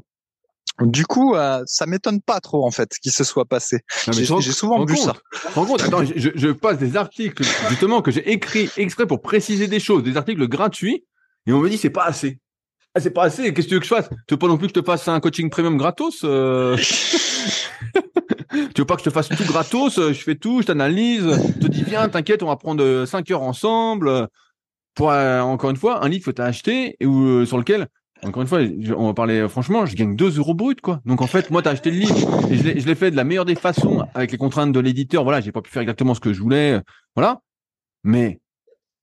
du 0.81 1.05
coup, 1.05 1.35
euh, 1.35 1.63
ça 1.65 1.85
m'étonne 1.85 2.21
pas 2.21 2.39
trop 2.41 2.65
en 2.65 2.71
fait 2.71 2.97
qu'il 3.01 3.11
se 3.11 3.23
soit 3.23 3.45
passé. 3.45 3.79
J'ai 4.11 4.25
souvent 4.25 4.83
vu 4.85 4.97
ça. 4.97 5.13
Rends 5.53 5.73
attends, 5.75 6.03
je, 6.03 6.29
je, 6.35 6.47
passe 6.49 6.77
des 6.77 6.97
articles 6.97 7.43
justement 7.69 8.01
que 8.01 8.11
j'ai 8.11 8.29
écrits 8.31 8.69
exprès 8.77 9.07
pour 9.07 9.21
préciser 9.21 9.67
des 9.67 9.79
choses, 9.79 10.03
des 10.03 10.17
articles 10.17 10.47
gratuits, 10.47 11.05
et 11.47 11.53
on 11.53 11.59
me 11.59 11.69
dit 11.69 11.77
c'est 11.77 11.89
pas 11.89 12.05
assez. 12.05 12.39
Ah, 12.93 13.01
c'est 13.01 13.11
pas 13.11 13.23
assez. 13.23 13.53
Qu'est-ce 13.53 13.67
que 13.67 13.69
tu 13.69 13.73
veux 13.75 13.79
que 13.81 13.85
je 13.85 13.93
fasse? 13.93 14.09
Tu 14.27 14.33
veux 14.33 14.37
pas 14.37 14.47
non 14.47 14.57
plus 14.57 14.67
que 14.67 14.73
je 14.75 14.79
te 14.81 14.85
fasse 14.85 15.07
un 15.09 15.19
coaching 15.19 15.49
premium 15.49 15.77
gratos 15.77 16.21
euh... 16.23 16.77
Tu 18.73 18.81
veux 18.81 18.85
pas 18.85 18.95
que 18.95 19.01
je 19.01 19.09
te 19.09 19.13
fasse 19.13 19.27
tout 19.27 19.43
gratos 19.43 19.95
Je 19.97 20.13
fais 20.13 20.35
tout, 20.35 20.61
je 20.61 20.67
t'analyse, 20.67 21.23
je 21.23 21.59
te 21.59 21.67
dis 21.67 21.83
viens, 21.83 22.07
t'inquiète, 22.07 22.41
on 22.41 22.47
va 22.47 22.55
prendre 22.55 23.05
5 23.05 23.29
heures 23.31 23.41
ensemble. 23.41 24.29
Pour 24.95 25.11
euh, 25.11 25.41
encore 25.41 25.71
une 25.71 25.75
fois, 25.75 26.05
un 26.05 26.09
livre 26.09 26.25
que 26.25 26.31
tu 26.31 26.41
as 26.41 26.45
acheté 26.45 26.95
et 27.01 27.05
où, 27.05 27.25
euh, 27.25 27.45
sur 27.45 27.57
lequel 27.57 27.87
encore 28.23 28.41
une 28.41 28.47
fois, 28.47 28.59
on 28.97 29.07
va 29.07 29.13
parler 29.13 29.47
franchement, 29.47 29.85
je 29.85 29.95
gagne 29.95 30.15
2 30.15 30.37
euros 30.37 30.53
brut, 30.53 30.81
quoi. 30.81 31.01
Donc 31.05 31.21
en 31.21 31.27
fait, 31.27 31.51
moi, 31.51 31.61
t'as 31.61 31.71
acheté 31.71 31.91
le 31.91 31.97
livre 31.97 32.51
et 32.51 32.57
je 32.57 32.85
l'ai 32.87 32.95
fait 32.95 33.11
de 33.11 33.15
la 33.15 33.23
meilleure 33.23 33.45
des 33.45 33.55
façons 33.55 34.05
avec 34.13 34.31
les 34.31 34.37
contraintes 34.37 34.71
de 34.71 34.79
l'éditeur. 34.79 35.23
Voilà, 35.23 35.41
j'ai 35.41 35.51
pas 35.51 35.61
pu 35.61 35.71
faire 35.71 35.81
exactement 35.81 36.13
ce 36.13 36.19
que 36.19 36.33
je 36.33 36.41
voulais, 36.41 36.81
voilà. 37.15 37.41
Mais 38.03 38.39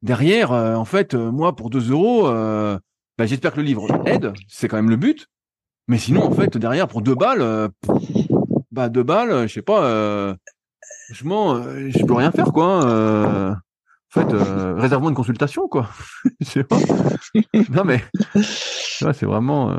derrière, 0.03 0.53
euh, 0.53 0.75
en 0.75 0.85
fait, 0.85 1.15
euh, 1.15 1.31
moi, 1.31 1.55
pour 1.57 1.71
2 1.71 1.91
euros, 1.91 2.29
euh, 2.29 2.79
bah, 3.19 3.27
j'espère 3.27 3.53
que 3.53 3.61
le 3.61 3.67
livre 3.67 3.87
aide, 4.07 4.33
c'est 4.49 4.69
quand 4.69 4.77
même 4.77 4.91
le 4.91 4.97
but. 4.97 5.27
Mais 5.89 5.99
sinon, 5.99 6.25
en 6.25 6.31
fait, 6.31 6.57
derrière, 6.57 6.89
pour 6.89 7.03
2 7.03 7.15
balles, 7.15 7.69
bah 8.71 8.89
2 8.89 9.03
balles, 9.03 9.49
je 9.49 9.53
sais 9.53 9.63
pas, 9.63 10.37
franchement, 11.07 11.61
je 11.63 12.05
peux 12.05 12.15
rien 12.15 12.31
faire, 12.31 12.53
quoi. 12.53 13.57
En 14.15 14.21
fait, 14.21 14.35
euh, 14.35 14.75
réservons 14.77 15.09
une 15.09 15.15
consultation, 15.15 15.69
quoi. 15.69 15.89
Je 16.41 16.47
sais 16.47 16.65
pas. 16.65 16.79
non, 17.71 17.85
mais 17.85 18.05
c'est 19.01 19.25
vraiment. 19.25 19.71
Euh... 19.71 19.79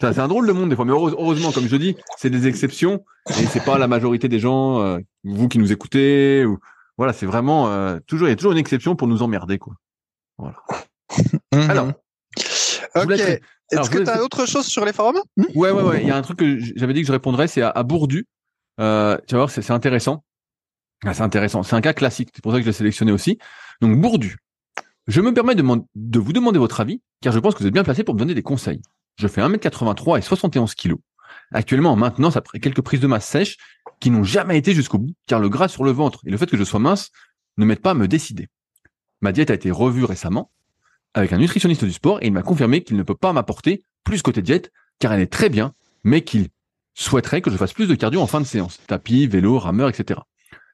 C'est 0.00 0.20
un 0.20 0.28
drôle 0.28 0.46
de 0.46 0.52
monde 0.52 0.70
des 0.70 0.76
fois, 0.76 0.84
mais 0.84 0.92
heureusement, 0.92 1.50
comme 1.50 1.66
je 1.66 1.74
dis, 1.74 1.96
c'est 2.18 2.30
des 2.30 2.46
exceptions 2.46 3.04
et 3.30 3.46
c'est 3.46 3.64
pas 3.64 3.78
la 3.78 3.88
majorité 3.88 4.28
des 4.28 4.38
gens, 4.38 4.80
euh, 4.80 4.98
vous 5.24 5.48
qui 5.48 5.58
nous 5.58 5.72
écoutez. 5.72 6.44
Ou... 6.44 6.58
Voilà, 6.96 7.12
c'est 7.12 7.26
vraiment 7.26 7.68
euh, 7.68 7.98
toujours, 8.06 8.28
il 8.28 8.30
y 8.30 8.32
a 8.32 8.36
toujours 8.36 8.52
une 8.52 8.58
exception 8.58 8.94
pour 8.94 9.08
nous 9.08 9.22
emmerder, 9.22 9.58
quoi. 9.58 9.74
Voilà. 10.38 10.56
Mhm. 11.52 11.70
Alors. 11.70 11.92
Ok. 12.94 13.10
Est-ce 13.10 13.90
que 13.90 13.98
tu 13.98 14.08
as 14.08 14.22
autre 14.22 14.46
chose 14.46 14.66
sur 14.66 14.84
les 14.84 14.92
forums? 14.92 15.20
Ouais, 15.56 15.72
ouais, 15.72 15.82
ouais. 15.82 16.02
Il 16.02 16.08
y 16.08 16.12
a 16.12 16.16
un 16.16 16.22
truc 16.22 16.38
que 16.38 16.58
j'avais 16.76 16.92
dit 16.92 17.00
que 17.00 17.06
je 17.08 17.12
répondrais, 17.12 17.48
c'est 17.48 17.62
à, 17.62 17.70
à 17.70 17.82
Bourdu. 17.82 18.26
Euh, 18.80 19.18
tu 19.26 19.34
vas 19.34 19.40
voir, 19.40 19.50
c'est 19.50 19.68
intéressant. 19.70 20.22
Ah, 21.04 21.14
c'est 21.14 21.22
intéressant. 21.22 21.62
C'est 21.62 21.76
un 21.76 21.80
cas 21.80 21.92
classique. 21.92 22.30
C'est 22.34 22.42
pour 22.42 22.52
ça 22.52 22.58
que 22.58 22.62
je 22.62 22.68
l'ai 22.68 22.72
sélectionné 22.72 23.12
aussi. 23.12 23.38
Donc, 23.80 24.00
Bourdu. 24.00 24.36
Je 25.06 25.20
me 25.22 25.32
permets 25.32 25.54
de, 25.54 25.62
vous 26.18 26.32
demander 26.34 26.58
votre 26.58 26.80
avis, 26.80 27.00
car 27.22 27.32
je 27.32 27.38
pense 27.38 27.54
que 27.54 27.60
vous 27.60 27.66
êtes 27.66 27.72
bien 27.72 27.84
placé 27.84 28.04
pour 28.04 28.14
me 28.14 28.18
donner 28.18 28.34
des 28.34 28.42
conseils. 28.42 28.82
Je 29.16 29.26
fais 29.26 29.40
1m83 29.40 30.18
et 30.18 30.22
71 30.22 30.74
kg. 30.74 30.96
Actuellement 31.50 31.92
en 31.92 31.96
maintenance 31.96 32.36
après 32.36 32.60
quelques 32.60 32.82
prises 32.82 33.00
de 33.00 33.06
masse 33.06 33.26
sèche 33.26 33.56
qui 34.00 34.10
n'ont 34.10 34.22
jamais 34.22 34.58
été 34.58 34.74
jusqu'au 34.74 34.98
bout, 34.98 35.14
car 35.26 35.40
le 35.40 35.48
gras 35.48 35.68
sur 35.68 35.82
le 35.82 35.92
ventre 35.92 36.20
et 36.26 36.30
le 36.30 36.36
fait 36.36 36.46
que 36.46 36.58
je 36.58 36.64
sois 36.64 36.78
mince 36.78 37.10
ne 37.56 37.64
m'aident 37.64 37.80
pas 37.80 37.92
à 37.92 37.94
me 37.94 38.06
décider. 38.06 38.48
Ma 39.22 39.32
diète 39.32 39.50
a 39.50 39.54
été 39.54 39.70
revue 39.70 40.04
récemment 40.04 40.50
avec 41.14 41.32
un 41.32 41.38
nutritionniste 41.38 41.84
du 41.84 41.92
sport 41.92 42.22
et 42.22 42.26
il 42.26 42.32
m'a 42.32 42.42
confirmé 42.42 42.82
qu'il 42.84 42.96
ne 42.96 43.02
peut 43.02 43.14
pas 43.14 43.32
m'apporter 43.32 43.82
plus 44.04 44.20
côté 44.20 44.42
diète, 44.42 44.70
car 44.98 45.12
elle 45.12 45.20
est 45.20 45.32
très 45.32 45.48
bien, 45.48 45.72
mais 46.04 46.22
qu'il 46.22 46.48
souhaiterait 46.94 47.40
que 47.40 47.50
je 47.50 47.56
fasse 47.56 47.72
plus 47.72 47.88
de 47.88 47.94
cardio 47.94 48.20
en 48.20 48.26
fin 48.26 48.40
de 48.40 48.46
séance. 48.46 48.78
Tapis, 48.86 49.26
vélo, 49.26 49.58
rameur, 49.58 49.88
etc. 49.88 50.20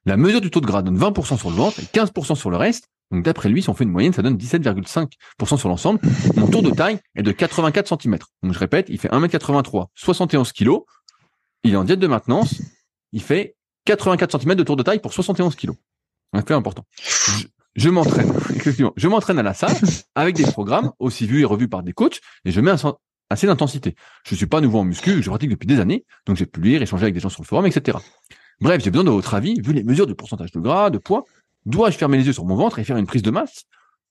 La 0.07 0.17
mesure 0.19 0.41
du 0.41 0.51
taux 0.51 0.61
de 0.61 0.67
gras 0.67 0.83
donne 0.83 0.99
20% 0.99 1.39
sur 1.39 1.51
le 1.51 1.57
ventre 1.57 1.81
et 1.81 1.85
15% 1.85 2.35
sur 2.35 2.51
le 2.51 2.57
reste. 2.57 2.89
Donc 3.11 3.25
d'après 3.25 3.49
lui, 3.49 3.63
si 3.63 3.71
on 3.71 3.75
fait 3.75 3.85
une 3.85 3.91
moyenne, 3.91 4.13
ça 4.13 4.23
donne 4.23 4.37
17,5% 4.37 5.57
sur 5.57 5.69
l'ensemble. 5.69 6.01
Mon 6.37 6.47
tour 6.49 6.63
de 6.63 6.71
taille 6.71 6.99
est 7.15 7.23
de 7.23 7.33
84 7.33 8.01
cm. 8.01 8.19
Donc 8.43 8.53
je 8.53 8.59
répète, 8.59 8.87
il 8.89 8.99
fait 8.99 9.09
1m83, 9.09 9.87
71 9.95 10.53
kg. 10.53 10.71
Il 11.63 11.73
est 11.73 11.77
en 11.77 11.85
diète 11.85 12.01
de 12.01 12.07
maintenance. 12.07 12.61
Il 13.13 13.23
fait 13.23 13.57
84 13.87 14.41
cm 14.41 14.55
de 14.55 14.63
tour 14.63 14.77
de 14.77 14.83
taille 14.83 15.01
pour 15.01 15.13
71 15.13 15.55
kg. 15.57 15.71
Un 16.33 16.43
fait 16.43 16.55
important. 16.55 16.85
Je, 17.75 17.89
m'entraîne. 17.89 18.33
Je 18.97 19.09
m'entraîne 19.09 19.39
à 19.39 19.43
la 19.43 19.55
salle 19.55 19.77
avec 20.15 20.35
des 20.35 20.45
programmes 20.45 20.93
aussi 20.99 21.27
vus 21.27 21.43
et 21.43 21.45
revus 21.45 21.69
par 21.69 21.83
des 21.83 21.93
coachs 21.93 22.21
et 22.45 22.51
je 22.51 22.61
mets 22.61 22.73
assez 23.31 23.47
d'intensité. 23.47 23.95
Je 24.27 24.35
suis 24.35 24.47
pas 24.47 24.61
nouveau 24.61 24.81
en 24.81 24.85
muscu, 24.85 25.23
je 25.23 25.31
pratique 25.31 25.51
depuis 25.51 25.67
des 25.67 25.81
années, 25.81 26.05
donc 26.27 26.37
j'ai 26.37 26.47
pu 26.47 26.61
lire, 26.61 26.83
échanger 26.83 27.05
avec 27.05 27.15
des 27.15 27.21
gens 27.21 27.29
sur 27.29 27.43
le 27.43 27.47
forum, 27.47 27.67
etc. 27.67 27.99
Bref, 28.61 28.83
j'ai 28.83 28.91
besoin 28.91 29.05
de 29.05 29.11
votre 29.11 29.35
avis, 29.35 29.61
vu 29.61 29.73
les 29.73 29.83
mesures 29.83 30.07
de 30.07 30.13
pourcentage 30.13 30.53
de 30.53 30.61
gras, 30.61 30.91
de 30.91 30.99
poids, 30.99 31.25
dois-je 31.67 31.99
fermer 31.99 32.19
les 32.19 32.27
yeux 32.27 32.33
sur 32.33 32.45
mon 32.45 32.57
ventre 32.57 32.79
et 32.79 32.85
faire 32.85 32.97
une 32.97 33.07
prise 33.07 33.23
de 33.23 33.31
masse? 33.31 33.65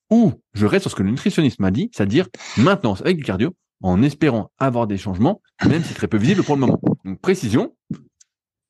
Ou 0.09 0.33
je 0.53 0.65
reste 0.65 0.83
sur 0.83 0.91
ce 0.91 0.95
que 0.95 1.03
le 1.03 1.11
nutritionniste 1.11 1.59
m'a 1.59 1.71
dit, 1.71 1.89
c'est-à-dire 1.93 2.27
maintenance 2.57 3.01
avec 3.01 3.17
du 3.17 3.23
cardio, 3.23 3.55
en 3.81 4.01
espérant 4.01 4.51
avoir 4.59 4.87
des 4.87 4.97
changements, 4.97 5.41
même 5.65 5.83
si 5.83 5.93
très 5.93 6.07
peu 6.07 6.17
visibles 6.17 6.43
pour 6.43 6.55
le 6.55 6.61
moment. 6.61 6.79
Donc 7.05 7.19
précision, 7.19 7.75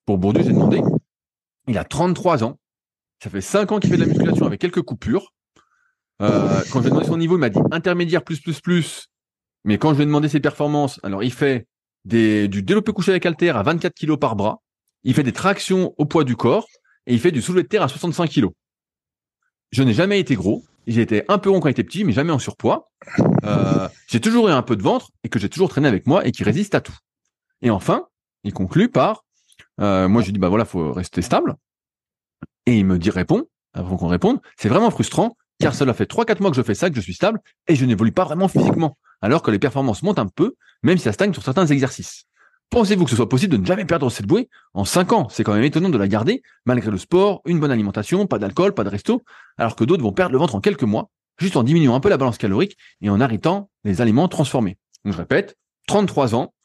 pour 0.06 0.18
Bourdieu, 0.18 0.44
j'ai 0.44 0.50
demandé, 0.50 0.82
il 1.68 1.78
a 1.78 1.84
33 1.84 2.44
ans, 2.44 2.60
ça 3.22 3.30
fait 3.30 3.42
5 3.42 3.72
ans 3.72 3.80
qu'il 3.80 3.90
fait 3.90 3.98
de 3.98 4.02
la 4.02 4.08
musculation 4.08 4.46
avec 4.46 4.60
quelques 4.60 4.82
coupures. 4.82 5.34
Euh, 6.22 6.62
quand 6.72 6.80
je 6.80 6.84
lui 6.84 6.88
ai 6.88 6.90
demandé 6.90 7.08
son 7.08 7.18
niveau, 7.18 7.36
il 7.36 7.40
m'a 7.40 7.50
dit 7.50 7.60
intermédiaire 7.72 8.24
plus 8.24 8.40
plus 8.40 8.62
plus. 8.62 9.08
Mais 9.64 9.78
quand 9.78 9.92
je 9.92 9.96
lui 9.96 10.04
ai 10.04 10.06
demandé 10.06 10.30
ses 10.30 10.40
performances, 10.40 11.00
alors 11.04 11.24
il 11.24 11.32
fait 11.32 11.68
du 12.06 12.48
développé 12.50 12.92
couché 12.92 13.12
avec 13.12 13.26
halter 13.26 13.50
à 13.50 13.64
24 13.64 13.94
kg 13.94 14.18
par 14.18 14.36
bras 14.36 14.62
il 15.04 15.14
fait 15.14 15.24
des 15.24 15.34
tractions 15.34 15.94
au 15.98 16.06
poids 16.06 16.24
du 16.24 16.36
corps 16.36 16.68
et 17.06 17.14
il 17.14 17.20
fait 17.20 17.32
du 17.32 17.42
soulevé 17.42 17.64
de 17.64 17.68
terre 17.68 17.84
à 17.84 17.88
65 17.88 18.30
kg. 18.30 18.48
Je 19.72 19.84
n'ai 19.84 19.94
jamais 19.94 20.20
été 20.20 20.36
gros. 20.36 20.64
J'ai 20.86 21.02
été 21.02 21.24
un 21.30 21.38
peu 21.38 21.50
rond 21.50 21.60
quand 21.60 21.70
j'étais 21.70 21.84
petit, 21.84 22.04
mais 22.04 22.12
jamais 22.12 22.32
en 22.32 22.40
surpoids. 22.40 22.92
Euh, 23.44 23.88
j'ai 24.08 24.20
toujours 24.22 24.50
eu 24.50 24.52
un 24.52 24.62
peu 24.62 24.76
de 24.76 24.84
ventre 24.84 25.10
et 25.24 25.30
que 25.30 25.40
j'ai 25.40 25.50
toujours 25.50 25.70
traîné 25.70 25.88
avec 25.88 26.08
moi 26.08 26.26
et 26.26 26.32
qui 26.32 26.44
résiste 26.44 26.76
à 26.76 26.82
tout. 26.82 26.96
Et 27.62 27.70
enfin, 27.70 28.08
il 28.44 28.54
conclut 28.54 28.90
par, 28.90 29.24
euh, 29.80 30.08
moi 30.08 30.22
je 30.22 30.28
lui 30.28 30.34
dis 30.34 30.40
bah 30.40 30.50
voilà, 30.50 30.66
faut 30.66 30.92
rester 30.92 31.22
stable. 31.22 31.56
Et 32.66 32.78
il 32.78 32.86
me 32.86 33.00
dit 33.00 33.10
répond, 33.10 33.46
avant 33.74 33.98
qu'on 33.98 34.08
réponde, 34.08 34.40
c'est 34.58 34.70
vraiment 34.70 34.92
frustrant 34.92 35.36
car 35.60 35.74
cela 35.74 35.94
fait 35.94 36.10
3-4 36.10 36.42
mois 36.42 36.52
que 36.52 36.58
je 36.58 36.62
fais 36.62 36.76
ça, 36.76 36.90
que 36.90 36.96
je 36.96 37.02
suis 37.02 37.14
stable 37.14 37.40
et 37.68 37.76
je 37.76 37.86
n'évolue 37.86 38.12
pas 38.12 38.26
vraiment 38.26 38.48
physiquement, 38.48 38.98
alors 39.22 39.42
que 39.42 39.52
les 39.52 39.60
performances 39.60 40.04
montent 40.04 40.20
un 40.20 40.28
peu, 40.28 40.56
même 40.82 40.98
si 40.98 41.06
ça 41.06 41.14
stagne 41.14 41.34
sur 41.34 41.44
certains 41.44 41.68
exercices. 41.68 42.26
Pensez-vous 42.74 43.04
que 43.04 43.12
ce 43.12 43.16
soit 43.16 43.30
possible 43.30 43.52
de 43.52 43.58
ne 43.58 43.66
jamais 43.68 43.86
perdre 43.86 44.10
cette 44.10 44.26
bouée 44.26 44.50
en 44.74 44.84
5 44.84 45.14
ans? 45.14 45.30
C'est 45.30 45.44
quand 45.44 45.54
même 45.54 45.64
étonnant 45.64 45.90
de 45.90 45.98
la 46.00 46.08
garder, 46.08 46.42
malgré 46.66 46.90
le 46.90 46.98
sport, 46.98 47.44
une 47.46 47.60
bonne 47.60 47.70
alimentation, 47.70 48.26
pas 48.26 48.40
d'alcool, 48.40 48.74
pas 48.74 48.84
de 48.84 48.90
resto, 48.90 49.22
alors 49.60 49.76
que 49.76 49.84
d'autres 49.84 50.02
vont 50.02 50.12
perdre 50.12 50.32
le 50.32 50.40
ventre 50.40 50.56
en 50.56 50.60
quelques 50.60 50.82
mois, 50.82 51.12
juste 51.38 51.56
en 51.56 51.62
diminuant 51.62 51.94
un 51.94 52.00
peu 52.00 52.10
la 52.10 52.18
balance 52.18 52.40
calorique 52.40 52.76
et 53.02 53.12
en 53.12 53.22
arrêtant 53.22 53.70
les 53.84 54.02
aliments 54.02 54.28
transformés. 54.28 54.76
Donc 55.06 55.14
je 55.14 55.20
répète, 55.20 55.56
33 55.86 56.34
ans, 56.34 56.56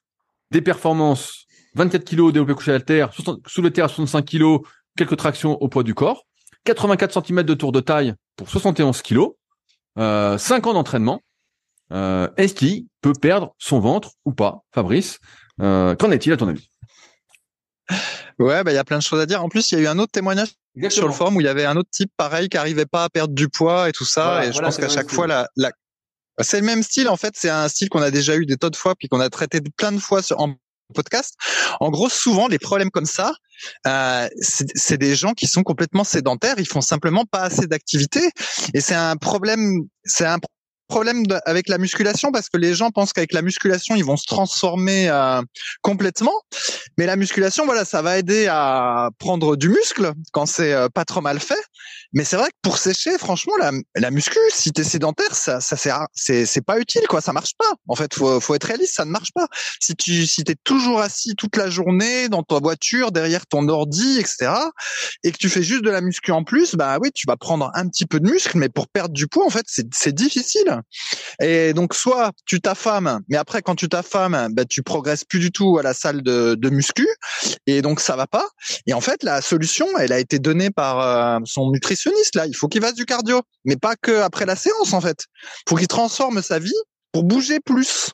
des 0.51 0.63
performances 0.63 1.45
24 1.75 2.07
kg 2.07 2.33
développé 2.33 2.55
couché 2.55 2.73
à 2.73 2.81
terre, 2.81 3.11
sous 3.13 3.61
le 3.61 3.71
terre 3.71 3.85
à 3.85 3.89
65 3.89 4.25
kg, 4.25 4.61
quelques 4.97 5.19
tractions 5.19 5.61
au 5.61 5.69
poids 5.69 5.83
du 5.83 5.93
corps, 5.93 6.25
84 6.65 7.23
cm 7.23 7.43
de 7.43 7.53
tour 7.53 7.71
de 7.71 7.81
taille 7.81 8.15
pour 8.35 8.49
71 8.49 9.03
kg, 9.03 9.27
euh, 9.99 10.39
5 10.39 10.69
ans 10.69 10.73
d'entraînement. 10.73 11.21
Euh, 11.93 12.29
Est-ce 12.39 12.55
qu'il 12.55 12.87
peut 13.03 13.13
perdre 13.13 13.55
son 13.59 13.79
ventre 13.79 14.13
ou 14.25 14.33
pas, 14.33 14.63
Fabrice 14.73 15.21
Qu'en 15.59 16.11
est-il 16.11 16.33
à 16.33 16.37
ton 16.37 16.49
avis? 16.49 16.71
Ouais, 18.39 18.63
bah 18.63 18.71
il 18.71 18.75
y 18.75 18.79
a 18.79 18.85
plein 18.85 18.99
de 18.99 19.03
choses 19.03 19.21
à 19.21 19.27
dire. 19.27 19.43
En 19.43 19.49
plus, 19.49 19.71
il 19.71 19.79
y 19.79 19.81
a 19.81 19.85
eu 19.85 19.87
un 19.89 19.99
autre 19.99 20.13
témoignage 20.13 20.49
sur 20.91 21.09
le 21.09 21.13
forum 21.13 21.37
où 21.37 21.41
il 21.41 21.45
y 21.45 21.49
avait 21.49 21.65
un 21.65 21.77
autre 21.77 21.91
type 21.91 22.13
pareil 22.17 22.49
qui 22.49 22.57
arrivait 22.57 22.87
pas 22.87 23.05
à 23.05 23.09
perdre 23.09 23.35
du 23.35 23.49
poids 23.49 23.89
et 23.89 23.93
tout 23.93 24.05
ça. 24.05 24.25
Voilà, 24.25 24.45
et 24.45 24.47
je 24.49 24.53
voilà, 24.53 24.69
pense 24.69 24.77
c'est 24.77 24.83
qu'à 24.83 24.89
le 24.89 24.95
chaque 24.95 25.07
même 25.07 25.15
fois, 25.15 25.27
la, 25.27 25.49
la... 25.57 25.73
c'est 26.41 26.61
le 26.61 26.67
même 26.67 26.83
style. 26.83 27.09
En 27.09 27.17
fait, 27.17 27.35
c'est 27.37 27.51
un 27.51 27.67
style 27.69 27.89
qu'on 27.89 28.03
a 28.03 28.11
déjà 28.13 28.37
eu 28.37 28.47
des 28.47 28.57
tas 28.57 28.71
de 28.71 28.77
fois 28.77 28.95
puis 28.95 29.09
qu'on 29.09 29.21
a 29.21 29.29
traité 29.29 29.61
de 29.61 29.71
plein 29.77 29.91
de 29.91 29.99
fois 29.99 30.23
sur, 30.23 30.39
en 30.41 30.55
podcast. 30.95 31.35
En 31.81 31.91
gros, 31.91 32.09
souvent, 32.09 32.47
les 32.49 32.59
problèmes 32.59 32.91
comme 32.91 33.07
ça, 33.07 33.35
euh, 33.87 34.29
c'est 34.41 34.69
c'est 34.75 34.99
des 34.99 35.17
gens 35.17 35.33
qui 35.33 35.47
sont 35.47 35.63
complètement 35.63 36.05
sédentaires. 36.05 36.55
Ils 36.59 36.69
font 36.69 36.81
simplement 36.81 37.25
pas 37.25 37.43
assez 37.43 37.67
d'activité. 37.67 38.31
Et 38.73 38.81
c'est 38.81 38.95
un 38.95 39.17
problème. 39.17 39.81
C'est 40.05 40.27
un 40.27 40.39
problème 40.89 41.27
de- 41.27 41.39
avec 41.45 41.69
la 41.69 41.79
musculation 41.79 42.33
parce 42.33 42.49
que 42.49 42.57
les 42.57 42.75
gens 42.75 42.91
pensent 42.91 43.13
qu'avec 43.13 43.33
la 43.33 43.43
musculation 43.43 43.95
ils 43.95 44.05
vont 44.05 44.17
se 44.17 44.27
transformer 44.27 45.09
euh, 45.09 45.41
complètement. 45.83 46.35
Mais 46.97 47.07
la 47.07 47.17
musculation 47.17 47.65
voilà 47.67 47.85
ça 47.85 48.03
va 48.03 48.19
aider 48.19 48.47
à 48.51 49.11
prendre 49.19 49.57
du 49.57 49.69
muscle 49.69 50.13
quand 50.33 50.47
c'est 50.47 50.73
euh, 50.73 50.89
pas 50.89 51.05
trop 51.05 51.21
mal 51.21 51.41
fait. 51.41 51.63
Mais 52.13 52.25
c'est 52.25 52.37
vrai 52.37 52.49
que 52.49 52.57
pour 52.63 52.79
sécher 52.79 53.19
franchement 53.19 53.57
la, 53.59 53.71
la 53.97 54.11
muscu 54.11 54.39
si 54.51 54.73
t'es 54.73 54.85
sédentaire 54.85 55.35
ça 55.35 55.61
ça 55.61 55.77
c'est 56.15 56.47
c'est 56.47 56.63
pas 56.65 56.79
utile 56.79 57.07
quoi. 57.09 57.21
Ça 57.21 57.33
marche 57.33 57.53
pas. 57.59 57.73
En 57.87 57.95
fait 57.95 58.15
faut 58.15 58.41
faut 58.41 58.55
être 58.55 58.65
réaliste 58.65 58.95
ça 58.95 59.05
ne 59.05 59.11
marche 59.11 59.33
pas. 59.35 59.47
Si 59.81 59.95
tu 59.95 60.27
si 60.27 60.45
t'es 60.45 60.57
toujours 60.65 61.01
assis 61.01 61.35
toute 61.37 61.57
la 61.57 61.71
journée 61.71 62.29
dans 62.29 62.43
ta 62.43 62.59
voiture 62.59 63.13
derrière 63.13 63.47
ton 63.47 63.69
ordi 63.69 64.19
etc 64.19 64.51
et 65.25 65.33
que 65.33 65.37
tu 65.39 65.49
fais 65.49 65.63
juste 65.63 65.85
de 65.85 65.91
la 65.91 66.01
muscu 66.01 66.33
en 66.33 66.45
plus, 66.45 66.75
bah 66.75 66.99
oui, 67.01 67.11
tu 67.15 67.27
vas 67.27 67.37
prendre 67.37 67.71
un 67.75 67.89
petit 67.89 68.07
peu 68.07 68.21
de 68.21 68.31
muscle, 68.31 68.57
mais 68.59 68.69
pour 68.69 68.89
perdre 68.89 69.15
du 69.15 69.27
poids, 69.27 69.45
en 69.47 69.51
fait, 69.51 69.65
c'est 69.67 69.87
c'est 69.95 70.15
difficile. 70.15 70.78
Et 71.41 71.73
donc, 71.73 71.95
soit 71.95 72.33
tu 72.47 72.61
t'affames, 72.61 73.21
mais 73.29 73.37
après, 73.37 73.63
quand 73.63 73.75
tu 73.75 73.89
t'affames, 73.89 74.49
bah, 74.53 74.65
tu 74.65 74.83
progresses 74.83 75.25
plus 75.25 75.39
du 75.39 75.51
tout 75.51 75.79
à 75.79 75.83
la 75.83 75.95
salle 75.95 76.23
de, 76.23 76.71
muscu, 76.71 77.09
et 77.67 77.83
donc 77.83 78.01
ça 78.01 78.17
va 78.17 78.27
pas. 78.27 78.47
Et 78.87 78.95
en 78.95 79.01
fait, 79.01 79.23
la 79.23 79.41
solution, 79.41 79.87
elle 79.99 80.13
a 80.13 80.19
été 80.19 80.39
donnée 80.39 80.71
par 80.71 81.01
euh, 81.01 81.39
son 81.45 81.71
nutritionniste. 81.71 82.35
Là, 82.35 82.47
il 82.47 82.55
faut 82.55 82.69
qu'il 82.69 82.83
fasse 82.83 82.95
du 82.95 83.07
cardio, 83.07 83.43
mais 83.65 83.77
pas 83.77 83.97
que 83.97 84.21
après 84.21 84.47
la 84.47 84.57
séance, 84.57 84.93
en 84.93 85.01
fait. 85.01 85.27
Faut 85.69 85.77
qu'il 85.77 85.89
transforme 85.89 86.43
sa 86.43 86.59
vie 86.59 86.73
pour 87.13 87.25
bouger 87.25 87.59
plus. 87.61 88.11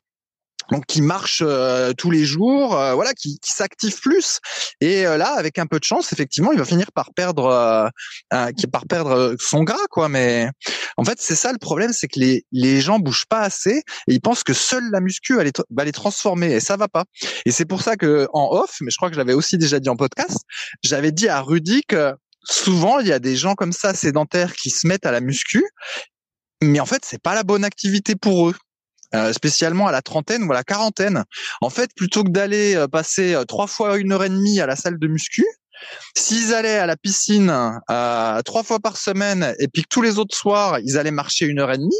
Donc 0.70 0.86
qui 0.86 1.02
marche 1.02 1.42
euh, 1.44 1.92
tous 1.92 2.10
les 2.10 2.24
jours, 2.24 2.78
euh, 2.78 2.94
voilà, 2.94 3.12
qui, 3.12 3.38
qui 3.38 3.52
s'active 3.52 4.00
plus. 4.00 4.38
Et 4.80 5.06
euh, 5.06 5.16
là, 5.16 5.34
avec 5.34 5.58
un 5.58 5.66
peu 5.66 5.78
de 5.78 5.84
chance, 5.84 6.12
effectivement, 6.12 6.52
il 6.52 6.58
va 6.58 6.64
finir 6.64 6.90
par 6.92 7.12
perdre, 7.14 7.46
euh, 7.46 7.88
euh, 8.32 8.50
par 8.72 8.86
perdre 8.86 9.10
euh, 9.10 9.34
son 9.38 9.62
gras, 9.62 9.86
quoi. 9.90 10.08
Mais 10.08 10.48
en 10.96 11.04
fait, 11.04 11.18
c'est 11.20 11.34
ça 11.36 11.52
le 11.52 11.58
problème, 11.58 11.92
c'est 11.92 12.08
que 12.08 12.18
les 12.18 12.46
les 12.52 12.80
gens 12.80 12.98
bougent 12.98 13.26
pas 13.28 13.40
assez 13.40 13.82
et 14.08 14.14
ils 14.14 14.20
pensent 14.20 14.42
que 14.42 14.54
seule 14.54 14.90
la 14.90 15.00
muscu 15.00 15.36
va 15.36 15.44
les, 15.44 15.50
tra- 15.50 15.64
va 15.70 15.84
les 15.84 15.92
transformer 15.92 16.52
et 16.54 16.60
ça 16.60 16.76
va 16.76 16.88
pas. 16.88 17.04
Et 17.44 17.50
c'est 17.50 17.66
pour 17.66 17.82
ça 17.82 17.96
que 17.96 18.26
en 18.32 18.48
off, 18.52 18.76
mais 18.80 18.90
je 18.90 18.96
crois 18.96 19.10
que 19.10 19.14
je 19.14 19.20
l'avais 19.20 19.34
aussi 19.34 19.58
déjà 19.58 19.80
dit 19.80 19.88
en 19.88 19.96
podcast, 19.96 20.38
j'avais 20.82 21.12
dit 21.12 21.28
à 21.28 21.40
Rudy 21.40 21.82
que 21.86 22.12
souvent 22.44 23.00
il 23.00 23.06
y 23.06 23.12
a 23.12 23.18
des 23.18 23.36
gens 23.36 23.54
comme 23.54 23.72
ça 23.72 23.94
sédentaires 23.94 24.54
qui 24.54 24.70
se 24.70 24.86
mettent 24.86 25.06
à 25.06 25.12
la 25.12 25.20
muscu, 25.20 25.64
mais 26.62 26.80
en 26.80 26.86
fait 26.86 27.04
c'est 27.04 27.20
pas 27.22 27.34
la 27.34 27.42
bonne 27.42 27.64
activité 27.64 28.16
pour 28.16 28.48
eux. 28.48 28.54
Euh, 29.14 29.32
spécialement 29.32 29.86
à 29.86 29.92
la 29.92 30.02
trentaine 30.02 30.42
ou 30.44 30.52
à 30.52 30.54
la 30.54 30.64
quarantaine. 30.64 31.24
En 31.60 31.70
fait, 31.70 31.90
plutôt 31.94 32.24
que 32.24 32.30
d'aller 32.30 32.74
euh, 32.74 32.88
passer 32.88 33.34
euh, 33.34 33.44
trois 33.44 33.66
fois 33.68 33.96
une 33.96 34.12
heure 34.12 34.24
et 34.24 34.28
demie 34.28 34.60
à 34.60 34.66
la 34.66 34.74
salle 34.76 34.98
de 34.98 35.06
muscu, 35.06 35.44
s'ils 36.16 36.54
allaient 36.54 36.78
à 36.78 36.86
la 36.86 36.96
piscine 36.96 37.52
euh, 37.90 38.42
trois 38.42 38.62
fois 38.62 38.80
par 38.80 38.96
semaine 38.96 39.54
et 39.58 39.68
puis 39.68 39.82
que 39.82 39.88
tous 39.88 40.02
les 40.02 40.18
autres 40.18 40.36
soirs 40.36 40.78
ils 40.80 40.98
allaient 40.98 41.10
marcher 41.10 41.46
une 41.46 41.60
heure 41.60 41.72
et 41.72 41.78
demie, 41.78 41.94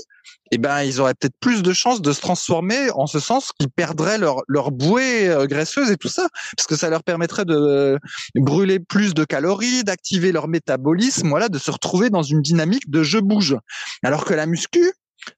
eh 0.51 0.59
ben 0.59 0.83
ils 0.83 1.01
auraient 1.01 1.15
peut-être 1.15 1.37
plus 1.41 1.63
de 1.63 1.73
chances 1.73 2.03
de 2.03 2.13
se 2.13 2.21
transformer 2.21 2.91
en 2.93 3.07
ce 3.07 3.19
sens 3.19 3.51
qu'ils 3.59 3.71
perdraient 3.71 4.19
leur 4.19 4.43
leur 4.49 4.71
bouée 4.71 5.29
euh, 5.29 5.47
graisseuse 5.47 5.91
et 5.91 5.97
tout 5.97 6.09
ça, 6.09 6.29
parce 6.57 6.67
que 6.67 6.77
ça 6.77 6.91
leur 6.91 7.03
permettrait 7.03 7.45
de 7.45 7.99
brûler 8.35 8.79
plus 8.79 9.15
de 9.15 9.25
calories, 9.25 9.85
d'activer 9.85 10.33
leur 10.33 10.49
métabolisme, 10.49 11.29
voilà, 11.29 11.49
de 11.49 11.59
se 11.59 11.71
retrouver 11.71 12.11
dans 12.11 12.23
une 12.23 12.43
dynamique 12.43 12.91
de 12.91 13.03
je 13.03 13.19
bouge. 13.19 13.57
Alors 14.03 14.25
que 14.25 14.35
la 14.35 14.47
muscu, 14.47 14.93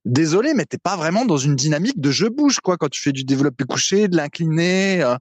désolé, 0.04 0.54
mais 0.54 0.64
t'es 0.64 0.78
pas 0.78 0.96
vraiment 0.96 1.24
dans 1.24 1.36
une 1.36 1.56
dynamique 1.56 2.00
de 2.00 2.10
je 2.10 2.26
bouge 2.26 2.60
quoi 2.60 2.76
quand 2.76 2.88
tu 2.88 3.00
fais 3.00 3.12
du 3.12 3.24
développé 3.24 3.64
couché, 3.64 4.08
de 4.08 4.16
l'incliné, 4.16 5.02
euh, 5.02 5.16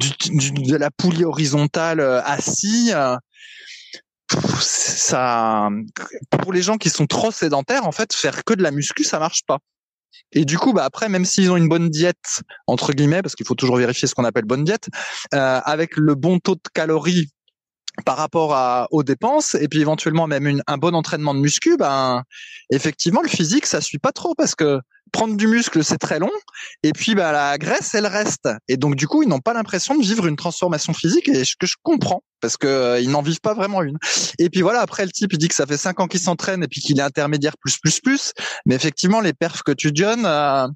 de 0.00 0.76
la 0.76 0.90
poulie 0.90 1.24
horizontale 1.24 2.00
euh, 2.00 2.22
assis. 2.22 2.92
euh, 2.92 3.16
ça, 4.60 5.68
pour 6.30 6.52
les 6.52 6.62
gens 6.62 6.78
qui 6.78 6.90
sont 6.90 7.06
trop 7.06 7.30
sédentaires, 7.30 7.86
en 7.86 7.92
fait, 7.92 8.12
faire 8.12 8.44
que 8.44 8.54
de 8.54 8.62
la 8.62 8.72
muscu, 8.72 9.04
ça 9.04 9.18
marche 9.18 9.42
pas. 9.46 9.58
Et 10.32 10.44
du 10.44 10.58
coup, 10.58 10.72
bah 10.72 10.84
après, 10.84 11.08
même 11.08 11.24
s'ils 11.24 11.50
ont 11.50 11.56
une 11.56 11.68
bonne 11.68 11.88
diète 11.88 12.42
entre 12.66 12.92
guillemets, 12.92 13.22
parce 13.22 13.34
qu'il 13.36 13.46
faut 13.46 13.54
toujours 13.54 13.76
vérifier 13.76 14.08
ce 14.08 14.14
qu'on 14.14 14.24
appelle 14.24 14.44
bonne 14.44 14.64
diète, 14.64 14.88
avec 15.30 15.96
le 15.96 16.14
bon 16.14 16.40
taux 16.40 16.56
de 16.56 16.60
calories 16.74 17.28
par 18.04 18.16
rapport 18.16 18.54
à, 18.54 18.88
aux 18.90 19.02
dépenses 19.02 19.54
et 19.54 19.68
puis 19.68 19.80
éventuellement 19.80 20.26
même 20.26 20.62
un 20.66 20.78
bon 20.78 20.94
entraînement 20.94 21.34
de 21.34 21.40
muscu, 21.40 21.76
ben 21.76 22.22
effectivement 22.70 23.22
le 23.22 23.28
physique 23.28 23.66
ça 23.66 23.80
suit 23.80 23.98
pas 23.98 24.12
trop 24.12 24.34
parce 24.34 24.54
que 24.54 24.80
prendre 25.12 25.36
du 25.36 25.46
muscle 25.46 25.82
c'est 25.84 25.98
très 25.98 26.18
long 26.18 26.30
et 26.82 26.92
puis 26.92 27.14
bah 27.14 27.32
la 27.32 27.58
graisse 27.58 27.94
elle 27.94 28.06
reste 28.06 28.48
et 28.68 28.76
donc 28.76 28.96
du 28.96 29.06
coup 29.06 29.22
ils 29.22 29.28
n'ont 29.28 29.40
pas 29.40 29.54
l'impression 29.54 29.96
de 29.96 30.02
vivre 30.02 30.26
une 30.26 30.36
transformation 30.36 30.92
physique 30.92 31.28
et 31.28 31.44
ce 31.44 31.54
que 31.58 31.66
je 31.66 31.76
comprends 31.82 32.22
parce 32.40 32.56
que 32.56 32.66
euh, 32.66 33.00
ils 33.00 33.10
n'en 33.10 33.22
vivent 33.22 33.40
pas 33.40 33.54
vraiment 33.54 33.82
une. 33.82 33.96
Et 34.38 34.50
puis 34.50 34.60
voilà 34.60 34.80
après 34.80 35.04
le 35.04 35.10
type 35.10 35.32
il 35.32 35.38
dit 35.38 35.48
que 35.48 35.54
ça 35.54 35.66
fait 35.66 35.78
cinq 35.78 36.00
ans 36.00 36.06
qu'il 36.06 36.20
s'entraîne 36.20 36.62
et 36.62 36.68
puis 36.68 36.80
qu'il 36.80 36.98
est 36.98 37.02
intermédiaire 37.02 37.56
plus 37.58 37.78
plus 37.78 38.00
plus 38.00 38.32
mais 38.66 38.74
effectivement 38.74 39.20
les 39.20 39.32
perfs 39.32 39.62
que 39.62 39.72
tu 39.72 39.92
donnes 39.92 40.26
euh, 40.26 40.66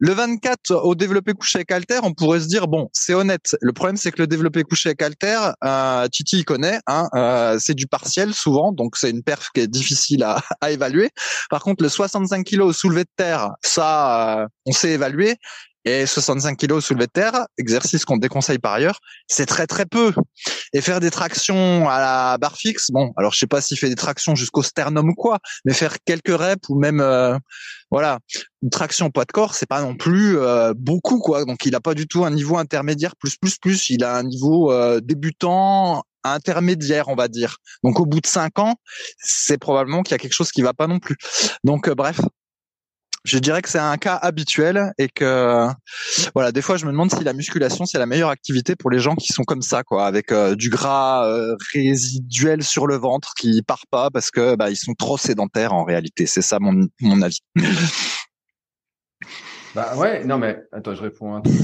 le 0.00 0.12
24 0.12 0.72
au 0.72 0.94
développé 0.94 1.32
couché 1.32 1.58
avec 1.58 1.70
halter, 1.70 2.00
on 2.02 2.12
pourrait 2.12 2.40
se 2.40 2.46
dire 2.46 2.68
bon, 2.68 2.88
c'est 2.92 3.14
honnête. 3.14 3.56
Le 3.60 3.72
problème 3.72 3.96
c'est 3.96 4.12
que 4.12 4.22
le 4.22 4.26
développé 4.26 4.62
couché 4.62 4.90
avec 4.90 5.02
halter, 5.02 5.52
euh, 5.64 6.08
Titi 6.08 6.38
il 6.38 6.44
connaît, 6.44 6.80
hein, 6.86 7.08
euh, 7.14 7.58
c'est 7.60 7.74
du 7.74 7.86
partiel 7.86 8.34
souvent, 8.34 8.72
donc 8.72 8.96
c'est 8.96 9.10
une 9.10 9.22
perf 9.22 9.50
qui 9.54 9.60
est 9.60 9.66
difficile 9.66 10.22
à, 10.22 10.42
à 10.60 10.70
évaluer. 10.70 11.10
Par 11.50 11.62
contre, 11.62 11.82
le 11.82 11.88
65 11.88 12.44
kg 12.44 12.72
soulevé 12.72 13.04
de 13.04 13.10
terre, 13.16 13.50
ça, 13.66 14.40
euh, 14.40 14.46
on 14.66 14.72
sait 14.72 14.90
évaluer. 14.90 15.36
Et 15.86 16.06
65 16.06 16.56
kg 16.56 16.80
soulevé 16.80 17.04
de 17.04 17.10
terre, 17.12 17.46
exercice 17.58 18.06
qu'on 18.06 18.16
déconseille 18.16 18.58
par 18.58 18.72
ailleurs, 18.72 19.00
c'est 19.26 19.44
très 19.44 19.66
très 19.66 19.84
peu. 19.84 20.14
Et 20.72 20.80
faire 20.80 20.98
des 20.98 21.10
tractions 21.10 21.90
à 21.90 22.00
la 22.00 22.38
barre 22.38 22.56
fixe, 22.56 22.90
bon, 22.90 23.12
alors 23.18 23.34
je 23.34 23.40
sais 23.40 23.46
pas 23.46 23.60
s'il 23.60 23.78
fait 23.78 23.90
des 23.90 23.94
tractions 23.94 24.34
jusqu'au 24.34 24.62
sternum 24.62 25.10
ou 25.10 25.14
quoi, 25.14 25.40
mais 25.66 25.74
faire 25.74 25.96
quelques 26.06 26.34
reps 26.34 26.70
ou 26.70 26.78
même, 26.78 27.00
euh, 27.00 27.36
voilà, 27.90 28.18
une 28.62 28.70
traction 28.70 29.10
poids 29.10 29.26
de 29.26 29.32
corps, 29.32 29.54
c'est 29.54 29.68
pas 29.68 29.82
non 29.82 29.94
plus 29.94 30.38
euh, 30.38 30.72
beaucoup 30.74 31.18
quoi. 31.18 31.44
Donc 31.44 31.66
il 31.66 31.74
a 31.74 31.80
pas 31.80 31.92
du 31.92 32.06
tout 32.06 32.24
un 32.24 32.30
niveau 32.30 32.56
intermédiaire 32.56 33.14
plus 33.16 33.36
plus 33.36 33.58
plus. 33.58 33.90
Il 33.90 34.04
a 34.04 34.16
un 34.16 34.22
niveau 34.22 34.72
euh, 34.72 35.00
débutant 35.02 36.02
intermédiaire, 36.24 37.08
on 37.08 37.14
va 37.14 37.28
dire. 37.28 37.58
Donc 37.82 38.00
au 38.00 38.06
bout 38.06 38.20
de 38.20 38.26
cinq 38.26 38.58
ans, 38.58 38.74
c'est 39.18 39.58
probablement 39.58 40.02
qu'il 40.02 40.12
y 40.12 40.14
a 40.14 40.18
quelque 40.18 40.32
chose 40.32 40.50
qui 40.50 40.62
va 40.62 40.72
pas 40.72 40.86
non 40.86 40.98
plus. 40.98 41.16
Donc 41.62 41.88
euh, 41.88 41.94
bref. 41.94 42.20
Je 43.24 43.38
dirais 43.38 43.62
que 43.62 43.70
c'est 43.70 43.78
un 43.78 43.96
cas 43.96 44.16
habituel 44.16 44.92
et 44.98 45.08
que 45.08 45.66
voilà, 46.34 46.52
des 46.52 46.60
fois 46.60 46.76
je 46.76 46.84
me 46.84 46.90
demande 46.90 47.10
si 47.10 47.24
la 47.24 47.32
musculation 47.32 47.86
c'est 47.86 47.98
la 47.98 48.04
meilleure 48.04 48.28
activité 48.28 48.76
pour 48.76 48.90
les 48.90 48.98
gens 48.98 49.14
qui 49.14 49.32
sont 49.32 49.44
comme 49.44 49.62
ça 49.62 49.82
quoi, 49.82 50.06
avec 50.06 50.30
euh, 50.30 50.54
du 50.54 50.68
gras 50.68 51.26
euh, 51.26 51.56
résiduel 51.72 52.62
sur 52.62 52.86
le 52.86 52.96
ventre 52.96 53.32
qui 53.38 53.62
part 53.62 53.86
pas 53.90 54.10
parce 54.10 54.30
que 54.30 54.56
bah, 54.56 54.68
ils 54.68 54.76
sont 54.76 54.92
trop 54.92 55.16
sédentaires 55.16 55.72
en 55.72 55.84
réalité. 55.84 56.26
C'est 56.26 56.42
ça 56.42 56.58
mon 56.60 56.86
mon 57.00 57.22
avis. 57.22 57.40
Bah 59.74 59.96
ouais, 59.96 60.24
non 60.24 60.38
mais 60.38 60.62
attends, 60.70 60.94
je 60.94 61.02
réponds 61.02 61.34
un 61.34 61.40
truc. 61.40 61.56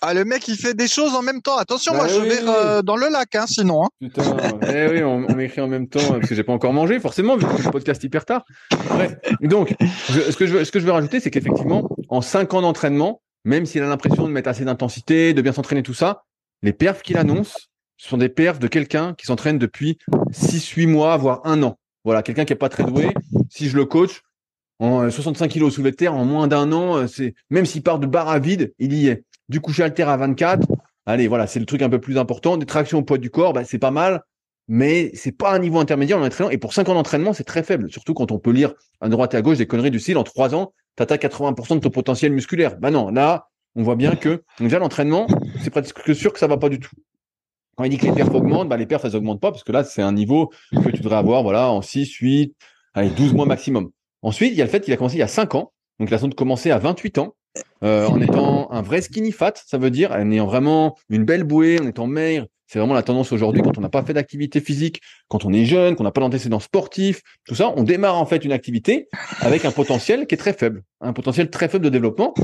Ah, 0.00 0.12
le 0.14 0.24
mec, 0.24 0.46
il 0.48 0.56
fait 0.56 0.74
des 0.74 0.88
choses 0.88 1.14
en 1.14 1.22
même 1.22 1.40
temps. 1.40 1.56
Attention, 1.56 1.92
Bah 1.92 1.98
moi, 2.00 2.08
je 2.08 2.20
vais 2.20 2.40
oui. 2.42 2.46
euh, 2.48 2.82
dans 2.82 2.96
le 2.96 3.08
lac, 3.08 3.34
hein, 3.36 3.44
sinon. 3.48 3.84
hein. 3.84 3.88
Putain, 4.00 4.36
eh 4.72 4.88
oui, 4.90 5.02
on, 5.02 5.24
on 5.28 5.34
m'écrit 5.34 5.60
en 5.60 5.68
même 5.68 5.88
temps 5.88 6.00
parce 6.08 6.28
que 6.28 6.34
j'ai 6.34 6.42
pas 6.44 6.52
encore 6.52 6.72
mangé, 6.72 7.00
forcément, 7.00 7.36
vu 7.36 7.46
que 7.46 7.62
le 7.62 7.70
podcast 7.70 8.02
hyper 8.04 8.24
tard. 8.24 8.44
Bref. 8.90 9.14
Donc, 9.40 9.74
je- 10.10 10.20
ce 10.30 10.36
que 10.36 10.46
je 10.46 10.54
veux, 10.54 10.64
ce 10.64 10.72
que 10.72 10.80
je 10.80 10.84
veux 10.84 10.92
rajouter, 10.92 11.20
c'est 11.20 11.30
qu'effectivement, 11.30 11.88
en 12.08 12.20
cinq 12.20 12.52
ans 12.54 12.60
d'entraînement, 12.62 13.22
même 13.44 13.66
s'il 13.66 13.82
a 13.82 13.86
l'impression 13.86 14.26
de 14.26 14.32
mettre 14.32 14.48
assez 14.48 14.64
d'intensité, 14.64 15.32
de 15.32 15.42
bien 15.42 15.52
s'entraîner, 15.52 15.82
tout 15.82 15.94
ça, 15.94 16.22
les 16.62 16.72
perfs 16.72 17.02
qu'il 17.02 17.16
annonce 17.16 17.68
ce 17.96 18.08
sont 18.08 18.16
des 18.18 18.28
perfs 18.28 18.58
de 18.58 18.66
quelqu'un 18.66 19.14
qui 19.14 19.24
s'entraîne 19.24 19.56
depuis 19.56 19.98
6-8 20.32 20.88
mois, 20.88 21.16
voire 21.16 21.40
un 21.44 21.62
an. 21.62 21.78
Voilà, 22.04 22.22
quelqu'un 22.22 22.44
qui 22.44 22.52
est 22.52 22.56
pas 22.56 22.68
très 22.68 22.82
doué. 22.84 23.14
Si 23.48 23.68
je 23.68 23.76
le 23.76 23.84
coach, 23.84 24.20
en 24.80 25.02
euh, 25.04 25.10
65 25.10 25.48
kilos 25.48 25.72
soulevé 25.74 25.92
de 25.92 25.96
terre, 25.96 26.12
en 26.14 26.24
moins 26.24 26.48
d'un 26.48 26.72
an, 26.72 26.96
euh, 26.96 27.06
c'est 27.06 27.34
même 27.50 27.64
s'il 27.66 27.82
part 27.82 28.00
de 28.00 28.06
barre 28.06 28.28
à 28.28 28.40
vide, 28.40 28.74
il 28.80 28.92
y 28.94 29.06
est. 29.08 29.22
Du 29.48 29.60
coucher 29.60 29.82
halter 29.82 30.08
à 30.08 30.16
24, 30.16 30.66
Allez, 31.06 31.28
voilà, 31.28 31.46
c'est 31.46 31.60
le 31.60 31.66
truc 31.66 31.82
un 31.82 31.90
peu 31.90 32.00
plus 32.00 32.18
important. 32.18 32.56
Des 32.56 32.66
tractions 32.66 32.98
au 32.98 33.02
poids 33.02 33.18
du 33.18 33.30
corps, 33.30 33.52
bah, 33.52 33.64
c'est 33.64 33.78
pas 33.78 33.90
mal, 33.90 34.22
mais 34.68 35.10
c'est 35.14 35.32
pas 35.32 35.52
un 35.52 35.58
niveau 35.58 35.78
intermédiaire 35.78 36.18
en 36.18 36.24
entraînement. 36.24 36.50
Et 36.50 36.58
pour 36.58 36.72
5 36.72 36.88
ans 36.88 36.94
d'entraînement, 36.94 37.34
c'est 37.34 37.44
très 37.44 37.62
faible. 37.62 37.90
Surtout 37.90 38.14
quand 38.14 38.32
on 38.32 38.38
peut 38.38 38.52
lire 38.52 38.72
à 39.00 39.08
droite 39.08 39.34
et 39.34 39.36
à 39.36 39.42
gauche 39.42 39.58
des 39.58 39.66
conneries 39.66 39.90
du 39.90 40.00
style 40.00 40.16
en 40.16 40.24
3 40.24 40.54
ans, 40.54 40.72
t'atteins 40.96 41.16
80% 41.16 41.76
de 41.76 41.80
ton 41.80 41.90
potentiel 41.90 42.32
musculaire. 42.32 42.78
Bah 42.78 42.90
non, 42.90 43.10
là, 43.10 43.48
on 43.76 43.82
voit 43.82 43.96
bien 43.96 44.16
que 44.16 44.42
déjà 44.60 44.78
l'entraînement, 44.78 45.26
c'est 45.62 45.70
presque 45.70 46.14
sûr 46.14 46.32
que 46.32 46.38
ça 46.38 46.46
va 46.46 46.56
pas 46.56 46.70
du 46.70 46.80
tout. 46.80 46.94
Quand 47.76 47.84
il 47.84 47.90
dit 47.90 47.98
que 47.98 48.06
les 48.06 48.12
perfs 48.12 48.32
augmentent, 48.32 48.68
bah, 48.68 48.76
les 48.76 48.86
perfs, 48.86 49.04
elles 49.04 49.16
augmentent 49.16 49.40
pas 49.40 49.50
parce 49.50 49.64
que 49.64 49.72
là, 49.72 49.84
c'est 49.84 50.02
un 50.02 50.12
niveau 50.12 50.52
que 50.72 50.90
tu 50.90 51.02
devrais 51.02 51.16
avoir, 51.16 51.42
voilà, 51.42 51.70
en 51.70 51.82
6, 51.82 52.10
8, 52.10 52.54
allez, 52.94 53.10
12 53.10 53.34
mois 53.34 53.46
maximum. 53.46 53.90
Ensuite, 54.22 54.52
il 54.52 54.56
y 54.56 54.62
a 54.62 54.64
le 54.64 54.70
fait 54.70 54.80
qu'il 54.80 54.94
a 54.94 54.96
commencé 54.96 55.16
il 55.16 55.20
y 55.20 55.22
a 55.22 55.28
5 55.28 55.56
ans. 55.56 55.72
Donc, 55.98 56.08
il 56.08 56.14
a 56.14 56.18
de 56.18 56.34
commencer 56.34 56.70
à 56.70 56.78
28 56.78 57.18
ans, 57.18 57.34
euh, 57.82 58.06
en 58.06 58.20
étant 58.20 58.70
un 58.72 58.82
vrai 58.82 59.02
skinny 59.02 59.32
fat, 59.32 59.54
ça 59.66 59.78
veut 59.78 59.90
dire, 59.90 60.12
en 60.12 60.30
ayant 60.30 60.46
vraiment 60.46 60.96
une 61.08 61.24
belle 61.24 61.44
bouée, 61.44 61.78
en 61.80 61.86
étant 61.86 62.06
maigre. 62.06 62.46
C'est 62.66 62.78
vraiment 62.78 62.94
la 62.94 63.02
tendance 63.02 63.30
aujourd'hui 63.30 63.62
quand 63.62 63.76
on 63.78 63.82
n'a 63.82 63.90
pas 63.90 64.02
fait 64.02 64.14
d'activité 64.14 64.60
physique, 64.60 65.00
quand 65.28 65.44
on 65.44 65.52
est 65.52 65.64
jeune, 65.64 65.96
qu'on 65.96 66.02
n'a 66.02 66.10
pas 66.10 66.22
d'antécédents 66.22 66.60
sportifs, 66.60 67.20
tout 67.46 67.54
ça, 67.54 67.72
on 67.76 67.82
démarre 67.82 68.16
en 68.16 68.26
fait 68.26 68.44
une 68.44 68.52
activité 68.52 69.08
avec 69.40 69.64
un 69.64 69.70
potentiel 69.70 70.26
qui 70.26 70.34
est 70.34 70.38
très 70.38 70.54
faible, 70.54 70.82
un 71.00 71.12
potentiel 71.12 71.50
très 71.50 71.68
faible 71.68 71.84
de 71.84 71.90
développement. 71.90 72.34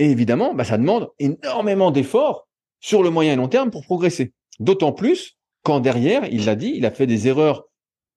Et 0.00 0.10
évidemment, 0.10 0.54
bah, 0.54 0.64
ça 0.64 0.76
demande 0.76 1.08
énormément 1.18 1.92
d'efforts 1.92 2.48
sur 2.80 3.02
le 3.02 3.10
moyen 3.10 3.34
et 3.34 3.36
long 3.36 3.48
terme 3.48 3.70
pour 3.70 3.84
progresser. 3.84 4.32
D'autant 4.58 4.92
plus 4.92 5.36
quand 5.62 5.80
derrière, 5.80 6.26
il 6.30 6.44
l'a 6.44 6.56
dit, 6.56 6.72
il 6.76 6.84
a 6.84 6.90
fait 6.90 7.06
des 7.06 7.26
erreurs 7.28 7.64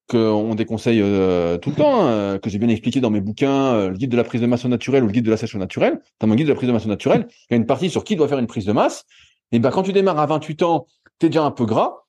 qu'on 0.07 0.55
déconseille 0.55 1.01
euh, 1.01 1.57
tout 1.57 1.69
le 1.69 1.75
temps, 1.75 2.07
hein, 2.07 2.39
que 2.39 2.49
j'ai 2.49 2.59
bien 2.59 2.69
expliqué 2.69 3.01
dans 3.01 3.09
mes 3.09 3.21
bouquins, 3.21 3.73
euh, 3.73 3.89
le 3.89 3.97
guide 3.97 4.09
de 4.09 4.17
la 4.17 4.23
prise 4.23 4.41
de 4.41 4.47
masse 4.47 4.65
naturelle 4.65 5.03
ou 5.03 5.07
le 5.07 5.11
guide 5.11 5.25
de 5.25 5.29
la 5.29 5.37
sèche 5.37 5.55
naturelle. 5.55 5.99
Dans 6.19 6.27
mon 6.27 6.35
guide 6.35 6.47
de 6.47 6.51
la 6.51 6.55
prise 6.55 6.67
de 6.67 6.73
masse 6.73 6.85
naturelle, 6.85 7.27
il 7.29 7.45
y 7.51 7.53
a 7.55 7.57
une 7.57 7.65
partie 7.65 7.89
sur 7.89 8.03
qui 8.03 8.15
doit 8.15 8.27
faire 8.27 8.39
une 8.39 8.47
prise 8.47 8.65
de 8.65 8.71
masse. 8.71 9.05
Et 9.51 9.59
ben 9.59 9.69
quand 9.69 9.83
tu 9.83 9.93
démarres 9.93 10.19
à 10.19 10.25
28 10.25 10.63
ans, 10.63 10.87
tu 11.19 11.25
es 11.25 11.29
déjà 11.29 11.43
un 11.43 11.51
peu 11.51 11.65
gras. 11.65 12.05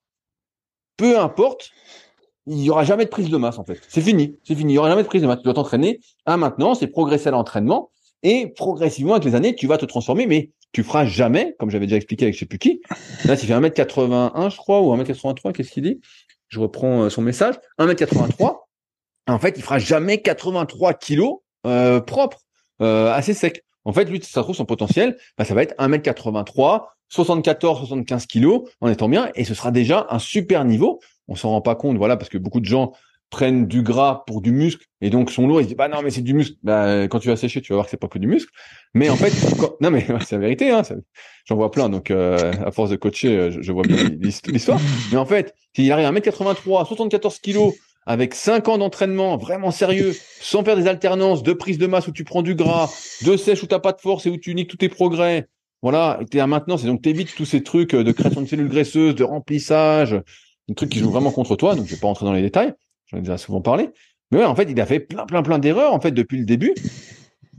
Peu 0.96 1.18
importe, 1.18 1.70
il 2.46 2.60
y 2.62 2.70
aura 2.70 2.84
jamais 2.84 3.04
de 3.04 3.10
prise 3.10 3.30
de 3.30 3.36
masse 3.36 3.58
en 3.58 3.64
fait. 3.64 3.80
C'est 3.88 4.00
fini, 4.00 4.36
c'est 4.44 4.54
fini. 4.54 4.72
Il 4.72 4.76
y 4.76 4.78
aura 4.78 4.88
jamais 4.88 5.02
de 5.02 5.08
prise 5.08 5.22
de 5.22 5.26
masse. 5.26 5.38
Tu 5.38 5.44
dois 5.44 5.54
t'entraîner 5.54 6.00
à 6.24 6.36
maintenant, 6.36 6.74
c'est 6.74 6.86
progresser 6.86 7.28
à 7.28 7.32
l'entraînement 7.32 7.90
et 8.22 8.48
progressivement 8.48 9.14
avec 9.14 9.24
les 9.24 9.34
années, 9.34 9.54
tu 9.54 9.66
vas 9.66 9.78
te 9.78 9.86
transformer, 9.86 10.26
mais 10.26 10.50
tu 10.72 10.82
feras 10.82 11.06
jamais, 11.06 11.54
comme 11.58 11.70
j'avais 11.70 11.86
déjà 11.86 11.96
expliqué 11.96 12.24
avec 12.24 12.34
je 12.34 12.40
sais 12.40 12.46
plus 12.46 12.58
qui. 12.58 12.80
Là, 13.24 13.34
il 13.34 13.46
fait 13.46 13.54
1m81, 13.54 14.50
je 14.50 14.56
crois, 14.56 14.80
ou 14.80 14.94
1m83, 14.94 15.52
qu'est-ce 15.52 15.70
qu'il 15.70 15.84
dit? 15.84 16.00
Je 16.48 16.60
reprends 16.60 17.04
euh, 17.04 17.10
son 17.10 17.22
message. 17.22 17.54
1m83. 17.78 18.56
En 19.26 19.38
fait, 19.38 19.54
il 19.56 19.62
fera 19.62 19.78
jamais 19.78 20.22
83 20.22 20.94
kilos 20.94 21.38
euh, 21.66 22.00
propres, 22.00 22.40
euh, 22.80 23.12
assez 23.12 23.34
sec. 23.34 23.64
En 23.84 23.92
fait, 23.92 24.04
lui, 24.04 24.22
ça 24.22 24.42
trouve 24.42 24.56
son 24.56 24.64
potentiel, 24.64 25.16
bah, 25.36 25.44
ça 25.44 25.54
va 25.54 25.62
être 25.62 25.74
1m83, 25.78 26.86
74, 27.08 27.78
75 27.78 28.26
kilos 28.26 28.68
en 28.80 28.88
étant 28.88 29.08
bien, 29.08 29.30
et 29.34 29.44
ce 29.44 29.54
sera 29.54 29.70
déjà 29.70 30.06
un 30.10 30.18
super 30.18 30.64
niveau. 30.64 31.00
On 31.26 31.36
s'en 31.36 31.50
rend 31.50 31.60
pas 31.60 31.74
compte, 31.74 31.96
voilà, 31.96 32.16
parce 32.16 32.30
que 32.30 32.38
beaucoup 32.38 32.60
de 32.60 32.66
gens 32.66 32.92
prennent 33.30 33.66
du 33.66 33.82
gras 33.82 34.24
pour 34.26 34.40
du 34.40 34.52
muscle 34.52 34.86
et 35.00 35.10
donc 35.10 35.30
sont 35.30 35.46
lourds. 35.46 35.60
Ils 35.60 35.64
se 35.64 35.68
disent 35.68 35.76
bah 35.76 35.88
non 35.88 36.02
mais 36.02 36.10
c'est 36.10 36.22
du 36.22 36.34
muscle 36.34 36.56
bah, 36.62 37.04
quand 37.08 37.18
tu 37.18 37.28
vas 37.28 37.36
sécher 37.36 37.60
tu 37.60 37.72
vas 37.72 37.76
voir 37.76 37.86
que 37.86 37.90
c'est 37.90 37.98
pas 37.98 38.08
que 38.08 38.18
du 38.18 38.26
muscle 38.26 38.50
mais 38.94 39.10
en 39.10 39.16
fait 39.16 39.32
non 39.80 39.90
mais 39.90 40.06
c'est 40.24 40.36
la 40.36 40.40
vérité 40.40 40.70
hein, 40.70 40.82
j'en 41.44 41.56
vois 41.56 41.70
plein. 41.70 41.88
Donc 41.88 42.10
euh, 42.10 42.52
à 42.64 42.70
force 42.70 42.90
de 42.90 42.96
coacher 42.96 43.36
euh, 43.36 43.50
je, 43.60 43.72
vois 43.72 43.82
bien 43.82 43.96
l'histoire. 44.48 44.80
Mais 45.12 45.18
en 45.18 45.26
fait 45.26 45.54
s'il 45.74 45.90
arrive 45.92 46.06
à 46.06 46.12
1m83 46.12 46.86
74 46.86 47.38
kilos 47.40 47.74
avec 48.06 48.34
5 48.34 48.68
ans 48.68 48.78
d'entraînement 48.78 49.36
vraiment 49.36 49.70
sérieux 49.70 50.14
sans 50.40 50.64
faire 50.64 50.76
des 50.76 50.86
alternances 50.86 51.42
de 51.42 51.52
prise 51.52 51.78
de 51.78 51.86
masse 51.86 52.08
où 52.08 52.12
tu 52.12 52.24
prends 52.24 52.42
du 52.42 52.54
gras 52.54 52.90
de 53.24 53.36
sèche 53.36 53.62
où 53.62 53.66
t'as 53.66 53.80
pas 53.80 53.92
de 53.92 54.00
force 54.00 54.24
et 54.26 54.30
où 54.30 54.38
tu 54.38 54.54
niques 54.54 54.70
tous 54.70 54.78
tes 54.78 54.88
progrès 54.88 55.48
voilà 55.82 56.18
et 56.22 56.24
t'es 56.24 56.40
à 56.40 56.46
maintenance. 56.46 56.82
Et 56.82 56.86
donc 56.86 57.02
t'évites 57.02 57.34
tous 57.36 57.44
ces 57.44 57.62
trucs 57.62 57.94
de 57.94 58.12
création 58.12 58.40
de 58.40 58.46
cellules 58.46 58.68
graisseuses 58.68 59.14
de 59.14 59.24
remplissage 59.24 60.20
des 60.68 60.74
trucs 60.74 60.90
qui 60.90 60.98
jouent 60.98 61.10
vraiment 61.10 61.30
contre 61.30 61.56
toi. 61.56 61.74
Donc 61.74 61.86
je 61.86 61.94
vais 61.94 62.00
pas 62.00 62.08
rentrer 62.08 62.24
dans 62.24 62.32
les 62.32 62.42
détails 62.42 62.72
J'en 63.08 63.18
ai 63.18 63.20
déjà 63.20 63.38
souvent 63.38 63.60
parlé. 63.60 63.90
Mais 64.30 64.38
ouais, 64.38 64.44
en 64.44 64.54
fait, 64.54 64.70
il 64.70 64.80
a 64.80 64.86
fait 64.86 65.00
plein, 65.00 65.24
plein, 65.26 65.42
plein 65.42 65.58
d'erreurs, 65.58 65.92
en 65.92 66.00
fait, 66.00 66.10
depuis 66.10 66.38
le 66.38 66.44
début. 66.44 66.74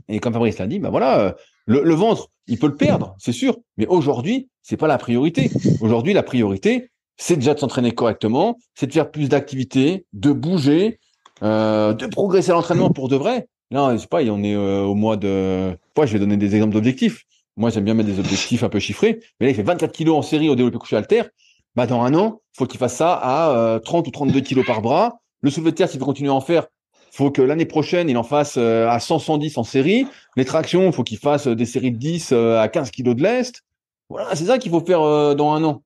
Et 0.08 0.18
comme 0.18 0.32
Fabrice 0.32 0.58
l'a 0.58 0.66
dit, 0.66 0.78
bah 0.78 0.90
voilà, 0.90 1.20
euh, 1.20 1.32
le, 1.66 1.94
ventre, 1.94 2.28
il 2.48 2.58
peut 2.58 2.66
le 2.66 2.76
perdre, 2.76 3.14
c'est 3.18 3.32
sûr. 3.32 3.56
Mais 3.76 3.86
aujourd'hui, 3.86 4.48
c'est 4.62 4.76
pas 4.76 4.88
la 4.88 4.98
priorité. 4.98 5.50
Aujourd'hui, 5.80 6.12
la 6.12 6.22
priorité, 6.22 6.90
c'est 7.16 7.36
déjà 7.36 7.54
de 7.54 7.60
s'entraîner 7.60 7.92
correctement, 7.92 8.58
c'est 8.74 8.88
de 8.88 8.92
faire 8.92 9.10
plus 9.10 9.28
d'activités, 9.28 10.04
de 10.12 10.32
bouger, 10.32 10.98
euh, 11.42 11.92
de 11.92 12.06
progresser 12.06 12.50
à 12.50 12.54
l'entraînement 12.54 12.90
pour 12.90 13.08
de 13.08 13.16
vrai. 13.16 13.46
Là, 13.70 13.92
je 13.92 13.98
sais 13.98 14.08
pas, 14.08 14.22
on 14.24 14.42
est 14.42 14.54
euh, 14.54 14.82
au 14.82 14.94
mois 14.94 15.16
de. 15.16 15.76
Je 15.96 16.12
vais 16.12 16.18
donner 16.18 16.36
des 16.36 16.56
exemples 16.56 16.74
d'objectifs. 16.74 17.24
Moi, 17.56 17.70
j'aime 17.70 17.84
bien 17.84 17.94
mettre 17.94 18.08
des 18.08 18.18
objectifs 18.18 18.64
un 18.64 18.68
peu 18.68 18.80
chiffrés. 18.80 19.20
Mais 19.38 19.46
là, 19.46 19.50
il 19.50 19.54
fait 19.54 19.62
24 19.62 19.92
kilos 19.92 20.16
en 20.16 20.22
série 20.22 20.48
au 20.48 20.56
développé 20.56 20.78
couché 20.78 20.96
alter. 20.96 21.22
Bah, 21.76 21.86
dans 21.86 22.02
un 22.02 22.14
an, 22.14 22.40
faut 22.56 22.66
qu'il 22.66 22.80
fasse 22.80 22.96
ça 22.96 23.14
à 23.14 23.78
30 23.84 24.08
ou 24.08 24.10
32 24.10 24.40
kilos 24.40 24.66
par 24.66 24.82
bras. 24.82 25.20
Le 25.42 25.50
soulevé 25.50 25.70
de 25.70 25.76
terre, 25.76 25.88
s'il 25.88 26.00
veut 26.00 26.06
continuer 26.06 26.30
à 26.30 26.34
en 26.34 26.40
faire, 26.40 26.66
faut 27.12 27.30
que 27.30 27.42
l'année 27.42 27.66
prochaine, 27.66 28.08
il 28.08 28.16
en 28.16 28.22
fasse 28.22 28.56
euh, 28.56 28.88
à 28.88 29.00
100, 29.00 29.18
110 29.18 29.58
en 29.58 29.64
série. 29.64 30.06
Les 30.36 30.44
tractions, 30.44 30.90
faut 30.92 31.02
qu'il 31.02 31.18
fasse 31.18 31.48
euh, 31.48 31.56
des 31.56 31.66
séries 31.66 31.90
de 31.90 31.96
10 31.96 32.30
euh, 32.32 32.60
à 32.60 32.68
15 32.68 32.90
kilos 32.90 33.16
de 33.16 33.22
lest. 33.22 33.62
Voilà, 34.08 34.34
c'est 34.34 34.44
ça 34.44 34.58
qu'il 34.58 34.70
faut 34.70 34.80
faire 34.80 35.00
dans 35.36 35.52
un 35.52 35.62
an. 35.62 35.82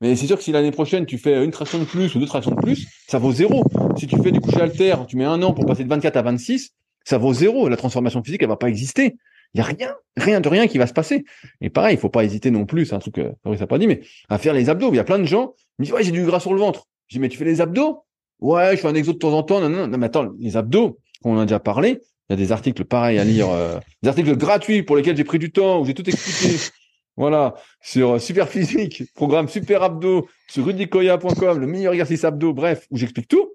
Mais 0.00 0.16
c'est 0.16 0.26
sûr 0.26 0.36
que 0.36 0.42
si 0.42 0.50
l'année 0.50 0.72
prochaine, 0.72 1.06
tu 1.06 1.16
fais 1.16 1.44
une 1.44 1.52
traction 1.52 1.78
de 1.78 1.84
plus 1.84 2.14
ou 2.14 2.18
deux 2.18 2.26
tractions 2.26 2.50
de 2.50 2.60
plus, 2.60 2.88
ça 3.06 3.18
vaut 3.18 3.32
zéro. 3.32 3.64
Si 3.96 4.08
tu 4.08 4.20
fais 4.20 4.32
du 4.32 4.40
coucher 4.40 4.62
alter, 4.62 4.96
tu 5.06 5.16
mets 5.16 5.24
un 5.24 5.40
an 5.42 5.52
pour 5.52 5.64
passer 5.64 5.84
de 5.84 5.88
24 5.88 6.16
à 6.16 6.22
26, 6.22 6.70
ça 7.04 7.18
vaut 7.18 7.32
zéro. 7.32 7.68
La 7.68 7.76
transformation 7.76 8.22
physique, 8.22 8.42
elle 8.42 8.48
va 8.48 8.56
pas 8.56 8.68
exister. 8.68 9.16
Il 9.54 9.58
y 9.58 9.60
a 9.60 9.64
rien, 9.64 9.94
rien 10.16 10.40
de 10.40 10.48
rien 10.48 10.66
qui 10.66 10.78
va 10.78 10.88
se 10.88 10.92
passer. 10.92 11.24
Et 11.60 11.70
pareil, 11.70 11.94
il 11.94 12.00
faut 12.00 12.08
pas 12.08 12.24
hésiter 12.24 12.50
non 12.50 12.66
plus, 12.66 12.86
c'est 12.86 12.94
un 12.94 12.98
truc 12.98 13.14
que 13.14 13.32
Fabrice 13.44 13.60
n'a 13.60 13.66
pas 13.68 13.78
dit, 13.78 13.86
mais 13.86 14.00
à 14.28 14.38
faire 14.38 14.54
les 14.54 14.68
abdos. 14.68 14.92
Il 14.92 14.96
y 14.96 15.00
a 15.00 15.04
plein 15.04 15.18
de 15.18 15.24
gens 15.24 15.48
qui 15.48 15.64
me 15.78 15.84
disent, 15.84 15.94
ouais, 15.94 16.02
j'ai 16.02 16.10
du 16.10 16.24
gras 16.24 16.40
sur 16.40 16.52
le 16.52 16.60
ventre. 16.60 16.86
Je 17.06 17.16
dis, 17.16 17.20
mais 17.20 17.28
tu 17.28 17.38
fais 17.38 17.44
les 17.44 17.60
abdos? 17.60 18.04
Ouais, 18.40 18.76
je 18.76 18.80
fais 18.80 18.88
un 18.88 18.94
exo 18.94 19.12
de 19.12 19.18
temps 19.18 19.32
en 19.32 19.42
temps. 19.42 19.60
Non, 19.60 19.68
non, 19.68 19.86
non, 19.88 19.98
mais 19.98 20.06
attends, 20.06 20.32
les 20.38 20.56
abdos, 20.56 20.98
on 21.24 21.36
en 21.36 21.40
a 21.40 21.46
déjà 21.46 21.60
parlé. 21.60 22.00
Il 22.28 22.32
y 22.32 22.34
a 22.34 22.36
des 22.36 22.52
articles 22.52 22.84
pareils 22.84 23.18
à 23.18 23.24
lire, 23.24 23.48
euh, 23.50 23.78
des 24.02 24.08
articles 24.08 24.36
gratuits 24.36 24.82
pour 24.82 24.96
lesquels 24.96 25.16
j'ai 25.16 25.24
pris 25.24 25.38
du 25.38 25.50
temps, 25.50 25.80
où 25.80 25.86
j'ai 25.86 25.94
tout 25.94 26.08
expliqué. 26.08 26.56
voilà, 27.18 27.54
sur 27.82 28.14
euh, 28.14 28.18
Super 28.20 28.48
Physique, 28.48 29.02
programme 29.14 29.48
Super 29.48 29.82
Abdos, 29.82 30.28
sur 30.48 30.64
rudicoya.com, 30.64 31.58
le 31.58 31.66
meilleur 31.66 31.92
exercice 31.92 32.24
abdos, 32.24 32.52
bref, 32.52 32.86
où 32.90 32.96
j'explique 32.96 33.26
tout. 33.26 33.50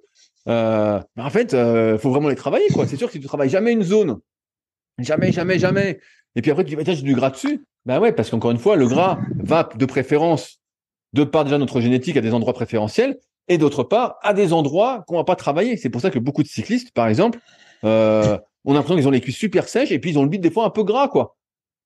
Euh, 0.50 1.00
mais 1.16 1.24
en 1.24 1.30
fait, 1.30 1.54
euh, 1.54 1.98
faut 1.98 2.12
vraiment 2.12 2.28
les 2.28 2.36
travailler, 2.36 2.68
quoi. 2.74 2.86
C'est 2.86 2.98
sûr 2.98 3.08
que 3.08 3.14
si 3.14 3.22
tu 3.22 3.26
travailles 3.26 3.50
jamais 3.50 3.72
une 3.72 3.84
zone, 3.84 4.20
jamais, 5.00 5.32
jamais, 5.32 5.58
jamais, 5.58 6.00
et 6.36 6.42
puis 6.42 6.52
après 6.52 6.66
tu 6.66 6.76
vas 6.76 6.84
dire 6.84 6.94
j'ai 6.94 7.04
du 7.04 7.16
gras 7.16 7.30
dessus, 7.30 7.66
ben 7.86 8.00
ouais, 8.00 8.12
parce 8.12 8.30
qu'encore 8.30 8.52
une 8.52 8.58
fois, 8.58 8.76
le 8.76 8.88
gras 8.88 9.20
va 9.38 9.70
de 9.76 9.86
préférence, 9.86 10.60
de 11.14 11.24
par 11.24 11.46
déjà 11.46 11.58
notre 11.58 11.80
génétique, 11.80 12.18
à 12.18 12.22
des 12.22 12.34
endroits 12.34 12.54
préférentiels, 12.54 13.18
et 13.48 13.58
d'autre 13.58 13.84
part 13.84 14.18
à 14.22 14.34
des 14.34 14.54
endroits 14.54 15.04
qu'on 15.08 15.16
va 15.16 15.24
pas 15.24 15.36
travailler. 15.36 15.78
C'est 15.78 15.90
pour 15.90 16.02
ça 16.02 16.10
que 16.10 16.20
beaucoup 16.20 16.44
de 16.44 16.48
cyclistes, 16.48 16.92
par 16.92 17.08
exemple, 17.08 17.40
euh, 17.84 18.38
on 18.66 18.72
a 18.72 18.76
l'impression 18.76 18.96
qu'ils 18.96 19.08
ont 19.08 19.12
les 19.12 19.22
cuisses 19.22 19.38
super 19.38 19.68
sèches 19.68 19.92
et 19.92 20.00
puis 20.00 20.12
ils 20.12 20.20
ont 20.20 20.24
le 20.24 20.30
bide 20.30 20.42
des 20.42 20.52
fois 20.52 20.66
un 20.66 20.70
peu 20.70 20.84
gras, 20.84 21.08
quoi, 21.08 21.36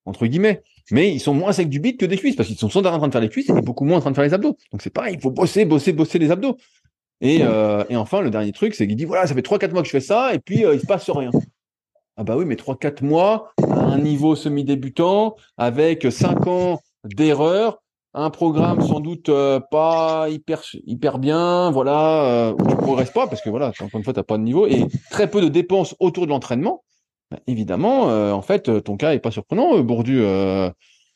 entre 0.05 0.25
guillemets. 0.27 0.61
Mais 0.91 1.11
ils 1.11 1.19
sont 1.19 1.33
moins 1.33 1.51
secs 1.51 1.67
du 1.67 1.79
bide 1.79 1.97
que 1.97 2.05
des 2.05 2.17
cuisses 2.17 2.35
parce 2.35 2.47
qu'ils 2.47 2.57
sont 2.57 2.69
sans 2.69 2.83
arrêt 2.85 2.95
en 2.95 2.99
train 2.99 3.07
de 3.07 3.13
faire 3.13 3.21
les 3.21 3.29
cuisses 3.29 3.49
et 3.49 3.61
beaucoup 3.61 3.83
moins 3.83 3.97
en 3.97 4.01
train 4.01 4.11
de 4.11 4.15
faire 4.15 4.23
les 4.23 4.33
abdos. 4.33 4.57
Donc 4.71 4.81
c'est 4.81 4.89
pareil, 4.89 5.15
il 5.15 5.21
faut 5.21 5.31
bosser, 5.31 5.65
bosser, 5.65 5.91
bosser 5.91 6.19
les 6.19 6.31
abdos. 6.31 6.57
Et, 7.19 7.39
euh, 7.41 7.83
et 7.89 7.95
enfin, 7.95 8.21
le 8.21 8.29
dernier 8.29 8.51
truc, 8.51 8.75
c'est 8.75 8.87
qu'il 8.87 8.95
dit 8.95 9.05
voilà, 9.05 9.25
ça 9.25 9.33
fait 9.33 9.41
3-4 9.41 9.71
mois 9.71 9.81
que 9.81 9.87
je 9.87 9.91
fais 9.91 9.99
ça 9.99 10.33
et 10.33 10.39
puis 10.39 10.65
euh, 10.65 10.75
il 10.75 10.79
se 10.79 10.85
passe 10.85 11.09
rien. 11.09 11.31
Ah 12.15 12.23
bah 12.23 12.35
oui, 12.37 12.45
mais 12.45 12.55
3-4 12.55 13.03
mois 13.03 13.51
à 13.61 13.79
un 13.79 13.99
niveau 13.99 14.35
semi-débutant 14.35 15.35
avec 15.57 16.07
5 16.09 16.47
ans 16.47 16.81
d'erreur, 17.03 17.81
un 18.17 18.31
programme 18.31 18.81
sans 18.81 18.99
doute 18.99 19.29
euh, 19.29 19.59
pas 19.59 20.27
hyper 20.29 20.63
hyper 20.85 21.19
bien, 21.19 21.69
voilà, 21.69 22.23
euh, 22.25 22.53
où 22.53 22.67
tu 22.67 22.75
progresses 22.75 23.11
pas 23.11 23.27
parce 23.27 23.41
que 23.41 23.49
voilà, 23.49 23.67
encore 23.67 23.99
une 23.99 24.03
fois, 24.03 24.13
t'as 24.13 24.23
pas 24.23 24.37
de 24.37 24.43
niveau 24.43 24.65
et 24.65 24.85
très 25.11 25.29
peu 25.29 25.39
de 25.39 25.47
dépenses 25.47 25.95
autour 25.99 26.25
de 26.25 26.31
l'entraînement. 26.31 26.83
Bah, 27.29 27.37
évidemment, 27.45 28.09
euh, 28.09 28.31
en 28.31 28.41
fait, 28.41 28.83
ton 28.83 28.97
cas 28.97 29.13
est 29.13 29.19
pas 29.19 29.31
surprenant, 29.31 29.79
Bourdu. 29.81 30.25
en 30.25 30.71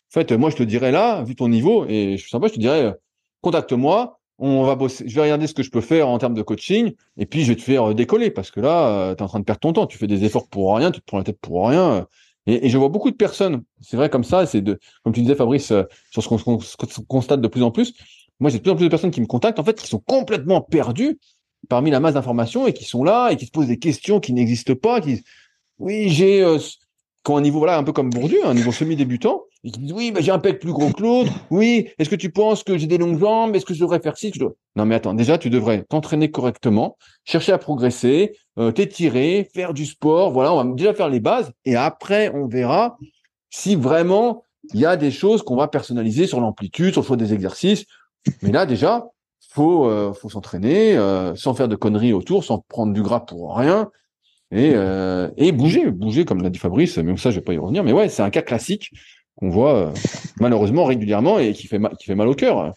fait, 0.09 0.31
moi, 0.31 0.51
je 0.51 0.57
te 0.57 0.63
dirais 0.63 0.91
là, 0.91 1.23
vu 1.23 1.35
ton 1.35 1.47
niveau 1.47 1.85
et 1.87 2.17
je 2.17 2.21
suis 2.21 2.29
sympa, 2.29 2.47
je 2.47 2.53
te 2.53 2.59
dirais, 2.59 2.93
contacte-moi, 3.41 4.19
on 4.37 4.63
va 4.63 4.75
bosser, 4.75 5.07
je 5.07 5.15
vais 5.15 5.21
regarder 5.21 5.47
ce 5.47 5.53
que 5.53 5.63
je 5.63 5.71
peux 5.71 5.81
faire 5.81 6.07
en 6.07 6.17
termes 6.19 6.33
de 6.35 6.41
coaching 6.43 6.93
et 7.17 7.25
puis 7.25 7.43
je 7.43 7.49
vais 7.49 7.55
te 7.55 7.63
faire 7.63 7.95
décoller 7.95 8.29
parce 8.29 8.51
que 8.51 8.59
là, 8.59 9.15
tu 9.15 9.19
es 9.19 9.23
en 9.23 9.27
train 9.27 9.39
de 9.39 9.45
perdre 9.45 9.61
ton 9.61 9.73
temps, 9.73 9.87
tu 9.87 9.97
fais 9.97 10.07
des 10.07 10.23
efforts 10.23 10.47
pour 10.49 10.75
rien, 10.75 10.91
tu 10.91 10.99
te 10.99 11.05
prends 11.05 11.17
la 11.17 11.23
tête 11.23 11.39
pour 11.41 11.67
rien. 11.67 12.05
Et, 12.47 12.69
je 12.69 12.77
vois 12.77 12.89
beaucoup 12.89 13.11
de 13.11 13.15
personnes, 13.15 13.63
c'est 13.81 13.97
vrai 13.97 14.09
comme 14.09 14.23
ça, 14.23 14.45
c'est 14.45 14.61
de, 14.61 14.79
comme 15.03 15.13
tu 15.13 15.21
disais 15.21 15.35
Fabrice, 15.35 15.71
euh, 15.71 15.83
sur 16.09 16.23
ce 16.23 16.27
qu'on 16.27 16.59
constate 17.07 17.41
de 17.41 17.47
plus 17.47 17.63
en 17.63 17.71
plus. 17.71 17.93
Moi, 18.39 18.49
j'ai 18.49 18.57
de 18.57 18.63
plus 18.63 18.71
en 18.71 18.75
plus 18.75 18.85
de 18.85 18.89
personnes 18.89 19.11
qui 19.11 19.21
me 19.21 19.27
contactent, 19.27 19.59
en 19.59 19.63
fait, 19.63 19.79
qui 19.79 19.87
sont 19.87 19.99
complètement 19.99 20.61
perdues 20.61 21.19
parmi 21.69 21.91
la 21.91 21.99
masse 21.99 22.15
d'informations 22.15 22.65
et 22.65 22.73
qui 22.73 22.85
sont 22.85 23.03
là 23.03 23.29
et 23.29 23.35
qui 23.35 23.45
se 23.45 23.51
posent 23.51 23.67
des 23.67 23.77
questions 23.77 24.19
qui 24.19 24.33
n'existent 24.33 24.75
pas. 24.75 24.99
Qui, 25.01 25.23
oui, 25.77 26.09
j'ai 26.09 26.43
euh, 26.43 26.57
quand 27.23 27.37
un 27.37 27.41
niveau 27.41 27.59
voilà 27.59 27.77
un 27.77 27.83
peu 27.83 27.91
comme 27.91 28.09
Bourdieu, 28.09 28.45
un 28.45 28.53
niveau 28.53 28.71
semi-débutant, 28.71 29.43
et 29.63 29.71
qui 29.71 29.79
disent 29.79 29.93
oui, 29.93 30.11
mais 30.13 30.23
j'ai 30.23 30.31
un 30.31 30.39
pec 30.39 30.59
plus 30.59 30.71
gros 30.71 30.91
que 30.91 31.01
l'autre. 31.01 31.31
Oui, 31.51 31.89
est-ce 31.99 32.09
que 32.09 32.15
tu 32.15 32.31
penses 32.31 32.63
que 32.63 32.77
j'ai 32.77 32.87
des 32.87 32.97
longues 32.97 33.19
jambes? 33.19 33.55
Est-ce 33.55 33.65
que 33.65 33.73
je 33.73 33.79
devrais 33.79 33.99
faire 33.99 34.17
ci? 34.17 34.31
Non, 34.75 34.85
mais 34.85 34.95
attends, 34.95 35.13
déjà 35.13 35.37
tu 35.37 35.49
devrais 35.49 35.83
t'entraîner 35.83 36.31
correctement, 36.31 36.97
chercher 37.23 37.51
à 37.51 37.57
progresser, 37.59 38.33
euh, 38.57 38.71
t'étirer, 38.71 39.47
faire 39.53 39.73
du 39.73 39.85
sport. 39.85 40.31
Voilà, 40.31 40.53
on 40.53 40.63
va 40.63 40.63
déjà 40.75 40.93
faire 40.93 41.09
les 41.09 41.19
bases, 41.19 41.51
et 41.65 41.75
après 41.75 42.31
on 42.33 42.47
verra 42.47 42.97
si 43.51 43.75
vraiment 43.75 44.43
il 44.73 44.79
y 44.79 44.85
a 44.85 44.95
des 44.95 45.11
choses 45.11 45.43
qu'on 45.43 45.55
va 45.55 45.67
personnaliser 45.67 46.25
sur 46.25 46.39
l'amplitude, 46.39 46.93
sur 46.93 47.01
le 47.01 47.07
choix 47.07 47.17
des 47.17 47.33
exercices. 47.33 47.85
Mais 48.41 48.51
là 48.51 48.65
déjà, 48.65 49.07
faut 49.49 49.85
euh, 49.85 50.13
faut 50.13 50.29
s'entraîner 50.29 50.97
euh, 50.97 51.35
sans 51.35 51.53
faire 51.53 51.67
de 51.67 51.75
conneries 51.75 52.13
autour, 52.13 52.43
sans 52.43 52.59
prendre 52.67 52.93
du 52.93 53.03
gras 53.03 53.19
pour 53.19 53.55
rien 53.55 53.91
et, 54.51 54.73
euh, 54.75 55.29
et 55.37 55.51
bouger, 55.51 55.89
bouger 55.89 56.25
comme 56.25 56.43
l'a 56.43 56.49
dit 56.49 56.59
Fabrice, 56.59 56.97
même 56.97 57.17
ça 57.17 57.31
je 57.31 57.35
vais 57.35 57.41
pas 57.41 57.53
y 57.53 57.57
revenir, 57.57 57.83
mais 57.83 57.93
ouais, 57.93 58.09
c'est 58.09 58.21
un 58.21 58.29
cas 58.29 58.41
classique 58.41 58.91
qu'on 59.35 59.49
voit 59.49 59.75
euh, 59.75 59.91
malheureusement 60.39 60.83
régulièrement 60.85 61.39
et 61.39 61.53
qui 61.53 61.67
fait 61.67 61.79
mal, 61.79 61.95
qui 61.97 62.05
fait 62.05 62.15
mal 62.15 62.27
au 62.27 62.35
cœur. 62.35 62.73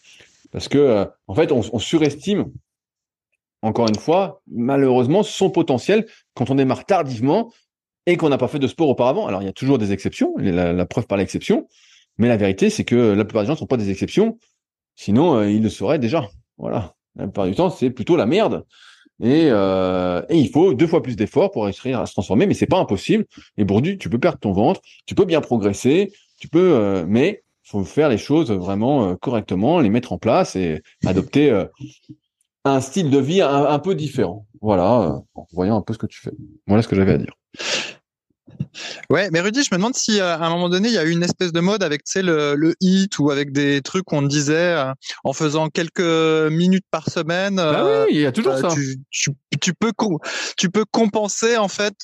Parce 0.52 0.68
que, 0.68 0.78
euh, 0.78 1.04
en 1.26 1.34
fait, 1.34 1.50
on, 1.50 1.78
surestime, 1.80 2.52
encore 3.60 3.88
une 3.88 3.96
fois, 3.96 4.40
malheureusement, 4.46 5.24
son 5.24 5.50
potentiel 5.50 6.06
quand 6.34 6.50
on 6.50 6.54
démarre 6.54 6.84
tardivement 6.86 7.52
et 8.06 8.16
qu'on 8.16 8.28
n'a 8.28 8.38
pas 8.38 8.46
fait 8.46 8.60
de 8.60 8.68
sport 8.68 8.88
auparavant. 8.88 9.26
Alors, 9.26 9.42
il 9.42 9.46
y 9.46 9.48
a 9.48 9.52
toujours 9.52 9.78
des 9.78 9.92
exceptions, 9.92 10.32
la, 10.38 10.72
la 10.72 10.86
preuve 10.86 11.08
par 11.08 11.18
l'exception, 11.18 11.66
mais 12.18 12.28
la 12.28 12.36
vérité, 12.36 12.70
c'est 12.70 12.84
que 12.84 12.94
la 12.94 13.24
plupart 13.24 13.42
des 13.42 13.48
gens 13.48 13.54
ne 13.54 13.58
sont 13.58 13.66
pas 13.66 13.76
des 13.76 13.90
exceptions, 13.90 14.38
sinon 14.94 15.42
ils 15.42 15.62
le 15.62 15.70
seraient 15.70 15.98
déjà. 15.98 16.28
Voilà. 16.56 16.94
La 17.16 17.24
plupart 17.24 17.46
du 17.46 17.54
temps, 17.56 17.70
c'est 17.70 17.90
plutôt 17.90 18.16
la 18.16 18.26
merde. 18.26 18.64
Et, 19.22 19.48
euh, 19.50 20.22
il 20.30 20.48
faut 20.50 20.74
deux 20.74 20.86
fois 20.86 21.02
plus 21.02 21.16
d'efforts 21.16 21.50
pour 21.50 21.64
réussir 21.64 22.00
à 22.00 22.06
se 22.06 22.12
transformer, 22.12 22.46
mais 22.46 22.54
c'est 22.54 22.66
pas 22.66 22.78
impossible. 22.78 23.24
Et 23.56 23.64
Bourdu, 23.64 23.98
tu 23.98 24.08
peux 24.10 24.18
perdre 24.18 24.38
ton 24.38 24.52
ventre, 24.52 24.80
tu 25.06 25.14
peux 25.14 25.24
bien 25.24 25.40
progresser, 25.40 26.12
tu 26.38 26.48
peux, 26.48 26.74
euh, 26.74 27.04
mais 27.06 27.44
faut 27.64 27.84
faire 27.84 28.08
les 28.08 28.18
choses 28.18 28.50
vraiment 28.52 29.08
euh, 29.08 29.14
correctement, 29.16 29.80
les 29.80 29.90
mettre 29.90 30.12
en 30.12 30.18
place 30.18 30.54
et 30.54 30.82
adopter 31.06 31.50
euh, 31.50 31.64
un 32.64 32.80
style 32.80 33.10
de 33.10 33.18
vie 33.18 33.40
un, 33.40 33.64
un 33.66 33.78
peu 33.78 33.94
différent. 33.94 34.46
Voilà, 34.60 35.02
euh, 35.02 35.18
en 35.34 35.46
voyant 35.52 35.76
un 35.76 35.82
peu 35.82 35.92
ce 35.92 35.98
que 35.98 36.06
tu 36.06 36.20
fais. 36.20 36.32
Voilà 36.66 36.82
ce 36.82 36.88
que 36.88 36.96
j'avais 36.96 37.14
à 37.14 37.18
dire. 37.18 37.34
Ouais, 39.10 39.28
mais 39.32 39.40
Rudy, 39.40 39.62
je 39.62 39.68
me 39.72 39.76
demande 39.76 39.94
si 39.94 40.20
à 40.20 40.38
un 40.38 40.50
moment 40.50 40.68
donné, 40.68 40.88
il 40.88 40.94
y 40.94 40.98
a 40.98 41.04
eu 41.04 41.10
une 41.10 41.22
espèce 41.22 41.52
de 41.52 41.60
mode 41.60 41.82
avec, 41.82 42.02
le, 42.16 42.54
le 42.54 42.74
hit 42.80 43.18
ou 43.18 43.30
avec 43.30 43.52
des 43.52 43.82
trucs 43.82 44.04
qu'on 44.04 44.22
disait 44.22 44.74
euh, 44.74 44.92
en 45.24 45.32
faisant 45.32 45.68
quelques 45.68 46.00
minutes 46.00 46.86
par 46.90 47.10
semaine. 47.10 47.58
Ah 47.58 48.04
oui, 48.06 48.14
il 48.14 48.20
y 48.20 48.26
a 48.26 48.32
toujours 48.32 48.54
euh, 48.54 48.60
ça. 48.60 48.68
Tu, 48.68 48.98
tu, 49.10 49.30
tu, 49.60 49.74
peux 49.74 49.92
tu 50.56 50.70
peux 50.70 50.84
compenser 50.90 51.56
en 51.56 51.68
fait 51.68 51.94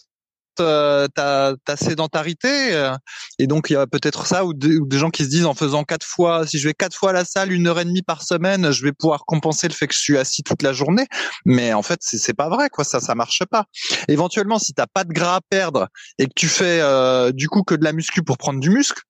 euh, 0.61 1.07
ta, 1.09 1.55
ta, 1.65 1.77
sédentarité. 1.77 2.75
Euh, 2.75 2.95
et 3.39 3.47
donc, 3.47 3.71
il 3.71 3.75
y 3.75 3.77
a 3.77 3.87
peut-être 3.87 4.27
ça 4.27 4.45
ou, 4.45 4.55
des 4.55 4.99
gens 4.99 5.11
qui 5.11 5.25
se 5.25 5.29
disent 5.29 5.47
en 5.47 5.55
faisant 5.55 5.85
quatre 5.85 6.07
fois, 6.07 6.47
si 6.47 6.59
je 6.59 6.69
vais 6.69 6.75
quatre 6.75 6.97
fois 6.97 7.11
à 7.11 7.13
la 7.13 7.25
salle, 7.25 7.53
une 7.53 7.67
heure 7.67 7.81
et 7.81 7.85
demie 7.85 8.03
par 8.03 8.23
semaine, 8.23 8.71
je 8.71 8.83
vais 8.85 8.93
pouvoir 8.93 9.25
compenser 9.27 9.69
le 9.69 9.75
fait 9.75 9.87
que 9.87 9.95
je 9.95 10.01
suis 10.01 10.19
assis 10.19 10.43
toute 10.43 10.63
la 10.63 10.73
journée. 10.73 11.07
Mais 11.45 11.73
en 11.73 11.83
fait, 11.83 12.01
c'est 12.03 12.35
pas 12.35 12.49
vrai, 12.49 12.69
quoi. 12.69 12.85
Ça, 12.85 13.01
ça 13.01 13.15
marche 13.15 13.43
pas. 13.51 13.65
Éventuellement, 14.09 14.59
si 14.59 14.73
t'as 14.73 14.87
pas 14.87 15.05
de 15.05 15.13
gras 15.13 15.37
à 15.37 15.41
perdre 15.41 15.89
et 16.19 16.27
que 16.27 16.35
tu 16.35 16.49
fais 16.49 16.81
euh, 16.81 17.33
du 17.33 17.49
coup 17.49 17.63
que 17.63 17.75
de 17.75 17.85
la 17.85 17.93
muscu 17.93 18.23
pour 18.23 18.39
prendre 18.39 18.61
du 18.61 18.71
muscle, 18.71 19.01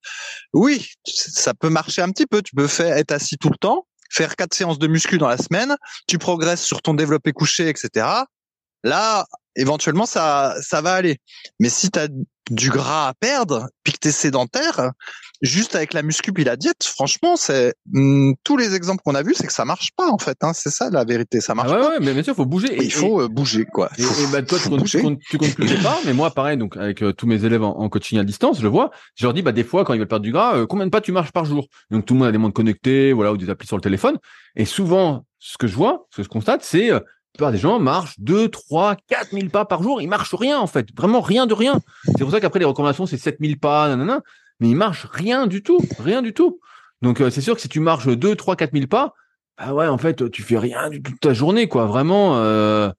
oui, 0.53 0.87
ça 1.05 1.53
peut 1.53 1.69
marcher 1.69 2.01
un 2.01 2.09
petit 2.09 2.25
peu. 2.25 2.41
Tu 2.41 2.55
peux 2.55 2.67
faire 2.67 2.97
être 2.97 3.11
assis 3.11 3.37
tout 3.37 3.49
le 3.49 3.57
temps, 3.57 3.85
faire 4.11 4.35
quatre 4.35 4.53
séances 4.53 4.79
de 4.79 4.87
muscu 4.87 5.17
dans 5.17 5.27
la 5.27 5.37
semaine, 5.37 5.75
tu 6.07 6.17
progresses 6.17 6.63
sur 6.63 6.81
ton 6.81 6.93
développé 6.93 7.31
couché, 7.31 7.69
etc. 7.69 8.05
Là, 8.83 9.25
éventuellement 9.55 10.05
ça 10.05 10.55
ça 10.61 10.81
va 10.81 10.93
aller. 10.93 11.17
Mais 11.59 11.69
si 11.69 11.91
tu 11.91 11.99
as 11.99 12.07
du 12.49 12.69
gras 12.69 13.07
à 13.07 13.13
perdre, 13.13 13.67
puis 13.83 13.93
que 13.93 13.99
tu 14.01 14.07
es 14.09 14.11
sédentaire, 14.11 14.91
juste 15.41 15.75
avec 15.75 15.93
la 15.93 16.03
muscu 16.03 16.31
et 16.37 16.43
la 16.43 16.57
diète, 16.57 16.83
franchement, 16.83 17.35
c'est 17.35 17.73
hmm, 17.91 18.33
tous 18.43 18.57
les 18.57 18.75
exemples 18.75 19.01
qu'on 19.03 19.15
a 19.15 19.23
vus, 19.23 19.33
c'est 19.35 19.47
que 19.47 19.53
ça 19.53 19.63
marche 19.63 19.89
pas 19.95 20.09
en 20.09 20.17
fait. 20.17 20.37
Hein, 20.41 20.51
c'est 20.53 20.69
ça 20.69 20.89
la 20.89 21.05
vérité, 21.05 21.39
ça 21.39 21.55
marche 21.55 21.69
ah 21.71 21.75
ouais, 21.75 21.81
pas. 21.81 21.89
Ouais, 21.89 21.97
mais 22.01 22.13
bien 22.13 22.23
sûr, 22.23 22.35
faut 22.35 22.45
bouger. 22.45 22.73
Et, 22.73 22.83
il 22.83 22.93
faut 22.93 23.21
euh, 23.21 23.27
bouger 23.27 23.65
quoi. 23.65 23.89
Et, 23.97 24.03
et 24.03 24.05
bah, 24.31 24.41
toi, 24.41 24.59
tu 24.61 24.69
comptes, 24.69 24.85
tu, 24.85 25.01
comptes, 25.01 25.19
tu 25.29 25.37
comptes 25.37 25.55
plus 25.55 25.81
pas, 25.81 25.97
mais 26.05 26.13
moi, 26.13 26.31
pareil. 26.31 26.57
Donc, 26.57 26.75
avec 26.77 27.01
euh, 27.01 27.13
tous 27.13 27.27
mes 27.27 27.45
élèves 27.45 27.63
en, 27.63 27.77
en, 27.77 27.89
coaching 27.89 28.19
à 28.19 28.23
distance, 28.23 28.57
je 28.57 28.63
le 28.63 28.69
vois. 28.69 28.91
Je 29.15 29.25
leur 29.25 29.33
dis, 29.33 29.41
bah 29.41 29.51
des 29.53 29.63
fois, 29.63 29.85
quand 29.85 29.93
ils 29.93 29.99
veulent 29.99 30.07
perdre 30.07 30.23
du 30.23 30.31
gras, 30.31 30.57
euh, 30.57 30.65
combien 30.65 30.85
de 30.85 30.91
pas 30.91 31.01
tu 31.01 31.11
marches 31.11 31.31
par 31.31 31.45
jour? 31.45 31.67
Donc 31.89 32.05
tout 32.05 32.13
le 32.13 32.19
monde 32.19 32.27
a 32.27 32.31
des 32.31 32.37
montres 32.37 32.53
connectées, 32.53 33.13
voilà, 33.13 33.31
ou 33.31 33.37
des 33.37 33.49
applis 33.49 33.67
sur 33.67 33.77
le 33.77 33.81
téléphone. 33.81 34.17
Et 34.55 34.65
souvent, 34.65 35.25
ce 35.39 35.57
que 35.57 35.67
je 35.67 35.75
vois, 35.75 36.07
ce 36.11 36.17
que 36.17 36.23
je 36.23 36.29
constate, 36.29 36.63
c'est 36.63 36.91
plupart 37.33 37.51
des 37.51 37.57
gens 37.57 37.79
marchent 37.79 38.19
2, 38.19 38.49
3, 38.49 38.95
4 39.07 39.31
000 39.31 39.49
pas 39.49 39.65
par 39.65 39.83
jour. 39.83 40.01
Ils 40.01 40.07
marchent 40.07 40.33
rien, 40.33 40.59
en 40.59 40.67
fait. 40.67 40.87
Vraiment 40.95 41.21
rien 41.21 41.47
de 41.47 41.53
rien. 41.53 41.79
C'est 42.05 42.19
pour 42.19 42.31
ça 42.31 42.39
qu'après, 42.39 42.59
les 42.59 42.65
recommandations, 42.65 43.05
c'est 43.05 43.17
7 43.17 43.37
000 43.39 43.53
pas, 43.59 43.87
nanana. 43.89 44.21
Mais 44.59 44.69
ils 44.69 44.75
marchent 44.75 45.07
rien 45.11 45.47
du 45.47 45.63
tout. 45.63 45.79
Rien 45.99 46.21
du 46.21 46.33
tout. 46.33 46.59
Donc, 47.01 47.21
euh, 47.21 47.29
c'est 47.29 47.41
sûr 47.41 47.55
que 47.55 47.61
si 47.61 47.69
tu 47.69 47.79
marches 47.79 48.07
2, 48.07 48.35
3, 48.35 48.55
4 48.55 48.73
000 48.73 48.87
pas, 48.87 49.13
bah 49.57 49.73
ouais, 49.73 49.87
en 49.87 49.97
fait, 49.97 50.29
tu 50.31 50.43
fais 50.43 50.57
rien 50.57 50.89
du 50.89 51.01
tout 51.01 51.11
toute 51.11 51.21
ta 51.21 51.33
journée, 51.33 51.67
quoi. 51.67 51.85
Vraiment, 51.85 52.37
euh, 52.37 52.89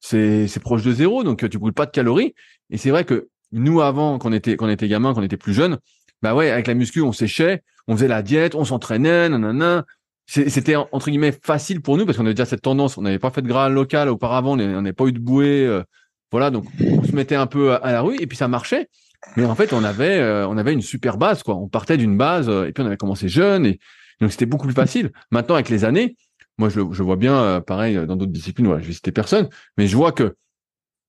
c'est, 0.00 0.60
proche 0.60 0.82
de 0.82 0.92
zéro. 0.92 1.24
Donc, 1.24 1.48
tu 1.48 1.58
brûles 1.58 1.72
pas 1.72 1.86
de 1.86 1.90
calories. 1.90 2.34
Et 2.70 2.76
c'est 2.76 2.90
vrai 2.90 3.04
que 3.04 3.28
nous, 3.52 3.80
avant, 3.80 4.18
quand 4.18 4.30
on 4.30 4.32
était, 4.32 4.56
quand 4.56 4.66
on 4.66 4.70
était 4.70 4.88
gamin, 4.88 5.14
quand 5.14 5.20
on 5.20 5.24
était 5.24 5.36
plus 5.36 5.54
jeune, 5.54 5.78
bah 6.22 6.34
ouais, 6.34 6.50
avec 6.50 6.66
la 6.66 6.74
muscu, 6.74 7.00
on 7.00 7.12
séchait, 7.12 7.62
on 7.86 7.96
faisait 7.96 8.08
la 8.08 8.22
diète, 8.22 8.54
on 8.54 8.64
s'entraînait, 8.64 9.28
nanana 9.28 9.84
c'était 10.28 10.76
entre 10.76 11.08
guillemets 11.08 11.32
facile 11.32 11.80
pour 11.80 11.96
nous 11.96 12.04
parce 12.04 12.18
qu'on 12.18 12.24
avait 12.24 12.34
déjà 12.34 12.44
cette 12.44 12.60
tendance. 12.60 12.98
On 12.98 13.02
n'avait 13.02 13.18
pas 13.18 13.30
fait 13.30 13.40
de 13.40 13.48
gras 13.48 13.70
local 13.70 14.10
auparavant, 14.10 14.52
on 14.52 14.56
n'avait 14.56 14.92
pas 14.92 15.06
eu 15.06 15.12
de 15.12 15.18
bouée, 15.18 15.64
euh, 15.66 15.82
voilà. 16.30 16.50
Donc 16.50 16.66
on 16.80 17.02
se 17.02 17.12
mettait 17.12 17.34
un 17.34 17.46
peu 17.46 17.72
à, 17.74 17.92
la 17.92 18.02
rue 18.02 18.16
et 18.20 18.26
puis 18.26 18.36
ça 18.36 18.46
marchait. 18.46 18.88
Mais 19.36 19.46
en 19.46 19.54
fait, 19.54 19.72
on 19.72 19.82
avait 19.82 20.18
euh, 20.18 20.64
une 20.66 20.82
super 20.82 21.16
base 21.16 21.42
quoi. 21.42 21.56
On 21.56 21.68
partait 21.68 21.96
d'une 21.96 22.18
base 22.18 22.48
euh, 22.50 22.66
et 22.66 22.72
puis 22.72 22.82
on 22.82 22.86
avait 22.86 22.98
commencé 22.98 23.28
jeune 23.28 23.64
et 23.64 23.80
donc 24.20 24.30
c'était 24.30 24.46
beaucoup 24.46 24.66
plus 24.66 24.74
facile. 24.74 25.12
Maintenant 25.30 25.54
avec 25.54 25.70
les 25.70 25.86
années, 25.86 26.14
moi 26.58 26.68
je, 26.68 26.80
je 26.92 27.02
vois 27.02 27.16
bien 27.16 27.62
pareil 27.62 27.94
dans 28.06 28.16
d'autres 28.16 28.32
disciplines. 28.32 28.66
Voilà, 28.66 28.82
je 28.82 28.88
vais 28.88 28.92
citer 28.92 29.12
personne, 29.12 29.48
mais 29.78 29.86
je 29.86 29.96
vois 29.96 30.12
que 30.12 30.36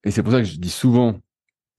et 0.05 0.11
c'est 0.11 0.23
pour 0.23 0.31
ça 0.31 0.39
que 0.39 0.45
je 0.45 0.55
dis 0.57 0.69
souvent 0.69 1.19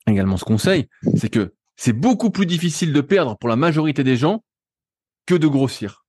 également 0.06 0.36
ce 0.36 0.44
conseil, 0.44 0.88
c'est 1.16 1.30
que 1.30 1.54
c'est 1.76 1.94
beaucoup 1.94 2.30
plus 2.30 2.44
difficile 2.44 2.92
de 2.92 3.00
perdre 3.00 3.38
pour 3.38 3.48
la 3.48 3.56
majorité 3.56 4.04
des 4.04 4.18
gens 4.18 4.44
que 5.24 5.34
de 5.34 5.46
grossir 5.46 6.04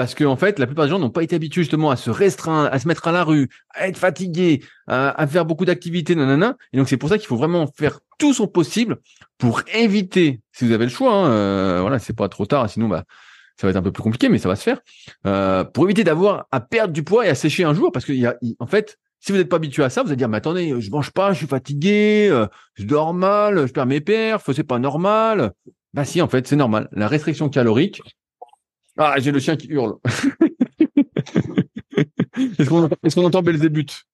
parce 0.00 0.14
que 0.14 0.24
en 0.24 0.36
fait, 0.36 0.58
la 0.58 0.64
plupart 0.64 0.86
des 0.86 0.90
gens 0.90 0.98
n'ont 0.98 1.10
pas 1.10 1.22
été 1.22 1.36
habitués 1.36 1.60
justement 1.60 1.90
à 1.90 1.96
se 1.96 2.08
restreindre, 2.08 2.70
à 2.72 2.78
se 2.78 2.88
mettre 2.88 3.06
à 3.06 3.12
la 3.12 3.22
rue, 3.22 3.50
à 3.74 3.86
être 3.86 3.98
fatigués, 3.98 4.62
à, 4.86 5.26
faire 5.26 5.44
beaucoup 5.44 5.66
d'activités, 5.66 6.14
nanana. 6.14 6.56
Et 6.72 6.78
donc 6.78 6.88
c'est 6.88 6.96
pour 6.96 7.10
ça 7.10 7.18
qu'il 7.18 7.26
faut 7.26 7.36
vraiment 7.36 7.66
faire 7.66 8.00
tout 8.16 8.32
son 8.32 8.46
possible 8.46 8.96
pour 9.36 9.60
éviter, 9.74 10.40
si 10.52 10.64
vous 10.66 10.72
avez 10.72 10.86
le 10.86 10.90
choix, 10.90 11.12
hein, 11.12 11.30
euh, 11.30 11.78
voilà, 11.82 11.98
c'est 11.98 12.16
pas 12.16 12.30
trop 12.30 12.46
tard, 12.46 12.70
sinon 12.70 12.88
bah 12.88 13.04
ça 13.58 13.66
va 13.66 13.72
être 13.72 13.76
un 13.76 13.82
peu 13.82 13.92
plus 13.92 14.02
compliqué, 14.02 14.30
mais 14.30 14.38
ça 14.38 14.48
va 14.48 14.56
se 14.56 14.62
faire, 14.62 14.80
euh, 15.26 15.64
pour 15.64 15.84
éviter 15.84 16.02
d'avoir 16.02 16.46
à 16.50 16.60
perdre 16.60 16.94
du 16.94 17.02
poids 17.02 17.26
et 17.26 17.28
à 17.28 17.34
sécher 17.34 17.64
un 17.64 17.74
jour, 17.74 17.92
parce 17.92 18.06
que 18.06 18.14
y 18.14 18.24
a, 18.24 18.38
en 18.58 18.66
fait, 18.66 18.96
si 19.18 19.32
vous 19.32 19.38
n'êtes 19.38 19.50
pas 19.50 19.56
habitué 19.56 19.84
à 19.84 19.90
ça, 19.90 20.02
vous 20.02 20.08
allez 20.08 20.16
dire, 20.16 20.30
mais 20.30 20.38
attendez, 20.38 20.80
je 20.80 20.90
mange 20.90 21.10
pas, 21.10 21.34
je 21.34 21.36
suis 21.36 21.46
fatigué, 21.46 22.28
euh, 22.30 22.46
je 22.72 22.84
dors 22.84 23.12
mal, 23.12 23.66
je 23.66 23.72
perds 23.74 23.84
mes 23.84 24.00
perfs, 24.00 24.50
c'est 24.50 24.64
pas 24.64 24.78
normal. 24.78 25.52
Bah 25.92 26.06
si, 26.06 26.22
en 26.22 26.28
fait, 26.28 26.46
c'est 26.46 26.56
normal. 26.56 26.88
La 26.92 27.06
restriction 27.06 27.50
calorique, 27.50 28.00
ah, 29.02 29.14
j'ai 29.18 29.32
le 29.32 29.40
chien 29.40 29.56
qui 29.56 29.68
hurle. 29.68 29.96
Est-ce 32.58 32.68
qu'on 32.68 32.84
entend, 32.84 32.96
est 33.02 33.18
entend 33.18 33.42
Belzébuth? 33.42 34.04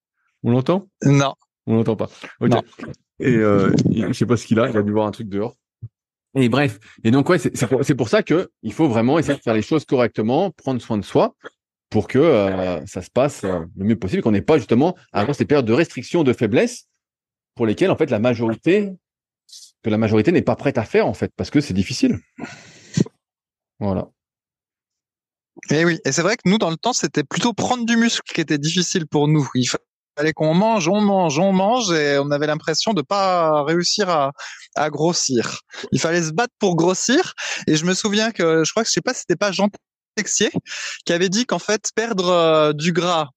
On 0.44 0.52
l'entend? 0.52 0.88
Non. 1.04 1.34
On 1.66 1.74
l'entend 1.74 1.96
pas. 1.96 2.08
Ok. 2.40 2.52
Et 3.18 3.34
euh, 3.34 3.74
je 3.90 4.12
sais 4.12 4.26
pas 4.26 4.36
ce 4.36 4.46
qu'il 4.46 4.60
a. 4.60 4.70
Il 4.70 4.76
a 4.76 4.82
dû 4.82 4.92
voir 4.92 5.08
un 5.08 5.10
truc 5.10 5.28
dehors. 5.28 5.56
Et 6.36 6.48
bref. 6.48 6.78
Et 7.02 7.10
donc 7.10 7.28
ouais, 7.28 7.38
c'est 7.38 7.66
pour, 7.66 7.80
pour, 7.96 8.08
ça 8.08 8.22
que 8.22 8.48
il 8.62 8.72
faut 8.72 8.86
vraiment 8.88 9.18
essayer 9.18 9.36
de 9.36 9.42
faire 9.42 9.54
les 9.54 9.62
choses 9.62 9.84
correctement, 9.84 10.52
prendre 10.52 10.80
soin 10.80 10.98
de 10.98 11.04
soi, 11.04 11.34
pour 11.90 12.06
que 12.06 12.20
euh, 12.20 12.86
ça 12.86 13.02
se 13.02 13.10
passe 13.10 13.42
euh, 13.42 13.64
le 13.76 13.84
mieux 13.86 13.98
possible, 13.98 14.22
qu'on 14.22 14.30
n'ait 14.30 14.40
pas 14.40 14.58
justement 14.58 14.96
à 15.12 15.22
avoir 15.22 15.34
ces 15.34 15.46
périodes 15.46 15.66
de 15.66 15.72
restriction, 15.72 16.22
de 16.22 16.32
faiblesse, 16.32 16.88
pour 17.56 17.66
lesquelles 17.66 17.90
en 17.90 17.96
fait 17.96 18.10
la 18.10 18.20
majorité, 18.20 18.92
que 19.82 19.90
la 19.90 19.98
majorité 19.98 20.30
n'est 20.30 20.42
pas 20.42 20.54
prête 20.54 20.78
à 20.78 20.84
faire 20.84 21.08
en 21.08 21.14
fait, 21.14 21.32
parce 21.36 21.50
que 21.50 21.60
c'est 21.60 21.74
difficile. 21.74 22.20
Voilà. 23.80 24.10
Et 25.70 25.80
eh 25.80 25.84
oui, 25.84 25.98
et 26.04 26.12
c'est 26.12 26.22
vrai 26.22 26.36
que 26.36 26.42
nous, 26.46 26.58
dans 26.58 26.70
le 26.70 26.76
temps, 26.76 26.92
c'était 26.92 27.24
plutôt 27.24 27.52
prendre 27.52 27.86
du 27.86 27.96
muscle 27.96 28.32
qui 28.32 28.40
était 28.40 28.58
difficile 28.58 29.06
pour 29.06 29.26
nous. 29.26 29.48
Il 29.54 29.66
fallait 30.16 30.32
qu'on 30.32 30.54
mange, 30.54 30.86
on 30.88 31.00
mange, 31.00 31.38
on 31.38 31.52
mange, 31.52 31.92
et 31.92 32.18
on 32.18 32.30
avait 32.30 32.46
l'impression 32.46 32.92
de 32.92 33.02
pas 33.02 33.64
réussir 33.64 34.08
à, 34.08 34.32
à 34.74 34.90
grossir. 34.90 35.60
Il 35.92 36.00
fallait 36.00 36.22
se 36.22 36.30
battre 36.30 36.54
pour 36.58 36.76
grossir, 36.76 37.32
et 37.66 37.76
je 37.76 37.84
me 37.86 37.94
souviens 37.94 38.32
que, 38.32 38.64
je 38.64 38.70
crois 38.70 38.82
que 38.82 38.88
je 38.88 38.92
sais 38.92 39.00
pas, 39.00 39.14
c'était 39.14 39.36
pas 39.36 39.50
Jean 39.50 39.68
Texier 40.14 40.50
qui 41.04 41.12
avait 41.12 41.28
dit 41.28 41.46
qu'en 41.46 41.58
fait, 41.58 41.90
perdre 41.94 42.28
euh, 42.28 42.72
du 42.72 42.92
gras 42.92 43.28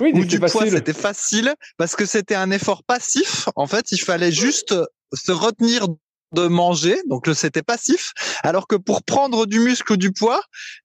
oui, 0.00 0.12
ou 0.14 0.24
du 0.24 0.38
poids, 0.38 0.66
c'était 0.68 0.92
facile 0.92 1.54
parce 1.76 1.94
que 1.94 2.06
c'était 2.06 2.34
un 2.34 2.50
effort 2.50 2.84
passif. 2.84 3.48
En 3.56 3.66
fait, 3.66 3.92
il 3.92 3.98
fallait 3.98 4.32
juste 4.32 4.74
se 5.12 5.32
retenir 5.32 5.86
de 6.32 6.46
manger, 6.46 7.00
donc 7.06 7.28
c'était 7.34 7.62
passif, 7.62 8.12
alors 8.42 8.66
que 8.66 8.76
pour 8.76 9.02
prendre 9.02 9.46
du 9.46 9.60
muscle 9.60 9.92
ou 9.92 9.96
du 9.96 10.12
poids, 10.12 10.42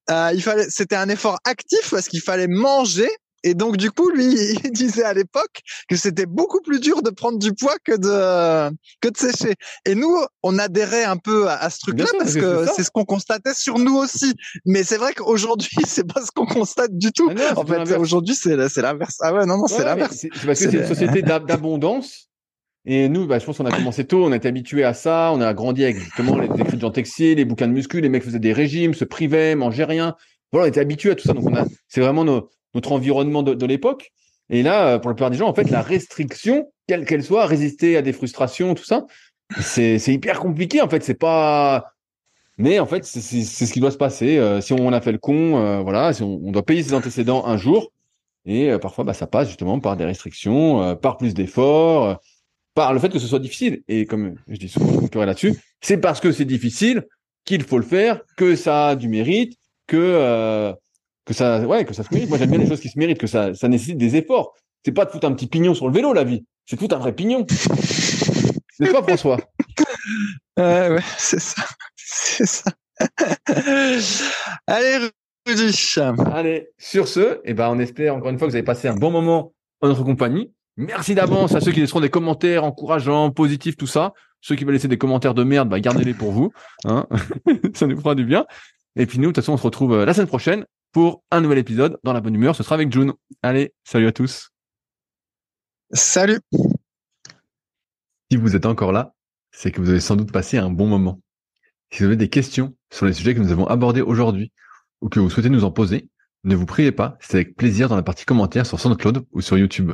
euh, 0.10 0.32
il 0.34 0.42
fallait, 0.42 0.68
c'était 0.70 0.96
un 0.96 1.10
effort 1.10 1.40
actif 1.46 1.92
parce 1.92 2.08
qu'il 2.08 2.22
fallait 2.22 2.48
manger. 2.48 3.10
Et 3.48 3.54
donc 3.54 3.78
du 3.78 3.92
coup, 3.92 4.10
lui, 4.10 4.26
il 4.64 4.72
disait 4.72 5.04
à 5.04 5.14
l'époque 5.14 5.62
que 5.88 5.96
c'était 5.96 6.26
beaucoup 6.26 6.62
plus 6.62 6.80
dur 6.80 7.04
de 7.04 7.12
prendre 7.12 7.38
du 7.38 7.54
poids 7.54 7.76
que 7.84 7.96
de 7.96 8.76
que 9.02 9.10
de 9.10 9.18
sécher. 9.18 9.54
Et 9.86 9.94
nous, 9.94 10.18
on 10.42 10.58
adhérait 10.58 11.04
un 11.04 11.18
peu 11.18 11.48
à, 11.48 11.70
ce 11.70 11.80
truc-là 11.82 12.08
parce 12.18 12.34
que 12.34 12.66
c'est 12.76 12.84
ce 12.84 12.90
qu'on 12.90 13.06
constatait 13.06 13.54
sur 13.54 13.78
nous 13.78 13.96
aussi. 13.96 14.34
Mais 14.66 14.84
c'est 14.84 14.98
vrai 14.98 15.14
qu'aujourd'hui, 15.14 15.70
c'est 15.88 16.12
pas 16.12 16.22
ce 16.22 16.32
qu'on 16.32 16.48
constate 16.48 16.98
du 16.98 17.12
tout. 17.12 17.32
Ah 17.38 17.54
en 17.60 17.66
fait, 17.66 17.96
aujourd'hui, 17.98 18.34
c'est 18.34 18.68
c'est 18.68 18.82
l'inverse. 18.82 19.18
Ah 19.22 19.32
ouais, 19.32 19.46
non, 19.46 19.58
non, 19.58 19.68
c'est 19.68 19.86
l'inverse. 19.86 20.18
C'est 20.20 20.30
parce 20.30 20.60
que 20.60 20.72
c'est 20.72 20.78
une 20.78 20.88
société 20.88 21.22
d'abondance 21.22 22.30
et 22.86 23.10
nous, 23.10 23.26
bah, 23.26 23.40
je 23.40 23.46
pense 23.46 23.58
qu'on 23.58 23.66
a 23.66 23.72
commencé 23.72 24.06
tôt, 24.06 24.26
on 24.26 24.32
été 24.32 24.48
habitué 24.48 24.84
à 24.84 24.94
ça, 24.94 25.32
on 25.34 25.42
a 25.42 25.54
grandi 25.56 25.84
avec 25.84 25.98
justement 25.98 26.38
les 26.38 26.46
écrits 26.46 26.78
de 26.78 26.82
Jean 26.82 26.92
Texier, 26.92 27.34
les 27.34 27.44
bouquins 27.44 27.68
de 27.68 27.74
muscu, 27.74 28.00
les 28.00 28.10
mecs 28.10 28.24
faisaient 28.24 28.40
des 28.40 28.54
régimes, 28.54 28.94
se 28.94 29.06
privaient, 29.06 29.56
mangeaient 29.56 29.86
rien. 29.86 30.16
Voilà, 30.52 30.68
on 30.68 30.70
était 30.70 30.82
habitué 30.82 31.12
à 31.12 31.16
tout 31.16 31.28
ça. 31.28 31.34
Donc 31.34 31.46
c'est 31.88 32.02
vraiment 32.02 32.24
notre 32.24 32.92
environnement 32.92 33.42
de, 33.42 33.66
l'époque. 33.66 34.12
Et 34.52 34.62
là, 34.62 34.88
euh, 34.88 35.00
pour 35.00 35.10
la 35.10 35.16
plupart 35.16 35.32
des 35.32 35.38
gens, 35.38 35.48
en 35.48 35.56
fait, 35.56 35.72
la 35.72 35.82
restriction, 35.82 36.72
quelle 36.88 37.06
qu'elle 37.06 37.24
soit, 37.24 37.48
résister 37.48 37.98
à 37.98 38.04
des 38.04 38.14
frustrations, 38.14 38.76
tout 38.76 38.84
ça, 38.84 39.06
c'est, 39.60 39.98
hyper 40.08 40.40
compliqué. 40.40 40.82
En 40.82 40.90
fait, 40.90 41.04
c'est 41.04 41.16
pas, 41.16 41.86
Mais 42.60 42.78
en 42.78 42.86
fait, 42.86 43.04
c'est 43.04 43.20
ce 43.22 43.74
qui 43.74 43.80
doit 43.80 43.90
se 43.90 43.98
passer. 43.98 44.38
Euh, 44.38 44.62
si 44.62 44.74
on 44.74 44.94
a 44.94 45.02
fait 45.02 45.12
le 45.12 45.18
con, 45.18 45.58
euh, 45.58 45.80
voilà, 45.82 46.14
si 46.14 46.22
on, 46.22 46.52
doit 46.52 46.64
payer 46.64 46.84
ses 46.84 46.94
antécédents 46.94 47.48
un 47.48 47.58
jour, 47.58 47.92
et 48.46 48.78
parfois, 48.78 49.04
bah, 49.04 49.16
ça 49.16 49.26
passe 49.26 49.48
justement 49.48 49.80
par 49.80 49.98
des 49.98 50.06
restrictions, 50.06 50.96
par 50.98 51.18
plus 51.18 51.34
d'efforts, 51.34 52.20
par 52.76 52.94
le 52.94 53.00
fait 53.00 53.10
que 53.10 53.20
ce 53.20 53.28
soit 53.28 53.40
difficile. 53.40 53.82
Et 53.88 54.06
comme 54.06 54.36
je 54.48 54.58
dis 54.58 54.70
souvent, 54.70 55.08
on 55.14 55.20
là-dessus, 55.22 55.56
c'est 55.82 55.98
parce 55.98 56.20
que 56.20 56.32
c'est 56.32 56.46
difficile 56.46 57.06
qu'il 57.46 57.64
faut 57.64 57.80
le 57.80 57.86
faire, 57.86 58.22
que 58.38 58.56
ça 58.56 58.90
a 58.90 58.96
du 58.96 59.08
mérite, 59.08 59.58
que 59.88 60.74
que 61.26 61.34
ça, 61.34 61.60
ouais, 61.62 61.86
que 61.86 61.94
ça 61.94 62.04
se 62.04 62.14
mérite. 62.14 62.30
Moi, 62.30 62.38
j'aime 62.38 62.52
bien 62.52 62.60
les 62.60 62.68
choses 62.68 62.80
qui 62.80 62.90
se 62.90 63.00
méritent, 63.00 63.18
que 63.18 63.28
ça, 63.28 63.54
ça 63.56 63.68
nécessite 63.68 63.98
des 63.98 64.16
efforts. 64.16 64.54
C'est 64.86 64.92
pas 64.92 65.06
de 65.06 65.10
foutre 65.10 65.28
un 65.28 65.34
petit 65.34 65.48
pignon 65.48 65.74
sur 65.74 65.88
le 65.88 65.94
vélo, 65.94 66.14
la 66.14 66.24
vie. 66.24 66.46
C'est 66.66 66.76
de 66.76 66.82
foutre 66.82 66.96
un 66.96 67.00
vrai 67.00 67.14
pignon. 67.14 67.46
C'est 67.50 68.92
pas 68.92 69.02
François 69.02 69.38
Ouais, 70.58 71.00
c'est 71.18 71.40
ça. 71.40 71.64
C'est 71.96 72.46
ça. 72.46 72.72
Allez, 74.68 75.10
Rudy. 75.48 75.96
Allez, 76.32 76.70
sur 76.78 77.08
ce, 77.08 77.42
eh 77.44 77.54
ben, 77.54 77.70
on 77.70 77.80
espère 77.80 78.16
encore 78.16 78.30
une 78.30 78.38
fois 78.38 78.48
que 78.48 78.52
vous 78.52 78.56
avez 78.56 78.64
passé 78.64 78.88
un 78.88 78.96
bon 78.96 79.12
moment 79.12 79.54
en 79.82 79.88
notre 79.88 80.04
compagnie. 80.04 80.54
Merci 80.78 81.16
d'avance 81.16 81.56
à 81.56 81.62
ceux 81.62 81.72
qui 81.72 81.80
laisseront 81.80 82.02
des 82.02 82.10
commentaires 82.10 82.64
encourageants, 82.64 83.32
positifs, 83.32 83.78
tout 83.78 83.88
ça. 83.88 84.14
Ceux 84.42 84.56
qui 84.56 84.66
veulent 84.66 84.74
laisser 84.74 84.88
des 84.88 84.98
commentaires 84.98 85.34
de 85.34 85.44
merde, 85.44 85.70
bah, 85.70 85.80
gardez-les 85.80 86.14
pour 86.14 86.32
vous. 86.32 86.52
Hein 86.84 87.08
ça 87.74 87.88
nous 87.88 87.98
fera 87.98 88.14
du 88.14 88.26
bien. 88.26 88.46
Et 88.96 89.06
puis 89.06 89.20
nous, 89.20 89.30
de 89.30 89.34
toute 89.34 89.38
façon, 89.38 89.54
on 89.54 89.58
se 89.58 89.64
retrouve 89.64 89.94
euh, 89.94 90.06
la 90.06 90.14
semaine 90.14 90.28
prochaine 90.28 90.66
pour 90.92 91.24
un 91.32 91.42
nouvel 91.42 91.58
épisode 91.58 91.98
dans 92.04 92.14
la 92.14 92.22
bonne 92.22 92.36
humeur. 92.36 92.56
Ce 92.56 92.64
sera 92.64 92.76
avec 92.76 92.92
June. 92.92 93.14
Allez, 93.42 93.74
salut 93.84 94.08
à 94.08 94.12
tous. 94.12 94.52
Salut. 95.92 96.40
Si 98.30 98.38
vous 98.38 98.56
êtes 98.56 98.66
encore 98.66 98.92
là, 98.92 99.14
c'est 99.52 99.72
que 99.72 99.80
vous 99.80 99.90
avez 99.90 100.00
sans 100.00 100.16
doute 100.16 100.32
passé 100.32 100.58
un 100.58 100.70
bon 100.70 100.88
moment. 100.88 101.22
Si 101.92 102.00
vous 102.00 102.06
avez 102.06 102.16
des 102.18 102.30
questions 102.30 102.76
sur 102.92 103.06
les 103.06 103.14
sujets 103.14 103.34
que 103.34 103.40
nous 103.40 103.52
avons 103.52 103.68
abordés 103.68 104.02
aujourd'hui 104.02 104.52
ou 105.02 105.10
que 105.10 105.20
vous 105.20 105.30
souhaitez 105.30 105.50
nous 105.50 105.64
en 105.64 105.72
poser, 105.72 106.10
ne 106.44 106.56
vous 106.56 106.66
priez 106.66 106.92
pas, 106.92 107.18
c'est 107.22 107.38
avec 107.38 107.56
plaisir 107.56 107.88
dans 107.88 107.96
la 107.96 108.04
partie 108.04 108.26
commentaires 108.26 108.66
sur 108.66 108.80
SoundCloud 108.80 109.26
ou 109.32 109.42
sur 109.42 109.58
YouTube. 109.58 109.94